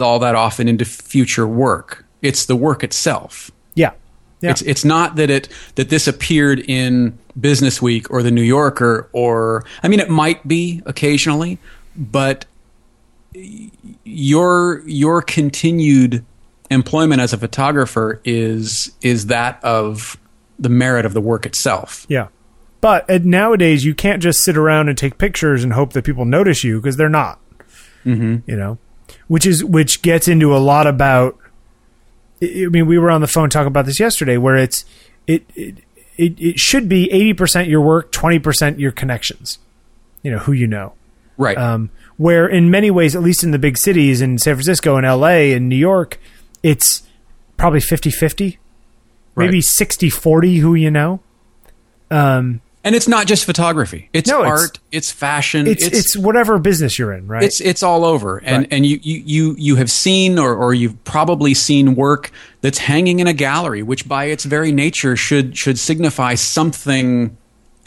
all 0.00 0.18
that 0.20 0.34
often 0.34 0.68
into 0.68 0.84
future 0.84 1.46
work. 1.46 2.04
It's 2.22 2.46
the 2.46 2.56
work 2.56 2.82
itself. 2.82 3.50
yeah, 3.74 3.92
yeah. 4.40 4.50
It's 4.50 4.62
it's 4.62 4.84
not 4.84 5.16
that 5.16 5.30
it 5.30 5.48
that 5.76 5.88
this 5.88 6.06
appeared 6.06 6.60
in 6.60 7.18
Business 7.38 7.80
Week 7.80 8.10
or 8.10 8.22
the 8.22 8.30
New 8.30 8.42
Yorker 8.42 9.08
or 9.12 9.64
I 9.82 9.88
mean 9.88 10.00
it 10.00 10.10
might 10.10 10.46
be 10.46 10.82
occasionally, 10.86 11.58
but 11.96 12.44
your 14.04 14.82
your 14.86 15.22
continued 15.22 16.24
employment 16.70 17.20
as 17.20 17.32
a 17.32 17.38
photographer 17.38 18.20
is 18.24 18.92
is 19.00 19.26
that 19.26 19.62
of 19.64 20.18
the 20.58 20.68
merit 20.68 21.04
of 21.04 21.14
the 21.14 21.20
work 21.20 21.46
itself. 21.46 22.06
Yeah. 22.08 22.28
But 22.80 23.08
uh, 23.10 23.18
nowadays, 23.22 23.84
you 23.84 23.94
can't 23.94 24.22
just 24.22 24.40
sit 24.40 24.56
around 24.56 24.88
and 24.88 24.98
take 24.98 25.16
pictures 25.18 25.64
and 25.64 25.72
hope 25.72 25.94
that 25.94 26.04
people 26.04 26.24
notice 26.26 26.62
you 26.62 26.80
because 26.80 26.96
they're 26.96 27.08
not. 27.08 27.40
Mm-hmm. 28.04 28.48
You 28.50 28.56
know, 28.56 28.78
which 29.28 29.46
is 29.46 29.64
which 29.64 30.02
gets 30.02 30.28
into 30.28 30.54
a 30.54 30.58
lot 30.58 30.86
about. 30.86 31.38
I 32.42 32.66
mean, 32.66 32.86
we 32.86 32.98
were 32.98 33.10
on 33.10 33.20
the 33.20 33.26
phone 33.26 33.48
talking 33.48 33.68
about 33.68 33.86
this 33.86 33.98
yesterday, 33.98 34.36
where 34.36 34.56
it's 34.56 34.84
it 35.26 35.44
it 35.54 35.78
it, 36.16 36.38
it 36.40 36.58
should 36.58 36.88
be 36.88 37.10
eighty 37.10 37.32
percent 37.32 37.68
your 37.68 37.80
work, 37.80 38.12
twenty 38.12 38.38
percent 38.38 38.78
your 38.78 38.92
connections. 38.92 39.58
You 40.22 40.30
know 40.32 40.38
who 40.38 40.52
you 40.52 40.66
know. 40.66 40.94
Right. 41.36 41.58
Um, 41.58 41.90
where 42.16 42.46
in 42.46 42.70
many 42.70 42.90
ways, 42.90 43.16
at 43.16 43.22
least 43.22 43.42
in 43.42 43.50
the 43.50 43.58
big 43.58 43.76
cities, 43.76 44.20
in 44.20 44.38
San 44.38 44.54
Francisco 44.54 44.96
and 44.96 45.04
L.A. 45.04 45.52
and 45.52 45.68
New 45.68 45.76
York, 45.76 46.20
it's 46.62 47.02
probably 47.56 47.80
50-50, 47.80 48.58
maybe 49.36 49.56
Right. 49.56 49.62
60-40 49.64 50.60
who 50.60 50.76
you 50.76 50.92
know. 50.92 51.20
Um, 52.10 52.60
and 52.84 52.94
it's 52.94 53.08
not 53.08 53.26
just 53.26 53.44
photography. 53.46 54.10
It's 54.12 54.30
No, 54.30 54.42
it's- 54.42 54.60
art, 54.60 54.78
it's, 54.92 55.10
fashion, 55.10 55.66
it's, 55.66 55.84
it's 55.84 56.16
whatever 56.16 56.58
business 56.58 56.98
you're 56.98 57.12
in, 57.12 57.26
right? 57.26 57.42
it's 57.42 57.60
it's 57.60 57.82
all 57.82 58.04
over 58.04 58.38
and 58.38 58.58
Right. 58.64 58.68
and 58.70 58.86
you, 58.86 59.00
you 59.02 59.22
you 59.24 59.56
you 59.58 59.76
have 59.76 59.90
seen 59.90 60.38
or, 60.38 60.54
or 60.54 60.74
you've 60.74 61.02
probably 61.04 61.54
seen 61.54 61.94
work 61.96 62.30
that's 62.60 62.78
hanging 62.78 63.18
in 63.20 63.26
a 63.26 63.32
gallery 63.32 63.82
which 63.82 64.06
by 64.08 64.26
its 64.26 64.44
very 64.44 64.70
nature 64.72 65.16
should 65.16 65.56
should 65.56 65.78
signify 65.78 66.34
something 66.34 67.36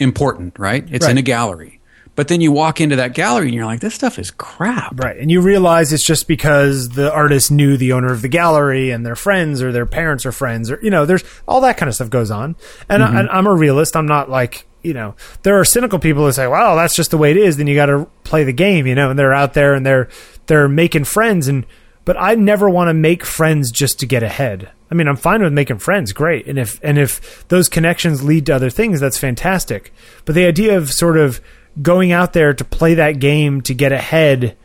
important 0.00 0.58
right 0.58 0.86
it's 0.90 1.06
in 1.06 1.18
a 1.18 1.22
gallery 1.22 1.80
But 2.14 2.26
then 2.26 2.40
you 2.40 2.50
walk 2.50 2.80
into 2.80 2.96
that 2.96 3.14
gallery 3.14 3.46
and 3.46 3.54
you're 3.54 3.64
like, 3.64 3.78
this 3.78 3.94
stuff 3.94 4.18
is 4.18 4.32
crap. 4.32 4.98
Right. 4.98 5.16
And 5.16 5.30
you 5.30 5.40
realize 5.40 5.92
it's 5.92 6.04
just 6.04 6.26
because 6.26 6.88
the 6.88 7.12
artist 7.12 7.52
knew 7.52 7.76
the 7.76 7.92
owner 7.92 8.10
of 8.12 8.22
the 8.22 8.28
gallery 8.28 8.90
and 8.90 9.06
their 9.06 9.14
friends 9.14 9.62
or 9.62 9.70
their 9.70 9.86
parents 9.86 10.26
or 10.26 10.32
friends 10.32 10.68
or, 10.68 10.80
you 10.82 10.90
know, 10.90 11.06
there's 11.06 11.22
all 11.46 11.60
that 11.60 11.76
kind 11.76 11.88
of 11.88 11.94
stuff 11.94 12.10
goes 12.10 12.32
on. 12.32 12.56
And, 12.88 13.04
I, 13.04 13.06
mm-hmm. 13.06 13.16
and 13.18 13.30
I'm 13.30 13.46
a 13.46 13.54
realist. 13.54 13.94
I'm 13.94 14.06
not 14.08 14.28
like, 14.28 14.66
you 14.88 14.94
know, 14.94 15.14
there 15.42 15.60
are 15.60 15.64
cynical 15.66 15.98
people 15.98 16.24
who 16.24 16.32
say, 16.32 16.46
well, 16.46 16.74
that's 16.74 16.96
just 16.96 17.10
the 17.10 17.18
way 17.18 17.30
it 17.30 17.36
is. 17.36 17.58
Then 17.58 17.66
you 17.66 17.74
got 17.74 17.86
to 17.86 18.08
play 18.24 18.42
the 18.42 18.54
game, 18.54 18.86
you 18.86 18.94
know, 18.94 19.10
and 19.10 19.18
they're 19.18 19.34
out 19.34 19.52
there 19.52 19.74
and 19.74 19.84
they're, 19.84 20.08
they're 20.46 20.66
making 20.66 21.04
friends. 21.04 21.46
And, 21.46 21.66
but 22.06 22.16
I 22.18 22.34
never 22.34 22.70
want 22.70 22.88
to 22.88 22.94
make 22.94 23.26
friends 23.26 23.70
just 23.70 24.00
to 24.00 24.06
get 24.06 24.22
ahead. 24.22 24.70
I 24.90 24.94
mean, 24.94 25.06
I'm 25.06 25.16
fine 25.16 25.42
with 25.42 25.52
making 25.52 25.78
friends, 25.78 26.14
great. 26.14 26.46
And 26.46 26.58
if, 26.58 26.80
and 26.82 26.96
if 26.96 27.46
those 27.48 27.68
connections 27.68 28.24
lead 28.24 28.46
to 28.46 28.54
other 28.54 28.70
things, 28.70 28.98
that's 28.98 29.18
fantastic. 29.18 29.92
But 30.24 30.34
the 30.34 30.46
idea 30.46 30.78
of 30.78 30.90
sort 30.90 31.18
of 31.18 31.42
going 31.82 32.10
out 32.10 32.32
there 32.32 32.54
to 32.54 32.64
play 32.64 32.94
that 32.94 33.20
game 33.20 33.60
to 33.62 33.74
get 33.74 33.92
ahead, 33.92 34.56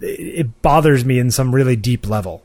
it 0.00 0.62
bothers 0.62 1.04
me 1.04 1.18
in 1.18 1.32
some 1.32 1.52
really 1.52 1.74
deep 1.74 2.08
level. 2.08 2.44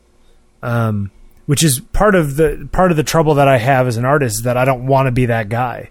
Um, 0.60 1.12
which 1.48 1.62
is 1.62 1.80
part 1.80 2.14
of 2.14 2.36
the 2.36 2.68
part 2.72 2.90
of 2.90 2.98
the 2.98 3.02
trouble 3.02 3.36
that 3.36 3.48
I 3.48 3.56
have 3.56 3.86
as 3.86 3.96
an 3.96 4.04
artist 4.04 4.40
is 4.40 4.42
that 4.42 4.58
I 4.58 4.66
don't 4.66 4.86
want 4.86 5.06
to 5.06 5.12
be 5.12 5.24
that 5.26 5.48
guy. 5.48 5.88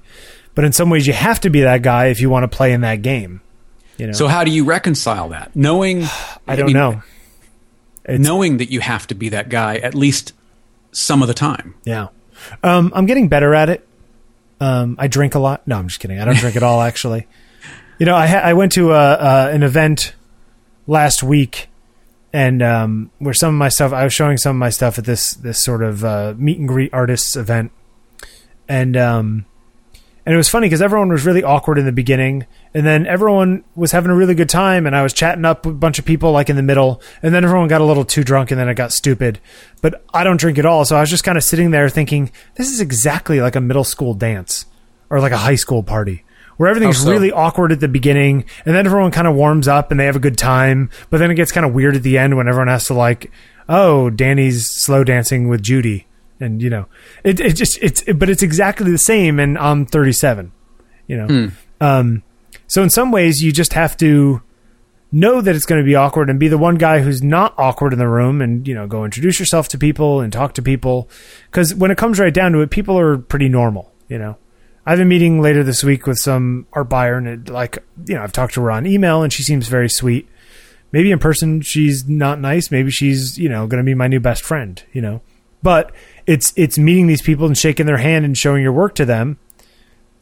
But 0.58 0.66
in 0.66 0.74
some 0.74 0.90
ways, 0.90 1.06
you 1.06 1.14
have 1.14 1.40
to 1.42 1.52
be 1.52 1.62
that 1.62 1.84
guy 1.84 2.08
if 2.08 2.20
you 2.20 2.32
want 2.32 2.50
to 2.50 2.58
play 2.58 2.74
in 2.74 2.82
that 2.82 3.04
game. 3.04 3.42
You 4.00 4.08
know. 4.08 4.14
So 4.14 4.28
how 4.28 4.44
do 4.44 4.50
you 4.50 4.66
reconcile 4.66 5.30
that? 5.30 5.56
Knowing 5.56 6.04
I 6.48 6.56
don't 6.56 6.74
know. 6.74 7.04
It's- 8.04 8.20
knowing 8.20 8.58
that 8.58 8.72
you 8.72 8.80
have 8.80 9.06
to 9.08 9.14
be 9.14 9.30
that 9.30 9.50
guy 9.50 9.76
at 9.76 9.94
least 9.94 10.34
some 10.92 11.22
of 11.22 11.28
the 11.28 11.36
time. 11.36 11.76
Yeah. 11.84 12.08
Um, 12.64 12.92
I'm 12.96 13.06
getting 13.06 13.28
better 13.28 13.54
at 13.54 13.70
it. 13.70 13.88
Um, 14.60 14.96
I 14.98 15.08
drink 15.08 15.36
a 15.36 15.40
lot. 15.40 15.68
No, 15.68 15.78
I'm 15.78 15.90
just 15.90 16.00
kidding. 16.00 16.20
I 16.20 16.26
don't 16.26 16.38
drink 16.38 16.56
at 16.56 16.64
all, 16.64 16.82
actually. 16.90 17.28
You 18.00 18.08
know, 18.08 18.16
I, 18.16 18.26
ha- 18.26 18.42
I 18.44 18.54
went 18.54 18.72
to 18.72 18.94
a, 18.94 19.12
uh, 19.14 19.50
an 19.54 19.62
event 19.62 20.16
last 20.88 21.22
week 21.22 21.68
and 22.34 22.64
um, 22.64 23.12
where 23.20 23.36
some 23.36 23.54
of 23.54 23.60
my 23.60 23.70
stuff, 23.70 23.94
I 23.94 24.04
was 24.06 24.14
showing 24.14 24.38
some 24.38 24.56
of 24.56 24.60
my 24.60 24.72
stuff 24.72 24.98
at 24.98 25.06
this, 25.06 25.36
this 25.36 25.64
sort 25.64 25.84
of 25.84 26.04
uh, 26.04 26.34
meet 26.36 26.58
and 26.58 26.68
greet 26.68 26.92
artists 26.96 27.36
event. 27.36 27.72
And, 28.68 28.98
um, 28.98 29.46
and 30.28 30.34
it 30.34 30.38
was 30.38 30.50
funny 30.50 30.66
because 30.66 30.82
everyone 30.82 31.08
was 31.08 31.26
really 31.26 31.42
awkward 31.42 31.78
in 31.78 31.86
the 31.86 31.92
beginning 31.94 32.46
and 32.74 32.86
then 32.86 33.08
everyone 33.08 33.64
was 33.76 33.94
having 33.94 34.12
a 34.12 34.16
really 34.16 34.36
good 34.36 34.50
time 34.50 34.86
and 34.86 34.94
i 34.94 35.02
was 35.02 35.14
chatting 35.14 35.46
up 35.46 35.66
with 35.66 35.76
a 35.76 35.78
bunch 35.78 36.00
of 36.00 36.06
people 36.06 36.34
like 36.34 36.50
in 36.50 36.58
the 36.58 36.62
middle 36.62 37.02
and 37.24 37.34
then 37.34 37.46
everyone 37.46 37.70
got 37.70 37.80
a 37.80 37.86
little 37.86 38.04
too 38.04 38.26
drunk 38.26 38.52
and 38.52 38.60
then 38.60 38.68
it 38.68 38.76
got 38.76 38.92
stupid 38.92 39.40
but 39.82 40.04
i 40.14 40.26
don't 40.26 40.40
drink 40.40 40.58
at 40.58 40.66
all 40.66 40.84
so 40.84 40.98
i 40.98 41.00
was 41.00 41.10
just 41.10 41.24
kind 41.24 41.38
of 41.38 41.44
sitting 41.46 41.72
there 41.72 41.88
thinking 41.88 42.30
this 42.56 42.70
is 42.70 42.82
exactly 42.82 43.40
like 43.40 43.56
a 43.56 43.62
middle 43.62 43.86
school 43.86 44.14
dance 44.14 44.66
or 45.10 45.22
like 45.22 45.32
a 45.32 45.38
high 45.38 45.56
school 45.56 45.82
party 45.82 46.26
where 46.58 46.70
everything's 46.70 47.02
so? 47.02 47.10
really 47.10 47.32
awkward 47.32 47.72
at 47.72 47.80
the 47.80 47.88
beginning 47.88 48.44
and 48.66 48.76
then 48.76 48.86
everyone 48.86 49.12
kind 49.12 49.28
of 49.28 49.34
warms 49.34 49.68
up 49.68 49.92
and 49.92 50.00
they 50.00 50.06
have 50.06 50.18
a 50.18 50.20
good 50.20 50.38
time 50.38 50.90
but 51.10 51.20
then 51.20 51.32
it 51.32 51.36
gets 51.36 51.54
kind 51.54 51.66
of 51.66 51.74
weird 51.74 51.96
at 51.96 52.04
the 52.04 52.18
end 52.18 52.36
when 52.36 52.50
everyone 52.50 52.68
has 52.68 52.86
to 52.86 52.94
like 52.94 53.32
oh 53.70 54.10
danny's 54.10 54.70
slow 54.70 55.06
dancing 55.06 55.48
with 55.48 55.62
judy 55.62 56.06
and 56.40 56.62
you 56.62 56.70
know 56.70 56.86
it, 57.24 57.40
it 57.40 57.54
just 57.54 57.78
it's 57.82 58.04
but 58.14 58.30
it's 58.30 58.44
exactly 58.44 58.92
the 58.92 58.98
same 58.98 59.40
and 59.40 59.58
i'm 59.58 59.86
37 59.86 60.52
you 61.08 61.18
know. 61.18 61.50
Um 61.82 62.24
so 62.68 62.84
in 62.84 62.90
some 62.90 63.12
ways 63.12 63.42
you 63.42 63.52
just 63.52 63.74
have 63.74 63.98
to 63.98 64.42
know 65.12 65.40
that 65.40 65.56
it's 65.56 65.66
going 65.66 65.82
to 65.82 65.86
be 65.86 65.96
awkward 65.96 66.30
and 66.30 66.38
be 66.38 66.50
the 66.50 66.58
one 66.58 66.76
guy 66.76 67.00
who's 67.00 67.24
not 67.24 67.54
awkward 67.58 67.94
in 67.94 68.00
the 68.00 68.08
room 68.08 68.42
and 68.42 68.68
you 68.68 68.76
know 68.76 68.88
go 68.88 69.06
introduce 69.06 69.40
yourself 69.40 69.70
to 69.70 69.78
people 69.78 70.20
and 70.20 70.34
talk 70.34 70.54
to 70.54 70.62
people. 70.62 71.10
Because 71.50 71.74
when 71.74 71.92
it 71.92 71.98
comes 71.98 72.20
right 72.20 72.34
down 72.34 72.52
to 72.52 72.60
it 72.60 72.70
people 72.70 73.00
are 73.00 73.18
pretty 73.18 73.50
normal 73.50 73.92
you 74.10 74.18
know. 74.18 74.38
I 74.86 74.92
have 74.92 75.00
a 75.02 75.06
meeting 75.06 75.42
later 75.42 75.64
this 75.64 75.84
week 75.84 76.08
with 76.08 76.18
some 76.18 76.66
art 76.72 76.90
buyer 76.90 77.16
and 77.18 77.28
it, 77.28 77.50
like 77.50 77.78
you 78.06 78.16
know 78.16 78.24
i've 78.24 78.32
talked 78.34 78.54
to 78.56 78.62
her 78.62 78.72
on 78.72 78.86
email 78.86 79.24
and 79.24 79.32
she 79.32 79.44
seems 79.44 79.68
very 79.68 79.90
sweet. 79.90 80.28
Maybe 80.92 81.12
in 81.12 81.20
person 81.20 81.62
she's 81.62 82.08
not 82.08 82.40
nice. 82.40 82.72
Maybe 82.72 82.92
she's 82.92 83.38
you 83.38 83.50
know 83.50 83.66
going 83.68 83.84
to 83.84 83.86
be 83.86 83.96
my 83.96 84.08
new 84.08 84.20
best 84.20 84.44
friend 84.44 84.82
you 84.92 85.02
know. 85.02 85.22
But 85.64 85.92
it's 86.28 86.54
it's 86.58 86.78
meeting 86.78 87.08
these 87.08 87.22
people 87.22 87.48
and 87.48 87.58
shaking 87.58 87.86
their 87.86 87.98
hand 87.98 88.26
and 88.26 88.38
showing 88.38 88.62
your 88.62 88.74
work 88.74 88.94
to 88.96 89.06
them 89.06 89.40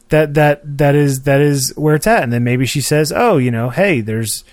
that 0.08 0.34
that 0.34 0.78
that 0.78 0.94
is 0.94 1.22
that 1.22 1.40
is 1.40 1.72
where 1.76 1.96
it's 1.96 2.06
at. 2.06 2.22
And 2.22 2.32
then 2.32 2.44
maybe 2.44 2.64
she 2.64 2.80
says 2.80 3.12
oh 3.14 3.36
you 3.36 3.50
know 3.50 3.70
hey 3.70 4.00
there's 4.00 4.44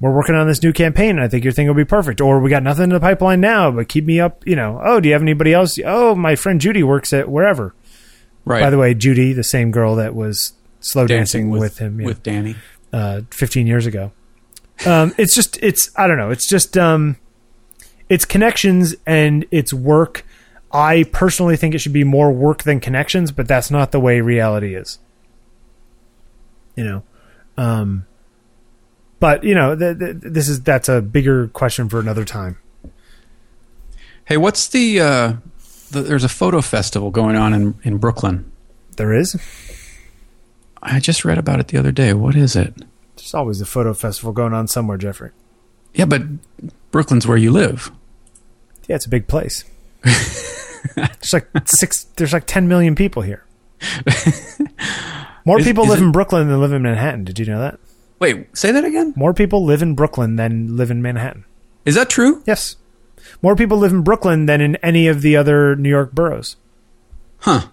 we're 0.00 0.14
working 0.14 0.34
on 0.34 0.46
this 0.46 0.62
new 0.62 0.74
campaign 0.74 1.10
and 1.10 1.22
i 1.22 1.28
think 1.28 1.42
your 1.44 1.52
thing 1.52 1.68
will 1.68 1.74
be 1.74 1.84
perfect. 1.84 2.20
Or 2.20 2.40
we 2.40 2.50
got 2.50 2.64
nothing 2.64 2.84
in 2.84 2.90
the 2.90 3.00
pipeline 3.00 3.40
now 3.40 3.70
but 3.70 3.88
keep 3.88 4.04
me 4.04 4.20
up 4.20 4.44
you 4.46 4.56
know. 4.56 4.80
Oh 4.84 5.00
do 5.00 5.08
you 5.08 5.14
have 5.14 5.22
anybody 5.22 5.54
else? 5.54 5.78
Oh 5.84 6.14
my 6.14 6.34
friend 6.34 6.60
judy 6.60 6.82
works 6.82 7.12
at 7.12 7.30
wherever. 7.30 7.74
Right. 8.44 8.60
by 8.60 8.70
the 8.70 8.78
way 8.78 8.92
judy 8.94 9.32
the 9.32 9.44
same 9.44 9.70
girl 9.70 9.96
that 9.96 10.14
was 10.14 10.52
slow 10.80 11.06
dancing, 11.06 11.50
with, 11.50 11.78
him 11.78 12.00
yeah, 12.00 12.06
with 12.06 12.22
Danny. 12.22 12.54
uh, 12.92 13.22
15 13.32 13.66
years 13.66 13.86
ago. 13.86 14.12
Um, 14.84 15.14
it's 15.16 15.34
just 15.34 15.58
it's 15.62 15.90
i 15.96 16.06
don't 16.06 16.18
know. 16.18 16.30
It's 16.30 16.48
just 16.48 16.76
um, 16.76 17.16
it's 18.08 18.24
connections 18.24 18.94
and 19.06 19.46
it's 19.50 19.72
work 19.72 20.24
i 20.76 21.02
personally 21.12 21.56
think 21.56 21.74
it 21.74 21.78
should 21.78 21.92
be 21.92 22.04
more 22.04 22.30
work 22.30 22.62
than 22.64 22.78
connections 22.80 23.32
but 23.32 23.48
that's 23.48 23.70
not 23.70 23.92
the 23.92 24.00
way 24.00 24.20
reality 24.20 24.74
is 24.74 24.98
you 26.76 26.84
know 26.84 27.02
um, 27.56 28.04
but 29.18 29.42
you 29.44 29.54
know 29.54 29.74
th- 29.74 29.98
th- 29.98 30.16
this 30.20 30.48
is 30.48 30.62
that's 30.62 30.88
a 30.90 31.00
bigger 31.00 31.48
question 31.48 31.88
for 31.88 31.98
another 32.00 32.24
time 32.24 32.58
Hey, 34.26 34.36
what's 34.36 34.66
the, 34.66 35.00
uh, 35.00 35.32
the 35.92 36.00
there's 36.02 36.24
a 36.24 36.28
photo 36.28 36.60
festival 36.60 37.12
going 37.12 37.36
on 37.36 37.54
in, 37.54 37.78
in 37.84 37.98
Brooklyn. 37.98 38.50
there 38.96 39.14
is 39.14 39.36
I 40.82 40.98
just 40.98 41.24
read 41.24 41.38
about 41.38 41.60
it 41.60 41.68
the 41.68 41.78
other 41.78 41.92
day. 41.92 42.12
What 42.12 42.34
is 42.34 42.56
it? 42.56 42.74
there's 43.16 43.34
always 43.34 43.60
a 43.60 43.66
photo 43.66 43.94
festival 43.94 44.32
going 44.32 44.52
on 44.52 44.66
somewhere 44.66 44.98
Jeffery 44.98 45.30
Yeah, 45.94 46.06
but 46.06 46.22
Brooklyn's 46.90 47.24
where 47.26 47.36
you 47.36 47.52
live. 47.52 47.92
yeah 48.88 48.96
it's 48.96 49.06
a 49.06 49.08
big 49.08 49.28
place 49.28 49.64
there's 50.94 51.32
like 51.32 51.48
six 51.66 52.04
there's 52.16 52.32
like 52.32 52.46
10 52.46 52.68
million 52.68 52.94
people 52.94 53.22
here 53.22 53.44
more 55.44 55.58
Is- 55.60 55.64
people 55.66 55.84
is 55.84 55.90
live 55.90 56.00
it- 56.00 56.04
in 56.04 56.12
brooklyn 56.12 56.48
than 56.48 56.60
live 56.60 56.72
in 56.72 56.82
manhattan 56.82 57.24
did 57.24 57.38
you 57.38 57.46
know 57.46 57.60
that 57.60 57.78
Wait, 58.18 58.56
say 58.56 58.72
that 58.72 58.82
again? 58.82 59.12
More 59.14 59.34
people 59.34 59.62
live 59.66 59.82
in 59.82 59.94
Brooklyn 59.94 60.36
than 60.36 60.74
live 60.74 60.90
in 60.90 61.02
Manhattan. 61.02 61.44
Is 61.84 61.96
that 61.96 62.08
true? 62.08 62.42
Yes. 62.46 62.76
More 63.42 63.54
people 63.54 63.76
live 63.76 63.92
in 63.92 64.00
Brooklyn 64.00 64.46
than 64.46 64.62
in 64.62 64.76
any 64.76 65.06
of 65.06 65.20
the 65.20 65.36
other 65.36 65.76
New 65.76 65.90
York 65.90 66.12
boroughs. 66.12 66.56
Huh. 67.40 67.66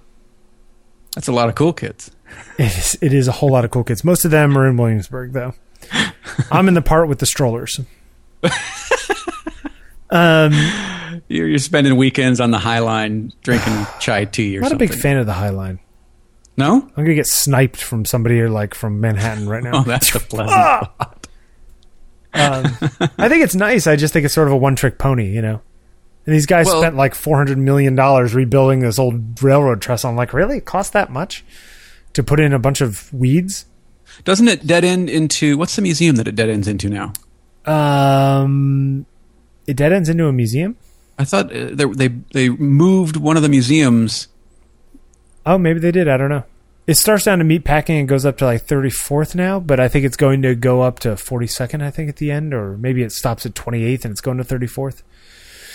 That's 1.16 1.30
a 1.30 1.32
lot 1.32 1.48
of 1.48 1.56
cool 1.56 1.72
kids. 1.72 2.12
It 2.60 2.78
is, 2.78 2.98
it 3.02 3.14
is 3.14 3.30
a 3.30 3.32
whole 3.32 3.52
lot 3.52 3.64
of 3.64 3.72
cool 3.72 3.86
kids. 3.86 4.04
Most 4.04 4.26
of 4.26 4.32
them 4.32 4.58
are 4.58 4.68
in 4.68 4.76
Williamsburg, 4.76 5.32
though. 5.32 5.54
I'm 6.52 6.68
in 6.68 6.74
the 6.74 6.82
part 6.82 7.08
with 7.08 7.20
the 7.20 7.26
strollers. 7.26 7.80
Um, 10.14 11.22
You're, 11.28 11.48
you're 11.48 11.58
spending 11.60 11.96
weekends 11.96 12.40
on 12.40 12.52
the 12.52 12.60
High 12.60 12.80
Line 12.80 13.32
drinking 13.42 13.86
chai 14.00 14.26
tea 14.26 14.58
or 14.58 14.62
something. 14.62 14.78
not 14.78 14.86
a 14.86 14.90
big 14.94 15.00
fan 15.02 15.18
of 15.18 15.26
the 15.26 15.34
High 15.34 15.50
Line. 15.50 15.80
No? 16.58 16.76
I'm 16.96 17.04
gonna 17.04 17.16
get 17.16 17.26
sniped 17.28 17.78
from 17.82 18.06
somebody 18.06 18.40
or 18.40 18.50
like 18.50 18.76
from 18.76 19.02
Manhattan 19.02 19.50
right 19.50 19.64
now. 19.64 19.72
Oh, 19.82 19.84
that's 19.84 20.14
a 20.14 20.20
pleasant 20.20 20.52
Ah! 20.52 20.92
thought. 20.98 21.28
Um, 22.36 22.66
I 23.18 23.30
think 23.30 23.44
it's 23.44 23.56
nice. 23.56 23.88
I 23.88 23.96
just 23.96 24.12
think 24.14 24.26
it's 24.26 24.34
sort 24.34 24.48
of 24.48 24.54
a 24.54 24.58
one-trick 24.58 24.98
pony, 24.98 25.30
you 25.32 25.42
know. 25.42 25.62
And 26.26 26.34
these 26.36 26.46
guys 26.46 26.66
Well- 26.68 26.80
spent 26.82 26.96
like 26.96 27.16
four 27.16 27.38
hundred 27.38 27.58
million 27.58 27.96
dollars 27.96 28.34
rebuilding 28.36 28.80
this 28.82 29.00
old 29.00 29.42
railroad 29.42 29.82
trestle. 29.82 30.10
I'm 30.10 30.16
like, 30.16 30.34
really? 30.34 30.58
It 30.58 30.66
cost 30.66 30.94
that 30.94 31.12
much 31.12 31.44
to 32.14 32.24
put 32.24 32.40
in 32.40 32.54
a 32.54 32.60
bunch 32.60 32.82
of 32.82 33.12
weeds? 33.14 33.66
Doesn't 34.24 34.48
it 34.48 34.68
dead 34.68 34.84
end 34.84 35.10
into 35.10 35.58
what's 35.58 35.76
the 35.76 35.82
museum 35.82 36.16
that 36.18 36.28
it 36.28 36.36
dead 36.36 36.50
ends 36.50 36.68
into 36.68 36.88
now? 36.90 37.14
Um, 37.66 39.06
it 39.68 39.76
dead 39.78 39.92
ends 39.94 40.10
into 40.10 40.28
a 40.28 40.34
museum. 40.34 40.78
I 41.18 41.26
thought 41.26 41.56
uh, 41.56 41.70
they, 41.74 41.86
they 41.86 42.08
they 42.34 42.50
moved 42.50 43.18
one 43.18 43.38
of 43.38 43.44
the 43.44 43.50
museums. 43.50 44.28
Oh, 45.46 45.58
maybe 45.58 45.80
they 45.80 45.92
did. 45.92 46.08
I 46.08 46.18
don't 46.18 46.30
know. 46.30 46.44
It 46.86 46.96
starts 46.96 47.26
down 47.26 47.38
to 47.38 47.44
meat 47.46 47.64
packing 47.64 47.98
and 47.98 48.08
goes 48.10 48.26
up 48.26 48.38
to 48.40 48.46
like 48.46 48.66
34th 48.66 49.36
now, 49.36 49.60
but 49.60 49.80
I 49.80 49.88
think 49.88 50.04
it's 50.06 50.18
going 50.18 50.42
to 50.42 50.54
go 50.54 50.82
up 50.82 51.00
to 51.00 51.10
42nd. 51.10 51.82
I 51.82 51.90
think 51.92 52.10
at 52.10 52.18
the 52.18 52.30
end, 52.30 52.54
or 52.54 52.78
maybe 52.78 53.04
it 53.04 53.14
stops 53.14 53.46
at 53.46 53.54
28th 53.54 54.04
and 54.04 54.12
it's 54.12 54.20
going 54.20 54.38
to 54.38 54.44
34th. 54.44 55.02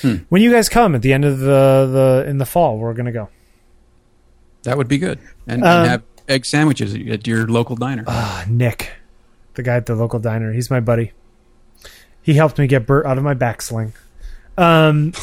Hmm. 0.02 0.16
When 0.28 0.42
you 0.42 0.50
guys 0.52 0.68
come 0.68 0.94
at 0.94 1.00
the 1.02 1.12
end 1.12 1.24
of 1.24 1.38
the 1.38 2.22
the 2.24 2.28
in 2.28 2.38
the 2.38 2.46
fall, 2.46 2.78
we're 2.78 2.94
gonna 2.94 3.12
go. 3.12 3.28
That 4.64 4.76
would 4.76 4.88
be 4.88 4.98
good, 4.98 5.18
and, 5.46 5.62
Um, 5.64 5.80
and 5.80 5.90
have 5.90 6.02
egg 6.28 6.44
sandwiches 6.44 6.94
at 6.94 7.26
your 7.26 7.46
local 7.46 7.74
diner. 7.74 8.04
Ah, 8.06 8.44
Nick, 8.48 8.90
the 9.54 9.62
guy 9.62 9.76
at 9.76 9.86
the 9.86 9.94
local 9.94 10.18
diner. 10.20 10.52
He's 10.52 10.70
my 10.70 10.80
buddy. 10.80 11.12
He 12.28 12.34
helped 12.34 12.58
me 12.58 12.66
get 12.66 12.84
Bert 12.86 13.06
out 13.06 13.16
of 13.16 13.24
my 13.24 13.32
backsling. 13.32 13.92
Um, 14.58 15.14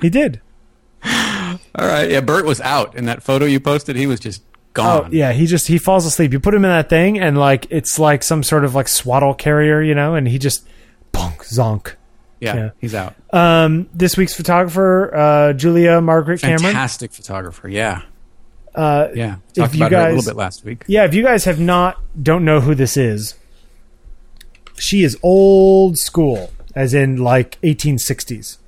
he 0.00 0.08
did. 0.08 0.40
All 1.04 1.86
right, 1.86 2.10
yeah. 2.10 2.22
Bert 2.22 2.46
was 2.46 2.58
out 2.62 2.94
in 2.96 3.04
that 3.04 3.22
photo 3.22 3.44
you 3.44 3.60
posted. 3.60 3.94
He 3.94 4.06
was 4.06 4.20
just 4.20 4.42
gone. 4.72 5.04
Oh 5.04 5.08
yeah, 5.12 5.32
he 5.32 5.44
just 5.44 5.68
he 5.68 5.76
falls 5.76 6.06
asleep. 6.06 6.32
You 6.32 6.40
put 6.40 6.54
him 6.54 6.64
in 6.64 6.70
that 6.70 6.88
thing, 6.88 7.18
and 7.18 7.36
like 7.36 7.66
it's 7.68 7.98
like 7.98 8.22
some 8.22 8.42
sort 8.42 8.64
of 8.64 8.74
like 8.74 8.88
swaddle 8.88 9.34
carrier, 9.34 9.82
you 9.82 9.94
know, 9.94 10.14
and 10.14 10.26
he 10.26 10.38
just 10.38 10.66
bonk 11.12 11.40
zonk. 11.40 11.94
yeah, 12.40 12.54
Yeah. 12.56 12.70
he's 12.80 12.94
out. 12.94 13.14
Um, 13.34 13.86
this 13.92 14.16
week's 14.16 14.34
photographer, 14.34 15.14
uh, 15.14 15.52
Julia 15.52 16.00
Margaret 16.00 16.40
Cameron. 16.40 16.60
Fantastic 16.62 17.12
photographer. 17.12 17.68
Yeah, 17.68 18.00
Uh, 18.74 19.08
Yeah, 19.14 19.36
talked 19.54 19.74
about 19.74 19.92
her 19.92 19.98
a 19.98 20.14
little 20.14 20.24
bit 20.32 20.36
last 20.36 20.64
week. 20.64 20.84
yeah, 20.86 21.04
if 21.04 21.12
you 21.12 21.22
guys 21.22 21.44
have 21.44 21.60
not 21.60 21.98
don't 22.22 22.46
know 22.46 22.60
who 22.60 22.74
this 22.74 22.96
is, 22.96 23.34
she 24.78 25.02
is 25.02 25.18
old 25.22 25.98
school, 25.98 26.50
as 26.74 26.94
in 26.94 27.16
like 27.16 27.60
1860s. 27.62 28.58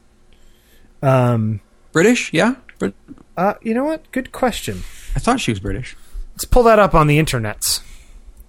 Um, 1.03 1.61
British, 1.93 2.33
yeah. 2.33 2.57
Brit- 2.79 2.95
uh, 3.37 3.55
you 3.63 3.75
know 3.75 3.85
what? 3.85 4.11
Good 4.13 4.33
question. 4.33 4.83
I 5.15 5.19
thought 5.21 5.41
she 5.41 5.51
was 5.51 5.61
British. 5.61 5.97
Let's 6.33 6.45
pull 6.45 6.63
that 6.65 6.79
up 6.79 6.95
on 6.95 7.07
the 7.07 7.19
internets 7.19 7.81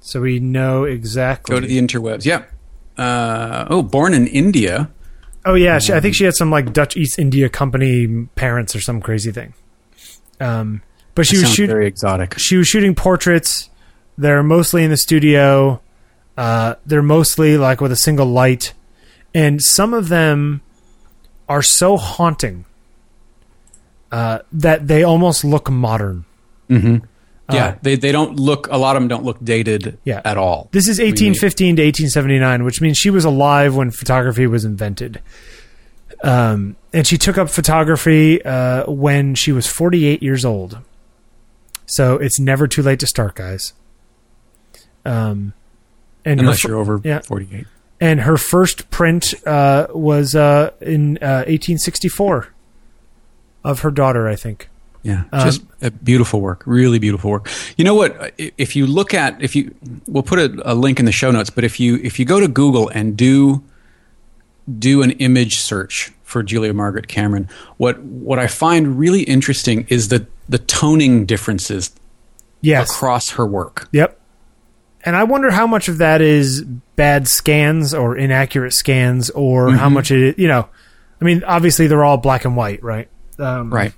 so 0.05 0.21
we 0.21 0.39
know 0.39 0.83
exactly. 0.83 1.55
Go 1.55 1.59
to 1.59 1.65
the 1.65 1.79
interwebs. 1.79 2.25
Yeah. 2.25 2.43
Uh, 2.95 3.65
oh, 3.71 3.81
born 3.81 4.13
in 4.13 4.27
India. 4.27 4.91
oh 5.45 5.55
yeah, 5.55 5.79
she, 5.79 5.93
I 5.93 5.99
think 5.99 6.15
she 6.15 6.25
had 6.25 6.35
some 6.35 6.51
like 6.51 6.71
Dutch 6.73 6.95
East 6.95 7.17
India 7.17 7.49
Company 7.49 8.27
parents 8.35 8.75
or 8.75 8.81
some 8.81 9.01
crazy 9.01 9.31
thing. 9.31 9.55
Um, 10.39 10.83
but 11.15 11.25
she 11.25 11.37
was 11.37 11.51
shooting. 11.51 11.73
very 11.73 11.87
exotic. 11.87 12.37
she 12.37 12.55
was 12.55 12.67
shooting 12.67 12.93
portraits. 12.93 13.71
They're 14.15 14.43
mostly 14.43 14.83
in 14.83 14.91
the 14.91 14.97
studio. 14.97 15.81
Uh, 16.37 16.75
they're 16.85 17.01
mostly 17.03 17.57
like 17.57 17.79
with 17.81 17.91
a 17.91 17.95
single 17.95 18.25
light, 18.25 18.73
and 19.33 19.61
some 19.61 19.93
of 19.93 20.09
them 20.09 20.61
are 21.47 21.61
so 21.61 21.95
haunting 21.97 22.65
uh, 24.11 24.39
that 24.51 24.87
they 24.87 25.03
almost 25.03 25.43
look 25.45 25.69
modern. 25.69 26.25
hmm 26.67 26.97
Uh, 27.47 27.53
Yeah, 27.55 27.75
they 27.83 27.95
they 27.95 28.11
don't 28.11 28.39
look. 28.39 28.67
A 28.71 28.77
lot 28.77 28.95
of 28.95 29.01
them 29.03 29.07
don't 29.07 29.23
look 29.23 29.37
dated 29.43 29.97
Yeah. 30.03 30.21
at 30.25 30.35
all. 30.37 30.67
This 30.71 30.87
is 30.87 30.97
1815 30.99 31.75
to 31.75 31.83
1879, 31.83 32.63
which 32.63 32.81
means 32.81 32.97
she 32.97 33.09
was 33.11 33.23
alive 33.23 33.75
when 33.75 33.91
photography 33.91 34.47
was 34.47 34.65
invented. 34.65 35.21
Um, 36.23 36.75
and 36.91 37.05
she 37.05 37.17
took 37.17 37.37
up 37.37 37.49
photography 37.49 38.43
uh, 38.43 38.89
when 38.89 39.35
she 39.35 39.51
was 39.51 39.67
48 39.67 40.23
years 40.23 40.43
old. 40.43 40.79
So 41.85 42.15
it's 42.15 42.39
never 42.39 42.67
too 42.67 42.81
late 42.81 42.99
to 43.01 43.05
start, 43.07 43.35
guys. 43.35 43.73
Um, 45.05 45.53
and 46.25 46.39
her 46.39 46.45
Unless 46.45 46.61
fir- 46.61 46.69
you're 46.69 46.77
over 46.79 46.99
yeah. 47.03 47.19
48. 47.21 47.65
and 48.01 48.21
her 48.21 48.37
first 48.37 48.89
print 48.89 49.33
uh, 49.47 49.87
was 49.93 50.35
uh, 50.35 50.71
in 50.81 51.17
uh, 51.21 51.45
1864 51.47 52.47
of 53.63 53.79
her 53.79 53.91
daughter, 53.91 54.27
I 54.27 54.35
think. 54.35 54.69
Yeah, 55.03 55.25
Um, 55.31 55.41
just 55.45 55.61
a 55.83 55.91
beautiful 55.91 56.41
work, 56.41 56.63
really 56.65 56.97
beautiful 56.97 57.29
work. 57.29 57.47
You 57.77 57.85
know 57.85 57.93
what? 57.93 58.33
If 58.39 58.75
you 58.75 58.87
look 58.87 59.13
at, 59.13 59.39
if 59.39 59.55
you, 59.55 59.73
we'll 60.07 60.23
put 60.23 60.39
a, 60.39 60.61
a 60.65 60.73
link 60.73 60.99
in 60.99 61.05
the 61.05 61.11
show 61.11 61.29
notes. 61.29 61.51
But 61.51 61.63
if 61.63 61.79
you 61.79 61.97
if 61.97 62.17
you 62.17 62.25
go 62.25 62.39
to 62.39 62.47
Google 62.47 62.89
and 62.89 63.15
do 63.15 63.63
do 64.79 65.03
an 65.03 65.11
image 65.11 65.57
search 65.57 66.11
for 66.23 66.41
Julia 66.41 66.73
Margaret 66.73 67.07
Cameron, 67.07 67.47
what 67.77 67.99
what 68.01 68.39
I 68.39 68.47
find 68.47 68.97
really 68.97 69.21
interesting 69.21 69.85
is 69.89 70.07
the 70.09 70.25
the 70.49 70.57
toning 70.57 71.25
differences 71.27 71.91
Yes. 72.61 72.89
across 72.89 73.29
her 73.31 73.45
work. 73.45 73.87
Yep. 73.91 74.19
And 75.05 75.15
I 75.15 75.23
wonder 75.23 75.51
how 75.51 75.67
much 75.67 75.87
of 75.87 75.99
that 75.99 76.19
is 76.19 76.63
bad 76.95 77.27
scans 77.27 77.93
or 77.93 78.17
inaccurate 78.17 78.73
scans, 78.73 79.29
or 79.29 79.71
how 79.71 79.87
much 79.87 80.09
it 80.11 80.19
is, 80.19 80.35
you 80.37 80.47
know. 80.47 80.67
I 81.21 81.25
mean, 81.25 81.43
obviously 81.43 81.87
they're 81.87 82.03
all 82.03 82.17
black 82.17 82.43
and 82.43 82.57
white, 82.57 82.83
right? 82.83 83.07
Um, 83.39 83.71
Right. 83.73 83.93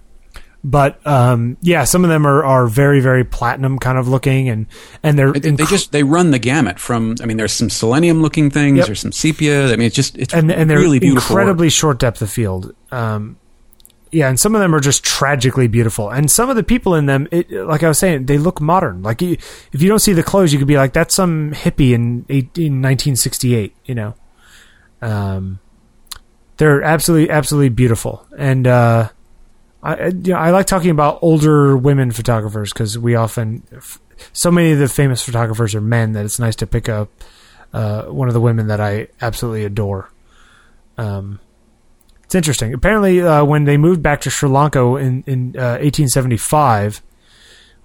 But 0.64 1.05
um, 1.08 1.55
yeah, 1.62 1.86
some 1.86 2.03
of 2.03 2.10
them 2.10 2.28
are, 2.28 2.43
are 2.43 2.68
very, 2.68 2.99
very 2.99 3.24
platinum 3.24 3.80
kind 3.80 3.97
of 3.97 4.10
looking, 4.10 4.49
and 4.49 4.66
and 5.01 5.18
they're 5.18 5.32
They, 5.32 5.51
they 5.51 5.66
just 5.66 5.93
they 5.93 6.03
run 6.03 6.32
the 6.32 6.39
gamut 6.39 6.78
from. 6.78 7.16
I 7.22 7.26
mean, 7.26 7.38
there's 7.38 7.53
some 7.53 7.70
selenium 7.70 8.22
looking 8.22 8.49
things. 8.49 8.78
Yep. 8.80 8.86
There's 8.88 8.99
some 8.99 9.14
sepia. 9.14 9.72
I 9.72 9.78
mean, 9.78 9.88
it's 9.88 9.95
just 9.95 10.18
it's 10.18 10.34
and 10.34 10.51
and 10.51 10.70
they're 10.70 10.80
really 10.80 10.99
beautiful. 10.99 11.36
work. 11.36 11.41
incredibly 11.43 11.70
short 11.70 11.99
depth 11.99 12.22
of 12.22 12.30
field. 12.30 12.76
Um, 12.91 13.38
yeah, 14.12 14.30
and 14.30 14.39
some 14.39 14.55
of 14.55 14.62
them 14.62 14.74
are 14.76 14.80
just 14.80 15.03
tragically 15.03 15.68
beautiful, 15.68 16.10
and 16.10 16.30
some 16.32 16.49
of 16.49 16.55
the 16.55 16.64
people 16.64 16.95
in 16.95 17.05
them, 17.05 17.28
it, 17.32 17.51
like 17.51 17.84
I 17.84 17.88
was 17.88 17.97
saying, 17.99 18.26
they 18.26 18.38
look 18.38 18.60
modern. 18.62 19.01
Like 19.03 19.22
you, 19.22 19.34
if 19.72 19.82
you 19.82 19.89
don't 19.89 19.99
see 19.99 20.14
the 20.14 20.24
clothes, 20.24 20.51
you 20.53 20.60
could 20.60 20.68
be 20.68 20.78
like, 20.78 20.93
"That's 20.93 21.14
some 21.16 21.51
hippie 21.51 21.91
in, 21.91 22.26
in 22.30 22.82
1968," 22.82 23.76
you 23.86 23.95
know. 23.95 24.16
Um, 25.01 25.60
they're 26.58 26.82
absolutely, 26.82 27.30
absolutely 27.30 27.70
beautiful, 27.70 28.26
and 28.38 28.66
uh, 28.68 29.10
I, 29.84 29.93
I- 29.95 30.08
you 30.08 30.34
know, 30.34 30.38
I 30.38 30.51
like 30.51 30.66
talking 30.66 30.89
about 30.91 31.20
older 31.22 31.78
women 31.78 32.12
photographers 32.12 32.74
because 32.74 32.97
we 32.97 33.16
often, 33.16 33.64
so 34.34 34.49
many 34.51 34.72
of 34.72 34.80
the 34.80 34.88
famous 34.88 35.22
photographers 35.22 35.76
are 35.76 35.82
men 35.82 36.14
that 36.14 36.26
it's 36.26 36.39
nice 36.39 36.55
to 36.58 36.68
pick 36.68 36.89
up 36.89 37.10
uh, 37.74 38.03
one 38.03 38.28
of 38.28 38.34
the 38.34 38.41
women 38.41 38.68
that 38.68 38.80
I 38.82 39.08
absolutely 39.22 39.66
adore. 39.66 40.10
Um, 40.97 41.39
it's 42.28 42.36
interesting. 42.36 42.73
Apparently, 42.73 43.21
uh, 43.21 43.43
when 43.43 43.63
they 43.63 43.75
moved 43.78 44.03
back 44.03 44.21
to 44.21 44.30
Sri 44.30 44.47
Lanka 44.47 44.82
in 44.97 45.23
in 45.25 45.55
uh, 45.57 45.80
1875, 45.82 47.01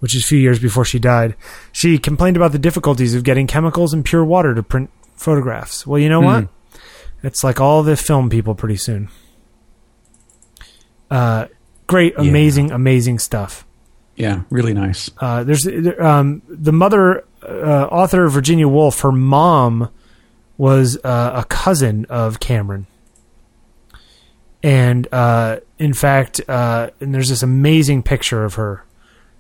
which 0.01 0.15
is 0.15 0.23
a 0.23 0.27
few 0.27 0.39
years 0.39 0.59
before 0.59 0.85
she 0.85 0.99
died, 0.99 1.35
she 1.73 1.97
complained 1.99 2.37
about 2.37 2.53
the 2.53 2.59
difficulties 2.59 3.15
of 3.15 3.25
getting 3.25 3.47
chemicals 3.47 3.95
and 3.95 4.05
pure 4.05 4.25
water 4.25 4.55
to 4.55 4.63
print 4.63 4.91
photographs. 5.17 5.87
Well, 5.87 5.99
you 6.01 6.09
know 6.09 6.21
what? 6.21 6.49
It's 7.23 7.43
like 7.45 7.61
all 7.61 7.83
the 7.85 7.97
film 7.97 8.29
people 8.29 8.55
pretty 8.57 8.77
soon. 8.77 9.09
Uh, 11.11 11.47
great, 11.87 12.15
Yeah. 12.19 12.29
amazing, 12.29 12.71
amazing 12.73 13.19
stuff. 13.19 13.65
Yeah, 14.17 14.43
really 14.51 14.75
nice. 14.75 15.11
Uh, 15.21 15.45
there's 15.45 15.63
there- 15.63 16.03
um, 16.03 16.43
the 16.49 16.73
mother 16.73 17.25
uh, 17.43 17.87
author 17.91 18.29
Virginia 18.29 18.69
Woolf. 18.69 19.01
Her 19.01 19.13
mom 19.13 19.89
was 20.59 20.99
uh, 21.03 21.33
a 21.35 21.45
cousin 21.45 22.07
of 22.09 22.39
Cameron, 22.41 22.87
and 24.63 25.09
uh, 25.13 25.59
in 25.79 25.93
fact, 25.95 26.41
uh, 26.49 26.91
and 27.01 27.15
there's 27.15 27.29
this 27.29 27.43
amazing 27.43 28.03
picture 28.03 28.45
of 28.45 28.55
her, 28.55 28.85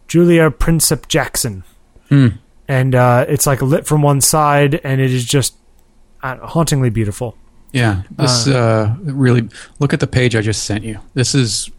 Julia 0.08 0.50
Prinsep 0.50 1.08
Jackson, 1.08 1.64
Hmm. 2.08 2.28
and 2.68 2.94
uh, 2.94 3.24
it's 3.28 3.46
like 3.46 3.62
lit 3.62 3.86
from 3.86 4.02
one 4.02 4.20
side, 4.20 4.80
and 4.84 5.00
it 5.00 5.10
is 5.12 5.24
just 5.24 5.54
uh, 6.22 6.36
hauntingly 6.46 6.90
beautiful. 6.90 7.36
Yeah, 7.72 8.02
this 8.10 8.46
uh, 8.46 8.94
really 9.00 9.48
look 9.78 9.94
at 9.94 10.00
the 10.00 10.06
page 10.06 10.36
I 10.36 10.42
just 10.42 10.64
sent 10.64 10.84
you. 10.84 10.98
This 11.14 11.34
is 11.34 11.70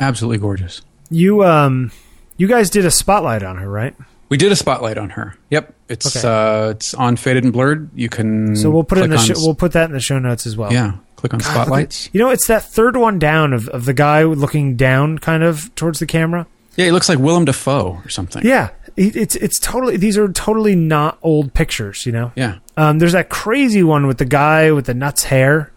absolutely 0.00 0.38
gorgeous. 0.38 0.82
You 1.10 1.44
um, 1.44 1.92
you 2.36 2.46
guys 2.48 2.70
did 2.70 2.84
a 2.84 2.90
spotlight 2.90 3.42
on 3.42 3.56
her, 3.58 3.68
right? 3.68 3.94
We 4.28 4.36
did 4.36 4.50
a 4.50 4.56
spotlight 4.56 4.98
on 4.98 5.10
her. 5.10 5.36
Yep, 5.50 5.74
it's 5.88 6.16
Okay. 6.16 6.26
uh, 6.26 6.70
it's 6.70 6.94
on 6.94 7.16
Faded 7.16 7.44
and 7.44 7.52
Blurred. 7.52 7.90
You 7.94 8.08
can 8.08 8.56
So 8.56 8.70
we'll 8.70 8.82
put 8.84 8.98
it 8.98 9.04
in 9.04 9.10
the 9.10 9.18
sh- 9.18 9.32
we'll 9.36 9.54
put 9.54 9.72
that 9.72 9.84
in 9.84 9.92
the 9.92 10.00
show 10.00 10.18
notes 10.18 10.46
as 10.46 10.56
well. 10.56 10.72
yeah, 10.72 10.94
click 11.28 11.34
on 11.34 11.54
God, 11.54 11.62
spotlights. 11.64 12.10
you 12.12 12.20
know, 12.20 12.30
it's 12.30 12.46
that 12.48 12.62
third 12.62 12.96
one 12.96 13.18
down 13.18 13.52
of, 13.52 13.68
of 13.68 13.84
the 13.84 13.94
guy 13.94 14.22
looking 14.24 14.76
down 14.76 15.18
kind 15.18 15.42
of 15.42 15.74
towards 15.74 15.98
the 15.98 16.06
camera. 16.06 16.46
Yeah, 16.76 16.86
he 16.86 16.90
looks 16.90 17.08
like 17.08 17.18
Willem 17.18 17.44
Dafoe 17.46 18.00
or 18.04 18.08
something. 18.08 18.44
Yeah. 18.44 18.70
It's 18.98 19.36
it's 19.36 19.58
totally 19.58 19.98
these 19.98 20.16
are 20.16 20.26
totally 20.32 20.74
not 20.74 21.18
old 21.22 21.52
pictures, 21.52 22.06
you 22.06 22.12
know. 22.12 22.32
yeah. 22.34 22.58
Um, 22.78 22.98
there's 22.98 23.12
that 23.12 23.28
crazy 23.28 23.82
one 23.82 24.06
with 24.06 24.16
the 24.16 24.24
guy 24.24 24.72
with 24.72 24.86
the 24.86 24.94
nuts 24.94 25.24
hair. 25.24 25.70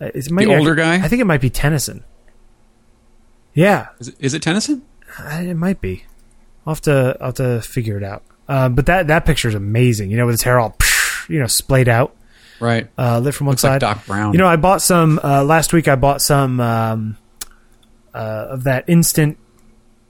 Uh, 0.00 0.06
It 0.14 0.30
might 0.30 0.46
The 0.46 0.56
older 0.56 0.74
guy? 0.74 0.94
I 0.94 1.08
think 1.08 1.20
it 1.20 1.26
might 1.26 1.42
be 1.42 1.50
Tennyson. 1.50 2.04
Yeah, 3.54 3.88
Is 4.00 4.08
it, 4.08 4.14
is 4.18 4.34
it 4.34 4.42
Tennyson? 4.42 4.82
uh, 5.18 5.40
it 5.42 5.54
might 5.54 5.80
be. 5.80 6.04
I'll 6.66 6.74
have 6.74 6.80
to 6.82 7.16
I'll 7.20 7.26
have 7.28 7.34
to 7.34 7.60
figure 7.62 7.96
it 7.98 8.02
out. 8.02 8.22
Uh, 8.48 8.68
but 8.68 8.86
that 8.86 9.06
that 9.08 9.24
picture 9.26 9.48
is 9.48 9.54
amazing. 9.54 10.10
You 10.10 10.16
know, 10.16 10.26
with 10.26 10.34
his 10.34 10.42
hair 10.42 10.58
all 10.58 10.76
you 11.28 11.38
know 11.38 11.46
splayed 11.46 11.88
out, 11.88 12.16
Right. 12.60 12.88
uh, 12.96 13.18
lit 13.20 13.34
from 13.34 13.46
one 13.46 13.52
Looks 13.52 13.62
side. 13.62 13.82
like 13.82 13.96
Doc 13.96 14.06
Brown. 14.06 14.32
You 14.32 14.38
know, 14.38 14.46
I 14.46 14.56
bought 14.56 14.80
some 14.82 15.20
uh, 15.22 15.44
last 15.44 15.72
week. 15.72 15.88
I 15.88 15.96
bought 15.96 16.22
some 16.22 16.60
um, 16.60 17.16
uh, 18.14 18.46
of 18.50 18.64
that 18.64 18.84
instant 18.88 19.38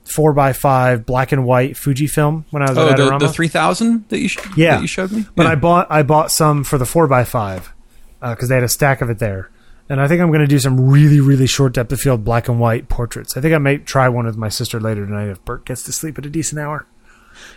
four 0.05 0.39
x 0.39 0.59
five 0.59 1.07
black 1.07 1.33
and 1.33 1.45
white 1.47 1.77
Fuji 1.77 2.07
film 2.07 2.45
when 2.51 2.63
I 2.63 2.69
was 2.71 2.77
oh, 2.79 2.89
at 2.91 2.97
the, 2.99 3.05
Adorama. 3.05 3.21
the 3.21 3.29
three 3.33 3.49
thousand 3.49 4.07
that 4.11 4.19
you 4.19 4.29
sh- 4.29 4.39
Yeah. 4.57 4.75
that 4.77 4.83
you 4.83 4.87
showed 4.89 5.11
me. 5.13 5.25
but 5.35 5.45
Yeah. 5.45 5.53
I 5.53 5.55
bought 5.55 5.87
I 5.91 6.03
bought 6.03 6.31
some 6.31 6.63
for 6.65 6.77
the 6.79 6.85
four 6.87 7.11
x 7.13 7.31
five 7.31 7.73
because 8.21 8.49
they 8.49 8.55
had 8.55 8.65
a 8.65 8.69
stack 8.69 9.01
of 9.01 9.09
it 9.11 9.19
there, 9.19 9.51
and 9.89 10.01
I 10.01 10.09
think 10.09 10.21
I'm 10.21 10.29
going 10.29 10.41
to 10.41 10.47
do 10.47 10.59
some 10.59 10.89
really 10.91 11.21
really 11.21 11.47
short 11.47 11.73
depth 11.75 11.93
of 11.93 12.01
field 12.01 12.25
black 12.25 12.49
and 12.49 12.61
white 12.61 12.89
portraits. 12.91 13.37
I 13.37 13.41
think 13.41 13.55
I 13.55 13.59
might 13.59 13.87
try 13.87 14.09
one 14.09 14.27
with 14.27 14.37
my 14.37 14.49
sister 14.51 14.79
later 14.81 15.07
tonight 15.07 15.29
if 15.29 15.43
Bert 15.47 15.65
gets 15.65 15.83
to 15.85 15.93
sleep 15.93 16.19
at 16.19 16.27
a 16.27 16.31
decent 16.31 16.61
hour. 16.61 16.87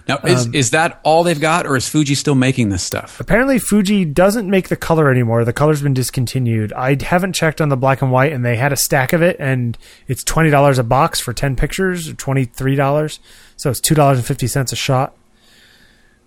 Now 0.08 0.18
is 0.24 0.46
um, 0.46 0.56
is 0.56 0.72
that 0.72 1.00
all 1.04 1.24
they've 1.24 1.40
got, 1.40 1.66
or 1.68 1.76
is 1.76 1.88
Fuji 1.88 2.16
still 2.16 2.36
making 2.36 2.70
this 2.70 2.84
stuff? 2.84 3.20
Apparently, 3.20 3.60
Fuji 3.60 4.06
doesn't 4.06 4.50
make 4.50 4.70
the 4.70 4.76
color 4.76 5.10
anymore. 5.12 5.44
The 5.46 5.54
color's 5.54 5.82
been 5.82 5.94
discontinued. 5.94 6.74
I 6.74 7.02
haven't 7.04 7.34
checked 7.34 7.62
on 7.62 7.70
the 7.70 7.78
black 7.78 8.02
and 8.02 8.12
white, 8.12 8.32
and 8.32 8.44
they 8.46 8.56
had 8.56 8.72
a 8.74 8.78
stack 8.78 9.14
of 9.14 9.22
it, 9.22 9.36
and 9.40 9.78
it's 10.08 10.24
twenty 10.24 10.50
dollars 10.50 10.80
a 10.80 10.84
box 10.84 11.20
for 11.20 11.34
ten 11.34 11.56
pictures, 11.56 12.08
or 12.10 12.14
twenty 12.14 12.46
three 12.46 12.76
dollars. 12.76 13.20
So 13.56 13.70
it's 13.70 13.80
two 13.80 13.96
dollars 13.96 14.18
and 14.18 14.26
fifty 14.28 14.48
cents 14.48 14.72
a 14.72 14.76
shot, 14.76 15.16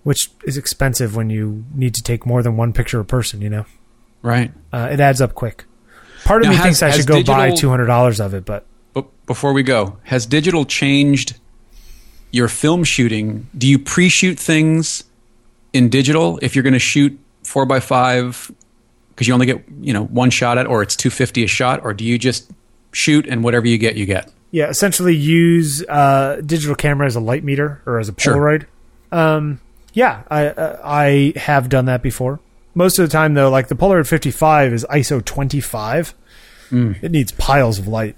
which 0.03 0.31
is 0.45 0.57
expensive 0.57 1.15
when 1.17 1.31
you 1.31 1.65
need 1.75 1.95
to 1.95 2.03
take 2.03 2.27
more 2.27 2.43
than 2.43 2.57
one 2.57 2.73
picture 2.73 3.01
a 3.01 3.05
person. 3.05 3.41
You 3.41 3.51
know, 3.51 3.67
Right. 4.23 4.53
uh, 4.73 4.89
it 4.93 5.01
adds 5.01 5.21
up 5.21 5.35
quick. 5.35 5.65
Part 6.25 6.43
of 6.43 6.47
Now, 6.47 6.51
me 6.51 6.57
has- 6.57 6.65
thinks 6.65 6.83
I 6.83 6.91
should 6.91 7.07
go 7.07 7.23
buy 7.23 7.51
two 7.51 7.71
hundred 7.71 7.87
dollars 7.87 8.21
of 8.21 8.35
it, 8.35 8.45
but 8.45 8.67
But 8.93 9.07
before 9.27 9.53
we 9.53 9.63
go, 9.63 9.99
has 10.05 10.27
digital 10.27 10.65
changed 10.65 11.40
your 12.31 12.49
film 12.49 12.85
shooting? 12.85 13.49
Do 13.57 13.67
you 13.67 13.79
pre-shoot 13.79 14.39
things 14.39 15.05
in 15.73 15.89
digital 15.89 16.39
if 16.43 16.55
you're 16.55 16.63
going 16.63 16.73
to 16.75 16.79
shoot 16.79 17.19
four 17.45 17.67
by 17.67 17.81
five 17.81 18.51
because 19.11 19.29
you 19.29 19.35
only 19.35 19.47
get 19.47 19.65
you 19.81 19.93
know 19.93 20.05
one 20.05 20.31
shot 20.31 20.59
at, 20.59 20.67
or 20.67 20.83
it's 20.83 20.97
two 20.97 21.11
fifty 21.11 21.45
a 21.45 21.47
shot, 21.47 21.81
or 21.85 21.93
do 21.95 22.05
you 22.05 22.19
just 22.19 22.51
shoot 22.93 23.27
and 23.27 23.45
whatever 23.45 23.67
you 23.67 23.79
get, 23.79 23.97
you 23.97 24.07
get? 24.07 24.33
yeah, 24.53 24.69
essentially 24.69 25.15
use 25.15 25.81
uh, 25.89 26.41
digital 26.45 26.75
camera 26.75 27.07
as 27.07 27.15
a 27.15 27.21
light 27.21 27.45
meter 27.45 27.81
or 27.87 28.01
as 28.01 28.09
a 28.09 28.15
Sure. 28.19 28.35
Polaroid. 28.35 28.67
Um, 29.13 29.61
yeah, 29.93 30.23
I 30.29 30.47
uh, 30.49 30.81
I 30.83 31.33
have 31.37 31.69
done 31.69 31.85
that 31.85 32.03
before. 32.03 32.41
Most 32.75 32.99
of 32.99 33.07
the 33.09 33.13
time, 33.13 33.35
though, 33.35 33.49
like 33.51 33.69
the 33.69 33.77
Polaroid 33.77 34.09
55 34.09 34.73
is 34.73 34.87
ISO 34.91 35.25
25. 35.25 36.15
It 36.73 37.11
needs 37.11 37.33
piles 37.33 37.79
of 37.81 37.89
light, 37.89 38.17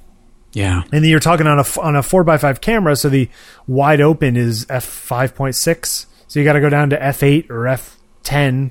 Yeah. 0.54 0.82
and 0.92 1.02
then 1.02 1.04
you're 1.04 1.18
talking 1.20 1.46
on 1.46 1.58
a 1.58 1.62
f- 1.62 1.78
on 1.78 1.96
a 1.96 2.02
four 2.02 2.28
x 2.28 2.42
five 2.42 2.60
camera, 2.60 2.94
so 2.96 3.08
the 3.08 3.28
wide 3.66 4.00
open 4.00 4.36
is 4.36 4.66
f 4.68 4.84
5.6. 4.86 6.06
So 6.28 6.38
you 6.40 6.44
got 6.44 6.52
to 6.54 6.60
go 6.60 6.68
down 6.68 6.90
to 6.90 6.98
f8 6.98 7.50
or 7.50 7.64
f10 7.64 8.70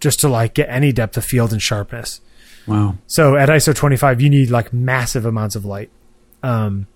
just 0.00 0.20
to 0.20 0.28
like 0.28 0.54
get 0.54 0.68
any 0.68 0.92
depth 0.92 1.16
of 1.16 1.24
field 1.24 1.52
and 1.52 1.60
sharpness. 1.60 2.20
Wow. 2.66 2.96
So 3.06 3.36
at 3.36 3.48
ISO 3.48 3.74
25, 3.74 4.20
you 4.20 4.28
need 4.30 4.50
like 4.50 4.72
massive 4.72 5.24
amounts 5.26 5.56
of 5.56 5.64
light. 5.64 5.90
Um, 6.42 6.86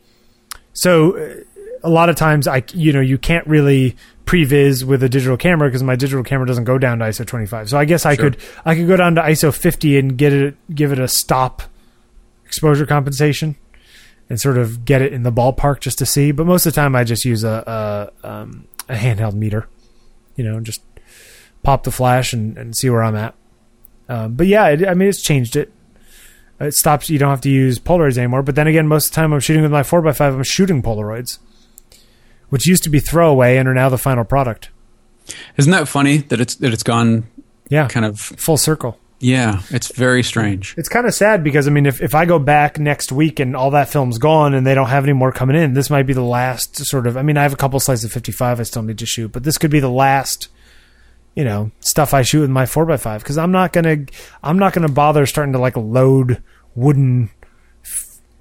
so 0.73 1.17
uh, 1.17 1.35
a 1.83 1.89
lot 1.91 2.09
of 2.09 2.17
times 2.17 2.47
I, 2.47 2.63
you 2.75 2.93
know, 2.93 3.01
you 3.01 3.19
can't 3.19 3.47
really 3.47 3.97
previs 4.27 4.85
with 4.85 5.03
a 5.03 5.09
digital 5.09 5.37
camera 5.37 5.69
because 5.69 5.83
my 5.83 5.97
digital 5.97 6.23
camera 6.23 6.47
doesn't 6.47 6.65
go 6.65 6.79
down 6.79 6.99
to 7.01 7.07
ISO 7.07 7.27
25. 7.27 7.71
So 7.71 7.79
I 7.79 7.85
guess 7.87 8.07
I 8.07 8.15
Sure. 8.17 8.31
could, 8.31 8.41
I 8.65 8.75
could 8.75 8.87
go 8.87 8.97
down 8.97 9.15
to 9.17 9.23
ISO 9.23 9.53
50 9.55 9.99
and 9.99 10.17
get 10.17 10.33
it, 10.33 10.55
give 10.75 10.93
it 10.93 10.99
a 10.99 11.09
stop 11.09 11.63
exposure 12.45 12.87
compensation 12.87 13.57
and 14.33 14.41
sort 14.41 14.57
of 14.57 14.87
get 14.87 15.03
it 15.03 15.13
in 15.13 15.25
the 15.25 15.31
ballpark 15.31 15.81
just 15.81 15.99
to 15.99 16.07
see. 16.07 16.33
But 16.33 16.47
most 16.47 16.65
of 16.65 16.73
the 16.73 16.81
time 16.81 16.97
I 16.97 17.05
just 17.05 17.23
use 17.23 17.45
a, 17.45 18.11
a, 18.25 18.27
um, 18.27 18.67
a 18.89 18.95
handheld 18.95 19.35
meter, 19.35 19.69
you 20.37 20.43
know, 20.43 20.59
just 20.59 20.81
pop 21.63 21.83
the 21.83 21.91
flash 21.91 22.33
and, 22.33 22.57
and 22.57 22.75
see 22.75 22.89
where 22.89 23.03
I'm 23.03 23.15
at. 23.15 23.35
Um, 24.09 24.33
but 24.33 24.47
yeah, 24.47 24.69
it, 24.69 24.89
I 24.89 24.95
mean, 24.95 25.11
it's 25.11 25.21
changed 25.21 25.55
it. 25.55 25.71
It 26.59 26.73
stops. 26.73 27.11
You 27.11 27.19
don't 27.19 27.29
have 27.29 27.43
to 27.43 27.51
use 27.51 27.79
Polaroids 27.79 28.17
anymore. 28.17 28.43
But 28.43 28.55
then 28.55 28.67
again, 28.67 28.89
most 28.89 29.09
of 29.09 29.11
the 29.11 29.17
time 29.17 29.35
I'm 29.35 29.41
shooting 29.41 29.65
with 29.65 29.71
my 29.71 29.83
four 29.83 30.09
x 30.09 30.17
five. 30.17 30.33
I'm 30.33 30.43
shooting 30.45 30.81
Polaroids, 30.81 31.39
which 32.49 32.67
used 32.67 32.85
to 32.85 32.89
be 32.89 33.01
throwaway 33.01 33.59
and 33.59 33.69
are 33.69 33.75
now 33.75 33.91
the 33.91 33.99
final 33.99 34.25
product. 34.25 34.71
Isn't 35.59 35.73
that 35.73 35.89
funny 35.89 36.17
that 36.17 36.41
it's 36.41 36.55
that 36.55 36.73
it's 36.73 36.83
gone 36.83 37.27
Yeah, 37.69 37.87
kind 37.87 38.07
of 38.07 38.19
full 38.19 38.57
circle. 38.57 38.99
Yeah, 39.23 39.63
it's 39.71 39.95
very 39.95 40.23
strange. 40.23 40.75
It's 40.77 40.89
kind 40.89 41.07
of 41.07 41.15
sad 41.15 41.43
because 41.45 41.67
I 41.67 41.71
mean, 41.71 41.87
if 41.87 42.03
if 42.03 42.15
I 42.15 42.25
go 42.27 42.39
back 42.39 42.79
next 42.79 43.13
week 43.13 43.39
and 43.41 43.55
all 43.57 43.71
that 43.71 43.89
film's 43.89 44.19
gone 44.19 44.53
and 44.55 44.67
they 44.67 44.75
don't 44.75 44.89
have 44.89 45.05
any 45.05 45.13
more 45.13 45.31
coming 45.33 45.57
in, 45.57 45.75
this 45.75 45.89
might 45.91 46.03
be 46.03 46.13
the 46.13 46.21
last 46.23 46.77
sort 46.85 47.07
of. 47.07 47.17
I 47.17 47.23
mean, 47.23 47.37
I 47.37 47.43
have 47.43 47.53
a 47.53 47.57
couple 47.57 47.79
slices 47.81 48.05
of 48.05 48.13
55 48.13 48.61
I 48.61 48.63
still 48.65 48.83
need 48.83 48.99
to 48.99 49.07
shoot, 49.07 49.31
but 49.33 49.45
this 49.45 49.57
could 49.59 49.71
be 49.71 49.81
the 49.81 49.89
last. 49.91 50.49
You 51.35 51.45
know, 51.45 51.71
stuff 51.81 52.13
I 52.13 52.21
shoot 52.21 52.43
with 52.43 52.51
my 52.51 52.67
four 52.67 52.91
x 52.91 53.03
five 53.03 53.23
because 53.23 53.39
I'm 53.39 53.53
not 53.53 53.73
gonna, 53.73 54.05
I'm 54.43 54.59
not 54.59 54.75
gonna 54.75 54.91
bother 54.91 55.25
starting 55.25 55.55
to 55.55 55.59
like 55.59 55.79
load 55.79 56.43
wooden, 56.75 57.31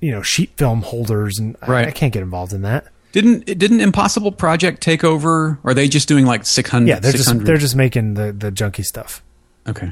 you 0.02 0.12
know, 0.12 0.22
sheet 0.22 0.52
film 0.58 0.82
holders, 0.82 1.40
and 1.40 1.56
I- 1.62 1.68
Right. 1.68 1.88
I, 1.88 1.92
can't 1.92 2.12
get 2.12 2.22
involved 2.22 2.52
in 2.52 2.64
that. 2.64 2.88
Didn't 3.14 3.46
didn't 3.46 3.80
Impossible 3.82 4.32
Project 4.34 4.82
take 4.82 5.04
over? 5.06 5.60
Or 5.64 5.72
are 5.72 5.74
they 5.74 5.88
just 5.88 6.08
doing 6.10 6.26
like 6.26 6.46
600 6.46 6.88
Yeah, 6.88 7.00
they're 7.00 7.12
just 7.14 7.26
600? 7.26 7.46
they're 7.46 7.58
just 7.58 7.76
making 7.78 8.16
the 8.16 8.34
the 8.34 8.52
junky 8.52 8.84
stuff, 8.84 9.22
Okay. 9.68 9.92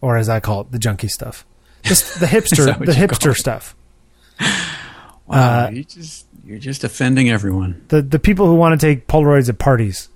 Or 0.00 0.16
as 0.16 0.28
I 0.28 0.40
call 0.40 0.62
it, 0.62 0.72
the 0.72 0.78
junky 0.78 1.10
stuff, 1.10 1.46
just 1.82 2.20
the 2.20 2.26
hipster, 2.34 2.78
the 2.78 2.92
hipster 2.92 3.34
stuff. 3.34 3.74
Wow, 5.28 5.64
Uh, 5.66 5.70
you 5.70 5.82
just 5.82 6.26
you're 6.44 6.58
just 6.60 6.84
offending 6.84 7.28
everyone. 7.30 7.84
the 7.88 8.00
the 8.00 8.20
people 8.20 8.46
who 8.46 8.54
want 8.54 8.80
to 8.80 8.86
take 8.86 9.08
Polaroids 9.08 9.48
at 9.48 9.58
parties 9.58 10.08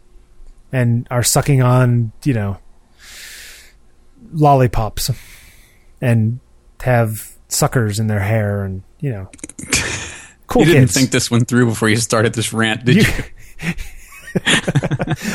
and 0.71 1.05
are 1.11 1.25
sucking 1.25 1.63
on 1.63 2.13
you 2.23 2.33
know 2.33 2.59
lollipops 4.33 5.11
and 6.01 6.39
have 6.83 7.33
suckers 7.49 7.99
in 7.99 8.07
their 8.07 8.21
hair 8.21 8.63
and 8.63 8.83
you 9.01 9.11
know 9.11 9.29
cool 10.47 10.63
you 10.63 10.67
didn't 10.67 10.83
kids. 10.83 10.95
think 10.95 11.11
this 11.11 11.29
one 11.29 11.45
through 11.45 11.67
before 11.67 11.89
you 11.89 11.97
started 11.97 12.33
this 12.35 12.53
rant, 12.53 12.85
did 12.85 12.97
you? 12.97 13.03
You- 13.03 13.75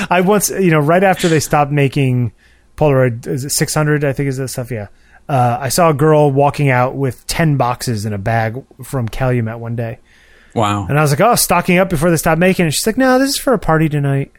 I 0.10 0.22
once 0.26 0.50
you 0.50 0.72
know 0.72 0.80
right 0.80 1.04
after 1.04 1.28
they 1.28 1.42
stopped 1.42 1.72
making 1.72 2.32
Polaroid 2.76 3.28
is 3.28 3.46
it 3.46 3.52
600 3.52 4.04
I 4.04 4.14
think 4.14 4.30
is 4.30 4.38
that 4.38 4.50
stuff 4.50 4.72
yeah. 4.72 4.88
Uh, 5.28 5.58
I 5.60 5.70
saw 5.70 5.90
a 5.90 5.94
girl 5.94 6.32
walking 6.32 6.70
out 6.70 6.96
with 6.96 7.26
10 7.26 7.58
boxes 7.58 8.06
in 8.06 8.14
a 8.14 8.18
bag 8.18 8.64
from 8.84 9.08
Calumet 9.08 9.58
one 9.58 9.76
day. 9.76 9.98
Wow. 10.54 10.86
And 10.88 11.00
I 11.00 11.02
was 11.02 11.12
like, 11.12 11.20
oh, 11.20 11.34
stocking 11.34 11.80
up 11.80 11.90
before 11.90 12.12
they 12.12 12.18
stopped 12.18 12.40
making 12.40 12.68
it. 12.68 12.72
She's 12.72 12.86
like, 12.86 12.98
no, 12.98 13.18
this 13.18 13.32
is 13.32 13.38
for 13.40 13.54
a 13.54 13.58
party 13.60 13.90
tonight. 13.90 14.32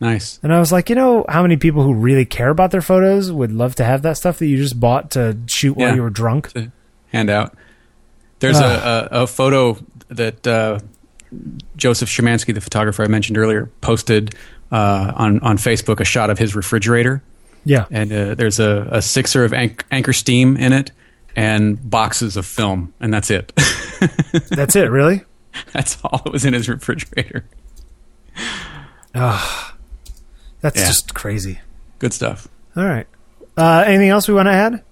Nice. 0.00 0.40
And 0.42 0.52
I 0.52 0.58
was 0.58 0.72
like, 0.72 0.88
you 0.88 0.96
know, 0.96 1.24
how 1.28 1.42
many 1.42 1.56
people 1.56 1.82
who 1.82 1.94
really 1.94 2.24
care 2.24 2.48
about 2.48 2.70
their 2.70 2.80
photos 2.80 3.30
would 3.30 3.52
love 3.52 3.74
to 3.76 3.84
have 3.84 4.02
that 4.02 4.16
stuff 4.16 4.38
that 4.38 4.46
you 4.46 4.56
just 4.56 4.80
bought 4.80 5.12
to 5.12 5.38
shoot 5.46 5.76
while 5.76 5.94
you 5.94 6.02
were 6.02 6.10
drunk? 6.10 6.52
To 6.54 6.72
hand 7.12 7.30
out. 7.30 7.54
There's 8.40 8.58
a, 8.58 9.08
a, 9.12 9.22
a 9.22 9.26
photo 9.26 9.78
that 10.08 10.46
uh, 10.46 10.80
Joseph 11.76 12.08
Szymanski, 12.08 12.54
the 12.54 12.60
photographer 12.60 13.04
I 13.04 13.08
mentioned 13.08 13.36
earlier, 13.36 13.70
posted 13.82 14.34
uh, 14.72 15.12
on 15.14 15.40
on 15.40 15.58
Facebook 15.58 16.00
a 16.00 16.04
shot 16.04 16.30
of 16.30 16.38
his 16.38 16.56
refrigerator, 16.56 17.22
Yeah. 17.64 17.84
and 17.90 18.12
uh, 18.12 18.34
there's 18.34 18.58
a, 18.60 18.88
a 18.90 19.02
sixer 19.02 19.44
of 19.44 19.52
Anch- 19.52 19.84
Anchor 19.90 20.12
Steam 20.12 20.56
in 20.56 20.72
it, 20.72 20.92
and 21.36 21.90
boxes 21.90 22.36
of 22.36 22.46
film, 22.46 22.92
and 23.00 23.12
that's 23.12 23.30
it. 23.30 23.52
That's 24.50 24.74
it, 24.76 24.90
really? 24.90 25.22
that's 25.72 25.98
all 26.04 26.20
that 26.24 26.32
was 26.32 26.44
in 26.44 26.54
his 26.54 26.68
refrigerator. 26.68 27.44
That's 29.12 30.76
Yeah. 30.76 30.86
just 30.86 31.14
crazy. 31.14 31.60
Good 31.98 32.12
stuff. 32.12 32.48
All 32.76 32.84
right. 32.84 33.06
Uh, 33.56 33.84
anything 33.86 34.08
else 34.08 34.28
we 34.28 34.34
want 34.34 34.46
to 34.46 34.52
add? 34.52 34.82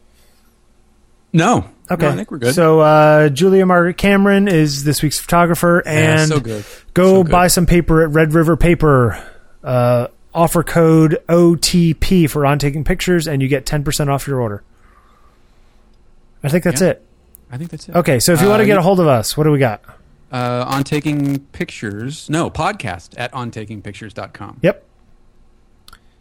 No, 1.32 1.68
Okay. 1.90 2.04
No, 2.04 2.12
I 2.12 2.16
think 2.16 2.30
we're 2.30 2.38
good. 2.38 2.54
So, 2.54 2.80
uh, 2.80 3.28
Julia 3.30 3.64
Margaret 3.64 3.96
Cameron 3.96 4.46
is 4.46 4.84
this 4.84 5.02
week's 5.02 5.18
photographer, 5.18 5.82
Yeah, 5.86 6.20
and 6.20 6.28
so 6.28 6.38
good. 6.40 6.64
go 6.92 7.22
So 7.22 7.30
buy 7.30 7.46
some 7.46 7.64
paper 7.64 8.02
at 8.02 8.10
Red 8.10 8.34
River 8.34 8.58
Paper. 8.58 9.18
Uh, 9.64 10.08
offer 10.38 10.62
code 10.62 11.18
OTP 11.28 12.30
for 12.30 12.46
on 12.46 12.58
taking 12.58 12.84
pictures, 12.84 13.26
and 13.26 13.42
you 13.42 13.48
get 13.48 13.66
10% 13.66 14.08
off 14.08 14.26
your 14.26 14.40
order. 14.40 14.62
I 16.42 16.48
think 16.48 16.62
that's 16.64 16.80
Yeah. 16.80 16.88
it. 16.88 17.04
I 17.50 17.56
think 17.56 17.70
that's 17.70 17.88
it. 17.88 17.96
Okay, 17.96 18.20
so 18.20 18.32
if 18.32 18.40
you 18.40 18.46
Uh, 18.46 18.50
want 18.50 18.60
to 18.60 18.66
get 18.66 18.78
a 18.78 18.82
hold 18.82 19.00
of 19.00 19.06
us, 19.08 19.36
what 19.36 19.44
do 19.44 19.50
we 19.50 19.58
got? 19.58 19.82
Uh, 20.30 20.64
on 20.68 20.84
taking 20.84 21.38
pictures, 21.52 22.28
no 22.30 22.50
podcast 22.50 23.14
at 23.16 23.32
ontakingpictures.com. 23.32 24.58
Yep. 24.62 24.84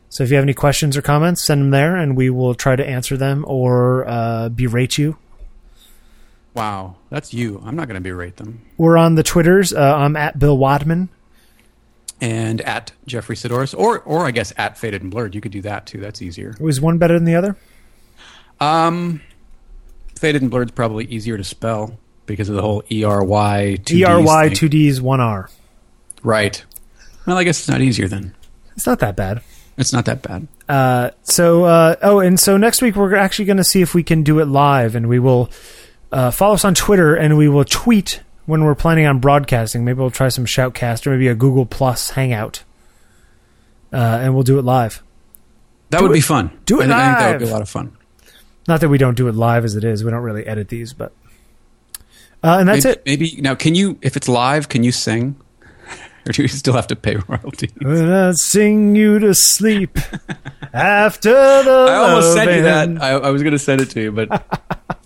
So 0.10 0.24
if 0.24 0.30
you 0.30 0.38
have 0.38 0.44
any 0.46 0.54
questions 0.54 0.96
or 0.96 1.02
comments, 1.02 1.46
send 1.46 1.62
them 1.62 1.70
there, 1.72 1.96
and 1.98 2.16
we 2.16 2.30
will 2.30 2.56
try 2.56 2.76
to 2.78 2.88
answer 2.88 3.18
them 3.18 3.44
or 3.48 4.08
uh, 4.08 4.50
berate 4.50 4.98
you. 4.98 5.18
Wow, 6.54 6.96
that's 7.12 7.34
you. 7.34 7.62
I'm 7.66 7.76
not 7.76 7.88
going 7.88 8.02
to 8.02 8.10
berate 8.10 8.38
them. 8.38 8.62
We're 8.78 8.98
on 8.98 9.16
the 9.16 9.22
Twitters. 9.24 9.74
Uh, 9.74 9.96
I'm 9.98 10.16
at 10.16 10.40
Bill 10.40 10.58
Wadman. 10.58 11.10
And 12.20 12.62
at 12.62 12.92
Jeffery 13.06 13.36
Saddoris, 13.36 13.78
or 13.78 14.00
or 14.00 14.26
I 14.26 14.32
guess 14.32 14.52
at 14.58 14.78
Faded 14.78 15.04
and 15.04 15.12
Blurred, 15.12 15.36
you 15.36 15.42
could 15.42 15.52
do 15.52 15.62
that 15.62 15.86
too. 15.86 16.00
That's 16.00 16.22
easier. 16.22 16.56
Was 16.60 16.82
one 16.82 16.98
better 16.98 17.14
than 17.14 17.26
the 17.26 17.36
other? 17.36 17.56
Um, 18.60 19.22
Faded 20.18 20.42
and 20.42 20.50
Blurred's 20.50 20.72
probably 20.72 21.06
easier 21.06 21.38
to 21.38 21.44
spell 21.44 22.00
because 22.26 22.50
of 22.50 22.56
the 22.56 22.62
whole 22.62 22.84
E 22.92 23.04
R 23.04 23.24
Y 23.24 23.78
E 23.90 24.04
R 24.04 24.22
Y 24.22 24.50
two 24.50 24.68
D's 24.68 25.00
one 25.00 25.22
R. 25.22 25.50
Right. 26.24 26.64
Well, 27.26 27.38
I 27.38 27.44
guess 27.44 27.60
it's 27.60 27.70
not 27.70 27.82
easier 27.82 28.08
then. 28.08 28.34
It's 28.76 28.88
not 28.88 29.00
that 29.00 29.16
bad. 29.16 29.42
It's 29.78 29.94
not 29.94 30.06
that 30.06 30.24
bad. 30.24 30.48
Uh, 30.68 31.12
so 31.24 31.66
uh, 31.66 31.96
oh, 32.02 32.20
and 32.20 32.40
so 32.40 32.58
next 32.58 32.82
week 32.82 32.96
we're 32.96 33.16
actually 33.16 33.46
going 33.46 33.58
to 33.58 33.64
see 33.64 33.82
if 33.82 33.94
we 33.94 34.02
can 34.02 34.24
do 34.24 34.40
it 34.40 34.46
live, 34.46 34.96
and 34.96 35.08
we 35.08 35.20
will 35.20 35.52
uh, 36.12 36.32
follow 36.32 36.56
us 36.56 36.66
on 36.66 36.74
Twitter, 36.74 37.16
and 37.16 37.38
we 37.38 37.48
will 37.48 37.66
tweet 37.66 38.22
when 38.48 38.64
we're 38.64 38.74
planning 38.76 39.06
on 39.06 39.20
broadcasting. 39.20 39.86
Maybe 39.86 40.00
we'll 40.00 40.10
try 40.10 40.30
some 40.30 40.46
Shoutcast 40.46 41.06
or 41.06 41.12
maybe 41.12 41.28
a 41.28 41.36
Google 41.36 41.68
Plus 41.68 42.10
Hangout, 42.12 42.64
uh, 43.94 43.98
and 44.22 44.34
we'll 44.34 44.44
do 44.44 44.58
it 44.58 44.64
live. 44.64 45.04
That 45.92 46.00
Do 46.00 46.06
would 46.06 46.12
it- 46.12 46.16
be 46.16 46.22
fun. 46.22 46.52
do 46.66 46.82
it 46.82 46.86
I 46.86 46.88
think, 46.88 46.92
I 46.94 47.06
think 47.06 47.20
that 47.20 47.32
would 47.34 47.40
be 47.46 47.50
a 47.50 47.54
lot 47.54 47.62
of 47.62 47.70
fun. 47.70 47.96
Not 48.68 48.82
that 48.82 48.90
we 48.90 48.98
don't 48.98 49.16
do 49.16 49.28
it 49.30 49.36
live 49.36 49.64
as 49.64 49.76
it 49.76 49.84
is. 49.86 50.04
We 50.04 50.12
don't 50.12 50.24
really 50.24 50.46
edit 50.46 50.68
these, 50.70 50.92
but 50.92 51.14
uh, 52.44 52.58
and 52.60 52.68
that's 52.68 52.84
maybe, 52.84 52.96
it. 52.98 53.04
Maybe 53.06 53.42
now, 53.42 53.56
can 53.56 53.76
you? 53.76 53.98
If 54.02 54.18
it's 54.18 54.28
live, 54.28 54.68
can 54.68 54.84
you 54.84 54.92
sing, 54.92 55.36
or 56.28 56.32
do 56.34 56.42
you 56.42 56.48
still 56.50 56.74
have 56.74 56.88
to 56.88 56.96
pay 56.98 57.16
royalties? 57.28 57.72
When 57.82 58.12
I 58.12 58.32
sing 58.34 58.96
you 58.96 59.20
to 59.20 59.34
sleep 59.34 59.98
after 60.74 61.32
the 61.32 61.88
I 61.90 61.96
almost 61.96 62.34
sent 62.34 62.52
you 62.52 62.62
that. 62.64 63.02
I, 63.02 63.12
I 63.12 63.30
was 63.32 63.42
going 63.42 63.54
to 63.54 63.60
send 63.60 63.80
it 63.82 63.90
to 63.92 64.02
you, 64.02 64.12
but 64.12 64.46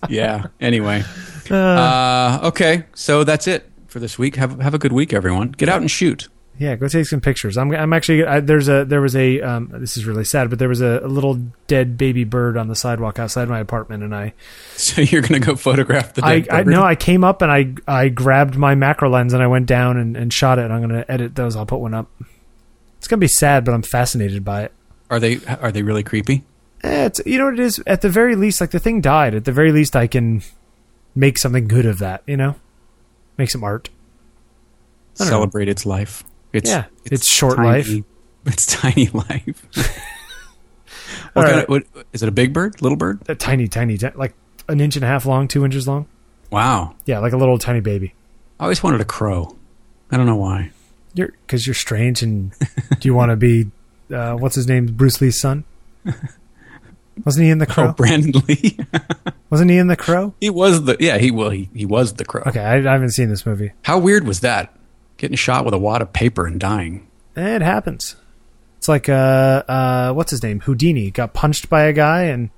yeah. 0.10 0.48
Anyway, 0.60 1.04
uh, 1.52 2.40
okay. 2.44 2.86
So 2.94 3.24
that's 3.24 3.48
it 3.48 3.70
for 3.88 4.00
this 4.00 4.18
week. 4.18 4.36
Have 4.36 4.60
have 4.60 4.74
a 4.74 4.80
good 4.80 4.92
week, 4.94 5.14
everyone. 5.14 5.52
Get 5.52 5.70
out 5.70 5.82
and 5.82 5.90
shoot. 5.92 6.28
Yeah, 6.60 6.76
go 6.76 6.88
take 6.88 7.08
some 7.08 7.22
pictures. 7.22 7.58
I'm 7.58 7.72
I'm 7.74 7.92
actually 7.92 8.24
I, 8.24 8.40
there's 8.40 8.70
a 8.70 8.86
there 8.86 9.02
was 9.02 9.16
a 9.16 9.42
um, 9.42 9.70
this 9.74 9.98
is 9.98 10.06
really 10.06 10.24
sad, 10.24 10.50
but 10.50 10.60
there 10.60 10.70
was 10.70 10.82
a, 10.82 11.00
a 11.04 11.08
little 11.08 11.36
dead 11.68 11.98
baby 11.98 12.24
bird 12.24 12.56
on 12.56 12.68
the 12.68 12.76
sidewalk 12.76 13.18
outside 13.18 13.48
my 13.48 13.60
apartment, 13.60 14.04
and 14.04 14.14
I 14.14 14.34
So 14.76 15.02
you're 15.02 15.22
going 15.22 15.42
to 15.42 15.46
go 15.46 15.56
photograph 15.56 16.14
the 16.14 16.24
I, 16.24 16.42
dead 16.42 16.50
I 16.50 16.64
bird? 16.64 16.72
no 16.72 16.84
I 16.84 16.96
came 16.96 17.24
up 17.24 17.42
and 17.42 17.52
I 17.52 17.74
I 17.88 18.10
grabbed 18.10 18.58
my 18.58 18.76
macro 18.76 19.10
lens 19.10 19.34
and 19.34 19.42
I 19.42 19.48
went 19.48 19.66
down 19.66 19.98
and, 19.98 20.16
and 20.16 20.32
shot 20.32 20.60
it. 20.60 20.66
And 20.66 20.74
I'm 20.74 20.82
gonna 20.82 21.06
edit 21.10 21.36
those. 21.36 21.56
I'll 21.56 21.66
put 21.66 21.80
one 21.80 21.94
up. 21.96 22.10
It's 23.00 23.08
gonna 23.08 23.20
be 23.20 23.28
sad, 23.28 23.66
but 23.66 23.74
I'm 23.74 23.82
fascinated 23.82 24.44
by 24.46 24.64
it. 24.64 24.74
Are 25.10 25.20
they 25.20 25.40
are 25.62 25.72
they 25.72 25.82
really 25.82 26.04
creepy? 26.04 26.44
Eh, 26.84 27.06
it's 27.06 27.22
you 27.26 27.40
know 27.40 27.46
what 27.46 27.56
it 27.56 27.60
is. 27.60 27.82
At 27.88 28.02
the 28.02 28.10
very 28.10 28.36
least, 28.36 28.62
like 28.62 28.72
the 28.72 28.80
thing 28.80 29.02
died. 29.02 29.34
At 29.34 29.46
the 29.46 29.52
very 29.52 29.72
least, 29.72 29.96
I 29.96 30.06
can 30.06 30.44
make 31.16 31.38
something 31.38 31.68
good 31.68 31.86
of 31.86 32.00
that. 32.00 32.24
You 32.28 32.38
know, 32.38 32.56
make 33.38 33.50
some 33.50 33.64
art. 33.64 33.90
don't 35.16 35.28
know. 35.28 35.32
celebrate 35.32 35.68
its 35.70 35.86
life. 35.86 36.24
It's, 36.54 36.70
Yeah, 36.70 36.86
it's 37.06 37.28
short 37.28 37.58
tiny- 37.58 37.68
life. 37.70 38.06
It's 38.46 38.66
tiny 38.66 39.06
life. 39.10 39.68
what 41.34 41.44
right. 41.44 41.64
of, 41.64 41.70
what, 41.70 41.84
is 42.12 42.24
it 42.24 42.30
a 42.30 42.32
big 42.32 42.54
bird? 42.54 42.82
Little 42.82 42.96
bird? 42.96 43.20
A 43.30 43.36
tiny, 43.36 43.68
tiny, 43.68 44.00
ti- 44.00 44.10
like 44.16 44.34
an 44.68 44.82
inch 44.82 44.96
and 44.96 45.06
a 45.06 45.08
half 45.08 45.28
long, 45.28 45.48
two 45.48 45.64
inches 45.64 45.88
long. 45.88 46.08
Wow. 46.50 46.96
Yeah, 47.06 47.20
like 47.20 47.34
a 47.34 47.38
little 47.38 47.60
tiny 47.60 47.80
baby. 47.80 48.16
I 48.60 48.64
always 48.64 48.82
wanted 48.82 49.00
a 49.00 49.06
crow. 49.06 49.56
I 50.10 50.18
don't 50.18 50.26
know 50.26 50.38
why. 50.38 50.72
You're 51.14 51.34
because 51.46 51.68
you're 51.68 51.74
strange, 51.76 52.24
and 52.24 52.52
do 53.00 53.08
you 53.08 53.14
want 53.14 53.30
to 53.30 53.36
be 53.36 53.70
uh, 54.12 54.34
what's 54.38 54.56
his 54.56 54.68
name? 54.68 54.88
Bruce 54.88 55.22
Lee's 55.22 55.40
son. 55.40 55.64
Wasn't 57.26 57.44
he 57.44 57.50
in 57.52 57.58
the 57.60 57.66
Oh, 57.70 57.74
Crow? 57.74 57.94
Brandon 57.94 58.42
Lee. 58.48 58.78
Wasn't 59.50 59.70
he 59.70 59.78
in 59.78 59.88
the 59.88 59.96
Crow? 59.98 60.34
he 60.40 60.50
was 60.50 60.84
the 60.86 60.98
yeah. 61.00 61.18
He 61.18 61.30
well 61.32 61.50
he, 61.50 61.70
he 61.74 61.86
was 61.86 62.14
the 62.14 62.26
crow. 62.26 62.44
Okay, 62.48 62.60
I, 62.62 62.78
I 62.78 62.94
haven't 62.94 63.12
seen 63.12 63.30
this 63.30 63.46
movie. 63.46 63.72
How 63.84 63.98
weird 64.00 64.26
was 64.26 64.40
that? 64.42 64.74
Getting 65.18 65.36
shot 65.38 65.66
with 65.66 65.74
a 65.74 65.78
wad 65.78 66.02
of 66.02 66.14
paper 66.14 66.48
and 66.48 66.60
dying. 66.60 67.08
It 67.36 67.62
happens. 67.62 68.16
It's 68.78 68.88
like 68.88 69.08
uh, 69.10 69.64
uh, 69.68 70.14
what's 70.14 70.32
his 70.32 70.42
name? 70.42 70.62
Houdini 70.62 71.12
got 71.12 71.34
punched 71.34 71.70
by 71.70 71.84
a 71.84 71.94
guy, 71.94 72.24
and 72.24 72.50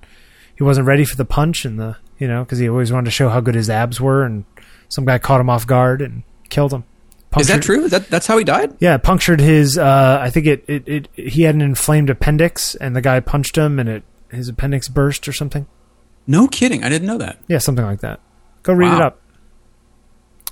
he 0.55 0.63
wasn't 0.63 0.87
ready 0.87 1.03
for 1.03 1.17
the 1.17 1.25
punch, 1.25 1.65
and 1.65 1.79
the 1.79 1.97
you 2.19 2.27
know 2.27 2.43
because 2.43 2.59
he 2.59 2.69
always 2.69 2.91
wanted 2.91 3.05
to 3.05 3.11
show 3.11 3.27
how 3.29 3.41
good 3.41 3.55
his 3.55 3.69
abs 3.69 3.99
were, 3.99 4.23
and 4.23 4.45
some 4.87 5.03
guy 5.03 5.17
caught 5.17 5.41
him 5.41 5.49
off 5.49 5.67
guard 5.67 6.01
and 6.01 6.23
killed 6.49 6.71
him. 6.73 6.85
Is 7.37 7.47
that 7.47 7.63
true? 7.63 7.89
That 7.89 8.07
that's 8.09 8.27
how 8.27 8.37
he 8.37 8.43
died? 8.43 8.77
Yeah, 8.79 8.95
punctured 8.97 9.39
his. 9.41 9.77
Uh, 9.77 10.19
I 10.21 10.29
think 10.29 10.45
it, 10.45 10.63
it, 10.67 10.87
it. 10.87 11.09
He 11.15 11.41
had 11.41 11.55
an 11.55 11.61
inflamed 11.61 12.11
appendix, 12.11 12.75
and 12.75 12.95
the 12.95 13.01
guy 13.01 13.19
punched 13.19 13.57
him, 13.57 13.79
and 13.79 13.89
it 13.89 14.03
his 14.35 14.49
appendix 14.49 14.87
burst 14.87 15.27
or 15.27 15.33
something. 15.33 15.65
No 16.27 16.47
kidding. 16.47 16.83
I 16.83 16.89
didn't 16.89 17.07
know 17.07 17.17
that. 17.17 17.37
Yeah, 17.47 17.57
something 17.57 17.85
like 17.85 17.99
that. 18.01 18.19
Go 18.63 18.73
read 18.73 18.89
Wow. 18.89 18.95
it 18.97 19.01
up. 19.01 19.21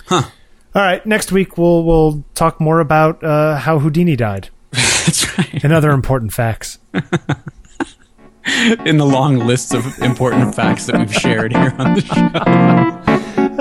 Huh. 0.08 0.24
All 0.74 0.82
right, 0.82 1.06
next 1.06 1.32
week 1.32 1.58
we'll 1.58 1.84
we'll 1.84 2.24
talk 2.34 2.60
more 2.62 2.80
about 2.80 3.24
uh, 3.24 3.56
how 3.58 3.80
Houdini 3.80 4.16
died 4.16 4.50
That's 4.72 5.38
right. 5.38 5.64
and 5.64 5.74
other 5.74 5.92
important 5.92 6.32
facts. 6.34 6.80
In 8.86 8.98
the 8.98 9.06
long 9.06 9.38
list 9.38 9.74
of 9.74 9.86
important 10.02 10.56
facts 10.56 10.88
that 10.88 10.98
we've 10.98 11.14
shared 11.14 11.54
here 11.56 11.74
on 11.78 11.94
the 11.94 12.02
show. 12.02 12.22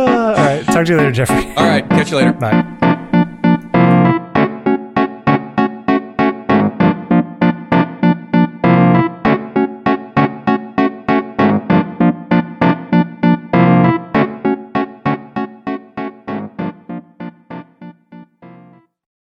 Uh, 0.01 0.35
all 0.39 0.45
right, 0.45 0.65
talk 0.67 0.87
to 0.87 0.93
you 0.93 0.97
later, 0.99 1.13
Jeffery. 1.13 1.45
All 1.57 1.67
right. 1.67 1.87
Catch 1.91 2.11
you 2.13 2.17
later. 2.17 2.33
Bye. 2.33 2.97